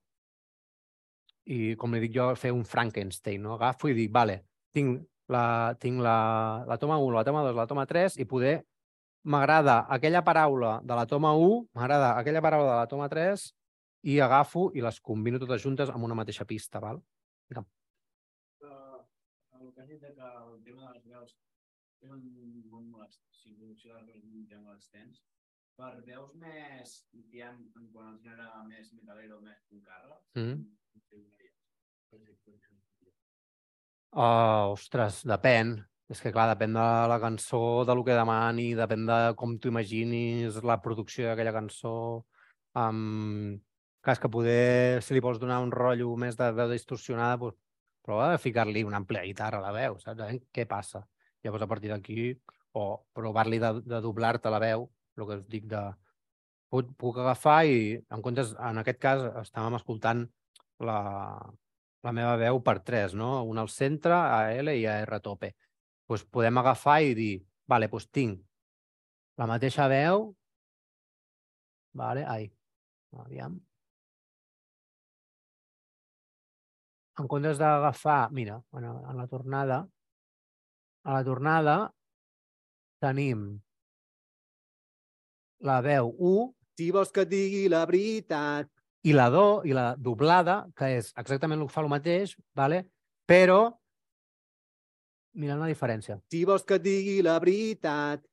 i, 1.46 1.76
com 1.80 1.94
li 1.94 2.02
dic 2.04 2.14
jo, 2.16 2.30
fer 2.40 2.52
un 2.56 2.64
Frankenstein, 2.68 3.42
no? 3.44 3.56
Agafo 3.58 3.90
i 3.90 3.96
dic, 3.98 4.12
vale, 4.14 4.38
tinc 4.72 5.02
la, 5.32 5.74
tinc 5.82 6.00
la, 6.04 6.64
la 6.68 6.78
toma 6.80 7.00
1, 7.02 7.16
la 7.18 7.26
toma 7.28 7.44
2, 7.48 7.56
la 7.58 7.68
toma 7.68 7.88
3 7.90 8.20
i 8.22 8.28
poder 8.30 8.62
m'agrada 9.32 9.82
aquella 9.90 10.24
paraula 10.26 10.80
de 10.86 10.98
la 10.98 11.08
toma 11.10 11.34
1, 11.38 11.58
m'agrada 11.78 12.14
aquella 12.18 12.44
paraula 12.46 12.72
de 12.72 12.78
la 12.80 12.88
toma 12.92 13.10
3 13.10 13.44
i 14.12 14.20
agafo 14.22 14.70
i 14.78 14.86
les 14.86 15.02
combino 15.02 15.42
totes 15.42 15.62
juntes 15.62 15.92
amb 15.92 16.06
una 16.08 16.18
mateixa 16.18 16.48
pista, 16.48 16.80
val? 16.82 17.02
Digue'm. 17.50 17.68
Uh, 18.62 19.02
el 19.60 19.74
que 19.74 19.82
has 19.82 19.90
dit 19.90 19.91
de 20.02 20.14
que 20.18 20.30
el 20.42 20.64
tema 20.66 20.88
de 20.88 20.94
les 20.98 21.08
veus 21.14 21.36
és 22.02 22.12
un 22.12 22.24
bon 22.74 22.90
molest, 22.90 23.22
si 23.30 23.54
producció 23.54 23.94
de 23.96 24.08
veus 24.10 24.24
és 24.26 24.34
un 24.34 24.48
tema 24.50 24.74
extens, 24.76 25.22
per 25.78 25.94
veus 26.08 26.34
més, 26.42 26.96
diguem, 27.14 27.62
en 27.78 27.88
quan 27.94 28.12
el 28.14 28.20
gènere 28.26 28.66
més 28.68 28.92
metalero, 28.98 29.42
més 29.46 29.62
puncarra, 29.70 30.20
Mm. 30.36 30.42
mm. 30.42 30.78
Uh, 34.12 34.74
ostres, 34.74 35.22
depèn. 35.24 35.78
És 36.12 36.20
que, 36.20 36.34
clar, 36.36 36.50
depèn 36.50 36.74
de 36.76 36.86
la 37.08 37.18
cançó, 37.24 37.86
de 37.88 37.96
lo 37.96 38.04
que 38.04 38.18
demani, 38.18 38.74
depèn 38.76 39.06
de 39.08 39.20
com 39.40 39.54
t'ho 39.56 39.72
imaginis, 39.72 40.58
la 40.68 40.82
producció 40.84 41.30
d'aquella 41.30 41.54
cançó. 41.56 42.26
Um, 42.76 43.62
clar, 44.04 44.18
és 44.18 44.20
que 44.20 44.32
poder, 44.34 45.00
si 45.06 45.16
li 45.16 45.24
vols 45.24 45.40
donar 45.40 45.62
un 45.64 45.72
rotllo 45.72 46.12
més 46.20 46.36
de 46.36 46.50
veu 46.58 46.74
distorsionada, 46.74 47.38
doncs, 47.46 47.56
prova 48.06 48.32
de 48.32 48.42
ficar-li 48.42 48.84
una 48.88 49.00
àmplia 49.02 49.24
guitarra 49.26 49.60
a 49.62 49.66
la 49.66 49.74
veu, 49.76 49.98
saps? 50.02 50.20
Veure 50.20 50.42
què 50.54 50.66
passa. 50.70 51.04
Llavors, 51.44 51.66
a 51.66 51.70
partir 51.70 51.92
d'aquí, 51.92 52.32
o 52.78 52.86
provar-li 53.18 53.60
de, 53.62 53.72
de 53.86 54.02
doblar-te 54.04 54.52
la 54.54 54.62
veu, 54.64 54.88
el 55.18 55.28
que 55.28 55.40
us 55.42 55.48
dic 55.50 55.68
de... 55.72 55.82
Puc, 56.72 56.94
puc 56.96 57.18
agafar 57.20 57.66
i, 57.68 57.98
en 58.16 58.22
comptes, 58.24 58.54
en 58.56 58.80
aquest 58.80 59.00
cas, 59.04 59.26
estàvem 59.42 59.76
escoltant 59.76 60.22
la, 60.88 61.00
la 62.06 62.14
meva 62.16 62.38
veu 62.40 62.62
per 62.64 62.78
tres, 62.88 63.16
no? 63.18 63.42
Una 63.44 63.66
al 63.66 63.72
centre, 63.74 64.16
a 64.16 64.54
L 64.56 64.78
i 64.80 64.86
a 64.88 65.02
R 65.04 65.20
tope. 65.26 65.52
Doncs 66.08 66.24
podem 66.32 66.62
agafar 66.62 67.02
i 67.04 67.12
dir, 67.18 67.34
vale, 67.68 67.90
doncs 67.92 68.08
tinc 68.16 68.40
la 69.42 69.48
mateixa 69.50 69.88
veu, 69.92 70.30
vale, 71.98 72.24
ai, 72.30 72.48
aviam. 73.26 73.60
En 77.20 77.28
comptes 77.28 77.60
d'agafar, 77.60 78.32
mira, 78.32 78.62
en 78.78 79.18
la 79.18 79.28
tornada, 79.28 79.82
a 81.04 81.18
la 81.18 81.24
tornada 81.26 81.76
tenim 83.02 83.60
la 85.66 85.82
veu 85.82 86.14
1 86.18 86.52
Si 86.80 86.88
vols 86.90 87.12
que 87.14 87.26
et 87.26 87.30
digui 87.30 87.66
la 87.70 87.84
veritat, 87.86 88.70
i 89.06 89.14
la 89.14 89.28
do 89.34 89.62
i 89.68 89.74
la 89.76 89.92
doblada, 89.98 90.64
que 90.78 90.88
és 90.98 91.12
exactament 91.20 91.60
el 91.62 91.68
que 91.68 91.76
fa 91.76 91.84
el 91.84 91.92
mateix, 91.92 92.34
vale? 92.58 92.86
però 93.28 93.60
mirant 95.38 95.62
la 95.62 95.70
diferència. 95.70 96.18
si 96.32 96.44
vols 96.46 96.66
que 96.68 96.76
et 96.80 96.84
digui 96.84 97.22
la 97.22 97.38
veritat, 97.40 98.24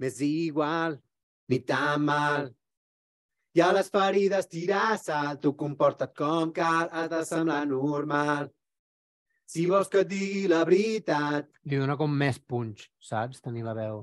m'és 0.00 0.20
igual, 0.24 1.00
ni 1.48 1.58
tan 1.60 2.04
mal. 2.04 2.48
I 3.56 3.62
a 3.64 3.70
les 3.72 3.86
ferides 3.88 4.50
tirar 4.52 4.98
sal, 5.00 5.38
tu 5.40 5.54
comporta't 5.56 6.10
com 6.12 6.50
cal, 6.52 6.90
has 6.92 7.06
de 7.08 7.22
semblar 7.24 7.62
normal. 7.70 8.50
Si 9.48 9.62
vols 9.70 9.88
que 9.88 10.02
et 10.04 10.08
digui 10.10 10.42
la 10.50 10.58
veritat, 10.68 11.46
Li 11.64 11.78
dona 11.80 11.94
com 11.96 12.12
més 12.12 12.36
punx, 12.36 12.90
saps? 13.00 13.40
Tenir 13.40 13.62
la 13.64 13.72
veu 13.78 14.02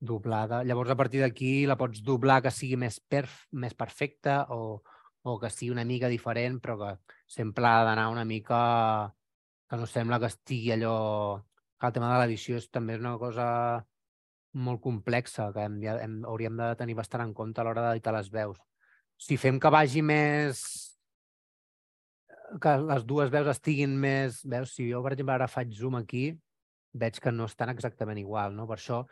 doblada. 0.00 0.64
Llavors, 0.66 0.90
a 0.90 0.96
partir 0.98 1.20
d'aquí, 1.22 1.68
la 1.70 1.76
pots 1.78 2.02
doblar 2.02 2.40
que 2.42 2.50
sigui 2.50 2.80
més, 2.82 2.98
perf 2.98 3.44
més 3.52 3.76
perfecta 3.78 4.40
o, 4.56 4.80
o 5.22 5.34
que 5.38 5.50
sigui 5.54 5.70
una 5.76 5.84
mica 5.86 6.10
diferent, 6.10 6.58
però 6.64 6.76
que 6.80 6.90
sempre 7.30 7.68
ha 7.68 7.84
d'anar 7.86 8.08
una 8.10 8.24
mica... 8.24 8.58
que 9.70 9.78
no 9.78 9.86
sembla 9.86 10.18
que 10.18 10.32
estigui 10.32 10.72
allò... 10.74 10.96
Que 11.78 11.86
el 11.86 11.94
tema 11.94 12.10
de 12.10 12.24
l'edició 12.24 12.58
és 12.58 12.66
també 12.74 12.98
una 12.98 13.14
cosa 13.22 13.46
molt 14.66 14.82
complexa 14.82 15.52
que 15.54 15.62
hem, 15.62 15.78
hem, 15.86 16.18
hauríem 16.26 16.58
de 16.58 16.72
tenir 16.80 16.98
bastant 16.98 17.22
en 17.22 17.36
compte 17.38 17.62
a 17.62 17.64
l'hora 17.64 17.86
d'editar 17.86 18.16
les 18.16 18.32
veus. 18.34 18.58
Si 19.20 19.36
fem 19.36 19.58
que 19.60 19.72
vagi 19.72 20.00
més 20.02 20.62
que 22.62 22.76
les 22.82 23.04
dues 23.06 23.30
veus 23.30 23.50
estiguin 23.52 23.92
més... 24.00 24.40
Veus, 24.48 24.72
si 24.74 24.88
jo, 24.88 25.02
per 25.04 25.12
exemple, 25.14 25.36
ara 25.36 25.50
faig 25.50 25.74
zoom 25.76 25.98
aquí, 26.00 26.30
veig 26.98 27.20
que 27.22 27.32
no 27.34 27.46
estan 27.46 27.70
exactament 27.70 28.18
igual, 28.18 28.56
no? 28.56 28.66
Per 28.66 28.78
això 28.78 29.04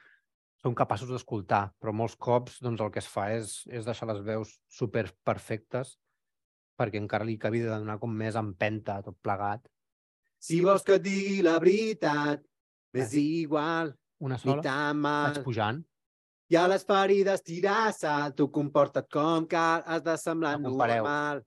som 0.58 0.74
capaços 0.74 1.10
d'escoltar, 1.12 1.68
però 1.78 1.94
molts 1.94 2.16
cops 2.18 2.58
doncs, 2.64 2.80
el 2.82 2.90
que 2.94 3.02
es 3.02 3.10
fa 3.10 3.28
és, 3.36 3.60
és 3.70 3.86
deixar 3.86 4.08
les 4.10 4.24
veus 4.26 4.56
super 4.66 5.04
perfectes 5.26 5.94
perquè 6.78 6.98
encara 6.98 7.26
li 7.26 7.36
acabi 7.38 7.62
de 7.62 7.70
donar 7.70 7.98
com 8.02 8.10
més 8.14 8.38
empenta 8.38 9.00
tot 9.02 9.16
plegat. 9.22 9.64
Si 10.38 10.60
vols 10.62 10.84
que 10.86 10.98
et 10.98 11.04
digui 11.04 11.40
la 11.42 11.56
veritat, 11.62 12.42
m'és 12.94 13.14
igual, 13.18 13.94
Una 14.22 14.38
sola, 14.38 14.62
vaig 14.62 15.40
pujant. 15.46 15.82
I 16.48 16.56
a 16.56 16.64
les 16.70 16.84
ferides 16.88 17.42
tirar 17.44 17.92
sal, 17.92 18.32
tu 18.32 18.48
comporta't 18.48 19.08
com 19.12 19.44
cal, 19.48 19.82
has 19.84 20.02
de 20.04 20.16
semblar 20.16 20.54
No 20.56 20.70
compareu. 20.70 21.04
normal. 21.04 21.42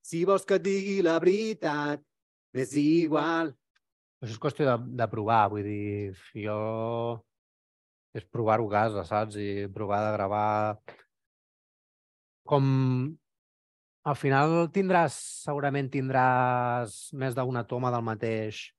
Si 0.00 0.24
vols 0.24 0.46
que 0.48 0.56
et 0.56 0.64
digui 0.64 1.02
la 1.04 1.18
veritat, 1.20 2.00
m'és 2.56 2.72
igual. 2.80 3.52
Això 4.22 4.32
és 4.32 4.40
qüestió 4.40 4.64
de, 4.64 4.76
de 4.96 5.08
provar, 5.12 5.48
vull 5.52 5.66
dir, 5.66 6.14
jo... 6.34 6.58
És 8.16 8.24
provar-ho 8.24 8.64
a 8.70 8.72
casa, 8.72 9.04
saps? 9.04 9.36
I 9.36 9.68
provar 9.74 10.00
de 10.06 10.16
gravar... 10.16 10.48
Com... 12.48 12.64
Al 14.08 14.16
final 14.16 14.70
tindràs, 14.72 15.12
segurament 15.44 15.90
tindràs 15.92 17.10
més 17.12 17.36
d'una 17.36 17.66
toma 17.68 17.92
del 17.92 18.06
mateix 18.06 18.70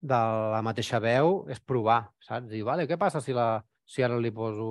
de 0.00 0.16
la 0.54 0.62
mateixa 0.64 0.96
veu, 1.02 1.42
és 1.52 1.60
provar, 1.60 2.06
saps? 2.24 2.54
I, 2.56 2.62
vale, 2.64 2.86
què 2.88 2.96
passa 2.96 3.20
si, 3.20 3.36
la, 3.36 3.60
si 3.86 4.02
ara 4.02 4.18
li 4.18 4.32
poso, 4.34 4.66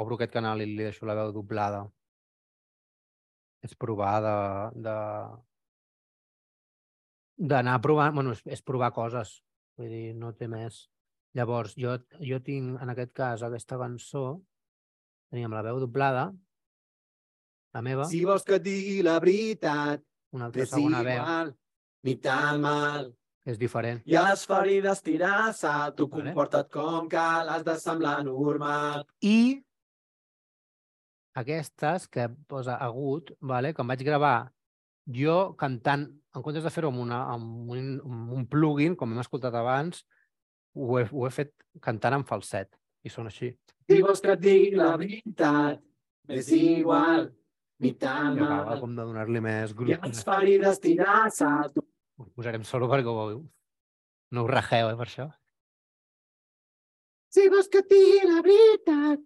obro 0.00 0.16
aquest 0.16 0.32
canal 0.32 0.62
i 0.64 0.68
li 0.70 0.80
deixo 0.80 1.06
la 1.06 1.16
veu 1.18 1.32
doblada? 1.36 1.84
És 3.64 3.76
provar 3.80 4.14
de, 4.24 4.36
de, 4.84 4.96
d'anar 7.50 7.80
provant, 7.84 8.14
bueno, 8.14 8.34
és, 8.36 8.42
és 8.46 8.62
provar 8.62 8.92
coses, 8.96 9.38
vull 9.78 9.92
dir, 9.92 10.14
no 10.16 10.32
té 10.36 10.48
més. 10.50 10.84
Llavors, 11.34 11.74
jo, 11.80 11.96
jo 12.22 12.38
tinc, 12.46 12.78
en 12.80 12.92
aquest 12.92 13.12
cas, 13.16 13.42
aquesta 13.42 13.78
cançó, 13.80 14.24
teníem 15.32 15.54
la 15.56 15.64
veu 15.66 15.80
doblada, 15.82 16.28
la 17.74 17.82
meva, 17.82 18.06
Si 18.06 18.22
vols 18.22 18.44
que 18.46 18.60
et 18.60 18.62
digui 18.62 19.00
la 19.02 19.18
veritat, 19.18 20.04
una 20.36 20.46
altra 20.46 20.66
segona 20.70 21.02
veu, 21.02 21.16
igual, 21.18 21.54
ni 22.06 22.14
tan 22.22 22.60
mal. 22.62 23.08
Que 23.44 23.52
és 23.52 23.58
diferent. 23.60 24.00
I 24.08 24.16
a 24.16 24.24
les 24.30 24.42
ferides 24.48 25.02
tirar 25.04 25.52
sal, 25.54 25.92
tu 25.94 26.06
Vale. 26.08 26.30
comporta't 26.32 26.70
com 26.72 27.08
cal, 27.12 27.50
has 27.52 27.64
de 27.64 27.76
semblar 27.80 28.22
normal. 28.24 29.04
I 29.20 29.60
aquestes 31.34 32.06
que 32.08 32.28
posa 32.48 32.76
agut, 32.80 33.32
vale? 33.40 33.74
que 33.74 33.82
em 33.82 33.88
vaig 33.90 34.04
gravar 34.06 34.50
jo 35.12 35.54
cantant, 35.60 36.06
en 36.34 36.42
comptes 36.42 36.64
de 36.64 36.70
fer-ho 36.72 36.88
amb, 36.88 37.02
una, 37.02 37.20
amb, 37.34 37.70
un, 37.74 37.88
amb 38.00 38.32
un 38.38 38.46
plugin, 38.48 38.94
com 38.96 39.12
hem 39.12 39.20
escoltat 39.20 39.54
abans, 39.58 40.04
ho 40.74 40.98
he, 40.98 41.04
ho 41.12 41.26
he 41.26 41.30
fet 41.34 41.52
cantant 41.84 42.16
en 42.20 42.24
falset. 42.24 42.70
I 43.04 43.10
són 43.12 43.26
així. 43.28 43.50
Si 43.84 44.00
vols 44.00 44.22
que 44.24 44.32
et 44.32 44.40
digui 44.40 44.78
la 44.78 44.94
veritat, 44.96 45.82
m'és 46.30 46.46
igual, 46.56 47.26
ni 47.84 47.92
tan 48.00 48.38
I 48.38 48.40
acaba 48.46 48.70
mal. 48.70 48.80
com 48.80 48.94
de 48.96 49.04
donar-li 49.04 49.42
més 49.44 49.74
grup. 49.76 49.90
I 49.92 49.98
a 49.98 50.06
les 50.06 50.22
ferides 50.24 50.80
tirar 50.80 51.26
sal, 51.34 51.68
tu 51.74 51.84
Ho 52.18 52.28
posarem 52.36 52.62
solo 52.62 52.88
perquè 52.90 53.10
ho, 53.10 53.40
no 54.34 54.42
ho 54.42 54.50
rajeu, 54.50 54.90
eh, 54.90 54.98
per 54.98 55.06
això. 55.08 55.28
Si 57.34 57.48
vols 57.50 57.68
que 57.70 57.80
et 57.82 57.88
digui 57.90 58.20
la 58.28 58.42
veritat, 58.46 59.22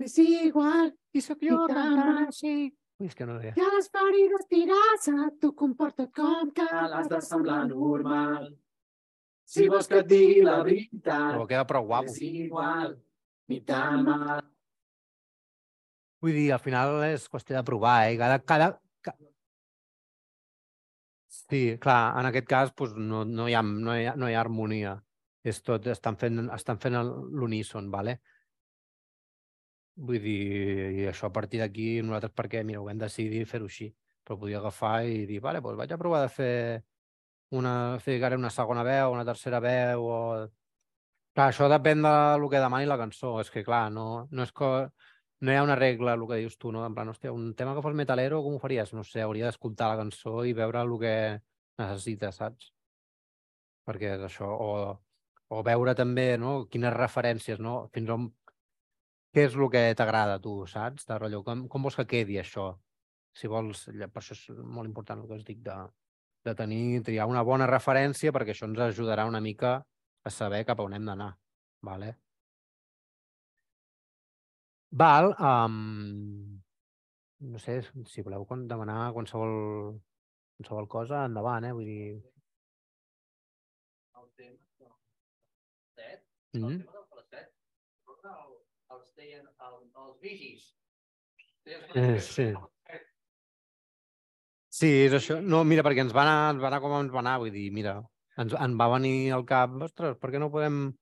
m'és 0.00 0.16
igual. 0.18 0.90
I 1.14 1.20
sóc 1.22 1.44
jo 1.46 1.60
cantant 1.70 2.24
així. 2.24 2.72
Ui, 2.98 3.06
és 3.06 3.14
que 3.14 3.26
no 3.26 3.36
veia. 3.38 3.54
I 3.54 3.62
a 3.62 3.70
les 3.76 3.86
ferides 3.94 4.48
tirassa, 4.50 5.28
tu 5.42 5.52
comporta't 5.54 6.10
com 6.14 6.50
cal, 6.56 6.96
has 6.98 7.10
de 7.10 7.20
semblar 7.22 7.60
normal. 7.68 8.48
Si 9.46 9.68
vols 9.70 9.86
que 9.90 10.00
et 10.02 10.08
digui 10.10 10.42
la 10.42 10.56
veritat, 10.64 11.34
Però 11.36 11.46
queda 11.46 11.66
prou 11.68 11.86
guapo. 11.86 12.10
és 12.10 12.20
igual, 12.26 12.96
ni 13.50 13.60
tan 13.60 14.02
mal. 14.06 14.42
Vull 16.24 16.32
dir, 16.32 16.48
al 16.56 16.62
final 16.64 17.02
és 17.10 17.28
qüestió 17.28 17.54
de 17.54 17.62
provar, 17.62 18.08
eh? 18.08 18.16
Cada, 18.18 18.38
cada, 18.40 18.70
ca... 19.04 19.14
Sí, 21.50 21.76
clar, 21.80 22.14
en 22.20 22.26
aquest 22.30 22.46
cas 22.48 22.70
doncs, 22.72 22.94
no, 23.10 23.24
no, 23.28 23.48
hi 23.48 23.54
ha, 23.54 23.62
no, 23.62 23.96
hi 23.96 24.06
ha, 24.08 24.14
no 24.16 24.30
hi 24.30 24.36
ha 24.36 24.40
harmonia. 24.40 24.94
És 25.44 25.60
tot, 25.62 25.86
estan 25.92 26.16
fent, 26.16 26.46
estan 26.56 26.80
fent 26.80 26.96
l'uníson, 27.40 27.90
vale? 27.92 28.16
Vull 30.08 30.18
dir, 30.24 30.38
i 31.02 31.04
això 31.10 31.28
a 31.28 31.34
partir 31.34 31.60
d'aquí 31.60 32.00
nosaltres 32.02 32.32
perquè, 32.34 32.64
mira, 32.66 32.80
ho 32.80 32.88
vam 32.88 32.98
decidir 32.98 33.44
fer-ho 33.50 33.68
així. 33.70 33.90
Però 34.24 34.38
podia 34.40 34.58
agafar 34.58 35.04
i 35.04 35.26
dir, 35.28 35.40
vale, 35.44 35.60
doncs 35.60 35.78
vaig 35.82 35.92
a 35.92 36.00
provar 36.00 36.22
de 36.24 36.30
fer 36.32 36.54
una, 37.60 37.74
fer 38.00 38.16
una 38.38 38.50
segona 38.50 38.82
veu, 38.82 39.12
una 39.12 39.24
tercera 39.28 39.60
veu, 39.60 40.06
o... 40.08 40.20
Clar, 41.34 41.48
això 41.50 41.66
depèn 41.68 42.02
del 42.02 42.48
que 42.48 42.62
demani 42.62 42.86
la 42.86 42.96
cançó. 42.96 43.36
És 43.42 43.50
que, 43.50 43.64
clar, 43.66 43.90
no, 43.92 44.26
no 44.30 44.42
és 44.46 44.52
que 44.54 44.70
no 45.40 45.52
hi 45.52 45.56
ha 45.56 45.64
una 45.66 45.76
regla, 45.76 46.14
el 46.14 46.26
que 46.28 46.38
dius 46.42 46.56
tu, 46.58 46.72
no? 46.72 46.84
En 46.86 46.94
plan, 46.94 47.10
hòstia, 47.10 47.32
un 47.32 47.54
tema 47.58 47.74
que 47.74 47.82
fos 47.84 47.96
metalero, 47.96 48.42
com 48.44 48.56
ho 48.56 48.62
faries? 48.62 48.92
No 48.94 49.04
sé, 49.04 49.22
hauria 49.22 49.48
d'escoltar 49.50 49.90
la 49.90 49.98
cançó 50.02 50.44
i 50.44 50.54
veure 50.56 50.82
el 50.84 50.94
que 51.02 51.16
necessites, 51.80 52.38
saps? 52.40 52.70
Perquè 53.84 54.14
és 54.16 54.24
això, 54.28 54.48
o, 54.48 54.70
o 55.50 55.62
veure 55.66 55.94
també, 55.98 56.28
no?, 56.40 56.54
quines 56.70 56.96
referències, 56.96 57.60
no? 57.60 57.84
Fins 57.94 58.14
on... 58.14 58.30
Què 59.34 59.48
és 59.48 59.56
el 59.58 59.66
que 59.70 59.82
t'agrada 59.98 60.38
tu, 60.38 60.60
saps? 60.70 61.08
De 61.08 61.18
rotllo, 61.18 61.42
com, 61.42 61.66
com 61.68 61.82
vols 61.82 61.98
que 61.98 62.06
quedi 62.06 62.38
això? 62.38 62.70
Si 63.34 63.50
vols, 63.50 63.88
per 63.90 64.22
això 64.22 64.36
és 64.38 64.60
molt 64.62 64.86
important 64.86 65.24
el 65.24 65.26
que 65.28 65.40
us 65.40 65.46
dic 65.48 65.58
de, 65.66 65.74
de 66.46 66.54
tenir, 66.54 67.02
triar 67.02 67.26
una 67.26 67.42
bona 67.42 67.66
referència 67.66 68.32
perquè 68.32 68.54
això 68.54 68.68
ens 68.70 68.78
ajudarà 68.86 69.26
una 69.26 69.42
mica 69.42 69.80
a 70.24 70.30
saber 70.30 70.62
cap 70.68 70.80
a 70.80 70.86
on 70.86 70.94
hem 70.94 71.10
d'anar, 71.10 71.32
vale? 71.82 72.14
Val, 74.94 75.34
um, 75.40 76.60
no 77.40 77.58
sé, 77.58 77.80
si 78.06 78.22
voleu 78.22 78.46
demanar 78.70 79.10
qualsevol, 79.12 79.98
qualsevol 80.54 80.86
cosa, 80.86 81.24
endavant, 81.26 81.66
eh? 81.66 81.72
Vull 81.74 81.88
dir... 81.88 82.12
El 84.20 84.28
tema 84.38 84.54
del 84.78 84.94
set, 85.96 86.22
Mm 86.52 86.62
el 86.62 86.62
-hmm. 86.62 86.78
tema 86.78 86.92
del 86.92 87.06
falset, 87.10 87.50
el, 88.36 88.54
els 88.94 89.14
deien 89.16 89.50
el, 89.66 89.76
els 90.04 90.20
vigis. 90.20 90.70
Eh, 91.66 92.20
sí. 92.20 92.52
Sí, 94.68 94.90
és 95.06 95.12
això. 95.12 95.42
No, 95.42 95.64
mira, 95.64 95.82
perquè 95.82 96.06
ens 96.06 96.14
va 96.14 96.22
anar, 96.22 96.54
ens 96.54 96.62
va 96.62 96.68
anar 96.68 96.80
com 96.80 97.00
ens 97.00 97.12
va 97.12 97.18
anar, 97.18 97.38
vull 97.38 97.50
dir, 97.50 97.70
mira, 97.72 98.00
ens, 98.36 98.54
en 98.54 98.78
va 98.78 98.92
venir 98.98 99.32
al 99.32 99.44
cap, 99.44 99.74
ostres, 99.82 100.16
per 100.18 100.30
què 100.30 100.38
no 100.38 100.52
podem, 100.54 100.92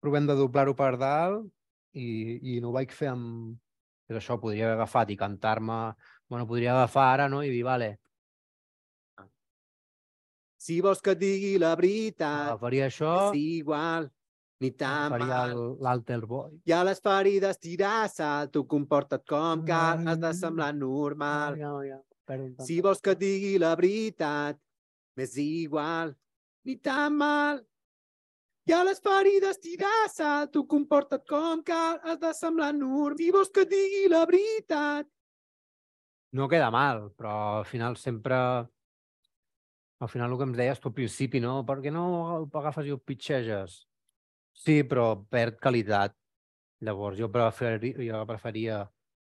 provem 0.00 0.26
de 0.26 0.34
doblar-ho 0.34 0.74
per 0.74 0.96
dalt 0.98 1.52
i, 1.96 2.08
i 2.56 2.58
no 2.60 2.70
ho 2.70 2.76
vaig 2.76 2.92
fer 2.94 3.12
amb... 3.12 3.56
És 4.06 4.20
això, 4.20 4.36
podria 4.38 4.68
haver 4.68 4.76
agafat 4.78 5.10
i 5.10 5.16
cantar-me... 5.18 5.78
Bueno, 6.30 6.46
podria 6.46 6.74
agafar 6.76 7.06
ara, 7.14 7.30
no?, 7.30 7.42
i 7.42 7.50
dir, 7.50 7.64
vale, 7.66 7.96
Si 10.66 10.80
vols 10.82 10.98
que 10.98 11.12
et 11.14 11.20
digui 11.20 11.56
la 11.62 11.76
veritat, 11.78 12.48
agafaria 12.50 12.88
això, 12.90 13.10
és 13.28 13.36
igual, 13.60 14.08
ni 14.58 14.72
tan 14.74 15.12
faria 15.12 15.28
mal. 15.44 15.52
l'alter 15.84 16.18
boy. 16.26 16.56
I 16.66 16.74
a 16.74 16.80
les 16.88 16.98
ferides 17.04 17.60
tirar 17.62 18.08
sal, 18.10 18.50
tu 18.50 18.64
comporta't 18.66 19.22
com 19.30 19.62
cal, 19.68 20.02
has 20.08 20.18
de 20.18 20.32
semblar 20.34 20.72
normal. 20.74 21.58
Ja, 21.60 21.70
ja. 21.86 22.00
Si 22.66 22.80
vols 22.82 22.98
que 22.98 23.14
et 23.14 23.20
digui 23.20 23.52
la 23.62 23.76
veritat, 23.78 24.58
m'és 25.14 25.36
igual, 25.38 26.16
ni 26.66 26.74
tan 26.82 27.14
mal. 27.20 27.62
I 28.66 28.74
a 28.74 28.80
les 28.82 28.98
ferides 28.98 29.60
tirar 29.62 30.08
sal, 30.10 30.48
tu 30.50 30.64
comporta't 30.66 31.22
com 31.30 31.60
cal, 31.62 32.00
has 32.02 32.18
de 32.18 32.32
semblar 32.34 32.72
normal. 32.74 33.14
Si 33.20 33.30
vols 33.30 33.52
que 33.54 33.62
et 33.62 33.70
digui 33.70 34.08
la 34.10 34.24
veritat, 34.26 35.06
no 36.36 36.48
queda 36.50 36.70
mal, 36.74 37.06
però 37.16 37.60
al 37.60 37.64
final 37.64 37.96
sempre... 37.96 38.36
Al 39.98 40.10
final 40.12 40.32
el 40.34 40.36
que 40.36 40.44
em 40.44 40.52
deies 40.52 40.80
tu 40.82 40.90
al 40.90 40.94
principi, 40.98 41.40
no? 41.40 41.62
Per 41.64 41.78
què 41.80 41.88
no 41.94 42.02
agafes 42.44 42.84
i 42.84 42.92
ho 42.92 42.98
pitxeges? 43.00 43.78
Sí, 44.52 44.82
però 44.84 45.14
perd 45.30 45.56
qualitat. 45.62 46.12
Llavors 46.84 47.16
jo 47.16 47.30
preferia, 47.32 47.94
jo 48.04 48.20
preferia 48.28 48.82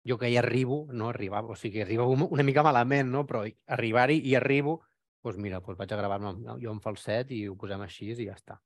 jo 0.04 0.18
que 0.20 0.28
hi 0.28 0.36
arribo, 0.36 0.82
no 0.92 1.08
arribava, 1.08 1.54
o 1.54 1.56
sigui, 1.56 1.80
arriba 1.80 2.04
un- 2.04 2.26
una 2.28 2.44
mica 2.44 2.62
malament, 2.62 3.08
no? 3.08 3.24
Però 3.24 3.46
arribar-hi 3.66 4.20
i 4.28 4.34
arribo, 4.36 4.82
doncs 5.24 5.38
mira, 5.40 5.60
doncs 5.60 5.78
vaig 5.78 5.92
a 5.92 5.96
gravar-me 6.02 6.34
jo 6.60 6.74
en 6.74 6.80
falset 6.84 7.30
i 7.32 7.46
ho 7.48 7.56
posem 7.56 7.80
així 7.86 8.10
i 8.12 8.26
ja 8.26 8.34
està. 8.36 8.60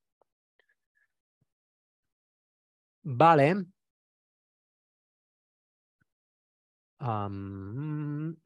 Vale. 3.05 3.67
Um, 7.01 8.37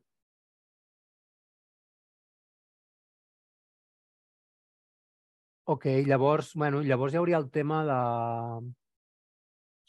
Ok, 5.69 5.87
llavors, 6.07 6.53
bueno, 6.55 6.81
llavors 6.87 7.15
hi 7.15 7.19
hauria 7.19 7.39
el 7.43 7.49
tema 7.51 7.81
de... 7.87 7.95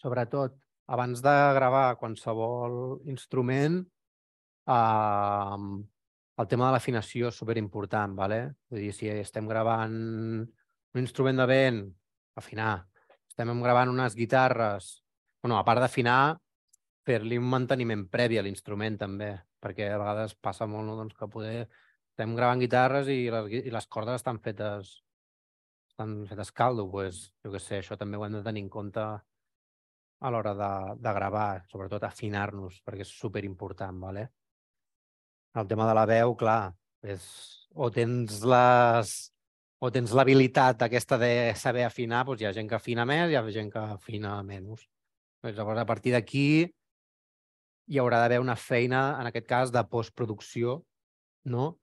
Sobretot, 0.02 0.56
abans 0.95 1.22
de 1.22 1.34
gravar 1.57 1.98
qualsevol 1.99 2.80
instrument, 3.14 3.77
eh, 4.73 5.68
el 6.41 6.48
tema 6.49 6.68
de 6.68 6.73
l'afinació 6.76 7.30
és 7.30 7.38
superimportant, 7.44 8.15
¿vale? 8.18 8.39
Vull 8.72 8.88
dir, 8.88 8.91
si 8.94 9.10
estem 9.14 9.49
gravant 9.49 9.98
un 10.41 11.02
instrument 11.03 11.44
de 11.44 11.48
vent, 11.53 11.80
afinar. 12.41 12.72
Estem 13.38 13.59
gravant 13.61 13.91
unes 13.91 14.15
guitarres, 14.18 15.03
bueno, 15.45 15.59
a 15.59 15.65
part 15.65 15.77
d'afinar, 15.77 16.39
fer-li 17.05 17.38
un 17.38 17.45
manteniment 17.51 18.07
previ 18.09 18.39
a 18.39 18.41
l'instrument 18.41 18.97
també, 18.97 19.27
perquè 19.61 19.91
a 19.93 19.99
vegades 20.01 20.34
passa 20.41 20.65
molt 20.65 20.89
no? 20.89 20.95
doncs 20.97 21.14
que 21.19 21.27
poder 21.30 21.59
estem 21.61 22.34
gravant 22.34 22.57
guitarres 22.57 23.11
i 23.14 23.27
les, 23.30 23.51
i 23.69 23.76
les 23.76 23.88
cordes 23.93 24.18
estan 24.18 24.41
fetes 24.41 24.95
estan 25.91 26.18
fetes 26.26 26.49
caldo, 26.51 26.88
pues, 26.89 27.22
jo 27.45 27.53
què 27.53 27.61
sé, 27.61 27.84
això 27.84 27.93
també 28.01 28.18
ho 28.18 28.26
hem 28.26 28.39
de 28.39 28.43
tenir 28.49 28.65
en 28.65 28.73
compte 28.73 29.05
a 29.05 30.34
l'hora 30.34 30.55
de, 30.57 30.73
de 30.97 31.14
gravar, 31.14 31.61
sobretot 31.69 32.09
afinar-nos, 32.09 32.81
perquè 32.81 33.05
és 33.05 33.14
superimportant, 33.22 34.01
¿vale? 34.01 34.27
El 35.53 35.69
tema 35.69 35.85
de 35.85 35.95
la 35.97 36.09
veu, 36.09 36.34
clar, 36.41 36.73
és, 37.05 37.26
o 37.73 37.93
tens 37.93 38.41
les 38.49 39.18
o 39.80 39.91
tens 39.94 40.14
l'habilitat 40.18 40.82
aquesta 40.88 41.18
de 41.22 41.32
saber 41.56 41.86
afinar, 41.86 42.24
doncs 42.26 42.41
hi 42.41 42.48
ha 42.49 42.54
gent 42.56 42.70
que 42.70 42.78
afina 42.78 43.06
més, 43.06 43.30
hi 43.30 43.38
ha 43.38 43.44
gent 43.54 43.70
que 43.74 43.84
afina 43.98 44.38
menys. 44.44 44.88
Doncs 45.44 45.58
llavors, 45.58 45.82
a 45.82 45.86
partir 45.86 46.14
d'aquí, 46.16 46.48
hi 47.88 47.99
haurà 48.02 48.22
d'haver 48.24 48.40
una 48.44 48.58
feina, 48.58 49.04
en 49.22 49.30
aquest 49.30 49.48
cas, 49.48 49.72
de 49.72 49.84
postproducció, 49.91 50.82
no? 51.45 51.78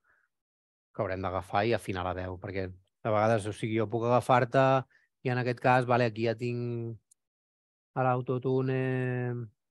que 0.95 1.03
haurem 1.03 1.23
d'agafar 1.23 1.65
i 1.67 1.73
afinar 1.75 2.05
la 2.07 2.13
veu, 2.15 2.37
perquè 2.39 2.69
de 2.69 3.11
vegades, 3.11 3.47
o 3.49 3.53
sigui, 3.53 3.75
jo 3.81 3.87
puc 3.91 4.05
agafar-te 4.07 4.63
i 5.27 5.31
en 5.33 5.41
aquest 5.41 5.59
cas, 5.59 5.87
vale, 5.89 6.07
aquí 6.11 6.27
ja 6.29 6.35
tinc 6.39 6.95
a 7.95 8.05
l'autotune... 8.07 8.79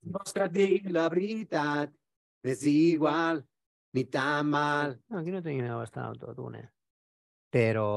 Et 0.05 0.53
digui 0.53 0.93
la 0.93 1.07
veritat, 1.09 1.93
és 2.45 2.65
igual, 2.69 3.41
ni 3.97 4.05
tan 4.05 4.51
mal. 4.53 4.99
No, 5.09 5.23
aquí 5.23 5.33
no 5.33 5.41
tenia 5.41 5.79
bastant 5.81 6.11
autotune. 6.11 6.67
Però 7.55 7.89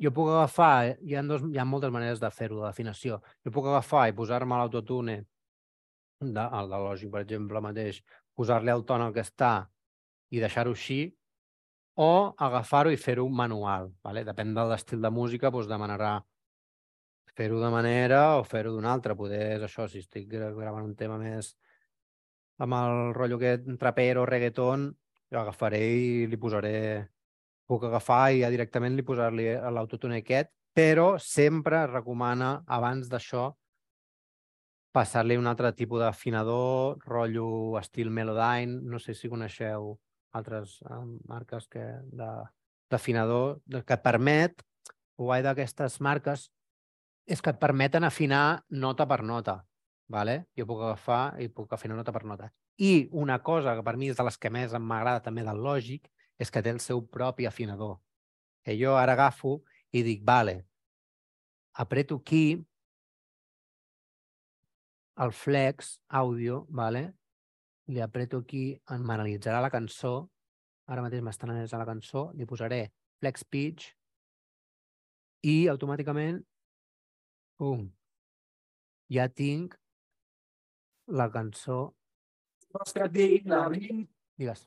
jo 0.00 0.12
puc 0.16 0.30
agafar, 0.32 0.94
hi 1.04 1.14
ha, 1.14 1.22
dos, 1.28 1.42
hi 1.44 1.58
ha 1.60 1.66
moltes 1.68 1.92
maneres 1.92 2.22
de 2.22 2.30
fer-ho, 2.32 2.56
de 2.56 2.64
l'afinació. 2.64 3.18
Jo 3.44 3.52
puc 3.52 3.68
agafar 3.68 4.06
i 4.08 4.16
posar-me 4.16 4.56
l'autotune, 4.56 5.18
de, 6.20 6.44
el 6.60 6.72
de 6.72 6.80
Logic, 6.86 7.10
per 7.12 7.20
exemple, 7.26 7.60
mateix, 7.64 8.00
posar-li 8.36 8.72
el 8.72 8.86
ton 8.88 9.04
al 9.04 9.12
que 9.12 9.24
està 9.26 9.52
i 10.32 10.40
deixar-ho 10.40 10.72
així, 10.72 11.02
o 12.00 12.32
agafar-ho 12.48 12.92
i 12.94 13.00
fer-ho 13.00 13.28
manual. 13.28 13.90
Vale? 14.04 14.24
Depèn 14.24 14.56
de 14.56 14.64
l'estil 14.72 15.04
de 15.04 15.12
música, 15.12 15.52
doncs 15.52 15.68
demanarà 15.68 16.16
fer-ho 17.36 17.60
de 17.60 17.70
manera 17.72 18.22
o 18.40 18.44
fer-ho 18.44 18.72
d'una 18.72 18.94
altra. 18.94 19.16
Poder 19.18 19.58
és 19.58 19.68
això, 19.68 19.84
si 19.88 20.00
estic 20.00 20.30
gra- 20.32 20.52
gravant 20.56 20.88
un 20.88 20.96
tema 20.96 21.20
més 21.20 21.52
amb 22.60 22.76
el 22.76 23.14
rotllo 23.16 23.36
aquest 23.40 23.68
trapero, 23.80 24.24
reggaeton, 24.28 24.90
jo 25.32 25.44
agafaré 25.44 25.84
i 25.92 26.26
li 26.28 26.40
posaré... 26.40 26.76
Puc 27.70 27.86
agafar 27.86 28.32
i 28.34 28.42
ja 28.42 28.50
directament 28.50 28.96
li 28.98 29.06
posar-li 29.06 29.46
l'autotune 29.70 30.18
aquest, 30.20 30.50
però 30.74 31.14
sempre 31.22 31.84
recomana, 31.86 32.60
abans 32.66 33.08
d'això, 33.10 33.48
passar-li 34.90 35.36
un 35.38 35.46
altre 35.46 35.70
tipus 35.78 36.02
d'afinador, 36.02 36.98
rotllo 37.06 37.78
estil 37.78 38.10
Melodyne, 38.10 38.80
no 38.82 38.98
sé 38.98 39.14
si 39.14 39.30
coneixeu 39.30 39.94
altres 40.34 40.80
eh, 40.82 41.02
marques 41.30 41.68
que 41.70 41.84
d'afinador 42.10 43.60
que 43.86 43.94
et 43.94 44.02
permet, 44.02 44.62
el 45.18 45.26
guai 45.26 45.42
d'aquestes 45.46 46.00
marques 46.00 46.48
és 47.30 47.42
que 47.42 47.52
et 47.52 47.60
permeten 47.60 48.06
afinar 48.06 48.62
nota 48.70 49.06
per 49.06 49.22
nota. 49.22 49.60
Vale? 50.10 50.46
Jo 50.58 50.66
puc 50.66 50.80
agafar 50.82 51.38
i 51.38 51.46
puc 51.54 51.70
afinar 51.72 51.94
nota 51.94 52.10
per 52.10 52.24
nota. 52.26 52.48
I 52.82 53.06
una 53.12 53.38
cosa 53.46 53.76
que 53.76 53.84
per 53.86 53.94
mi 54.00 54.08
és 54.10 54.18
de 54.18 54.24
les 54.26 54.38
que 54.40 54.50
més 54.50 54.72
m'agrada 54.74 55.22
també 55.22 55.44
del 55.46 55.60
Logic 55.62 56.08
és 56.40 56.50
que 56.50 56.62
té 56.64 56.72
el 56.72 56.80
seu 56.80 57.04
propi 57.06 57.46
afinador. 57.46 57.98
Que 58.64 58.76
jo 58.80 58.96
ara 58.96 59.14
agafo 59.16 59.60
i 59.92 60.02
dic, 60.06 60.24
vale, 60.24 60.64
apreto 61.72 62.20
aquí 62.20 62.60
el 65.20 65.32
flex 65.36 65.98
àudio, 66.08 66.64
vale? 66.70 67.10
li 67.90 68.00
apreto 68.00 68.38
aquí, 68.38 68.64
em 68.94 69.10
analitzarà 69.10 69.60
la 69.62 69.70
cançó, 69.74 70.14
ara 70.90 71.02
mateix 71.04 71.22
m'està 71.26 71.46
analitzant 71.48 71.82
la 71.82 71.88
cançó, 71.88 72.28
li 72.38 72.46
posaré 72.46 72.82
flex 73.20 73.44
pitch 73.44 73.90
i 75.50 75.56
automàticament 75.72 76.40
pum, 77.60 77.88
ja 79.16 79.26
tinc 79.28 79.74
la 81.20 81.26
cançó, 81.34 81.80
digues. 84.38 84.64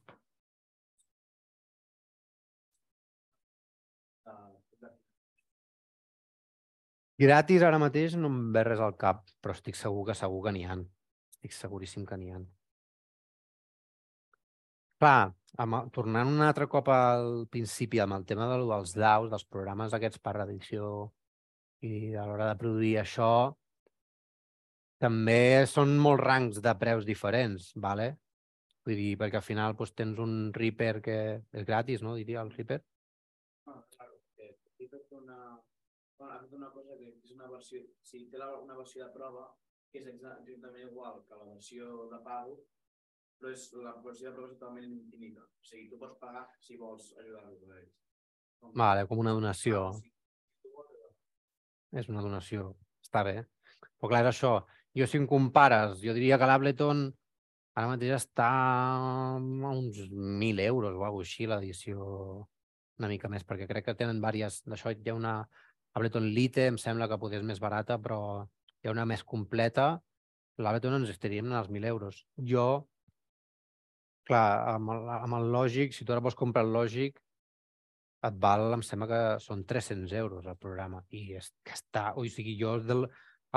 Gratis 7.23 7.61
ara 7.63 7.79
mateix 7.81 8.15
no 8.19 8.29
em 8.31 8.39
ve 8.55 8.63
res 8.67 8.81
al 8.81 8.95
cap, 8.99 9.23
però 9.41 9.53
estic 9.55 9.77
segur 9.79 10.05
que 10.07 10.15
segur 10.17 10.41
que 10.45 10.53
n'hi 10.55 10.63
ha. 10.65 10.77
Estic 11.35 11.55
seguríssim 11.55 12.05
que 12.09 12.17
n'hi 12.19 12.31
ha. 12.33 12.39
Clar, 15.03 15.33
amb, 15.65 15.75
el- 15.79 15.89
tornant 15.97 16.29
un 16.31 16.41
altre 16.45 16.67
cop 16.71 16.89
al 16.93 17.45
principi 17.53 17.99
amb 17.99 18.17
el 18.17 18.25
tema 18.25 18.47
de, 18.51 18.57
dels 18.69 18.93
DAOs, 18.95 19.29
dels 19.33 19.45
programes 19.55 19.93
aquests 19.93 20.21
per 20.23 20.35
edició 20.45 21.11
i 21.83 22.15
a 22.15 22.25
l'hora 22.25 22.47
de 22.49 22.59
produir 22.61 22.93
això, 23.01 23.29
també 25.03 25.65
són 25.67 25.97
molts 25.99 26.23
rangs 26.23 26.61
de 26.63 26.73
preus 26.79 27.05
diferents, 27.05 27.73
¿vale? 27.75 28.13
Vull 28.87 28.95
dir, 28.99 29.11
perquè 29.19 29.39
al 29.39 29.45
final 29.45 29.75
doncs, 29.75 29.91
tens 29.99 30.19
un 30.23 30.37
Reaper 30.55 30.95
que 31.03 31.17
és 31.51 31.67
gratis, 31.67 32.01
no? 32.03 32.15
Diria 32.15 32.41
el 32.41 32.51
Reaper. 32.55 32.79
Ah, 33.67 33.83
claro, 33.95 34.17
que 34.35 34.49
he 34.79 34.87
fet 34.87 35.11
una, 35.19 35.59
bueno, 36.23 36.35
ha 36.37 36.41
fet 36.43 36.53
una 36.57 36.69
cosa 36.73 36.95
que 36.99 37.09
és 37.23 37.31
una 37.35 37.49
versió, 37.51 37.81
si 38.01 38.23
té 38.31 38.39
la, 38.39 38.47
una 38.63 38.77
versió 38.79 39.03
de 39.05 39.11
prova, 39.15 39.43
que 39.91 39.99
és 40.01 40.07
exa- 40.13 40.37
exactament 40.41 40.87
igual 40.89 41.19
que 41.27 41.37
la 41.41 41.49
versió 41.51 41.89
de 42.13 42.19
pago, 42.25 42.55
però 43.39 43.51
és, 43.51 43.65
la 43.83 43.93
versió 44.05 44.29
de 44.31 44.35
prova 44.37 44.49
és 44.53 44.57
totalment 44.57 44.87
infinita. 44.87 45.43
O 45.43 45.67
sigui, 45.67 45.89
tu 45.91 45.99
pots 46.01 46.15
pagar 46.21 46.45
si 46.63 46.77
vols 46.79 47.11
ajudar-los 47.19 47.65
a 47.69 47.79
ells. 47.81 47.97
Com- 48.63 48.73
Vale, 48.79 49.03
com 49.09 49.19
una 49.25 49.35
donació. 49.35 49.87
Ah, 49.89 49.99
sí. 49.99 50.11
És 51.99 52.07
una 52.09 52.23
donació. 52.25 52.71
Està 53.05 53.21
bé. 53.27 53.35
Però 53.99 54.09
clar, 54.09 54.23
és 54.25 54.31
això. 54.31 54.53
Jo 54.97 55.05
si 55.09 55.19
em 55.19 55.27
compares, 55.29 55.99
jo 56.01 56.13
diria 56.15 56.37
que 56.41 56.47
l'Ableton 56.49 57.03
ara 57.75 57.89
mateix 57.89 58.15
està 58.19 58.47
a 58.47 59.69
uns 59.73 59.99
1.000 60.09 60.59
euros 60.67 60.93
o 60.95 61.05
alguna 61.05 61.25
així, 61.25 61.47
l'edició 61.49 62.03
una 63.01 63.09
mica 63.09 63.29
més, 63.29 63.43
perquè 63.45 63.65
crec 63.69 63.87
que 63.87 63.95
tenen 63.97 64.19
diverses... 64.21 64.61
D'això 64.69 64.91
hi 64.93 65.09
ha 65.09 65.15
una 65.17 65.35
Ableton 65.93 66.25
Lite, 66.33 66.67
em 66.71 66.77
sembla 66.81 67.07
que 67.09 67.17
potser 67.21 67.39
és 67.41 67.45
més 67.45 67.59
barata, 67.61 67.99
però 68.01 68.19
hi 68.81 68.89
ha 68.89 68.93
una 68.95 69.05
més 69.09 69.23
completa. 69.23 69.91
L'Ableton 70.61 70.99
ens 70.99 71.11
estaríem 71.13 71.51
als 71.53 71.69
1.000 71.69 71.85
euros. 71.89 72.23
Jo, 72.37 72.65
clar, 74.27 74.47
amb 74.75 74.93
el, 74.93 75.05
amb 75.19 75.37
el 75.39 75.51
Logic, 75.53 75.93
si 75.93 76.05
tu 76.05 76.13
ara 76.13 76.23
vols 76.23 76.37
comprar 76.39 76.63
el 76.65 76.73
Logic, 76.73 77.17
et 78.23 78.35
val, 78.39 78.69
em 78.77 78.83
sembla 78.85 79.07
que 79.09 79.21
són 79.43 79.65
300 79.67 80.13
euros 80.15 80.45
el 80.47 80.57
programa. 80.57 81.01
I 81.11 81.35
és 81.39 81.49
que 81.65 81.75
està, 81.75 82.11
o 82.15 82.23
sigui, 82.31 82.53
jo 82.59 82.77
del, 82.79 83.05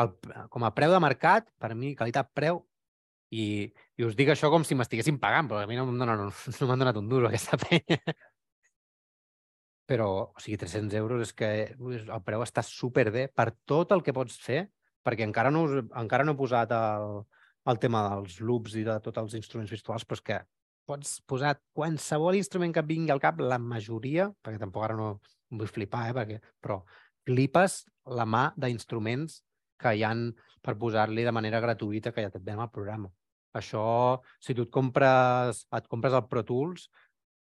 el, 0.02 0.10
com 0.50 0.66
a 0.66 0.72
preu 0.74 0.90
de 0.94 1.02
mercat, 1.04 1.52
per 1.62 1.70
mi, 1.78 1.92
qualitat-preu, 1.98 2.58
i, 3.36 3.44
i 3.98 4.06
us 4.06 4.16
dic 4.18 4.32
això 4.34 4.50
com 4.52 4.64
si 4.66 4.74
m'estiguessin 4.78 5.20
pagant, 5.22 5.48
però 5.50 5.62
a 5.62 5.68
mi 5.70 5.78
no 5.78 5.86
m'han 5.86 6.02
donat, 6.02 6.24
un- 6.26 6.56
no 6.60 6.68
m'han 6.70 6.82
donat 6.84 6.98
un 7.00 7.08
duro 7.12 7.30
aquesta 7.30 7.58
penya. 7.64 8.00
Però, 9.86 10.08
o 10.34 10.42
sigui, 10.42 10.58
300 10.58 10.96
euros 10.98 11.22
és 11.28 11.32
que 11.36 11.48
el 11.78 12.22
preu 12.26 12.42
està 12.42 12.64
superbé 12.66 13.28
per 13.30 13.52
tot 13.70 13.94
el 13.94 14.02
que 14.02 14.14
pots 14.16 14.38
fer, 14.42 14.64
perquè 15.06 15.22
encara 15.26 15.52
no, 15.54 15.62
encara 15.94 16.26
no 16.26 16.34
he 16.34 16.40
posat 16.40 16.74
el, 16.74 17.20
el 17.70 17.80
tema 17.82 18.02
dels 18.08 18.40
loops 18.42 18.74
i 18.80 18.84
de 18.86 18.98
tots 19.04 19.22
els 19.22 19.36
instruments 19.38 19.70
virtuals, 19.70 20.04
però 20.04 20.18
és 20.18 20.24
que 20.26 20.40
pots 20.86 21.16
posar 21.26 21.56
qualsevol 21.74 22.38
instrument 22.38 22.74
que 22.74 22.82
et 22.82 22.90
vingui 22.90 23.14
al 23.14 23.22
cap, 23.22 23.38
la 23.42 23.58
majoria, 23.62 24.28
perquè 24.42 24.58
tampoc 24.62 24.86
ara 24.86 24.98
no 24.98 25.08
vull 25.50 25.70
flipar, 25.70 26.08
eh, 26.10 26.16
perquè, 26.16 26.40
però 26.62 26.80
flipes 27.26 27.84
la 28.18 28.26
mà 28.26 28.48
d'instruments 28.58 29.40
que 29.82 29.92
hi 29.94 30.04
han 30.06 30.28
per 30.62 30.76
posar-li 30.80 31.26
de 31.26 31.34
manera 31.34 31.62
gratuïta 31.62 32.12
que 32.14 32.24
ja 32.24 32.30
et 32.32 32.42
ven 32.42 32.62
al 32.62 32.72
programa. 32.74 33.10
Això, 33.56 33.82
si 34.42 34.54
tu 34.54 34.66
et 34.66 34.72
compres, 34.72 35.62
et 35.78 35.86
compres 35.88 36.14
el 36.16 36.26
Pro 36.30 36.42
Tools, 36.44 36.88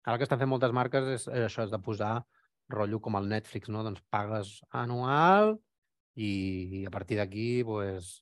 ara 0.05 0.19
que 0.19 0.27
estan 0.27 0.41
fent 0.41 0.51
moltes 0.51 0.75
marques 0.75 1.09
és, 1.17 1.27
és 1.29 1.47
això, 1.47 1.67
és 1.67 1.73
de 1.73 1.81
posar 1.83 2.15
rotllo 2.73 3.01
com 3.05 3.19
el 3.19 3.29
Netflix, 3.31 3.71
no? 3.71 3.85
Doncs 3.87 4.03
pagues 4.11 4.59
anual 4.83 5.57
i, 6.17 6.85
a 6.89 6.93
partir 6.95 7.19
d'aquí, 7.21 7.63
pues, 7.69 8.19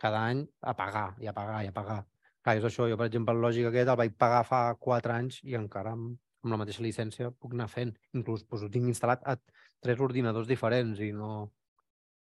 cada 0.00 0.24
any 0.30 0.46
a 0.62 0.74
pagar, 0.76 1.10
i 1.20 1.28
a 1.28 1.36
pagar, 1.36 1.60
i 1.64 1.70
a 1.70 1.76
pagar. 1.76 2.00
Clar, 2.40 2.56
és 2.56 2.64
això, 2.64 2.88
jo, 2.88 2.96
per 2.96 3.10
exemple, 3.10 3.34
el 3.36 3.42
Logic 3.44 3.68
aquest 3.68 3.90
el 3.92 3.98
vaig 4.00 4.16
pagar 4.16 4.42
fa 4.48 4.60
4 4.80 5.12
anys 5.12 5.40
i 5.44 5.56
encara 5.58 5.92
amb, 5.96 6.14
amb 6.44 6.54
la 6.54 6.60
mateixa 6.62 6.84
llicència 6.84 7.32
puc 7.36 7.52
anar 7.56 7.68
fent. 7.68 7.92
Inclús 8.16 8.46
doncs, 8.46 8.64
ho 8.64 8.70
tinc 8.72 8.88
instal·lat 8.88 9.26
a 9.28 9.36
tres 9.84 10.00
ordinadors 10.00 10.48
diferents 10.48 11.02
i 11.04 11.12
no... 11.16 11.50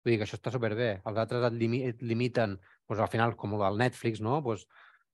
Vull 0.04 0.12
dir 0.12 0.20
que 0.20 0.26
això 0.28 0.36
està 0.36 0.52
superbé. 0.52 0.90
Els 1.08 1.20
altres 1.22 1.46
et, 1.48 1.54
limi 1.56 1.80
et 1.88 2.02
limiten, 2.04 2.58
doncs, 2.60 3.00
al 3.00 3.10
final, 3.10 3.38
com 3.40 3.56
el 3.56 3.80
Netflix, 3.80 4.22
no? 4.22 4.42
Doncs, 4.46 4.68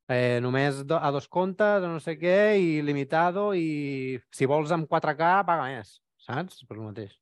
Eh, 0.09 0.39
només 0.41 0.81
do, 0.89 0.97
a 0.97 1.11
dos 1.13 1.27
comptes, 1.29 1.83
no 1.85 1.99
sé 2.01 2.15
què, 2.17 2.57
i 2.57 2.69
limitado, 2.81 3.51
i 3.53 4.17
si 4.33 4.47
vols 4.49 4.71
amb 4.73 4.89
4K, 4.89 5.27
paga 5.45 5.67
més, 5.69 5.99
saps? 6.25 6.63
Per 6.65 6.77
el 6.77 6.87
mateix. 6.87 7.13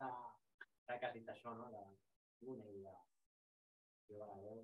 Ara 0.00 0.96
que 1.02 1.10
has 1.10 1.12
dit 1.18 1.28
això, 1.28 1.52
no? 1.58 1.68
De 1.74 1.82
una 2.54 2.64
i 2.72 2.80
de... 2.80 2.94
Jo 4.08 4.22
a 4.24 4.30
la. 4.30 4.56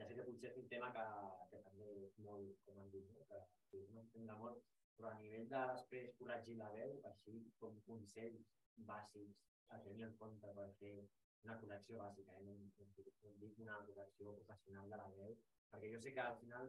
Ja 0.00 0.08
sé 0.08 0.16
que 0.16 0.24
potser 0.24 0.48
és 0.54 0.56
un 0.62 0.72
tema 0.72 0.88
que, 0.96 1.04
que 1.52 1.62
també 1.66 1.92
és 2.06 2.16
molt, 2.24 2.56
com 2.64 2.80
han 2.80 2.88
dit, 2.94 3.04
no? 3.12 3.26
que, 3.28 3.84
un 4.00 4.08
tema 4.16 4.40
molt, 4.40 4.64
però 4.96 5.12
a 5.12 5.18
nivell 5.20 5.50
de 5.52 5.66
després 5.74 6.16
corregir 6.16 6.56
la 6.62 6.72
veu, 6.78 6.96
així 7.12 7.42
com 7.60 7.76
consells 7.90 8.48
bàsics 8.88 9.44
a 9.68 9.84
tenir 9.84 10.08
en 10.08 10.16
compte 10.22 10.56
per 10.56 10.70
fer 10.80 10.96
una 11.46 11.58
connexió 11.62 12.00
bàsica, 12.02 12.36
eh? 12.38 12.44
no, 12.44 12.56
no, 12.56 13.34
dic 13.40 13.58
una 13.64 13.80
connexió 13.86 14.34
professional 14.40 14.90
de 14.90 15.00
la 15.00 15.08
veu, 15.16 15.38
perquè 15.72 15.94
jo 15.94 16.02
sé 16.02 16.12
que 16.16 16.24
al 16.24 16.36
final 16.42 16.68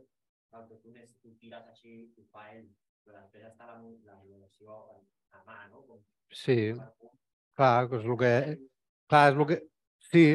l'autotune 0.54 1.04
és 1.04 1.18
tu 1.24 1.36
tires 1.42 1.68
així, 1.74 1.98
ho 2.18 2.26
fa 2.32 2.48
ell, 2.54 2.72
però 3.04 3.20
després 3.20 3.50
està 3.50 3.68
la, 3.70 3.78
la 4.08 4.18
modulació 4.24 4.80
a, 4.80 5.44
mà, 5.48 5.60
no? 5.72 5.84
Com, 5.90 6.02
Sí, 6.32 6.72
clar, 7.60 7.90
que 7.92 8.00
és 8.00 8.08
el 8.08 8.18
que... 8.20 8.32
Clar, 9.12 9.26
és 9.32 9.38
el 9.38 9.48
que... 9.50 9.58
Sí. 10.12 10.26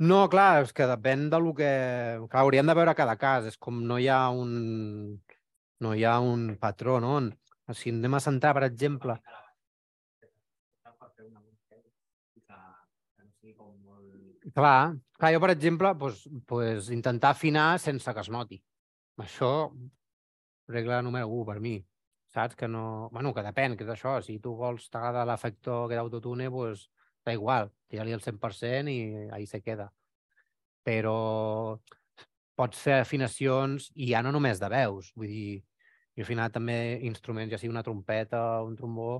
No, 0.00 0.20
clar, 0.32 0.62
és 0.64 0.72
que 0.72 0.86
depèn 0.88 1.26
de 1.32 1.40
lo 1.42 1.52
que... 1.58 1.70
Clar, 2.30 2.44
hauríem 2.44 2.70
de 2.70 2.76
veure 2.78 2.94
cada 2.98 3.16
cas. 3.18 3.48
És 3.50 3.58
com 3.58 3.82
no 3.90 3.98
hi 3.98 4.06
ha 4.08 4.22
un... 4.30 4.52
No 5.82 5.94
hi 5.96 6.04
ha 6.06 6.18
un 6.22 6.54
patró, 6.62 7.00
no? 7.02 7.18
Si 7.74 7.90
anem 7.90 8.14
a 8.14 8.22
centrar, 8.22 8.54
per 8.56 8.66
exemple... 8.68 9.16
per 10.84 11.10
fer 11.16 11.26
una 11.26 11.40
música 11.40 11.76
que, 11.80 11.90
que 12.46 13.24
no 13.24 13.30
sigui 13.40 13.54
com 13.58 13.74
molt... 13.82 14.39
Clar, 14.54 14.96
clar 15.18 15.32
jo, 15.34 15.40
per 15.40 15.50
exemple, 15.52 15.94
pues, 15.98 16.28
pues, 16.46 16.90
intentar 16.90 17.30
afinar 17.30 17.78
sense 17.78 18.14
que 18.14 18.20
es 18.24 18.30
noti. 18.30 18.58
Això, 19.20 19.50
regla 20.66 21.02
número 21.02 21.28
1 21.28 21.46
per 21.46 21.60
mi. 21.60 21.76
Saps? 22.30 22.56
Que 22.56 22.68
no... 22.68 23.10
bueno, 23.12 23.34
que 23.34 23.44
depèn, 23.44 23.76
que 23.76 23.84
és 23.84 23.92
això. 23.94 24.16
Si 24.22 24.38
tu 24.42 24.54
vols 24.56 24.88
t'agrada 24.90 25.26
l'efecte 25.28 25.76
que 25.90 25.98
d'autotune, 25.98 26.50
pues, 26.50 26.88
da 27.26 27.34
igual, 27.36 27.70
tira-li 27.90 28.14
el 28.16 28.22
100% 28.22 28.90
i 28.90 29.28
ahí 29.34 29.46
se 29.46 29.60
queda. 29.62 29.90
Però 30.86 31.78
pots 32.56 32.80
fer 32.84 33.00
afinacions 33.00 33.90
i 33.94 34.12
ja 34.12 34.22
no 34.22 34.32
només 34.32 34.60
de 34.60 34.70
veus. 34.72 35.12
Vull 35.16 35.32
dir, 35.32 35.58
jo 36.16 36.22
he 36.22 36.26
afinat 36.26 36.54
també 36.56 36.78
instruments, 37.08 37.52
ja 37.52 37.58
sigui 37.60 37.72
una 37.74 37.84
trompeta 37.86 38.62
un 38.66 38.76
trombó, 38.78 39.12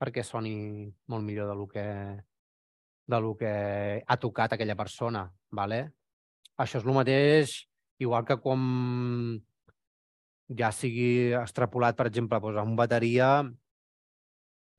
perquè 0.00 0.24
soni 0.24 0.88
molt 1.12 1.24
millor 1.26 1.50
de 1.50 1.56
lo 1.56 1.66
que, 1.68 1.86
de 3.10 3.20
lo 3.20 3.34
que 3.36 3.52
ha 4.06 4.16
tocat 4.22 4.54
aquella 4.54 4.76
persona. 4.78 5.26
¿vale? 5.50 5.80
Això 6.56 6.78
és 6.80 6.86
el 6.86 6.94
mateix, 6.94 7.54
igual 7.98 8.24
que 8.28 8.38
quan 8.42 8.62
ja 10.58 10.70
sigui 10.74 11.32
extrapolat, 11.38 11.96
per 11.98 12.08
exemple, 12.10 12.40
doncs 12.42 12.58
a 12.58 12.66
un 12.66 12.76
bateria, 12.78 13.30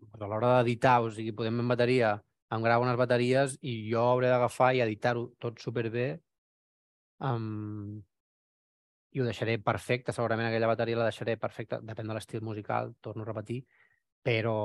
doncs 0.01 0.25
a 0.25 0.29
l'hora 0.29 0.53
d'editar, 0.57 0.99
o 1.03 1.11
sigui, 1.13 1.35
podem 1.37 1.61
en 1.63 1.71
bateria, 1.71 2.15
em 2.51 2.63
gravo 2.65 2.85
unes 2.85 2.99
bateries 2.99 3.57
i 3.61 3.75
jo 3.89 4.03
hauré 4.09 4.31
d'agafar 4.31 4.73
i 4.75 4.81
editar-ho 4.83 5.29
tot 5.39 5.61
superbé 5.63 6.07
um, 7.23 8.01
i 9.11 9.21
ho 9.21 9.27
deixaré 9.27 9.57
perfecte, 9.63 10.11
segurament 10.15 10.49
aquella 10.49 10.69
bateria 10.71 10.99
la 10.99 11.07
deixaré 11.07 11.37
perfecta, 11.39 11.79
depèn 11.83 12.11
de 12.11 12.17
l'estil 12.17 12.43
musical, 12.43 12.93
torno 12.99 13.23
a 13.23 13.29
repetir, 13.29 13.61
però 14.23 14.57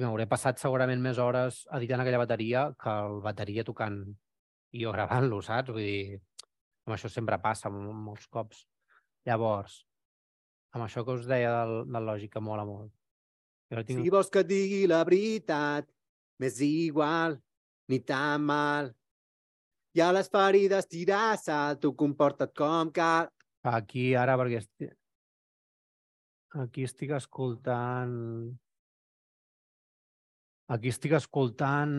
m'hauré 0.00 0.26
passat 0.28 0.60
segurament 0.60 1.00
més 1.04 1.18
hores 1.20 1.62
editant 1.76 2.00
aquella 2.02 2.20
bateria 2.22 2.66
que 2.80 2.92
el 3.06 3.20
bateria 3.24 3.64
tocant 3.64 3.98
i 4.72 4.84
jo 4.84 4.92
gravant-lo, 4.94 5.42
saps? 5.44 5.72
Vull 5.74 5.84
dir, 5.84 6.20
amb 6.86 6.96
això 6.96 7.10
sempre 7.12 7.38
passa 7.42 7.70
molts 7.72 8.28
cops. 8.32 8.64
Llavors, 9.28 9.82
amb 10.72 10.86
això 10.86 11.04
que 11.04 11.18
us 11.18 11.28
deia 11.28 11.52
del, 11.60 11.74
del 11.92 12.08
lògic, 12.08 12.32
que 12.32 12.42
mola 12.42 12.64
molt. 12.66 12.90
Jo 13.72 13.84
tinc... 13.84 14.00
Si 14.00 14.12
vols 14.12 14.32
que 14.32 14.42
et 14.42 14.48
digui 14.48 14.80
la 14.90 15.02
veritat, 15.06 15.86
m'és 16.40 16.58
igual, 16.64 17.36
ni 17.92 18.00
tan 18.08 18.48
mal. 18.48 18.90
I 19.92 20.00
a 20.00 20.08
les 20.16 20.32
ferides 20.32 20.88
tirar 20.88 21.36
sal, 21.36 21.76
tu 21.78 21.92
comporta't 21.92 22.56
com 22.56 22.90
cal. 22.96 23.28
Aquí 23.68 24.12
ara, 24.18 24.38
perquè 24.40 24.64
estic... 24.64 24.96
Aquí 26.64 26.88
estic 26.88 27.14
escoltant... 27.16 28.56
Aquí 30.70 30.92
estic 30.92 31.16
escoltant 31.18 31.92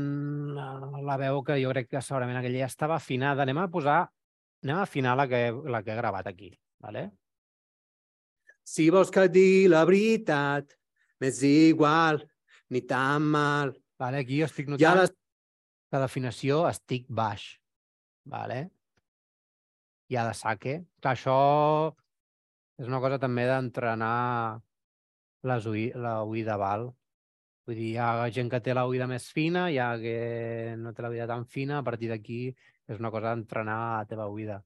la, 0.56 0.68
la 1.04 1.18
veu 1.20 1.42
que 1.46 1.60
jo 1.62 1.72
crec 1.74 1.90
que 1.92 2.02
segurament 2.02 2.40
aquella 2.40 2.64
ja 2.64 2.72
estava 2.72 2.96
afinada. 2.96 3.44
Anem 3.44 3.60
a 3.64 3.70
posar... 3.72 4.04
Anem 4.64 4.78
a 4.80 4.86
afinar 4.88 5.18
la 5.20 5.26
que, 5.28 5.42
la 5.68 5.82
que 5.84 5.92
he 5.92 5.98
gravat 5.98 6.30
aquí. 6.30 6.48
Vale? 6.80 7.10
Si 8.64 8.86
vols 8.96 9.12
que 9.12 9.26
et 9.28 9.34
digui 9.34 9.66
la 9.68 9.82
veritat, 9.84 10.72
m'és 11.20 11.42
igual, 11.44 12.22
ni 12.72 12.80
tan 12.88 13.28
mal. 13.34 13.74
Vale? 14.00 14.22
Aquí 14.24 14.40
jo 14.40 14.48
estic 14.48 14.72
notant 14.72 15.02
les 15.02 15.12
que 15.12 16.00
d'afinació 16.00 16.64
estic 16.70 17.12
baix. 17.12 17.44
Vale? 18.32 18.62
I 20.08 20.18
a 20.22 20.26
de 20.30 20.34
saque. 20.40 20.80
Clar, 21.04 21.18
això 21.18 21.38
és 22.80 22.88
una 22.88 23.04
cosa 23.04 23.20
també 23.20 23.46
d'entrenar 23.52 24.62
la 25.44 25.60
oïda 26.24 26.56
val. 26.58 26.88
Vull 27.68 27.80
dir, 27.80 27.90
hi 27.94 27.98
ha 28.02 28.28
gent 28.36 28.50
que 28.52 28.60
té 28.64 28.74
la 28.76 28.84
oïda 28.90 29.08
més 29.08 29.30
fina, 29.32 29.70
hi 29.72 29.80
ha 29.80 29.94
que 30.02 30.76
no 30.80 30.92
té 30.92 31.04
la 31.06 31.12
oïda 31.14 31.28
tan 31.30 31.46
fina, 31.48 31.80
a 31.80 31.88
partir 31.88 32.10
d'aquí 32.12 32.42
és 32.52 33.00
una 33.00 33.12
cosa 33.14 33.32
d'entrenar 33.32 33.78
la 33.80 34.08
teva 34.10 34.28
oïda. 34.28 34.60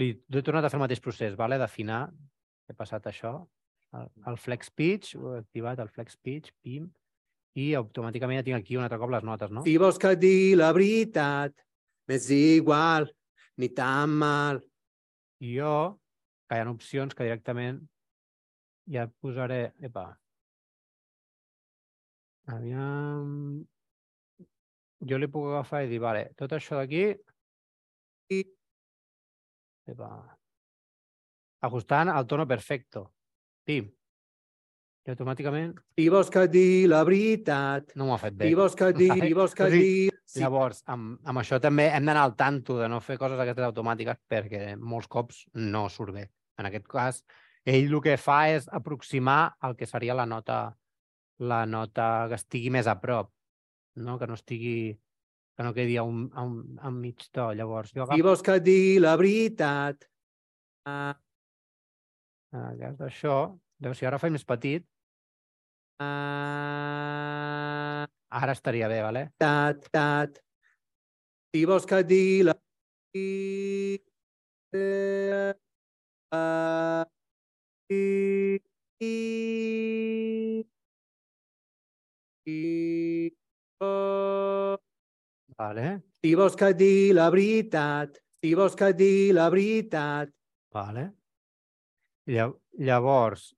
Li, 0.00 0.14
he 0.16 0.42
tornat 0.46 0.64
a 0.64 0.70
fer 0.72 0.78
el 0.78 0.84
mateix 0.86 1.02
procés, 1.04 1.36
vale? 1.36 1.58
d'afinar. 1.60 2.06
He 2.70 2.76
passat 2.78 3.10
això, 3.10 3.34
el, 3.98 4.08
el 4.30 4.38
flex 4.40 4.70
pitch, 4.70 5.12
ho 5.18 5.34
he 5.34 5.42
activat, 5.42 5.82
el 5.82 5.90
flex 5.92 6.16
pitch, 6.16 6.54
pim, 6.64 6.88
i 7.58 7.72
automàticament 7.76 8.40
ja 8.40 8.46
tinc 8.46 8.60
aquí 8.60 8.78
un 8.78 8.86
altre 8.86 9.00
cop 9.02 9.12
les 9.12 9.26
notes, 9.26 9.52
no? 9.52 9.64
Si 9.66 9.76
vols 9.82 9.98
que 10.00 10.14
et 10.14 10.22
digui 10.22 10.54
la 10.56 10.70
veritat, 10.76 11.56
m'és 12.08 12.28
igual, 12.36 13.10
ni 13.60 13.68
tan 13.76 14.14
mal. 14.22 14.62
I 15.42 15.56
jo, 15.58 15.76
que 16.48 16.56
hi 16.56 16.62
ha 16.62 16.70
opcions 16.70 17.16
que 17.16 17.26
directament 17.26 17.82
ja 18.90 19.08
posaré... 19.20 19.70
Epa. 19.82 20.08
Aviam... 22.50 23.60
Jo 25.10 25.16
li 25.16 25.30
puc 25.32 25.46
agafar 25.48 25.86
i 25.86 25.88
dir, 25.88 26.00
vale, 26.02 26.26
tot 26.36 26.52
això 26.52 26.76
d'aquí... 26.76 27.06
I... 28.36 28.40
Epa. 29.90 30.10
Ajustant 31.66 32.12
al 32.12 32.28
tono 32.28 32.46
perfecto. 32.48 33.06
Pim. 33.66 33.88
I 35.06 35.12
automàticament 35.14 35.72
Si 35.96 36.08
vols 36.12 36.28
que 36.32 36.42
et 36.44 36.52
digui 36.52 36.88
la 36.90 37.00
veritat, 37.08 37.94
no 37.96 38.06
m'ho 38.06 38.14
ha 38.14 38.20
fet 38.20 38.36
bé. 38.36 38.50
si 38.50 38.58
vols 38.58 38.76
que 38.76 38.90
et 38.92 38.98
digui, 38.98 39.20
si 39.24 39.36
vols 39.36 39.56
que 39.56 39.68
et 39.68 39.76
digui... 39.76 40.10
Si 40.30 40.42
Llavors, 40.44 40.84
amb, 40.92 41.16
amb 41.26 41.40
això 41.40 41.58
també 41.58 41.88
hem 41.90 42.04
d'anar 42.06 42.26
al 42.28 42.36
tanto 42.38 42.76
de 42.78 42.86
no 42.92 43.00
fer 43.02 43.16
coses 43.18 43.40
aquestes 43.40 43.66
automàtiques 43.66 44.20
perquè 44.30 44.76
molts 44.76 45.08
cops 45.10 45.40
no 45.56 45.88
surt 45.90 46.14
bé. 46.14 46.28
En 46.60 46.68
aquest 46.68 46.86
cas, 46.92 47.22
ell 47.64 47.88
el 47.88 47.96
que 48.04 48.14
fa 48.20 48.42
és 48.52 48.68
aproximar 48.70 49.56
el 49.66 49.74
que 49.80 49.88
seria 49.88 50.14
la 50.14 50.28
nota 50.28 50.60
la 51.40 51.64
nota 51.66 52.26
que 52.28 52.36
estigui 52.36 52.70
més 52.72 52.86
a 52.90 52.98
prop, 53.00 53.30
no? 53.96 54.18
que 54.20 54.26
no 54.28 54.34
estigui 54.36 54.98
que 55.56 55.64
no 55.66 55.74
quedi 55.76 55.96
a 56.00 56.02
un, 56.06 56.30
a 56.32 56.42
un, 56.46 56.78
a 56.80 56.88
un 56.88 57.00
mig 57.00 57.26
to. 57.32 57.50
Llavors, 57.56 57.90
jo 57.92 58.04
Si 58.04 58.06
agafo 58.06 58.22
vols 58.28 58.42
que 58.44 58.54
et 58.56 58.64
digui 58.64 58.94
la 59.02 59.16
veritat, 59.20 60.06
ah, 60.88 61.14
en 62.54 62.62
el 62.70 62.78
cas 62.80 62.96
d'això, 63.00 63.34
llavors, 63.80 63.98
si 64.00 64.06
ara 64.08 64.18
faig 64.22 64.32
més 64.32 64.46
petit, 64.48 64.86
ah, 66.00 66.10
ara 68.40 68.52
estaria 68.56 68.88
bé, 68.88 69.02
vale? 69.04 69.22
tat, 69.38 69.84
tat. 69.92 70.40
Si 71.52 71.64
vols 71.66 71.84
que 71.84 71.98
et 72.00 72.08
digui 72.08 72.42
la 72.46 72.54
ah, 76.32 77.04
i- 77.90 78.60
i-. 79.02 80.64
Vale, 85.60 85.86
Si 86.22 86.34
vols 86.36 86.56
que 86.56 86.68
et 86.72 86.76
digui 86.76 87.12
la 87.16 87.28
veritat, 87.32 88.18
si 88.42 88.52
vols 88.56 88.74
que 88.76 88.90
et 88.92 88.96
digui 88.96 89.32
la 89.36 89.48
veritat, 89.52 90.30
vale. 90.72 91.06
Lla- 92.30 92.52
Llavors, 92.78 93.50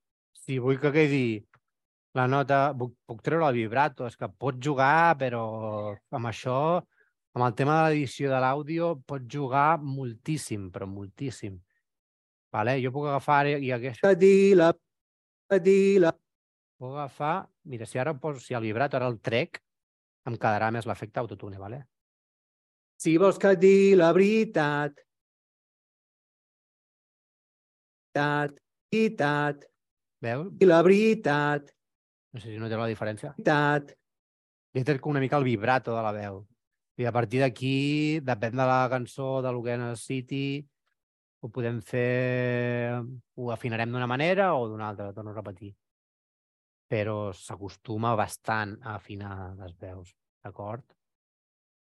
si 0.44 0.58
vull 0.62 0.78
que 0.82 0.92
quedi 0.94 1.24
la 2.16 2.26
nota, 2.30 2.72
puc, 2.78 2.94
puc 3.06 3.22
treure 3.24 3.48
el 3.50 3.58
vibrato, 3.60 4.06
és 4.06 4.16
que 4.16 4.28
pots 4.30 4.62
jugar, 4.64 5.16
però 5.20 5.42
amb 6.14 6.30
això, 6.30 6.56
amb 7.34 7.46
el 7.48 7.54
tema 7.58 7.78
de 7.82 7.90
l'edició 7.92 8.30
de 8.32 8.40
l'àudio, 8.44 8.94
pots 9.06 9.28
jugar 9.32 9.78
moltíssim, 9.82 10.70
però 10.72 10.86
moltíssim. 10.90 11.58
Vale? 12.52 12.76
Jo 12.84 12.92
puc 12.92 13.06
agafar 13.08 13.46
i 13.48 13.70
aquest, 13.72 14.02
que 14.04 14.14
digui 14.18 14.54
la, 14.58 14.72
que 15.50 15.58
digui 15.64 15.98
la, 16.04 16.12
puc 16.82 16.96
agafar, 16.98 17.46
mira, 17.70 17.86
si 17.86 18.00
ara 18.02 18.16
poso, 18.18 18.42
si 18.42 18.54
el 18.58 18.64
vibrato 18.66 18.98
ara 18.98 19.06
el 19.06 19.20
trec, 19.22 19.60
em 20.26 20.34
quedarà 20.34 20.72
més 20.74 20.86
l'efecte 20.90 21.22
autotune, 21.22 21.58
vale? 21.62 21.84
si 23.02 23.16
vols 23.18 23.38
que 23.42 23.50
et 23.54 23.58
digui 23.62 23.94
la 23.98 24.12
veritat, 24.14 25.00
Tat, 28.12 28.58
i 28.92 29.06
tat, 29.16 29.62
Veus? 30.22 30.50
i 30.60 30.66
la 30.68 30.82
veritat, 30.84 31.70
No 32.32 32.40
sé 32.40 32.50
si 32.52 32.58
noteu 32.60 32.80
la 32.80 32.88
diferència. 32.90 33.32
tat. 33.44 33.94
I 34.76 34.82
té 34.84 34.98
com 35.00 35.12
una 35.12 35.20
mica 35.20 35.36
el 35.40 35.44
vibrato 35.44 35.94
de 35.96 36.02
la 36.04 36.12
veu. 36.16 36.42
I 37.00 37.06
a 37.08 37.12
partir 37.12 37.40
d'aquí, 37.40 38.20
depèn 38.24 38.52
de 38.56 38.66
la 38.68 38.86
cançó, 38.92 39.40
de 39.44 39.52
lo 39.52 39.62
que 39.64 39.76
necessiti, 39.80 40.44
ho 41.40 41.48
podem 41.48 41.80
fer... 41.82 43.00
Ho 43.36 43.50
afinarem 43.52 43.90
d'una 43.92 44.06
manera 44.06 44.54
o 44.54 44.68
d'una 44.68 44.88
altra, 44.92 45.12
torno 45.12 45.32
a 45.32 45.34
repetir. 45.40 45.74
Però 46.92 47.32
s'acostuma 47.32 48.12
bastant 48.18 48.74
a 48.84 48.96
afinar 48.98 49.34
les 49.60 49.76
veus, 49.80 50.12
d'acord? 50.44 50.84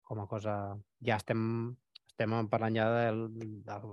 Com 0.05 0.21
a 0.21 0.27
cosa... 0.29 0.57
Ja 1.01 1.17
estem, 1.17 1.39
estem 2.11 2.35
parlant 2.51 2.77
ja 2.77 2.89
del, 2.93 3.23
del 3.65 3.87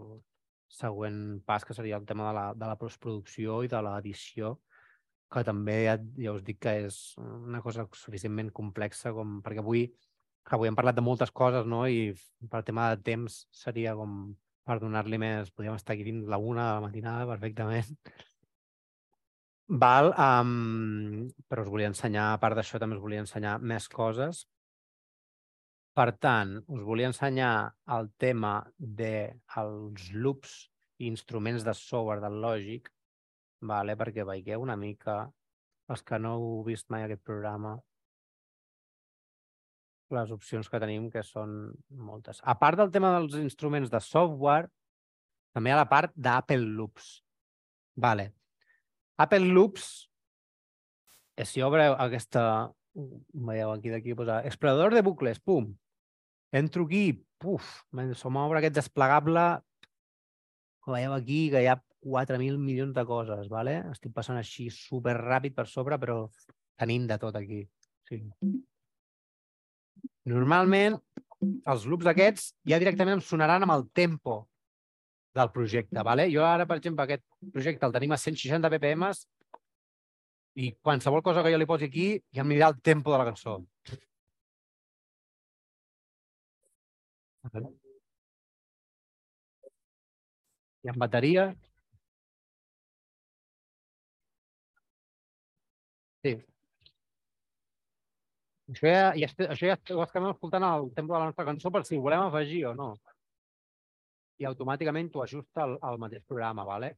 següent 0.70 1.40
pas, 1.46 1.64
que 1.64 1.74
seria 1.74 1.96
el 1.96 2.04
tema 2.06 2.28
de 2.28 2.34
la, 2.36 2.44
de 2.54 2.68
la 2.68 2.76
postproducció 2.78 3.62
i 3.64 3.70
de 3.72 3.80
l'edició, 3.86 4.58
que 5.30 5.42
també 5.46 5.78
ja, 5.86 5.96
ja 6.18 6.34
us 6.36 6.44
dic 6.46 6.60
que 6.66 6.76
és 6.84 7.00
una 7.22 7.62
cosa 7.64 7.86
suficientment 7.96 8.50
complexa 8.54 9.14
com, 9.16 9.38
perquè 9.44 9.62
avui, 9.62 9.86
avui 10.50 10.70
hem 10.70 10.78
parlat 10.78 10.98
de 10.98 11.06
moltes 11.06 11.30
coses, 11.30 11.66
no? 11.66 11.84
I 11.86 12.10
per 12.50 12.64
tema 12.66 12.90
de 12.92 13.02
temps 13.06 13.44
seria 13.54 13.96
com 13.98 14.34
per 14.66 14.78
donar-li 14.82 15.18
més... 15.18 15.50
Podríem 15.54 15.78
estar 15.78 15.96
aquí 15.96 16.06
fins 16.06 16.28
la 16.30 16.38
una 16.38 16.68
de 16.68 16.74
la 16.76 16.84
matinada 16.88 17.28
perfectament. 17.30 17.96
Val, 19.70 20.10
um, 20.18 21.28
però 21.46 21.62
us 21.62 21.68
volia 21.70 21.86
ensenyar, 21.92 22.32
a 22.32 22.38
part 22.42 22.58
d'això, 22.58 22.80
també 22.82 22.96
us 22.96 23.02
volia 23.04 23.22
ensenyar 23.22 23.52
més 23.62 23.86
coses. 23.88 24.40
Per 25.94 26.08
tant, 26.18 26.56
us 26.74 26.82
volia 26.82 27.10
ensenyar 27.10 27.52
el 27.96 28.10
tema 28.18 28.54
dels 28.78 30.08
loops 30.10 30.56
i 30.98 31.06
instruments 31.06 31.62
de 31.62 31.74
software 31.78 32.22
del 32.24 32.40
Logic, 32.42 32.90
vale? 33.70 33.94
perquè 34.00 34.26
veieu 34.26 34.66
una 34.66 34.76
mica, 34.80 35.20
els 35.90 36.02
que 36.02 36.18
no 36.18 36.34
heu 36.34 36.64
vist 36.66 36.90
mai 36.90 37.06
aquest 37.06 37.22
programa, 37.22 37.76
les 40.10 40.34
opcions 40.34 40.66
que 40.66 40.82
tenim, 40.82 41.06
que 41.14 41.22
són 41.22 41.70
moltes. 42.10 42.42
A 42.42 42.58
part 42.58 42.82
del 42.82 42.90
tema 42.90 43.14
dels 43.14 43.38
instruments 43.38 43.90
de 43.94 44.02
software, 44.02 44.66
també 45.54 45.70
ha 45.70 45.78
la 45.78 45.86
part 45.86 46.10
d'Apple 46.18 46.74
Loops. 46.74 47.20
Vale. 47.94 48.32
Apple 49.20 49.52
Loops, 49.52 49.86
eh, 51.36 51.46
si 51.46 51.64
obreu 51.66 51.96
aquesta... 51.98 52.70
Veieu 52.90 53.70
aquí 53.70 53.92
d'aquí 53.92 54.16
posa 54.18 54.40
explorador 54.48 54.96
de 54.96 55.02
bucles, 55.06 55.38
pum. 55.38 55.68
Entro 56.50 56.88
aquí, 56.88 57.20
puf, 57.38 57.68
se 58.18 58.32
m'obre 58.34 58.58
aquest 58.58 58.74
desplegable 58.80 59.44
veieu 60.90 61.14
aquí, 61.14 61.48
que 61.50 61.62
hi 61.62 61.68
ha 61.70 61.78
4.000 62.00 62.58
milions 62.58 62.94
de 62.96 63.04
coses, 63.06 63.48
vale? 63.52 63.76
estic 63.92 64.12
passant 64.16 64.38
així 64.40 64.68
super 64.74 65.16
ràpid 65.18 65.56
per 65.56 65.66
sobre, 65.68 65.98
però 66.00 66.24
tenim 66.80 67.06
de 67.08 67.18
tot 67.20 67.36
aquí. 67.36 67.62
Sí. 68.08 68.22
Normalment, 70.30 70.96
els 71.40 71.86
loops 71.88 72.08
aquests 72.10 72.50
ja 72.68 72.80
directament 72.80 73.18
em 73.18 73.24
sonaran 73.24 73.64
amb 73.64 73.76
el 73.76 73.86
tempo 73.96 74.42
del 75.34 75.50
projecte. 75.54 76.02
Vale? 76.02 76.26
Jo 76.34 76.44
ara, 76.46 76.66
per 76.66 76.78
exemple, 76.80 77.04
aquest 77.04 77.24
projecte 77.54 77.86
el 77.86 77.94
tenim 77.96 78.12
a 78.14 78.18
160 78.20 78.70
ppm 78.74 79.10
i 80.64 80.72
qualsevol 80.86 81.22
cosa 81.26 81.42
que 81.44 81.52
jo 81.54 81.60
li 81.60 81.68
posi 81.72 81.86
aquí 81.90 82.06
ja 82.36 82.42
em 82.44 82.54
dirà 82.54 82.70
el 82.72 82.80
tempo 82.90 83.12
de 83.12 83.18
la 83.22 83.28
cançó. 83.30 83.60
I 90.84 90.88
en 90.92 90.98
bateria... 91.04 91.50
Sí. 96.24 96.34
Això 98.70 98.86
ja, 98.86 99.06
ja, 99.18 99.28
això 99.52 99.70
ja 99.70 99.76
ho 99.96 100.02
estem 100.04 100.26
escoltant 100.30 100.64
al 100.66 100.90
tempo 100.98 101.14
de 101.14 101.18
la 101.18 101.30
nostra 101.30 101.46
cançó 101.48 101.72
per 101.74 101.82
si 101.86 101.96
ho 101.96 102.04
volem 102.04 102.22
afegir 102.26 102.60
o 102.70 102.74
no. 102.78 102.92
I 104.40 104.48
automàticament 104.48 105.10
t'ho 105.12 105.22
ajusta 105.24 105.64
al, 105.66 105.76
al 105.84 105.98
mateix 106.00 106.24
programa, 106.26 106.64
¿vale? 106.64 106.94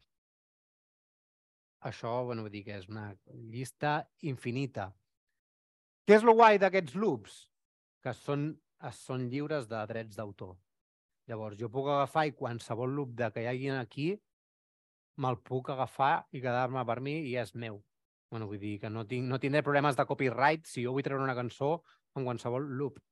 Això, 1.89 2.11
bueno, 2.29 2.45
vull 2.47 2.55
dir 2.55 2.63
que 2.69 2.77
és 2.79 2.89
una 2.89 3.09
llista 3.51 3.97
infinita. 4.31 4.93
Què 6.07 6.19
és 6.19 6.27
lo 6.27 6.37
guai 6.39 6.61
d'aquests 6.63 6.95
loops? 6.95 7.39
Que 8.03 8.15
són, 8.15 8.53
són 8.99 9.27
lliures 9.31 9.67
de 9.71 9.81
drets 9.91 10.19
d'autor. 10.19 10.55
Llavors, 11.31 11.59
jo 11.59 11.71
puc 11.71 11.89
agafar 11.91 12.29
i 12.29 12.35
qualsevol 12.39 12.95
loop 12.95 13.17
de 13.19 13.31
que 13.35 13.43
hi 13.43 13.49
hagi 13.51 13.73
aquí, 13.75 14.07
me'l 15.23 15.39
puc 15.47 15.71
agafar 15.75 16.25
i 16.35 16.43
quedar-me 16.43 16.83
per 16.87 16.99
mi 17.01 17.17
i 17.31 17.35
és 17.43 17.55
meu. 17.55 17.81
Bueno, 18.31 18.49
vull 18.51 18.63
dir 18.63 18.79
que 18.83 18.91
no, 18.91 19.05
tinc, 19.07 19.27
no 19.29 19.39
tindré 19.39 19.63
problemes 19.67 19.99
de 19.99 20.07
copyright 20.09 20.67
si 20.67 20.87
jo 20.87 20.95
vull 20.95 21.05
treure 21.07 21.27
una 21.27 21.37
cançó 21.39 21.73
en 22.17 22.27
qualsevol 22.27 22.71
loop. 22.79 23.03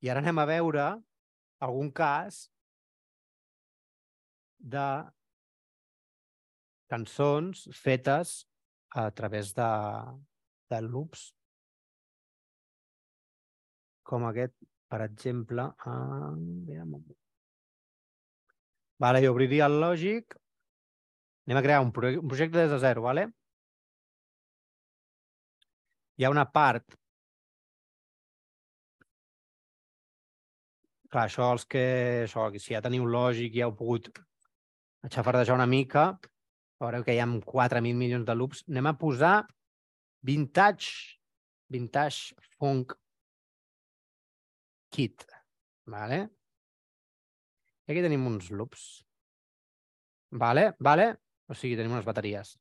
I 0.00 0.10
ara 0.10 0.24
anem 0.24 0.40
a 0.40 0.48
veure 0.48 0.86
algun 1.60 1.92
cas 1.92 2.46
de 4.60 4.86
cançons 6.90 7.66
fetes 7.74 8.46
a 8.90 9.10
través 9.10 9.52
de, 9.54 9.70
de 10.70 10.80
loops. 10.86 11.30
Com 14.02 14.26
aquest, 14.26 14.56
per 14.90 15.00
exemple. 15.06 15.68
Aviam. 15.86 16.96
Vale, 19.00 19.22
jo 19.24 19.32
obriria 19.32 19.68
el 19.70 19.78
Logic. 19.80 20.36
Anem 21.46 21.60
a 21.60 21.66
crear 21.66 21.82
un, 21.82 21.92
proje 21.94 22.18
un 22.20 22.30
projecte 22.30 22.58
des 22.58 22.72
de 22.74 22.80
zero, 22.82 23.06
vale? 23.06 23.28
Hi 26.18 26.26
ha 26.26 26.30
una 26.34 26.44
part 26.52 27.00
Clar, 31.10 31.24
això 31.26 31.48
els 31.52 31.64
que... 31.66 31.80
Això, 32.24 32.44
si 32.62 32.74
ja 32.76 32.82
teniu 32.84 33.06
lògic 33.10 33.56
ja 33.56 33.66
heu 33.66 33.72
pogut 33.74 34.10
aixafardejar 35.06 35.56
una 35.56 35.68
mica, 35.70 36.04
veureu 36.82 37.04
que 37.06 37.14
hi 37.14 37.20
ha 37.22 37.28
4.000 37.28 37.96
milions 38.02 38.26
de 38.28 38.36
loops. 38.36 38.64
Anem 38.72 38.90
a 38.90 38.96
posar 39.00 39.34
Vintage, 40.30 41.18
Vintage 41.72 42.36
Funk 42.56 42.96
Kit. 44.90 45.24
Vale? 45.90 46.20
I 47.86 47.92
aquí 47.92 48.02
tenim 48.04 48.26
uns 48.30 48.50
loops. 48.50 48.88
Vale? 50.30 50.72
Vale? 50.78 51.06
O 51.50 51.54
sigui, 51.54 51.78
tenim 51.78 51.96
unes 51.96 52.06
bateries. 52.06 52.54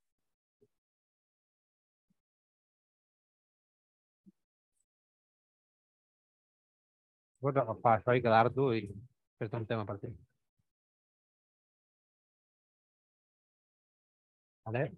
Pots 7.44 7.62
agafar 7.62 7.94
això 7.98 8.16
i 8.18 8.24
quedar-t'ho 8.24 8.72
i 8.76 8.82
fer-te 9.40 9.62
un 9.62 9.68
tema 9.70 9.86
per 9.88 10.00
ti. 10.02 10.10
Vale? 14.70 14.92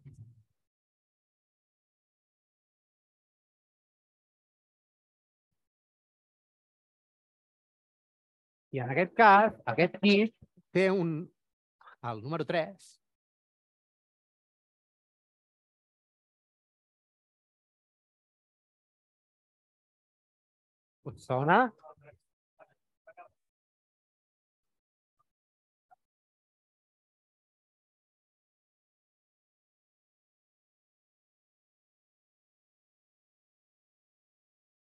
I 8.74 8.80
en 8.84 8.92
aquest 8.92 9.14
cas, 9.20 9.56
aquest 9.74 9.96
kit 10.04 10.34
té 10.76 10.90
un... 11.04 11.14
El 12.10 12.20
número 12.26 12.46
3 12.50 12.92
Us 21.12 21.28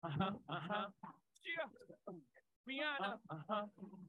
Uh-huh, 0.06 0.30
uh-huh. 0.48 0.86
Rihanna, 2.66 3.18
uh-huh. 3.30 3.62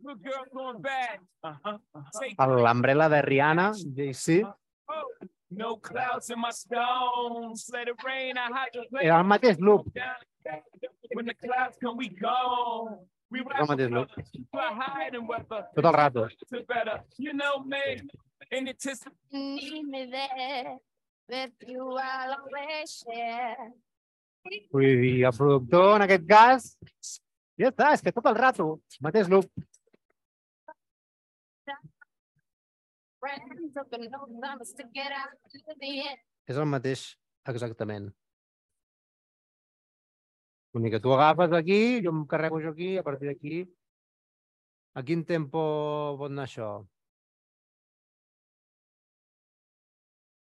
Good 0.05 0.23
girl 0.23 0.45
going 0.53 0.81
bad. 0.81 1.17
Uh-huh. 1.43 1.77
uh-huh. 1.95 2.19
Take 2.21 2.37
L'Umbrella 2.37 3.09
de 3.09 3.21
Rihanna, 3.21 3.73
JC. 3.73 4.43
oh, 4.45 5.09
no 5.49 5.77
clouds 5.77 6.29
in 6.29 6.39
my 6.39 6.51
stones. 6.51 7.69
Let 7.73 7.87
it 7.87 7.97
rain. 8.05 8.37
I 8.37 8.49
hide 8.53 8.77
Era 9.01 9.17
el 9.19 9.25
mateix 9.25 9.59
loop. 9.59 9.89
When 11.13 11.25
the 11.25 11.33
clouds 11.33 11.77
come, 11.81 11.97
we 11.97 12.09
go. 12.09 13.01
We 13.31 13.39
Era 13.39 13.61
el 13.61 13.67
mateix 13.67 13.89
loop. 13.89 14.09
Tot 15.75 15.85
el 15.85 15.93
rato. 15.93 16.27
You 17.17 17.33
know 17.33 17.63
me. 17.63 18.01
And 18.51 18.69
it 18.69 18.85
is 18.85 19.03
Need 19.31 19.83
me 19.85 20.09
there 20.11 20.77
with 21.27 21.51
you 21.67 21.97
I'll 21.97 22.37
always 22.37 23.03
share. 23.03 23.73
Vull 24.73 25.01
dir, 25.01 25.15
el 25.29 25.35
productor, 25.37 25.89
en 25.97 26.05
aquest 26.05 26.27
cas, 26.29 26.67
ja 27.59 27.71
està, 27.71 27.91
és 27.95 28.03
que 28.05 28.13
tot 28.15 28.29
el 28.31 28.37
rato, 28.37 28.67
mateix 29.03 29.29
loop. 29.31 29.49
És 36.47 36.57
el 36.57 36.69
mateix 36.69 37.07
exactament. 37.51 38.11
L'únic 40.75 40.97
que 40.97 41.01
tu 41.03 41.13
agafes 41.15 41.55
aquí, 41.57 41.79
jo 42.05 42.13
em 42.13 42.21
carrego 42.29 42.59
això 42.61 42.75
aquí, 42.75 42.93
a 42.97 43.05
partir 43.07 43.31
d'aquí... 43.31 43.65
A 44.97 45.03
quin 45.05 45.21
tempo 45.29 45.61
pot 46.17 46.31
anar 46.31 46.47
això? 46.47 46.67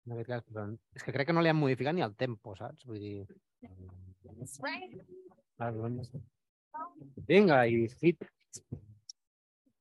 En 0.06 0.14
aquest 0.14 0.30
cas, 0.30 0.44
però, 0.46 0.68
és 0.94 1.06
que 1.06 1.14
crec 1.16 1.30
que 1.30 1.34
no 1.34 1.42
li 1.42 1.50
han 1.50 1.58
modificat 1.58 1.96
ni 1.98 2.04
el 2.06 2.14
tempo, 2.20 2.54
saps? 2.60 2.86
Vull 2.86 3.02
dir... 3.02 3.26
Doncs- 5.60 6.12
Vinga, 7.28 7.62
i. 7.68 7.88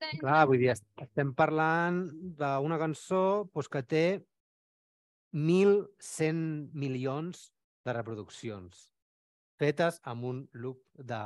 Then 0.00 0.18
Clar, 0.20 0.46
vull 0.48 0.60
dir, 0.60 0.70
est- 0.74 0.86
estem 1.00 1.32
parlant 1.34 2.02
d'una 2.38 2.78
cançó 2.78 3.20
doncs, 3.52 3.68
que 3.72 3.82
té 3.82 4.04
1.100 5.34 6.70
milions 6.72 7.48
de 7.84 7.92
reproduccions 7.96 8.90
fetes 9.58 10.00
amb 10.10 10.24
un 10.28 10.40
loop 10.52 10.82
de 10.98 11.20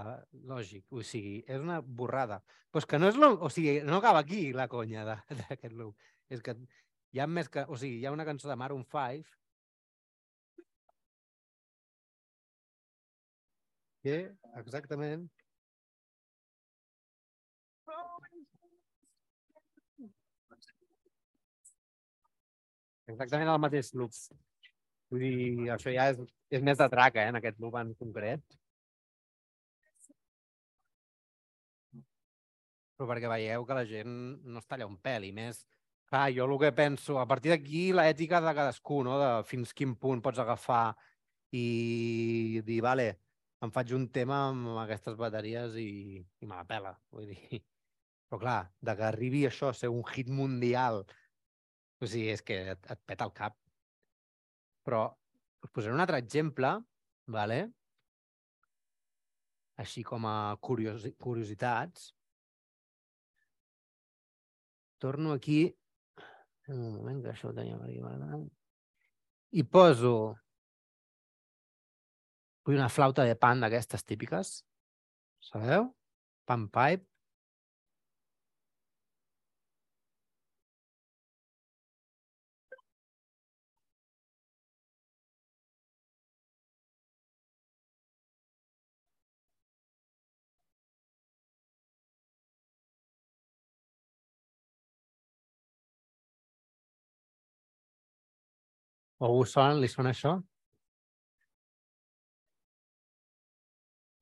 lògic. 0.48 0.84
O 0.92 1.02
sigui, 1.02 1.42
és 1.48 1.60
una 1.60 1.80
borrada. 1.80 2.42
Però 2.70 2.82
és 2.82 2.86
que 2.88 2.98
no 3.00 3.08
és 3.08 3.16
lo... 3.16 3.32
O 3.40 3.48
sigui, 3.50 3.80
no 3.84 3.96
acaba 3.98 4.20
aquí 4.20 4.52
la 4.52 4.68
conya 4.68 5.04
d'aquest 5.08 5.74
loop. 5.74 5.96
És 6.28 6.42
que 6.44 6.54
hi 7.12 7.20
ha 7.22 7.26
més 7.26 7.48
que... 7.48 7.64
O 7.68 7.76
sigui, 7.80 7.98
hi 8.02 8.06
ha 8.06 8.12
una 8.12 8.26
cançó 8.28 8.48
de 8.50 8.56
Maroon 8.60 8.84
5 8.84 9.24
que 14.02 14.16
exactament 14.60 15.26
exactament 23.08 23.50
el 23.50 23.60
mateix 23.62 23.92
loop. 23.96 24.14
Vull 25.08 25.24
dir, 25.24 25.68
això 25.72 25.92
ja 25.94 26.10
és, 26.12 26.20
és 26.52 26.64
més 26.64 26.78
de 26.78 26.88
traca, 26.92 27.22
eh, 27.22 27.32
en 27.32 27.38
aquest 27.40 27.60
loop 27.62 27.78
en 27.80 27.94
concret. 28.00 28.58
Però 32.98 33.08
perquè 33.08 33.30
veieu 33.30 33.64
que 33.64 33.76
la 33.78 33.86
gent 33.88 34.14
no 34.44 34.60
es 34.60 34.68
talla 34.68 34.88
un 34.90 34.98
pèl, 35.00 35.28
i 35.30 35.34
més... 35.34 35.64
Clar, 36.08 36.30
jo 36.32 36.46
el 36.48 36.54
que 36.56 36.70
penso, 36.72 37.18
a 37.20 37.26
partir 37.28 37.50
d'aquí 37.52 37.90
l'ètica 37.92 38.38
de 38.40 38.52
cadascú, 38.56 39.02
no? 39.04 39.18
de 39.20 39.26
fins 39.44 39.74
quin 39.76 39.90
punt 40.00 40.22
pots 40.24 40.40
agafar 40.40 40.94
i 41.52 42.62
dir, 42.64 42.78
vale, 42.80 43.10
em 43.64 43.72
faig 43.74 43.94
un 43.96 44.06
tema 44.14 44.42
amb 44.50 44.76
aquestes 44.84 45.16
bateries 45.18 45.78
i, 45.80 46.18
i 46.18 46.46
me 46.46 46.54
la 46.58 46.66
pela. 46.68 46.94
Vull 47.14 47.32
dir... 47.32 47.40
Però 48.28 48.42
clar, 48.42 48.58
de 48.84 48.92
que 48.92 49.04
arribi 49.06 49.46
això 49.48 49.70
a 49.70 49.76
ser 49.76 49.88
un 49.88 50.02
hit 50.12 50.28
mundial, 50.28 50.98
o 51.96 52.04
sigui, 52.04 52.26
és 52.34 52.42
que 52.44 52.58
et, 52.74 52.88
et 52.92 53.00
peta 53.08 53.24
el 53.24 53.32
cap. 53.32 53.54
Però 54.84 55.06
us 55.64 55.72
posaré 55.72 55.96
un 55.96 56.04
altre 56.04 56.20
exemple, 56.20 56.74
vale? 57.32 57.62
així 59.78 60.02
com 60.02 60.26
a 60.26 60.56
curiosi 60.60 61.12
curiositats. 61.22 62.10
Torno 64.98 65.32
aquí, 65.32 65.60
un 66.68 66.80
moment, 66.96 67.22
que 67.22 67.30
això 67.32 67.52
ho 67.52 67.54
teníem 67.54 67.84
aquí 67.84 68.00
guardat. 68.02 68.48
I 69.54 69.62
poso 69.64 70.14
vull 72.68 72.76
una 72.76 72.90
flauta 72.92 73.24
de 73.24 73.36
pan 73.42 73.62
d'aquestes 73.64 74.04
típiques, 74.04 74.48
sabeu? 75.50 75.86
Pan 76.48 76.68
pipe. 76.74 77.06
O 99.26 99.28
us 99.40 99.52
sona, 99.56 99.74
li 99.82 99.88
sona 99.94 100.12
això? 100.14 100.36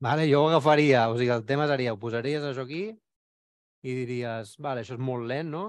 Vale, 0.05 0.25
jo 0.29 0.43
ho 0.45 0.49
agafaria, 0.51 1.09
o 1.09 1.17
sigui, 1.17 1.31
el 1.35 1.45
tema 1.51 1.67
seria, 1.71 1.93
ho 1.95 1.99
posaries 2.01 2.43
això 2.45 2.65
aquí 2.67 2.83
i 3.91 3.95
diries, 4.01 4.53
vale, 4.67 4.83
això 4.85 4.97
és 4.99 5.05
molt 5.11 5.25
lent, 5.31 5.49
no? 5.55 5.65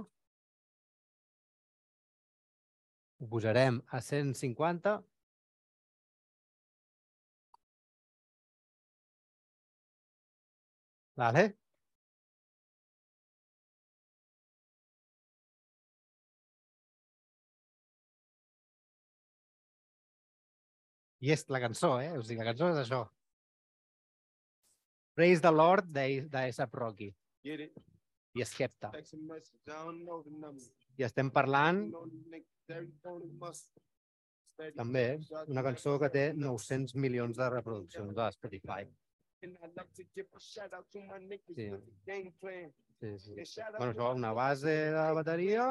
Ho 3.21 3.27
posarem 3.33 3.77
a 3.97 4.01
150. 4.07 4.97
Vale? 11.17 11.57
I 21.27 21.31
és 21.35 21.43
la 21.55 21.61
cançó, 21.65 21.91
eh? 22.01 22.11
O 22.17 22.23
sigui, 22.25 22.41
la 22.41 22.49
cançó 22.51 22.71
és 22.73 22.81
això. 22.85 23.03
Praise 25.17 25.41
the 25.41 25.51
Lord 25.51 25.87
d'A$AP 25.93 26.75
Rocky 26.77 27.07
Get 27.43 27.59
it? 27.67 27.77
i 28.37 28.43
Skepta. 28.45 28.91
I 30.99 31.03
estem 31.07 31.31
parlant 31.33 31.87
també 34.77 35.03
una 35.49 35.63
cançó 35.65 35.95
que 36.01 36.09
té 36.13 36.23
900 36.33 36.93
milions 36.95 37.37
de 37.37 37.49
reproduccions 37.49 38.13
de 38.17 38.27
Spotify. 38.35 38.83
Sí. 41.55 41.67
Sí, 42.99 43.11
sí. 43.19 43.33
Bueno, 43.77 43.93
això, 43.93 44.15
una 44.15 44.33
base 44.33 44.75
de 44.93 45.11
bateria, 45.13 45.67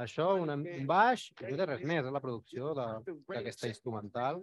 això, 0.00 0.28
una, 0.40 0.54
un 0.80 0.86
baix, 0.88 1.30
i 1.32 1.34
no 1.52 1.56
té 1.56 1.66
res 1.66 1.80
més, 1.88 2.04
és 2.06 2.12
la 2.12 2.20
producció 2.20 2.74
de- 2.74 2.86
d'aquesta 3.44 3.68
instrumental. 3.68 4.40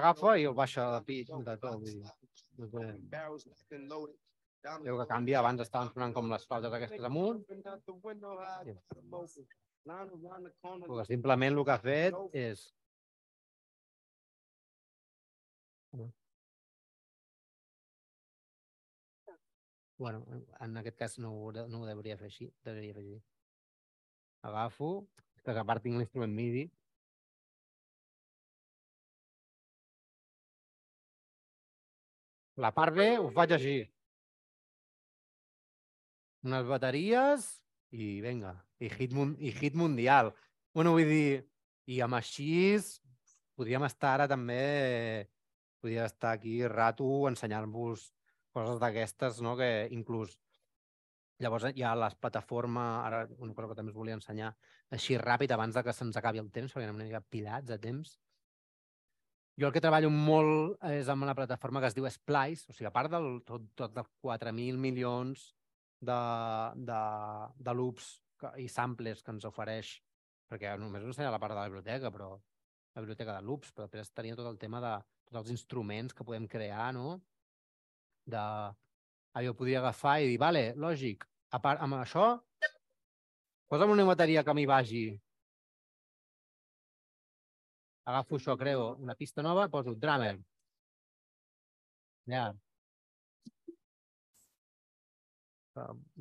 Agafa 0.00 0.34
i 0.38 0.44
el 0.50 0.54
baixa 0.54 0.84
de 0.94 1.02
pitch, 1.08 1.30
de 1.46 1.56
tot. 1.62 1.84
Loaded. 3.92 4.18
Down 4.66 4.82
the 4.82 4.90
Veu 4.90 4.98
que 4.98 5.06
canvia, 5.06 5.38
abans 5.38 5.60
estaven 5.62 5.92
sonant 5.94 6.12
com 6.16 6.28
les 6.32 6.44
flautes 6.48 6.72
aquestes 6.74 7.04
amunt, 7.06 7.44
I 8.66 8.74
corner, 10.60 10.88
perquè 10.88 11.04
simplement 11.06 11.54
el 11.60 11.64
que 11.68 11.74
ha 11.76 11.78
fet 11.84 12.16
és 12.34 12.64
Bueno, 19.98 20.24
en 20.60 20.76
aquest 20.78 20.96
cas 20.96 21.18
no 21.18 21.32
ho, 21.34 21.52
de- 21.52 21.66
no 21.68 21.80
ho 21.82 21.88
hauria 21.90 22.16
fer 22.16 22.28
així, 22.30 22.46
devia 22.64 22.94
fer 22.94 23.02
així. 23.02 23.16
Agafo, 24.46 24.90
que 25.42 25.50
a 25.50 25.64
part 25.64 25.82
tinc 25.82 25.98
l'instrument 25.98 26.34
MIDI, 26.34 26.68
La 32.58 32.72
part 32.74 32.96
B 32.98 33.06
ho 33.22 33.28
faig 33.34 33.54
així. 33.54 33.76
Unes 36.46 36.66
bateries 36.66 37.46
i 37.94 38.18
vinga, 38.24 38.54
i 38.82 38.90
hit, 38.90 39.14
i 39.38 39.52
hit 39.60 39.78
mundial. 39.78 40.32
Bueno, 40.74 40.94
vull 40.96 41.06
dir, 41.08 41.44
i 41.86 42.00
amb 42.04 42.18
així 42.18 42.76
podríem 43.58 43.86
estar 43.86 44.16
ara 44.16 44.28
també, 44.30 45.28
podria 45.82 46.06
estar 46.10 46.34
aquí 46.34 46.60
rato 46.66 47.08
ensenyant-vos 47.30 48.10
coses 48.54 48.78
d'aquestes, 48.82 49.40
no? 49.42 49.56
que 49.58 49.88
inclús 49.94 50.36
llavors 51.38 51.68
hi 51.70 51.84
ha 51.86 51.94
les 51.94 52.14
plataformes, 52.18 53.04
ara 53.06 53.26
una 53.38 53.54
cosa 53.54 53.70
que 53.70 53.78
també 53.78 53.92
us 53.94 53.98
volia 53.98 54.18
ensenyar, 54.18 54.52
així 54.94 55.18
ràpid 55.18 55.54
abans 55.54 55.76
de 55.78 55.84
que 55.86 55.94
se'ns 55.94 56.18
acabi 56.18 56.42
el 56.42 56.50
temps, 56.54 56.74
perquè 56.74 56.88
anem 56.88 56.98
una 56.98 57.06
mica 57.06 57.22
pilats 57.22 57.70
de 57.70 57.78
temps. 57.82 58.16
Jo 59.58 59.66
el 59.66 59.74
que 59.74 59.82
treballo 59.82 60.10
molt 60.14 60.84
és 60.86 61.08
amb 61.10 61.26
la 61.26 61.34
plataforma 61.34 61.80
que 61.82 61.88
es 61.90 61.96
diu 61.96 62.06
Splice, 62.14 62.68
o 62.70 62.74
sigui, 62.74 62.86
a 62.86 62.94
part 62.94 63.10
del 63.10 63.40
tot, 63.46 63.64
tot 63.78 63.94
de 63.96 64.04
4.000 64.22 64.78
milions 64.78 65.48
de, 65.98 66.18
de, 66.90 67.00
de 67.66 67.74
loops 67.74 68.12
que, 68.38 68.52
i 68.62 68.68
samples 68.70 69.24
que 69.24 69.34
ens 69.34 69.48
ofereix, 69.48 69.96
perquè 70.46 70.76
només 70.78 71.02
us 71.02 71.10
ensenya 71.10 71.34
la 71.34 71.40
part 71.42 71.56
de 71.56 71.58
la 71.58 71.66
biblioteca, 71.66 72.12
però 72.14 72.36
la 72.94 73.02
biblioteca 73.02 73.34
de 73.34 73.46
loops, 73.48 73.74
però 73.74 73.88
després 73.88 74.14
tenia 74.14 74.38
tot 74.38 74.46
el 74.46 74.60
tema 74.62 74.78
de 74.84 74.94
tots 75.26 75.42
els 75.42 75.50
instruments 75.56 76.14
que 76.14 76.26
podem 76.26 76.46
crear, 76.46 76.92
no? 76.94 77.18
De... 78.30 78.44
Ah, 79.34 79.42
jo 79.44 79.58
podria 79.58 79.82
agafar 79.82 80.20
i 80.22 80.30
dir, 80.30 80.38
vale, 80.40 80.68
lògic, 80.78 81.26
a 81.50 81.58
part, 81.62 81.82
amb 81.82 81.98
això, 81.98 82.30
posa'm 83.68 83.90
una 83.92 84.06
bateria 84.08 84.46
que 84.46 84.54
m'hi 84.54 84.70
vagi 84.70 85.08
agafo 88.08 88.36
això, 88.38 88.56
creo 88.62 88.94
una 89.04 89.14
pista 89.14 89.42
nova, 89.42 89.68
poso 89.74 89.94
drummer. 89.94 90.36
Allà. 92.28 92.54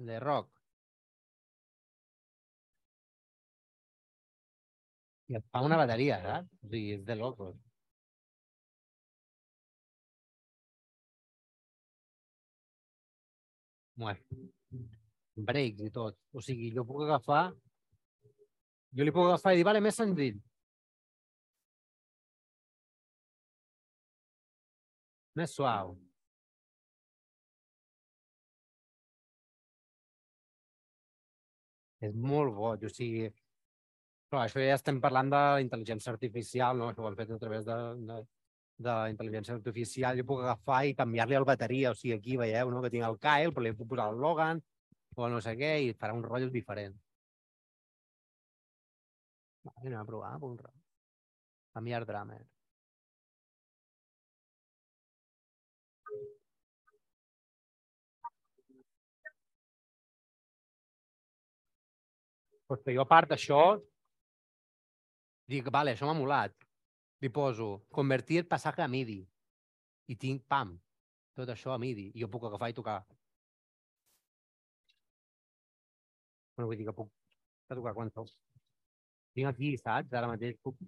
De 0.09 0.19
rock. 0.19 0.49
I 5.29 5.35
et 5.39 5.57
una 5.67 5.77
bateria, 5.79 6.17
saps? 6.23 6.51
O 6.63 6.69
sigui, 6.71 6.91
és 6.97 7.01
de 7.07 7.15
locos. 7.21 7.55
Bueno, 13.97 14.19
breaks 15.49 15.81
i 15.87 15.91
tot. 15.91 16.17
O 16.33 16.41
sigui, 16.41 16.69
jo 16.75 16.85
puc 16.85 17.01
agafar... 17.07 17.47
Jo 18.97 19.05
li 19.05 19.13
puc 19.13 19.27
agafar 19.27 19.53
i 19.53 19.59
dir, 19.59 19.65
vale, 19.67 19.81
més 19.83 19.97
senzill. 19.99 20.37
Suau. 25.45 25.93
És 32.07 32.15
molt 32.31 32.53
boig, 32.55 32.85
o 32.87 32.89
sigui... 32.93 33.27
Però 34.31 34.41
això 34.43 34.59
ja 34.59 34.75
estem 34.75 34.97
parlant 35.03 35.29
de 35.31 35.41
intel·ligència 35.63 36.11
artificial, 36.13 36.77
no? 36.79 36.89
Això 36.91 37.03
ho 37.03 37.07
hem 37.09 37.15
fet 37.19 37.29
a 37.31 37.37
través 37.43 37.63
de, 37.67 37.77
de, 38.09 38.17
de 38.77 38.89
la 38.89 39.11
intel·ligència 39.11 39.55
artificial. 39.55 40.17
Jo 40.19 40.25
puc 40.31 40.43
agafar 40.43 40.81
i 40.89 40.95
canviar-li 40.97 41.37
el 41.39 41.47
bateria. 41.47 41.93
O 41.93 41.99
sigui, 41.99 42.17
aquí 42.17 42.37
veieu 42.41 42.73
no? 42.73 42.81
que 42.83 42.91
tinc 42.93 43.07
el 43.07 43.19
Kyle, 43.23 43.53
però 43.55 43.65
li 43.65 43.73
puc 43.77 43.89
posar 43.93 44.09
el 44.11 44.19
Logan 44.25 44.61
o 45.17 45.29
no 45.33 45.39
sé 45.41 45.55
què 45.61 45.71
i 45.85 45.93
farà 46.01 46.17
un 46.17 46.25
rotllo 46.27 46.51
diferent. 46.53 46.97
Vale, 49.63 49.87
anem 49.87 49.99
a 50.01 50.05
provar. 50.11 50.35
Un 50.49 50.59
rotllo. 50.59 50.85
Canviar 51.77 52.05
drummer. 52.05 52.43
Pues 62.67 62.81
que 62.83 62.93
jo 62.95 63.03
a 63.03 63.07
part 63.07 63.29
d'això 63.31 63.61
dic, 65.51 65.69
vale, 65.71 65.93
això 65.95 66.07
m'ha 66.07 66.17
molat. 66.17 66.53
Li 67.23 67.29
poso 67.33 67.67
convertir 67.97 68.43
passatge 68.51 68.83
a 68.83 68.89
MIDI. 68.91 69.21
I 70.11 70.15
tinc, 70.23 70.43
pam, 70.51 70.73
tot 71.39 71.49
això 71.53 71.71
a 71.73 71.79
MIDI. 71.81 72.09
I 72.13 72.23
jo 72.23 72.29
puc 72.33 72.47
agafar 72.49 72.69
i 72.73 72.75
tocar. 72.77 72.99
Bueno, 76.57 76.67
vull 76.69 76.77
dir 76.77 76.87
que 76.89 76.97
puc 76.99 77.09
tocar 77.71 77.95
quan 77.95 78.11
sóc. 78.11 78.29
Tinc 79.37 79.49
aquí, 79.51 79.75
saps? 79.77 80.13
Ara 80.19 80.31
mateix 80.33 80.59
puc... 80.65 80.79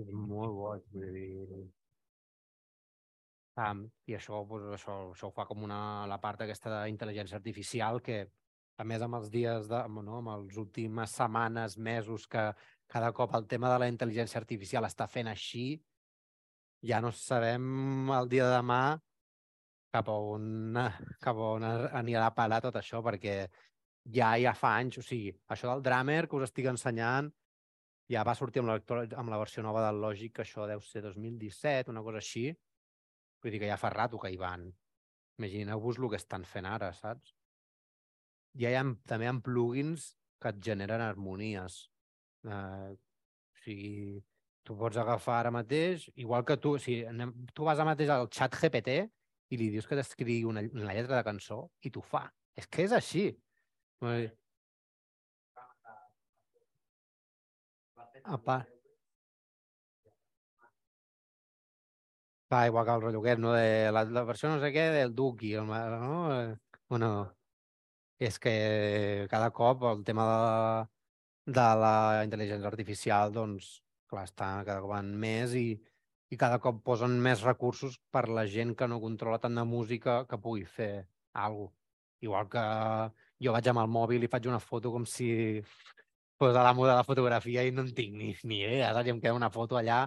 És 0.00 0.08
molt 0.32 0.56
boig, 0.56 0.84
vull 0.96 1.18
dir... 1.18 1.62
Um, 3.60 3.82
I 4.08 4.16
això, 4.16 4.38
doncs, 4.48 4.70
això, 4.78 4.94
això 5.12 5.28
ho 5.28 5.34
fa 5.36 5.44
com 5.44 5.64
una, 5.66 6.06
la 6.08 6.16
part 6.20 6.40
aquesta 6.40 6.70
d'intel·ligència 6.86 7.36
artificial 7.36 8.00
que, 8.00 8.22
a 8.80 8.84
més, 8.88 9.02
amb 9.04 9.18
els 9.18 9.28
dies, 9.32 9.68
de, 9.68 9.80
no, 9.92 10.18
amb 10.22 10.32
els 10.38 10.56
últimes 10.62 11.12
setmanes, 11.18 11.76
mesos, 11.76 12.26
que 12.26 12.46
cada 12.88 13.12
cop 13.12 13.34
el 13.36 13.46
tema 13.50 13.68
de 13.72 13.78
la 13.82 13.90
intel·ligència 13.92 14.40
artificial 14.40 14.88
està 14.88 15.06
fent 15.08 15.28
així, 15.28 15.66
ja 16.82 17.00
no 17.04 17.12
sabem 17.14 18.10
el 18.10 18.32
dia 18.32 18.48
de 18.48 18.56
demà 18.56 18.82
cap 19.92 20.08
a 20.08 20.16
on, 20.32 20.80
cap 21.20 21.36
a 21.36 21.52
on 21.58 21.68
anirà 22.00 22.24
a 22.26 22.34
parar 22.34 22.62
tot 22.64 22.80
això, 22.80 23.02
perquè 23.04 23.36
ja 24.16 24.32
ja 24.40 24.54
fa 24.56 24.74
anys, 24.80 24.98
o 24.98 25.04
sigui, 25.04 25.30
això 25.52 25.68
del 25.70 25.84
Drummer 25.84 26.24
que 26.26 26.38
us 26.38 26.48
estic 26.48 26.66
ensenyant 26.72 27.28
ja 28.10 28.24
va 28.26 28.34
sortir 28.34 28.62
amb 28.62 28.72
la, 28.72 28.78
amb 29.20 29.30
la 29.30 29.38
versió 29.40 29.62
nova 29.62 29.84
del 29.86 30.00
Logic, 30.02 30.32
que 30.34 30.42
això 30.42 30.66
deu 30.68 30.80
ser 30.84 31.04
2017, 31.04 31.92
una 31.92 32.02
cosa 32.02 32.20
així. 32.20 32.48
Vull 33.42 33.54
dir 33.54 33.60
que 33.62 33.70
ja 33.70 33.78
fa 33.80 33.90
rato 33.90 34.20
que 34.22 34.30
hi 34.30 34.38
van. 34.40 34.68
Imagineu-vos 35.40 35.98
el 35.98 36.10
que 36.12 36.20
estan 36.20 36.44
fent 36.46 36.68
ara, 36.70 36.92
saps? 36.94 37.32
Ja 38.62 38.70
hi 38.70 38.76
ha, 38.78 38.82
també 39.08 39.26
hi 39.26 39.30
ha 39.30 39.38
plugins 39.46 40.12
que 40.42 40.52
et 40.52 40.60
generen 40.66 41.02
harmonies. 41.02 41.78
Eh, 42.44 42.92
o 42.92 43.62
sigui, 43.64 44.20
tu 44.66 44.76
pots 44.78 44.98
agafar 45.02 45.40
ara 45.40 45.54
mateix, 45.54 46.08
igual 46.24 46.44
que 46.46 46.58
tu, 46.62 46.76
o 46.76 46.82
sigui, 46.82 47.06
anem, 47.08 47.32
tu 47.54 47.66
vas 47.66 47.78
ara 47.78 47.92
mateix 47.92 48.12
al 48.14 48.28
xat 48.38 48.58
GPT 48.60 48.98
i 49.52 49.58
li 49.60 49.70
dius 49.72 49.88
que 49.88 49.98
t'escrigui 49.98 50.44
una, 50.48 50.62
una 50.78 50.94
lletra 50.94 51.18
de 51.18 51.26
cançó 51.26 51.64
i 51.82 51.90
t'ho 51.90 52.04
fa. 52.12 52.26
És 52.58 52.68
que 52.68 52.86
és 52.86 52.94
així. 52.94 53.26
A 58.22 58.38
part, 58.38 58.68
va, 62.52 62.66
igual 62.68 62.86
que 62.86 62.98
el 62.98 63.06
rotllo 63.06 63.22
aquest, 63.24 63.40
no? 63.40 63.54
De 63.56 63.90
la, 63.94 64.04
la 64.18 64.26
versió 64.28 64.50
no 64.52 64.60
sé 64.60 64.72
què 64.74 64.90
del 64.96 65.14
Duki, 65.16 65.54
el, 65.60 65.66
no? 65.66 66.18
Eh, 66.36 66.52
Bueno, 66.92 67.32
és 68.20 68.36
que 68.38 69.26
cada 69.30 69.46
cop 69.56 69.84
el 69.88 70.02
tema 70.04 70.24
de, 70.28 71.54
de 71.58 71.62
la 71.82 71.92
intel·ligència 72.26 72.68
artificial, 72.68 73.32
doncs, 73.32 73.70
clar, 74.12 74.26
està 74.28 74.48
cada 74.66 74.82
cop 74.84 74.92
en 74.98 75.08
més 75.22 75.54
i, 75.56 75.62
i 76.28 76.38
cada 76.42 76.58
cop 76.60 76.82
posen 76.84 77.14
més 77.26 77.46
recursos 77.48 77.96
per 78.12 78.26
la 78.28 78.44
gent 78.56 78.74
que 78.76 78.90
no 78.92 79.00
controla 79.00 79.38
tant 79.40 79.56
de 79.56 79.64
música 79.70 80.18
que 80.28 80.40
pugui 80.44 80.66
fer 80.74 80.90
alguna 81.32 81.70
cosa. 81.70 81.78
Igual 82.22 82.50
que 82.52 82.66
jo 83.42 83.56
vaig 83.56 83.72
amb 83.72 83.80
el 83.82 83.88
mòbil 83.96 84.22
i 84.22 84.30
faig 84.34 84.50
una 84.52 84.60
foto 84.62 84.92
com 84.94 85.08
si 85.08 85.30
fos 86.38 86.52
a 86.52 86.66
l'amo 86.66 86.84
de 86.86 86.92
la 87.00 87.08
fotografia 87.08 87.64
i 87.64 87.72
no 87.72 87.86
en 87.86 87.94
tinc 87.96 88.12
ni, 88.20 88.28
ni 88.44 88.60
idea, 88.66 88.92
saps? 88.92 89.08
I 89.08 89.16
em 89.16 89.24
queda 89.24 89.40
una 89.40 89.50
foto 89.56 89.80
allà 89.80 90.02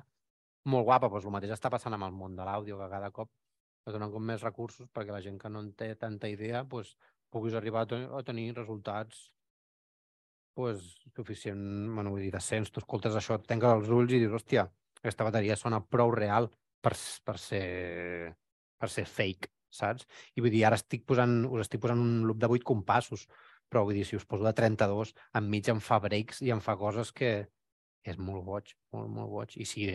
molt 0.72 0.88
guapa, 0.88 1.10
doncs 1.10 1.28
el 1.28 1.34
mateix 1.36 1.54
està 1.56 1.72
passant 1.74 1.94
amb 1.96 2.08
el 2.08 2.16
món 2.16 2.36
de 2.38 2.46
l'àudio, 2.48 2.80
que 2.80 2.90
cada 2.92 3.12
cop 3.14 3.32
es 3.86 3.94
donen 3.94 4.12
com 4.12 4.24
més 4.26 4.42
recursos 4.42 4.90
perquè 4.94 5.14
la 5.14 5.22
gent 5.22 5.38
que 5.42 5.52
no 5.52 5.62
en 5.62 5.72
té 5.78 5.92
tanta 6.02 6.30
idea 6.32 6.64
doncs, 6.66 6.96
puguis 7.34 7.56
arribar 7.58 7.86
a, 7.86 8.00
a 8.18 8.24
tenir 8.26 8.54
resultats 8.56 9.28
pues, 10.56 10.82
suficient, 11.14 11.62
bueno, 11.94 12.14
vull 12.14 12.24
dir, 12.24 12.32
decents. 12.34 12.72
Tu 12.72 12.82
escoltes 12.82 13.18
això, 13.20 13.38
tanques 13.44 13.76
els 13.76 13.92
ulls 13.92 14.14
i 14.16 14.22
dius, 14.24 14.38
hòstia, 14.40 14.64
aquesta 15.02 15.28
bateria 15.28 15.58
sona 15.60 15.82
prou 15.84 16.14
real 16.16 16.48
per, 16.82 16.94
per, 17.28 17.36
ser, 17.42 17.66
per 18.80 18.90
ser 18.90 19.04
fake, 19.10 19.52
saps? 19.70 20.08
I 20.34 20.46
vull 20.46 20.54
dir, 20.54 20.64
ara 20.66 20.80
estic 20.80 21.04
posant, 21.06 21.42
us 21.52 21.66
estic 21.66 21.84
posant 21.84 22.02
un 22.02 22.24
loop 22.30 22.40
de 22.42 22.50
8 22.56 22.66
compassos, 22.72 23.28
però 23.70 23.84
vull 23.84 24.00
dir, 24.00 24.06
si 24.08 24.16
us 24.16 24.26
poso 24.30 24.48
de 24.48 24.56
32, 24.56 25.12
enmig 25.42 25.70
em 25.74 25.84
fa 25.84 26.00
breaks 26.00 26.42
i 26.46 26.54
em 26.56 26.64
fa 26.64 26.78
coses 26.80 27.12
que 27.12 27.36
és 28.06 28.18
molt 28.22 28.46
boig, 28.48 28.72
molt, 28.96 29.12
molt 29.12 29.32
boig. 29.34 29.60
I 29.60 29.68
si 29.68 29.90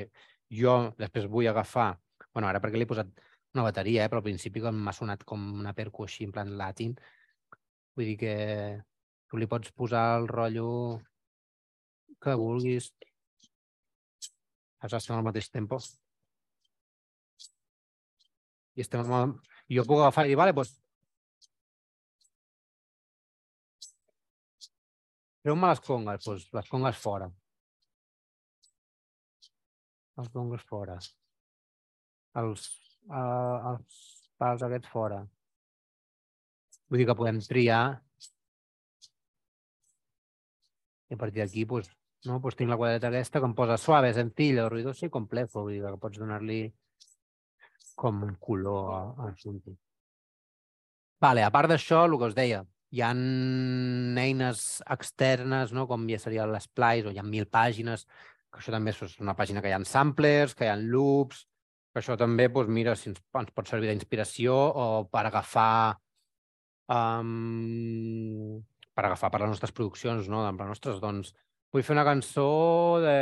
jo 0.50 0.76
després 0.98 1.28
vull 1.30 1.48
agafar, 1.50 1.90
bueno, 2.34 2.48
ara 2.48 2.60
perquè 2.62 2.78
li 2.78 2.86
he 2.86 2.90
posat 2.90 3.10
una 3.54 3.64
bateria, 3.66 4.04
eh, 4.04 4.10
però 4.10 4.20
al 4.20 4.26
principi 4.26 4.62
com 4.62 4.76
m'ha 4.84 4.94
sonat 4.94 5.24
com 5.26 5.42
una 5.60 5.74
percu 5.74 6.06
així 6.06 6.26
en 6.26 6.34
plan 6.34 6.50
latin, 6.58 6.94
vull 7.96 8.10
dir 8.10 8.16
que 8.18 8.34
tu 9.30 9.38
li 9.38 9.48
pots 9.50 9.72
posar 9.78 10.04
el 10.18 10.28
rotllo 10.30 10.68
que 12.22 12.34
vulguis. 12.38 12.90
Saps? 14.80 14.96
Estem 14.98 15.16
al 15.16 15.26
mateix 15.26 15.50
tempo. 15.52 15.78
I 18.76 18.84
estem 18.84 19.02
amb 19.04 19.40
jo 19.70 19.84
puc 19.86 20.00
agafar 20.00 20.26
i 20.26 20.32
dir, 20.32 20.38
vale, 20.40 20.54
doncs... 20.56 20.76
Treu-me 25.44 25.70
les 25.70 25.80
congues, 25.84 26.24
doncs 26.26 26.48
les 26.56 26.66
congues 26.68 26.98
fora. 27.00 27.30
Les 30.20 30.28
congues 30.34 30.62
fora. 30.68 30.98
Els, 32.40 32.68
uh, 33.08 33.72
els 33.72 34.00
pals 34.40 34.64
aquests 34.66 34.92
fora. 34.92 35.20
Vull 36.90 37.00
dir 37.00 37.06
que 37.08 37.16
podem 37.16 37.40
triar 37.46 37.82
i 41.10 41.14
a 41.14 41.18
partir 41.18 41.42
d'aquí, 41.42 41.64
pues, 41.66 41.90
no? 42.26 42.38
pues 42.40 42.56
tinc 42.56 42.70
la 42.70 42.78
quadreta 42.78 43.08
aquesta 43.10 43.40
que 43.40 43.48
em 43.50 43.54
posa 43.58 43.76
suave, 43.82 44.12
sencillo, 44.14 44.68
ruidoso 44.70 45.06
i 45.06 45.12
complejo. 45.14 45.64
Vull 45.64 45.74
dir 45.74 45.82
que 45.82 46.02
pots 46.02 46.20
donar-li 46.22 46.60
com 47.98 48.22
un 48.26 48.36
color 48.40 48.92
al 48.96 49.32
assumpte. 49.32 49.74
Vale, 51.20 51.42
a 51.44 51.50
part 51.52 51.68
d'això, 51.68 52.04
el 52.06 52.14
que 52.16 52.30
us 52.30 52.36
deia, 52.36 52.62
hi 52.94 53.02
ha 53.04 53.10
eines 53.12 54.62
externes, 54.94 55.74
no? 55.76 55.86
com 55.90 56.06
ja 56.08 56.20
seria 56.22 56.46
l'Splice, 56.48 57.10
o 57.10 57.12
hi 57.12 57.18
ha 57.20 57.26
mil 57.26 57.48
pàgines, 57.50 58.06
que 58.50 58.60
això 58.60 58.74
també 58.74 58.92
és 58.92 59.20
una 59.22 59.36
pàgina 59.38 59.62
que 59.62 59.70
hi 59.70 59.76
ha 59.76 59.80
samplers, 59.86 60.54
que 60.58 60.66
hi 60.66 60.72
ha 60.72 60.78
loops, 60.78 61.44
que 61.92 62.02
això 62.02 62.16
també, 62.18 62.48
doncs, 62.48 62.70
mira, 62.70 62.94
si 62.98 63.10
ens, 63.10 63.22
ens 63.40 63.54
pot 63.54 63.70
servir 63.70 63.90
d'inspiració 63.90 64.54
o 64.54 64.86
per 65.10 65.24
agafar 65.26 65.98
um, 66.90 68.60
per 68.94 69.06
agafar 69.06 69.30
per 69.32 69.40
les 69.42 69.54
nostres 69.54 69.72
produccions, 69.72 70.28
no? 70.28 70.42
Per 70.50 70.66
les 70.66 70.74
nostres, 70.74 71.00
doncs, 71.02 71.32
vull 71.72 71.86
fer 71.86 71.94
una 71.96 72.06
cançó 72.06 72.48
de, 73.04 73.18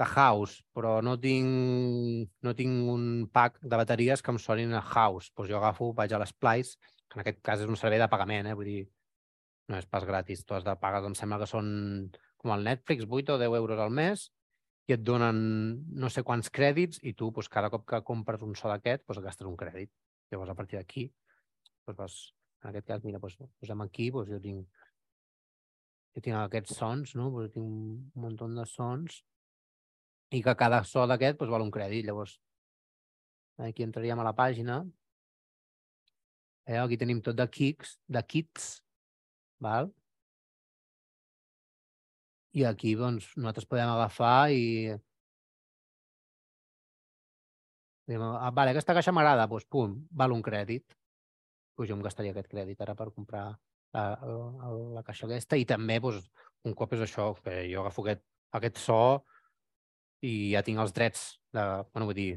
de 0.00 0.08
house, 0.08 0.64
però 0.76 0.98
no 1.04 1.16
tinc, 1.20 2.30
no 2.46 2.54
tinc 2.56 2.88
un 2.94 3.04
pack 3.32 3.60
de 3.62 3.80
bateries 3.80 4.24
que 4.24 4.32
em 4.34 4.40
sonin 4.42 4.72
a 4.74 4.82
house. 4.82 5.32
Doncs 5.36 5.52
jo 5.52 5.60
agafo, 5.60 5.92
vaig 5.96 6.16
a 6.16 6.22
l'Splice, 6.22 6.80
que 7.08 7.18
en 7.18 7.24
aquest 7.24 7.44
cas 7.46 7.62
és 7.62 7.70
un 7.70 7.78
servei 7.78 8.00
de 8.00 8.08
pagament, 8.10 8.48
eh? 8.48 8.56
vull 8.56 8.72
dir, 8.72 8.82
no 9.70 9.78
és 9.78 9.86
pas 9.86 10.04
gratis, 10.06 10.42
tu 10.44 10.56
has 10.56 10.66
de 10.66 10.74
pagar, 10.82 11.04
em 11.06 11.16
sembla 11.18 11.38
que 11.42 11.50
són 11.50 11.68
com 12.40 12.52
el 12.56 12.64
Netflix, 12.64 13.06
8 13.08 13.36
o 13.36 13.40
10 13.40 13.56
euros 13.60 13.80
al 13.80 13.92
mes, 13.94 14.26
i 14.88 14.96
et 14.96 15.02
donen 15.06 15.40
no 16.02 16.10
sé 16.10 16.24
quants 16.26 16.50
crèdits 16.50 16.98
i 17.06 17.12
tu 17.14 17.30
doncs, 17.30 17.48
cada 17.52 17.70
cop 17.70 17.86
que 17.86 18.02
compres 18.06 18.42
un 18.42 18.56
so 18.58 18.70
d'aquest 18.70 19.04
doncs, 19.06 19.22
gastes 19.26 19.46
un 19.46 19.56
crèdit. 19.60 19.92
Llavors, 20.32 20.50
a 20.50 20.58
partir 20.58 20.80
d'aquí 20.80 21.08
doncs, 21.86 21.98
vas, 21.98 22.20
En 22.60 22.68
aquest 22.68 22.86
cas, 22.90 23.04
mira, 23.04 23.18
doncs, 23.18 23.38
posem 23.60 23.82
aquí, 23.86 24.10
doncs 24.12 24.28
jo 24.28 24.38
tinc 24.44 24.80
jo 26.16 26.22
tinc 26.26 26.36
aquests 26.36 26.76
sons, 26.76 27.14
no? 27.16 27.30
Doncs 27.32 27.54
tinc 27.54 27.64
un 27.64 28.10
munt 28.20 28.56
de 28.56 28.66
sons 28.68 29.22
i 30.36 30.42
que 30.44 30.54
cada 30.62 30.82
so 30.84 31.06
d'aquest 31.08 31.38
doncs, 31.40 31.52
val 31.54 31.64
un 31.64 31.72
crèdit. 31.72 32.04
Llavors, 32.04 32.34
aquí 33.68 33.86
entraríem 33.86 34.20
a 34.20 34.26
la 34.26 34.34
pàgina. 34.36 34.82
Eh, 36.66 36.76
aquí 36.78 36.98
tenim 37.00 37.22
tot 37.24 37.38
de 37.38 37.46
kicks, 37.48 37.96
de 38.06 38.22
kits, 38.22 38.68
val? 39.64 39.88
I 42.58 42.64
aquí 42.66 42.96
doncs, 42.98 43.30
nosaltres 43.36 43.68
podem 43.70 43.92
agafar 43.92 44.50
i... 44.54 44.90
Ah, 48.10 48.50
vale, 48.50 48.72
aquesta 48.72 48.94
caixa 48.96 49.14
m'agrada, 49.14 49.46
doncs 49.46 49.68
pum, 49.70 49.94
val 50.10 50.34
un 50.34 50.42
crèdit. 50.42 50.96
Pues 51.78 51.88
jo 51.88 51.96
em 51.96 52.02
gastaria 52.02 52.34
aquest 52.34 52.50
crèdit 52.50 52.80
ara 52.82 52.96
per 52.98 53.12
comprar 53.14 53.44
la, 53.94 54.04
la, 54.22 54.70
la 54.96 55.02
caixa 55.06 55.28
aquesta 55.28 55.58
i 55.58 55.66
també 55.66 56.00
doncs, 56.02 56.26
un 56.66 56.74
cop 56.76 56.92
és 56.96 57.04
això, 57.06 57.30
que 57.44 57.62
jo 57.70 57.84
agafo 57.84 58.02
aquest, 58.04 58.24
aquest 58.58 58.80
so 58.82 59.00
i 60.26 60.52
ja 60.52 60.64
tinc 60.66 60.82
els 60.82 60.92
drets 60.96 61.22
de... 61.54 61.62
Bueno, 61.92 62.10
vull 62.10 62.18
dir, 62.18 62.32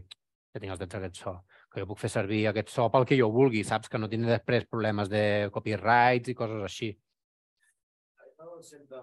ja 0.53 0.61
tinc 0.61 0.75
els 0.75 0.79
drets 0.79 0.95
d'aquest 0.95 1.19
so, 1.19 1.33
que 1.73 1.81
jo 1.81 1.89
puc 1.89 1.99
fer 2.03 2.11
servir 2.13 2.43
aquest 2.47 2.71
so 2.71 2.87
pel 2.93 3.07
que 3.09 3.17
jo 3.19 3.31
vulgui, 3.33 3.63
saps? 3.67 3.89
Que 3.89 3.99
no 3.99 4.09
tindré 4.11 4.37
després 4.37 4.69
problemes 4.69 5.09
de 5.11 5.49
copyrights 5.53 6.31
i 6.31 6.37
coses 6.37 6.63
així. 6.63 6.93
De, 8.43 9.01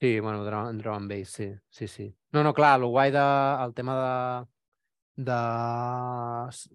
Sí, 0.00 0.18
bueno, 0.18 0.44
drum, 0.46 0.78
drum 0.78 0.94
and 0.94 1.12
bass, 1.12 1.34
sí, 1.36 1.50
sí, 1.68 1.86
sí. 1.86 2.06
No, 2.32 2.42
no, 2.42 2.54
clar, 2.56 2.78
el 2.80 2.86
guai 2.88 3.10
de, 3.12 3.24
el 3.66 3.74
tema 3.76 3.96
de, 4.00 5.26
de, 5.28 5.40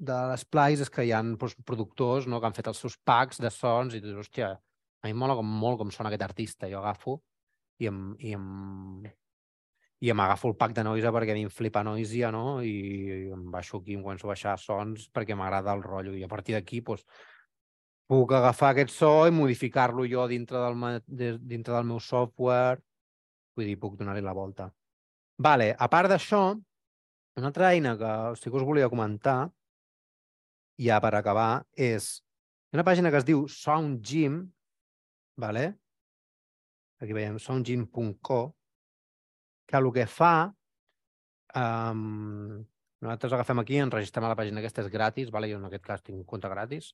de 0.09 0.17
l'Splice 0.29 0.85
és 0.85 0.93
que 0.93 1.07
hi 1.07 1.13
ha 1.15 1.23
doncs, 1.25 1.57
productors 1.65 2.27
no, 2.29 2.39
que 2.39 2.51
han 2.51 2.57
fet 2.57 2.69
els 2.69 2.83
seus 2.85 2.99
packs 3.01 3.41
de 3.41 3.49
sons 3.49 3.97
i 3.97 4.03
dius, 4.03 4.19
hòstia, 4.21 4.51
a 5.01 5.09
mi 5.09 5.17
mola 5.17 5.37
com, 5.39 5.49
molt 5.65 5.81
com 5.81 5.93
sona 5.93 6.11
aquest 6.11 6.25
artista. 6.27 6.69
Jo 6.69 6.83
agafo 6.83 7.19
i 7.81 7.89
em, 7.89 8.01
i 8.21 8.35
em, 8.37 8.45
i 10.05 10.11
em 10.13 10.21
agafo 10.21 10.51
el 10.51 10.57
pack 10.59 10.75
de 10.77 10.85
Noisia 10.85 11.11
perquè 11.15 11.33
a 11.33 11.37
mi 11.37 11.45
em 11.47 11.53
flipa 11.53 11.83
Noisia, 11.83 12.29
no? 12.31 12.61
I, 12.61 12.75
i 13.25 13.33
em 13.33 13.49
baixo 13.51 13.81
aquí, 13.81 13.97
em 13.97 14.05
començo 14.05 14.29
a 14.29 14.35
baixar 14.35 14.57
sons 14.61 15.09
perquè 15.13 15.37
m'agrada 15.37 15.73
el 15.73 15.83
rotllo. 15.83 16.13
I 16.13 16.23
a 16.25 16.29
partir 16.31 16.57
d'aquí, 16.57 16.85
doncs, 16.85 17.05
puc 18.09 18.33
agafar 18.37 18.71
aquest 18.73 18.93
so 18.93 19.11
i 19.27 19.33
modificar-lo 19.33 20.05
jo 20.09 20.27
dintre 20.29 20.61
del, 20.61 21.39
dintre 21.41 21.73
del 21.73 21.87
meu 21.89 21.99
software. 21.99 22.81
Vull 23.55 23.69
dir, 23.71 23.77
puc 23.81 23.95
donar-li 23.97 24.23
la 24.23 24.35
volta. 24.35 24.69
Vale, 25.41 25.71
a 25.73 25.87
part 25.91 26.11
d'això, 26.11 26.41
una 27.39 27.49
altra 27.51 27.71
eina 27.73 27.95
que 27.99 28.11
sí 28.39 28.49
que 28.49 28.59
us 28.59 28.67
volia 28.67 28.91
comentar, 28.91 29.49
ja 30.79 30.99
per 31.03 31.13
acabar, 31.15 31.65
és 31.75 32.19
una 32.75 32.83
pàgina 32.87 33.11
que 33.11 33.19
es 33.21 33.27
diu 33.27 33.47
SoundGym, 33.51 34.43
vale? 35.39 35.73
aquí 36.99 37.13
veiem 37.13 37.35
soundgym.co, 37.39 38.39
que 39.67 39.77
el 39.77 39.91
que 39.93 40.05
fa, 40.07 40.35
um, 41.59 42.63
nosaltres 43.03 43.35
agafem 43.35 43.61
aquí, 43.61 43.79
enregistrem 43.83 44.25
a 44.25 44.31
la 44.31 44.37
pàgina 44.39 44.63
aquesta, 44.63 44.85
és 44.85 44.91
gratis, 44.93 45.31
vale? 45.31 45.51
jo 45.51 45.59
en 45.59 45.67
aquest 45.67 45.85
cas 45.85 46.03
tinc 46.03 46.17
un 46.17 46.27
compte 46.27 46.51
gratis, 46.51 46.93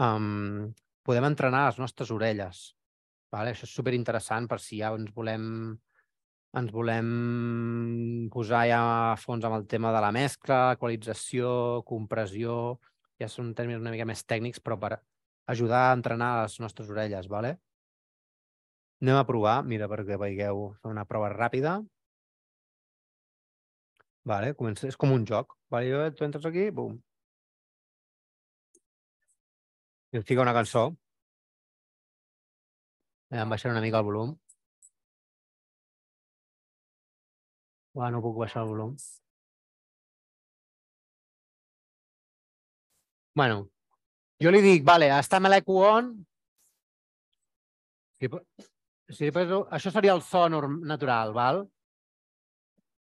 um, 0.00 0.72
podem 1.04 1.26
entrenar 1.28 1.66
les 1.68 1.80
nostres 1.82 2.12
orelles. 2.14 2.72
Vale? 3.32 3.52
Això 3.52 3.66
és 3.68 3.74
superinteressant 3.74 4.48
per 4.48 4.60
si 4.60 4.80
ja 4.82 4.92
ens 4.96 5.12
volem 5.16 5.48
ens 6.60 6.72
volem 6.72 7.06
posar 8.32 8.66
ja 8.68 8.80
a 8.84 9.16
fons 9.16 9.44
amb 9.48 9.56
el 9.56 9.66
tema 9.66 9.92
de 9.94 10.02
la 10.04 10.10
mescla, 10.12 10.74
equalització, 10.74 11.52
compressió, 11.88 12.56
ja 13.20 13.28
són 13.32 13.54
termes 13.56 13.80
una 13.80 13.92
mica 13.94 14.04
més 14.08 14.24
tècnics, 14.28 14.60
però 14.60 14.76
per 14.82 14.98
ajudar 15.54 15.86
a 15.86 15.94
entrenar 15.96 16.32
les 16.42 16.58
nostres 16.60 16.90
orelles, 16.92 17.28
vale? 17.32 17.56
Anem 19.02 19.18
a 19.18 19.24
provar, 19.26 19.56
mira, 19.66 19.88
perquè 19.90 20.18
veieu 20.20 20.68
fer 20.82 20.92
una 20.92 21.06
prova 21.08 21.32
ràpida. 21.32 21.78
Vale, 24.28 24.52
comença, 24.58 24.86
és 24.86 24.96
com 24.96 25.10
un 25.16 25.24
joc. 25.26 25.56
Vale, 25.72 26.12
tu 26.14 26.28
entres 26.28 26.44
aquí, 26.46 26.68
bum. 26.70 27.00
I 30.12 30.18
et 30.20 30.26
fica 30.28 30.44
una 30.44 30.52
cançó. 30.52 30.84
Em 33.32 33.52
baixaré 33.52 33.72
una 33.72 33.80
mica 33.84 34.00
el 34.02 34.04
volum. 34.04 34.32
Uah, 37.96 38.10
no 38.12 38.20
puc 38.24 38.36
baixar 38.40 38.62
el 38.62 38.72
volum. 38.72 38.96
Bueno, 43.40 43.62
jo 44.44 44.52
li 44.52 44.60
dic, 44.64 44.84
vale, 44.84 45.08
està 45.16 45.38
amb 45.40 45.48
l'eco 45.48 45.78
on. 45.88 46.10
Si, 48.20 48.28
si 49.16 49.30
poso, 49.32 49.62
això 49.78 49.92
seria 49.94 50.12
el 50.16 50.20
so 50.26 50.44
natural, 50.48 51.32
val? 51.36 51.62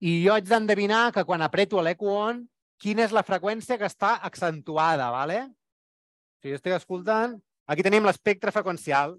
I 0.02 0.18
jo 0.24 0.34
haig 0.34 0.50
d'endevinar 0.50 1.12
que 1.14 1.24
quan 1.24 1.46
apreto 1.46 1.82
l'eco 1.82 2.10
on, 2.26 2.42
quina 2.82 3.06
és 3.06 3.14
la 3.14 3.24
freqüència 3.24 3.78
que 3.78 3.86
està 3.86 4.16
accentuada, 4.30 5.08
vale? 5.14 5.38
Si 6.42 6.52
jo 6.52 6.58
estic 6.58 6.74
escoltant, 6.76 7.36
aquí 7.66 7.84
tenim 7.86 8.06
l'espectre 8.06 8.52
freqüencial, 8.54 9.16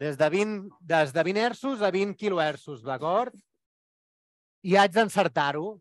des 0.00 0.16
de 0.20 0.28
20, 0.32 0.68
des 0.80 1.12
de 1.12 1.24
20 1.24 1.42
hertzos 1.42 1.82
a 1.82 1.90
20 1.92 2.16
kilohertzos, 2.20 2.82
d'acord? 2.84 3.36
I 4.66 4.76
haig 4.76 4.92
d'encertar-ho. 4.92 5.76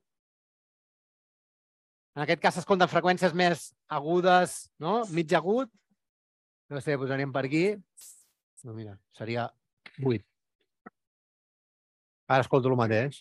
En 2.16 2.24
aquest 2.24 2.40
cas 2.44 2.56
s'escolten 2.56 2.88
freqüències 2.88 3.34
més 3.36 3.72
agudes, 3.92 4.70
no? 4.80 5.02
Mig 5.12 5.34
agut. 5.36 5.72
No 6.72 6.80
sé, 6.82 6.96
posaríem 6.98 7.34
per 7.36 7.44
aquí. 7.46 7.66
No, 8.64 8.74
mira, 8.74 8.96
seria 9.18 9.50
8. 10.02 10.24
Ara 12.32 12.46
escolto 12.46 12.72
el 12.72 12.80
mateix. 12.80 13.20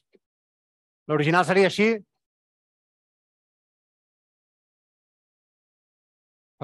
L'original 1.10 1.44
seria 1.44 1.68
així. 1.68 1.90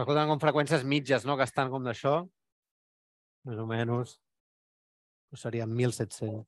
Escolten 0.00 0.30
com 0.30 0.40
freqüències 0.40 0.84
mitges, 0.88 1.26
no? 1.28 1.36
Que 1.36 1.44
estan 1.44 1.68
com 1.72 1.84
d'això. 1.84 2.14
Més 3.48 3.58
o 3.60 3.66
menys. 3.68 4.14
Seria 5.36 5.66
1.700. 5.68 6.46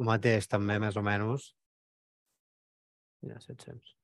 El 0.00 0.08
mateix, 0.08 0.50
també, 0.50 0.80
més 0.82 0.98
o 0.98 1.06
menys. 1.06 1.46
Ja, 3.30 3.38
700. 3.38 3.94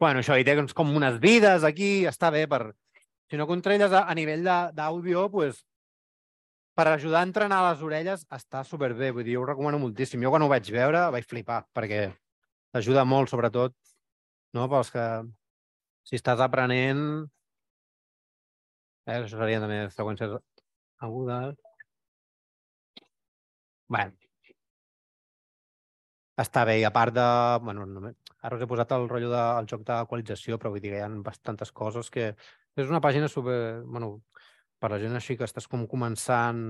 Bueno, 0.00 0.24
això, 0.24 0.34
i 0.40 0.44
té 0.48 0.56
doncs, 0.56 0.74
com 0.74 0.90
unes 0.96 1.22
vides 1.22 1.64
aquí, 1.68 1.90
està 2.08 2.32
bé 2.34 2.46
per... 2.50 2.64
Si 3.30 3.38
no 3.38 3.46
controlles 3.46 3.92
a, 3.94 4.06
a 4.10 4.14
nivell 4.18 4.42
d'àudio, 4.74 5.28
pues, 5.30 5.60
per 6.80 6.88
ajudar 6.88 7.20
a 7.20 7.26
entrenar 7.28 7.58
les 7.66 7.82
orelles 7.84 8.22
està 8.32 8.62
superbé. 8.64 9.10
Vull 9.12 9.26
dir, 9.26 9.34
jo 9.36 9.42
ho 9.42 9.48
recomano 9.50 9.80
moltíssim. 9.82 10.22
Jo 10.24 10.30
quan 10.32 10.46
ho 10.46 10.48
vaig 10.48 10.70
veure 10.72 11.02
vaig 11.12 11.26
flipar, 11.28 11.58
perquè 11.76 12.06
t'ajuda 12.72 13.04
molt, 13.04 13.28
sobretot, 13.28 13.74
no? 14.56 14.64
pels 14.72 14.92
que 14.94 15.04
si 16.08 16.16
estàs 16.16 16.40
aprenent... 16.40 17.02
Eh, 19.10 19.18
això 19.18 19.36
serien 19.42 19.66
també 19.66 19.82
freqüències 19.92 20.32
agudes. 21.04 21.60
Bé, 23.90 24.06
està 26.40 26.64
bé, 26.64 26.78
i 26.80 26.84
a 26.88 26.92
part 26.94 27.12
de... 27.12 27.26
Bueno, 27.66 27.84
només, 27.98 28.16
ara 28.40 28.56
us 28.56 28.64
he 28.64 28.68
posat 28.70 28.92
el 28.96 29.08
rotllo 29.10 29.28
del 29.34 29.68
joc 29.68 29.84
d'equalització, 29.88 30.56
però 30.56 30.72
vull 30.72 30.80
dir 30.80 30.94
que 30.94 31.02
hi 31.02 31.04
ha 31.04 31.12
bastantes 31.26 31.72
coses 31.82 32.08
que... 32.14 32.30
És 32.80 32.88
una 32.88 33.02
pàgina 33.04 33.28
super... 33.28 33.58
Bueno, 33.84 34.14
per 34.80 34.90
la 34.92 34.98
gent 35.02 35.16
així 35.18 35.36
que 35.36 35.46
estàs 35.48 35.68
com 35.70 35.86
començant... 35.90 36.60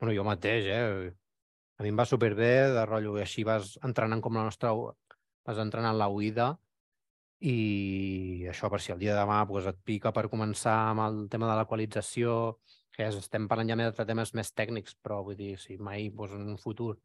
Bueno, 0.00 0.14
jo 0.16 0.24
mateix, 0.24 0.66
eh? 0.72 1.12
A 1.80 1.84
mi 1.84 1.90
em 1.92 1.98
va 1.98 2.06
superbé, 2.08 2.70
de 2.72 2.84
rotllo, 2.86 3.18
i 3.18 3.24
així 3.24 3.44
vas 3.44 3.76
entrenant 3.86 4.22
com 4.24 4.38
la 4.38 4.46
nostra... 4.48 4.72
Vas 5.48 5.58
entrenant 5.58 5.96
la 5.96 6.10
oïda 6.12 6.52
i 7.40 8.44
això 8.50 8.68
per 8.68 8.82
si 8.84 8.92
el 8.92 8.98
dia 9.00 9.14
de 9.14 9.22
demà 9.22 9.38
pues, 9.48 9.64
et 9.70 9.78
pica 9.88 10.12
per 10.12 10.28
començar 10.28 10.76
amb 10.90 11.04
el 11.06 11.22
tema 11.32 11.48
de 11.48 11.54
l'equalització, 11.56 12.34
que 12.92 13.06
és, 13.06 13.16
estem 13.16 13.46
parlant 13.48 13.72
ja 13.72 13.78
més 13.80 13.94
de 13.96 14.06
temes 14.06 14.34
més 14.36 14.52
tècnics, 14.52 14.98
però 15.00 15.22
vull 15.24 15.38
dir, 15.38 15.54
si 15.58 15.78
mai 15.80 16.10
pues, 16.12 16.36
en 16.36 16.44
un 16.52 16.60
futur 16.60 16.98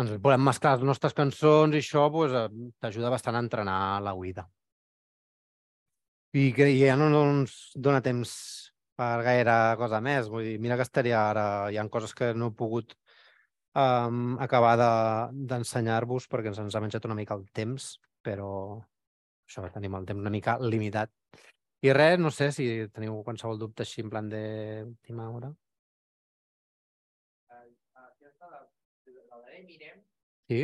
ens 0.00 0.14
volem 0.24 0.40
mesclar 0.40 0.78
les 0.78 0.86
nostres 0.88 1.12
cançons 1.12 1.76
i 1.76 1.82
això 1.82 2.06
pues, 2.10 2.32
eh, 2.32 2.48
t'ajuda 2.80 3.12
bastant 3.12 3.36
a 3.36 3.44
entrenar 3.44 4.00
la 4.00 4.16
oïda. 4.16 4.46
I 6.32 6.48
que 6.56 6.70
ja 6.72 6.96
no 6.96 7.10
ens 7.12 7.74
dona 7.76 8.00
temps 8.00 8.71
per 8.98 9.22
gaire 9.26 9.56
cosa 9.80 10.00
més. 10.04 10.28
Vull 10.32 10.44
dir, 10.46 10.58
mira 10.62 10.76
que 10.78 10.86
estaria 10.86 11.20
ara... 11.30 11.46
Hi 11.72 11.78
ha 11.80 11.86
coses 11.92 12.14
que 12.18 12.32
no 12.34 12.50
he 12.52 12.56
pogut 12.62 12.94
um, 13.74 14.36
acabar 14.46 14.76
de- 14.80 15.46
d'ensenyar-vos 15.52 16.28
perquè 16.32 16.52
ens, 16.52 16.60
ens 16.66 16.76
ha 16.76 16.84
menjat 16.84 17.08
una 17.08 17.18
mica 17.18 17.34
el 17.38 17.46
temps, 17.60 17.94
però 18.22 18.50
això, 19.48 19.66
tenim 19.74 19.96
el 19.98 20.06
temps 20.08 20.20
una 20.20 20.34
mica 20.34 20.58
limitat. 20.60 21.10
I 21.82 21.92
res, 21.96 22.18
no 22.22 22.30
sé 22.30 22.52
si 22.54 22.66
teniu 22.94 23.22
qualsevol 23.26 23.58
dubte 23.58 23.82
així 23.82 24.04
en 24.04 24.10
plan 24.12 24.28
d'última 24.30 25.28
hora. 25.30 25.50
la 29.32 29.38
d'Eminem, 29.46 30.04
Sí? 30.48 30.60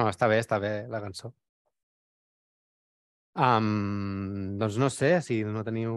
No, 0.00 0.06
està 0.10 0.28
bé, 0.32 0.38
està 0.44 0.58
bé 0.62 0.72
la 0.92 1.00
cançó. 1.04 1.32
Um, 3.44 4.58
doncs 4.58 4.76
no 4.82 4.88
sé 4.90 5.10
si 5.22 5.40
no 5.46 5.62
teniu 5.66 5.94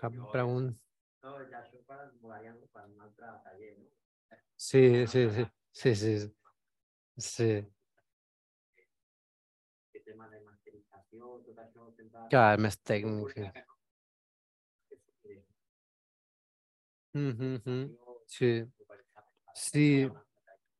cap 0.00 0.14
pregunta. 0.32 0.76
No, 1.26 1.34
ja 1.50 1.60
això 1.62 1.80
per, 1.88 1.98
molaria 2.22 2.54
per 2.74 2.84
un 2.86 3.00
altre 3.08 3.32
taller, 3.46 3.72
no? 3.80 3.88
Sí, 4.68 5.06
sí, 5.06 5.28
sí. 5.36 5.46
Sí, 5.72 5.94
sí. 5.94 6.14
Sí. 7.18 7.50
El 9.94 10.02
tema 10.04 10.28
de 10.30 10.40
masterització, 10.44 11.32
tot 11.48 11.58
això... 11.64 11.88
Sempre... 11.98 12.26
Clar, 12.32 12.48
més 12.66 12.78
tècnic. 12.92 13.34
Sí. 13.34 13.66
Mhm, 17.14 17.60
mhm. 17.66 17.96
Sí. 18.26 18.64
Sí. 19.54 20.10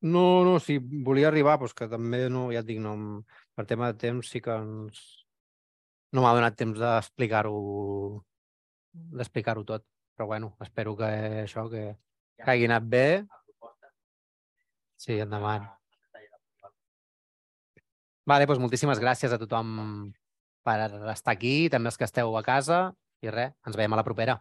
No, 0.01 0.43
no, 0.45 0.59
si 0.61 0.77
volia 0.79 1.27
arribar, 1.31 1.57
doncs 1.57 1.73
que 1.73 1.87
també, 1.89 2.27
no, 2.29 2.47
ja 2.53 2.61
et 2.61 2.67
dic, 2.67 2.79
no, 2.83 3.23
per 3.57 3.65
tema 3.65 3.89
de 3.91 3.97
temps 3.97 4.29
sí 4.29 4.41
que 4.45 4.53
ens... 4.53 4.99
no 6.13 6.21
m'ha 6.23 6.35
donat 6.37 6.55
temps 6.55 6.77
d'explicar-ho 6.79 7.55
d'explicar-ho 9.17 9.63
tot. 9.65 9.85
Però 10.17 10.27
bueno, 10.27 10.55
espero 10.61 10.95
que 10.97 11.09
això, 11.43 11.67
que, 11.69 11.91
que 12.37 12.51
hagi 12.51 12.65
anat 12.65 12.85
bé. 12.89 13.07
Sí, 14.97 15.19
endavant. 15.21 15.67
Vale, 18.27 18.47
doncs 18.49 18.59
moltíssimes 18.59 18.99
gràcies 18.99 19.31
a 19.31 19.37
tothom 19.39 19.75
per 20.65 20.79
estar 21.13 21.35
aquí, 21.35 21.69
també 21.71 21.93
els 21.93 21.99
que 21.99 22.07
esteu 22.09 22.33
a 22.35 22.43
casa, 22.43 22.79
i 23.23 23.31
res, 23.31 23.53
ens 23.65 23.77
veiem 23.77 23.93
a 23.93 23.99
la 24.01 24.05
propera. 24.07 24.39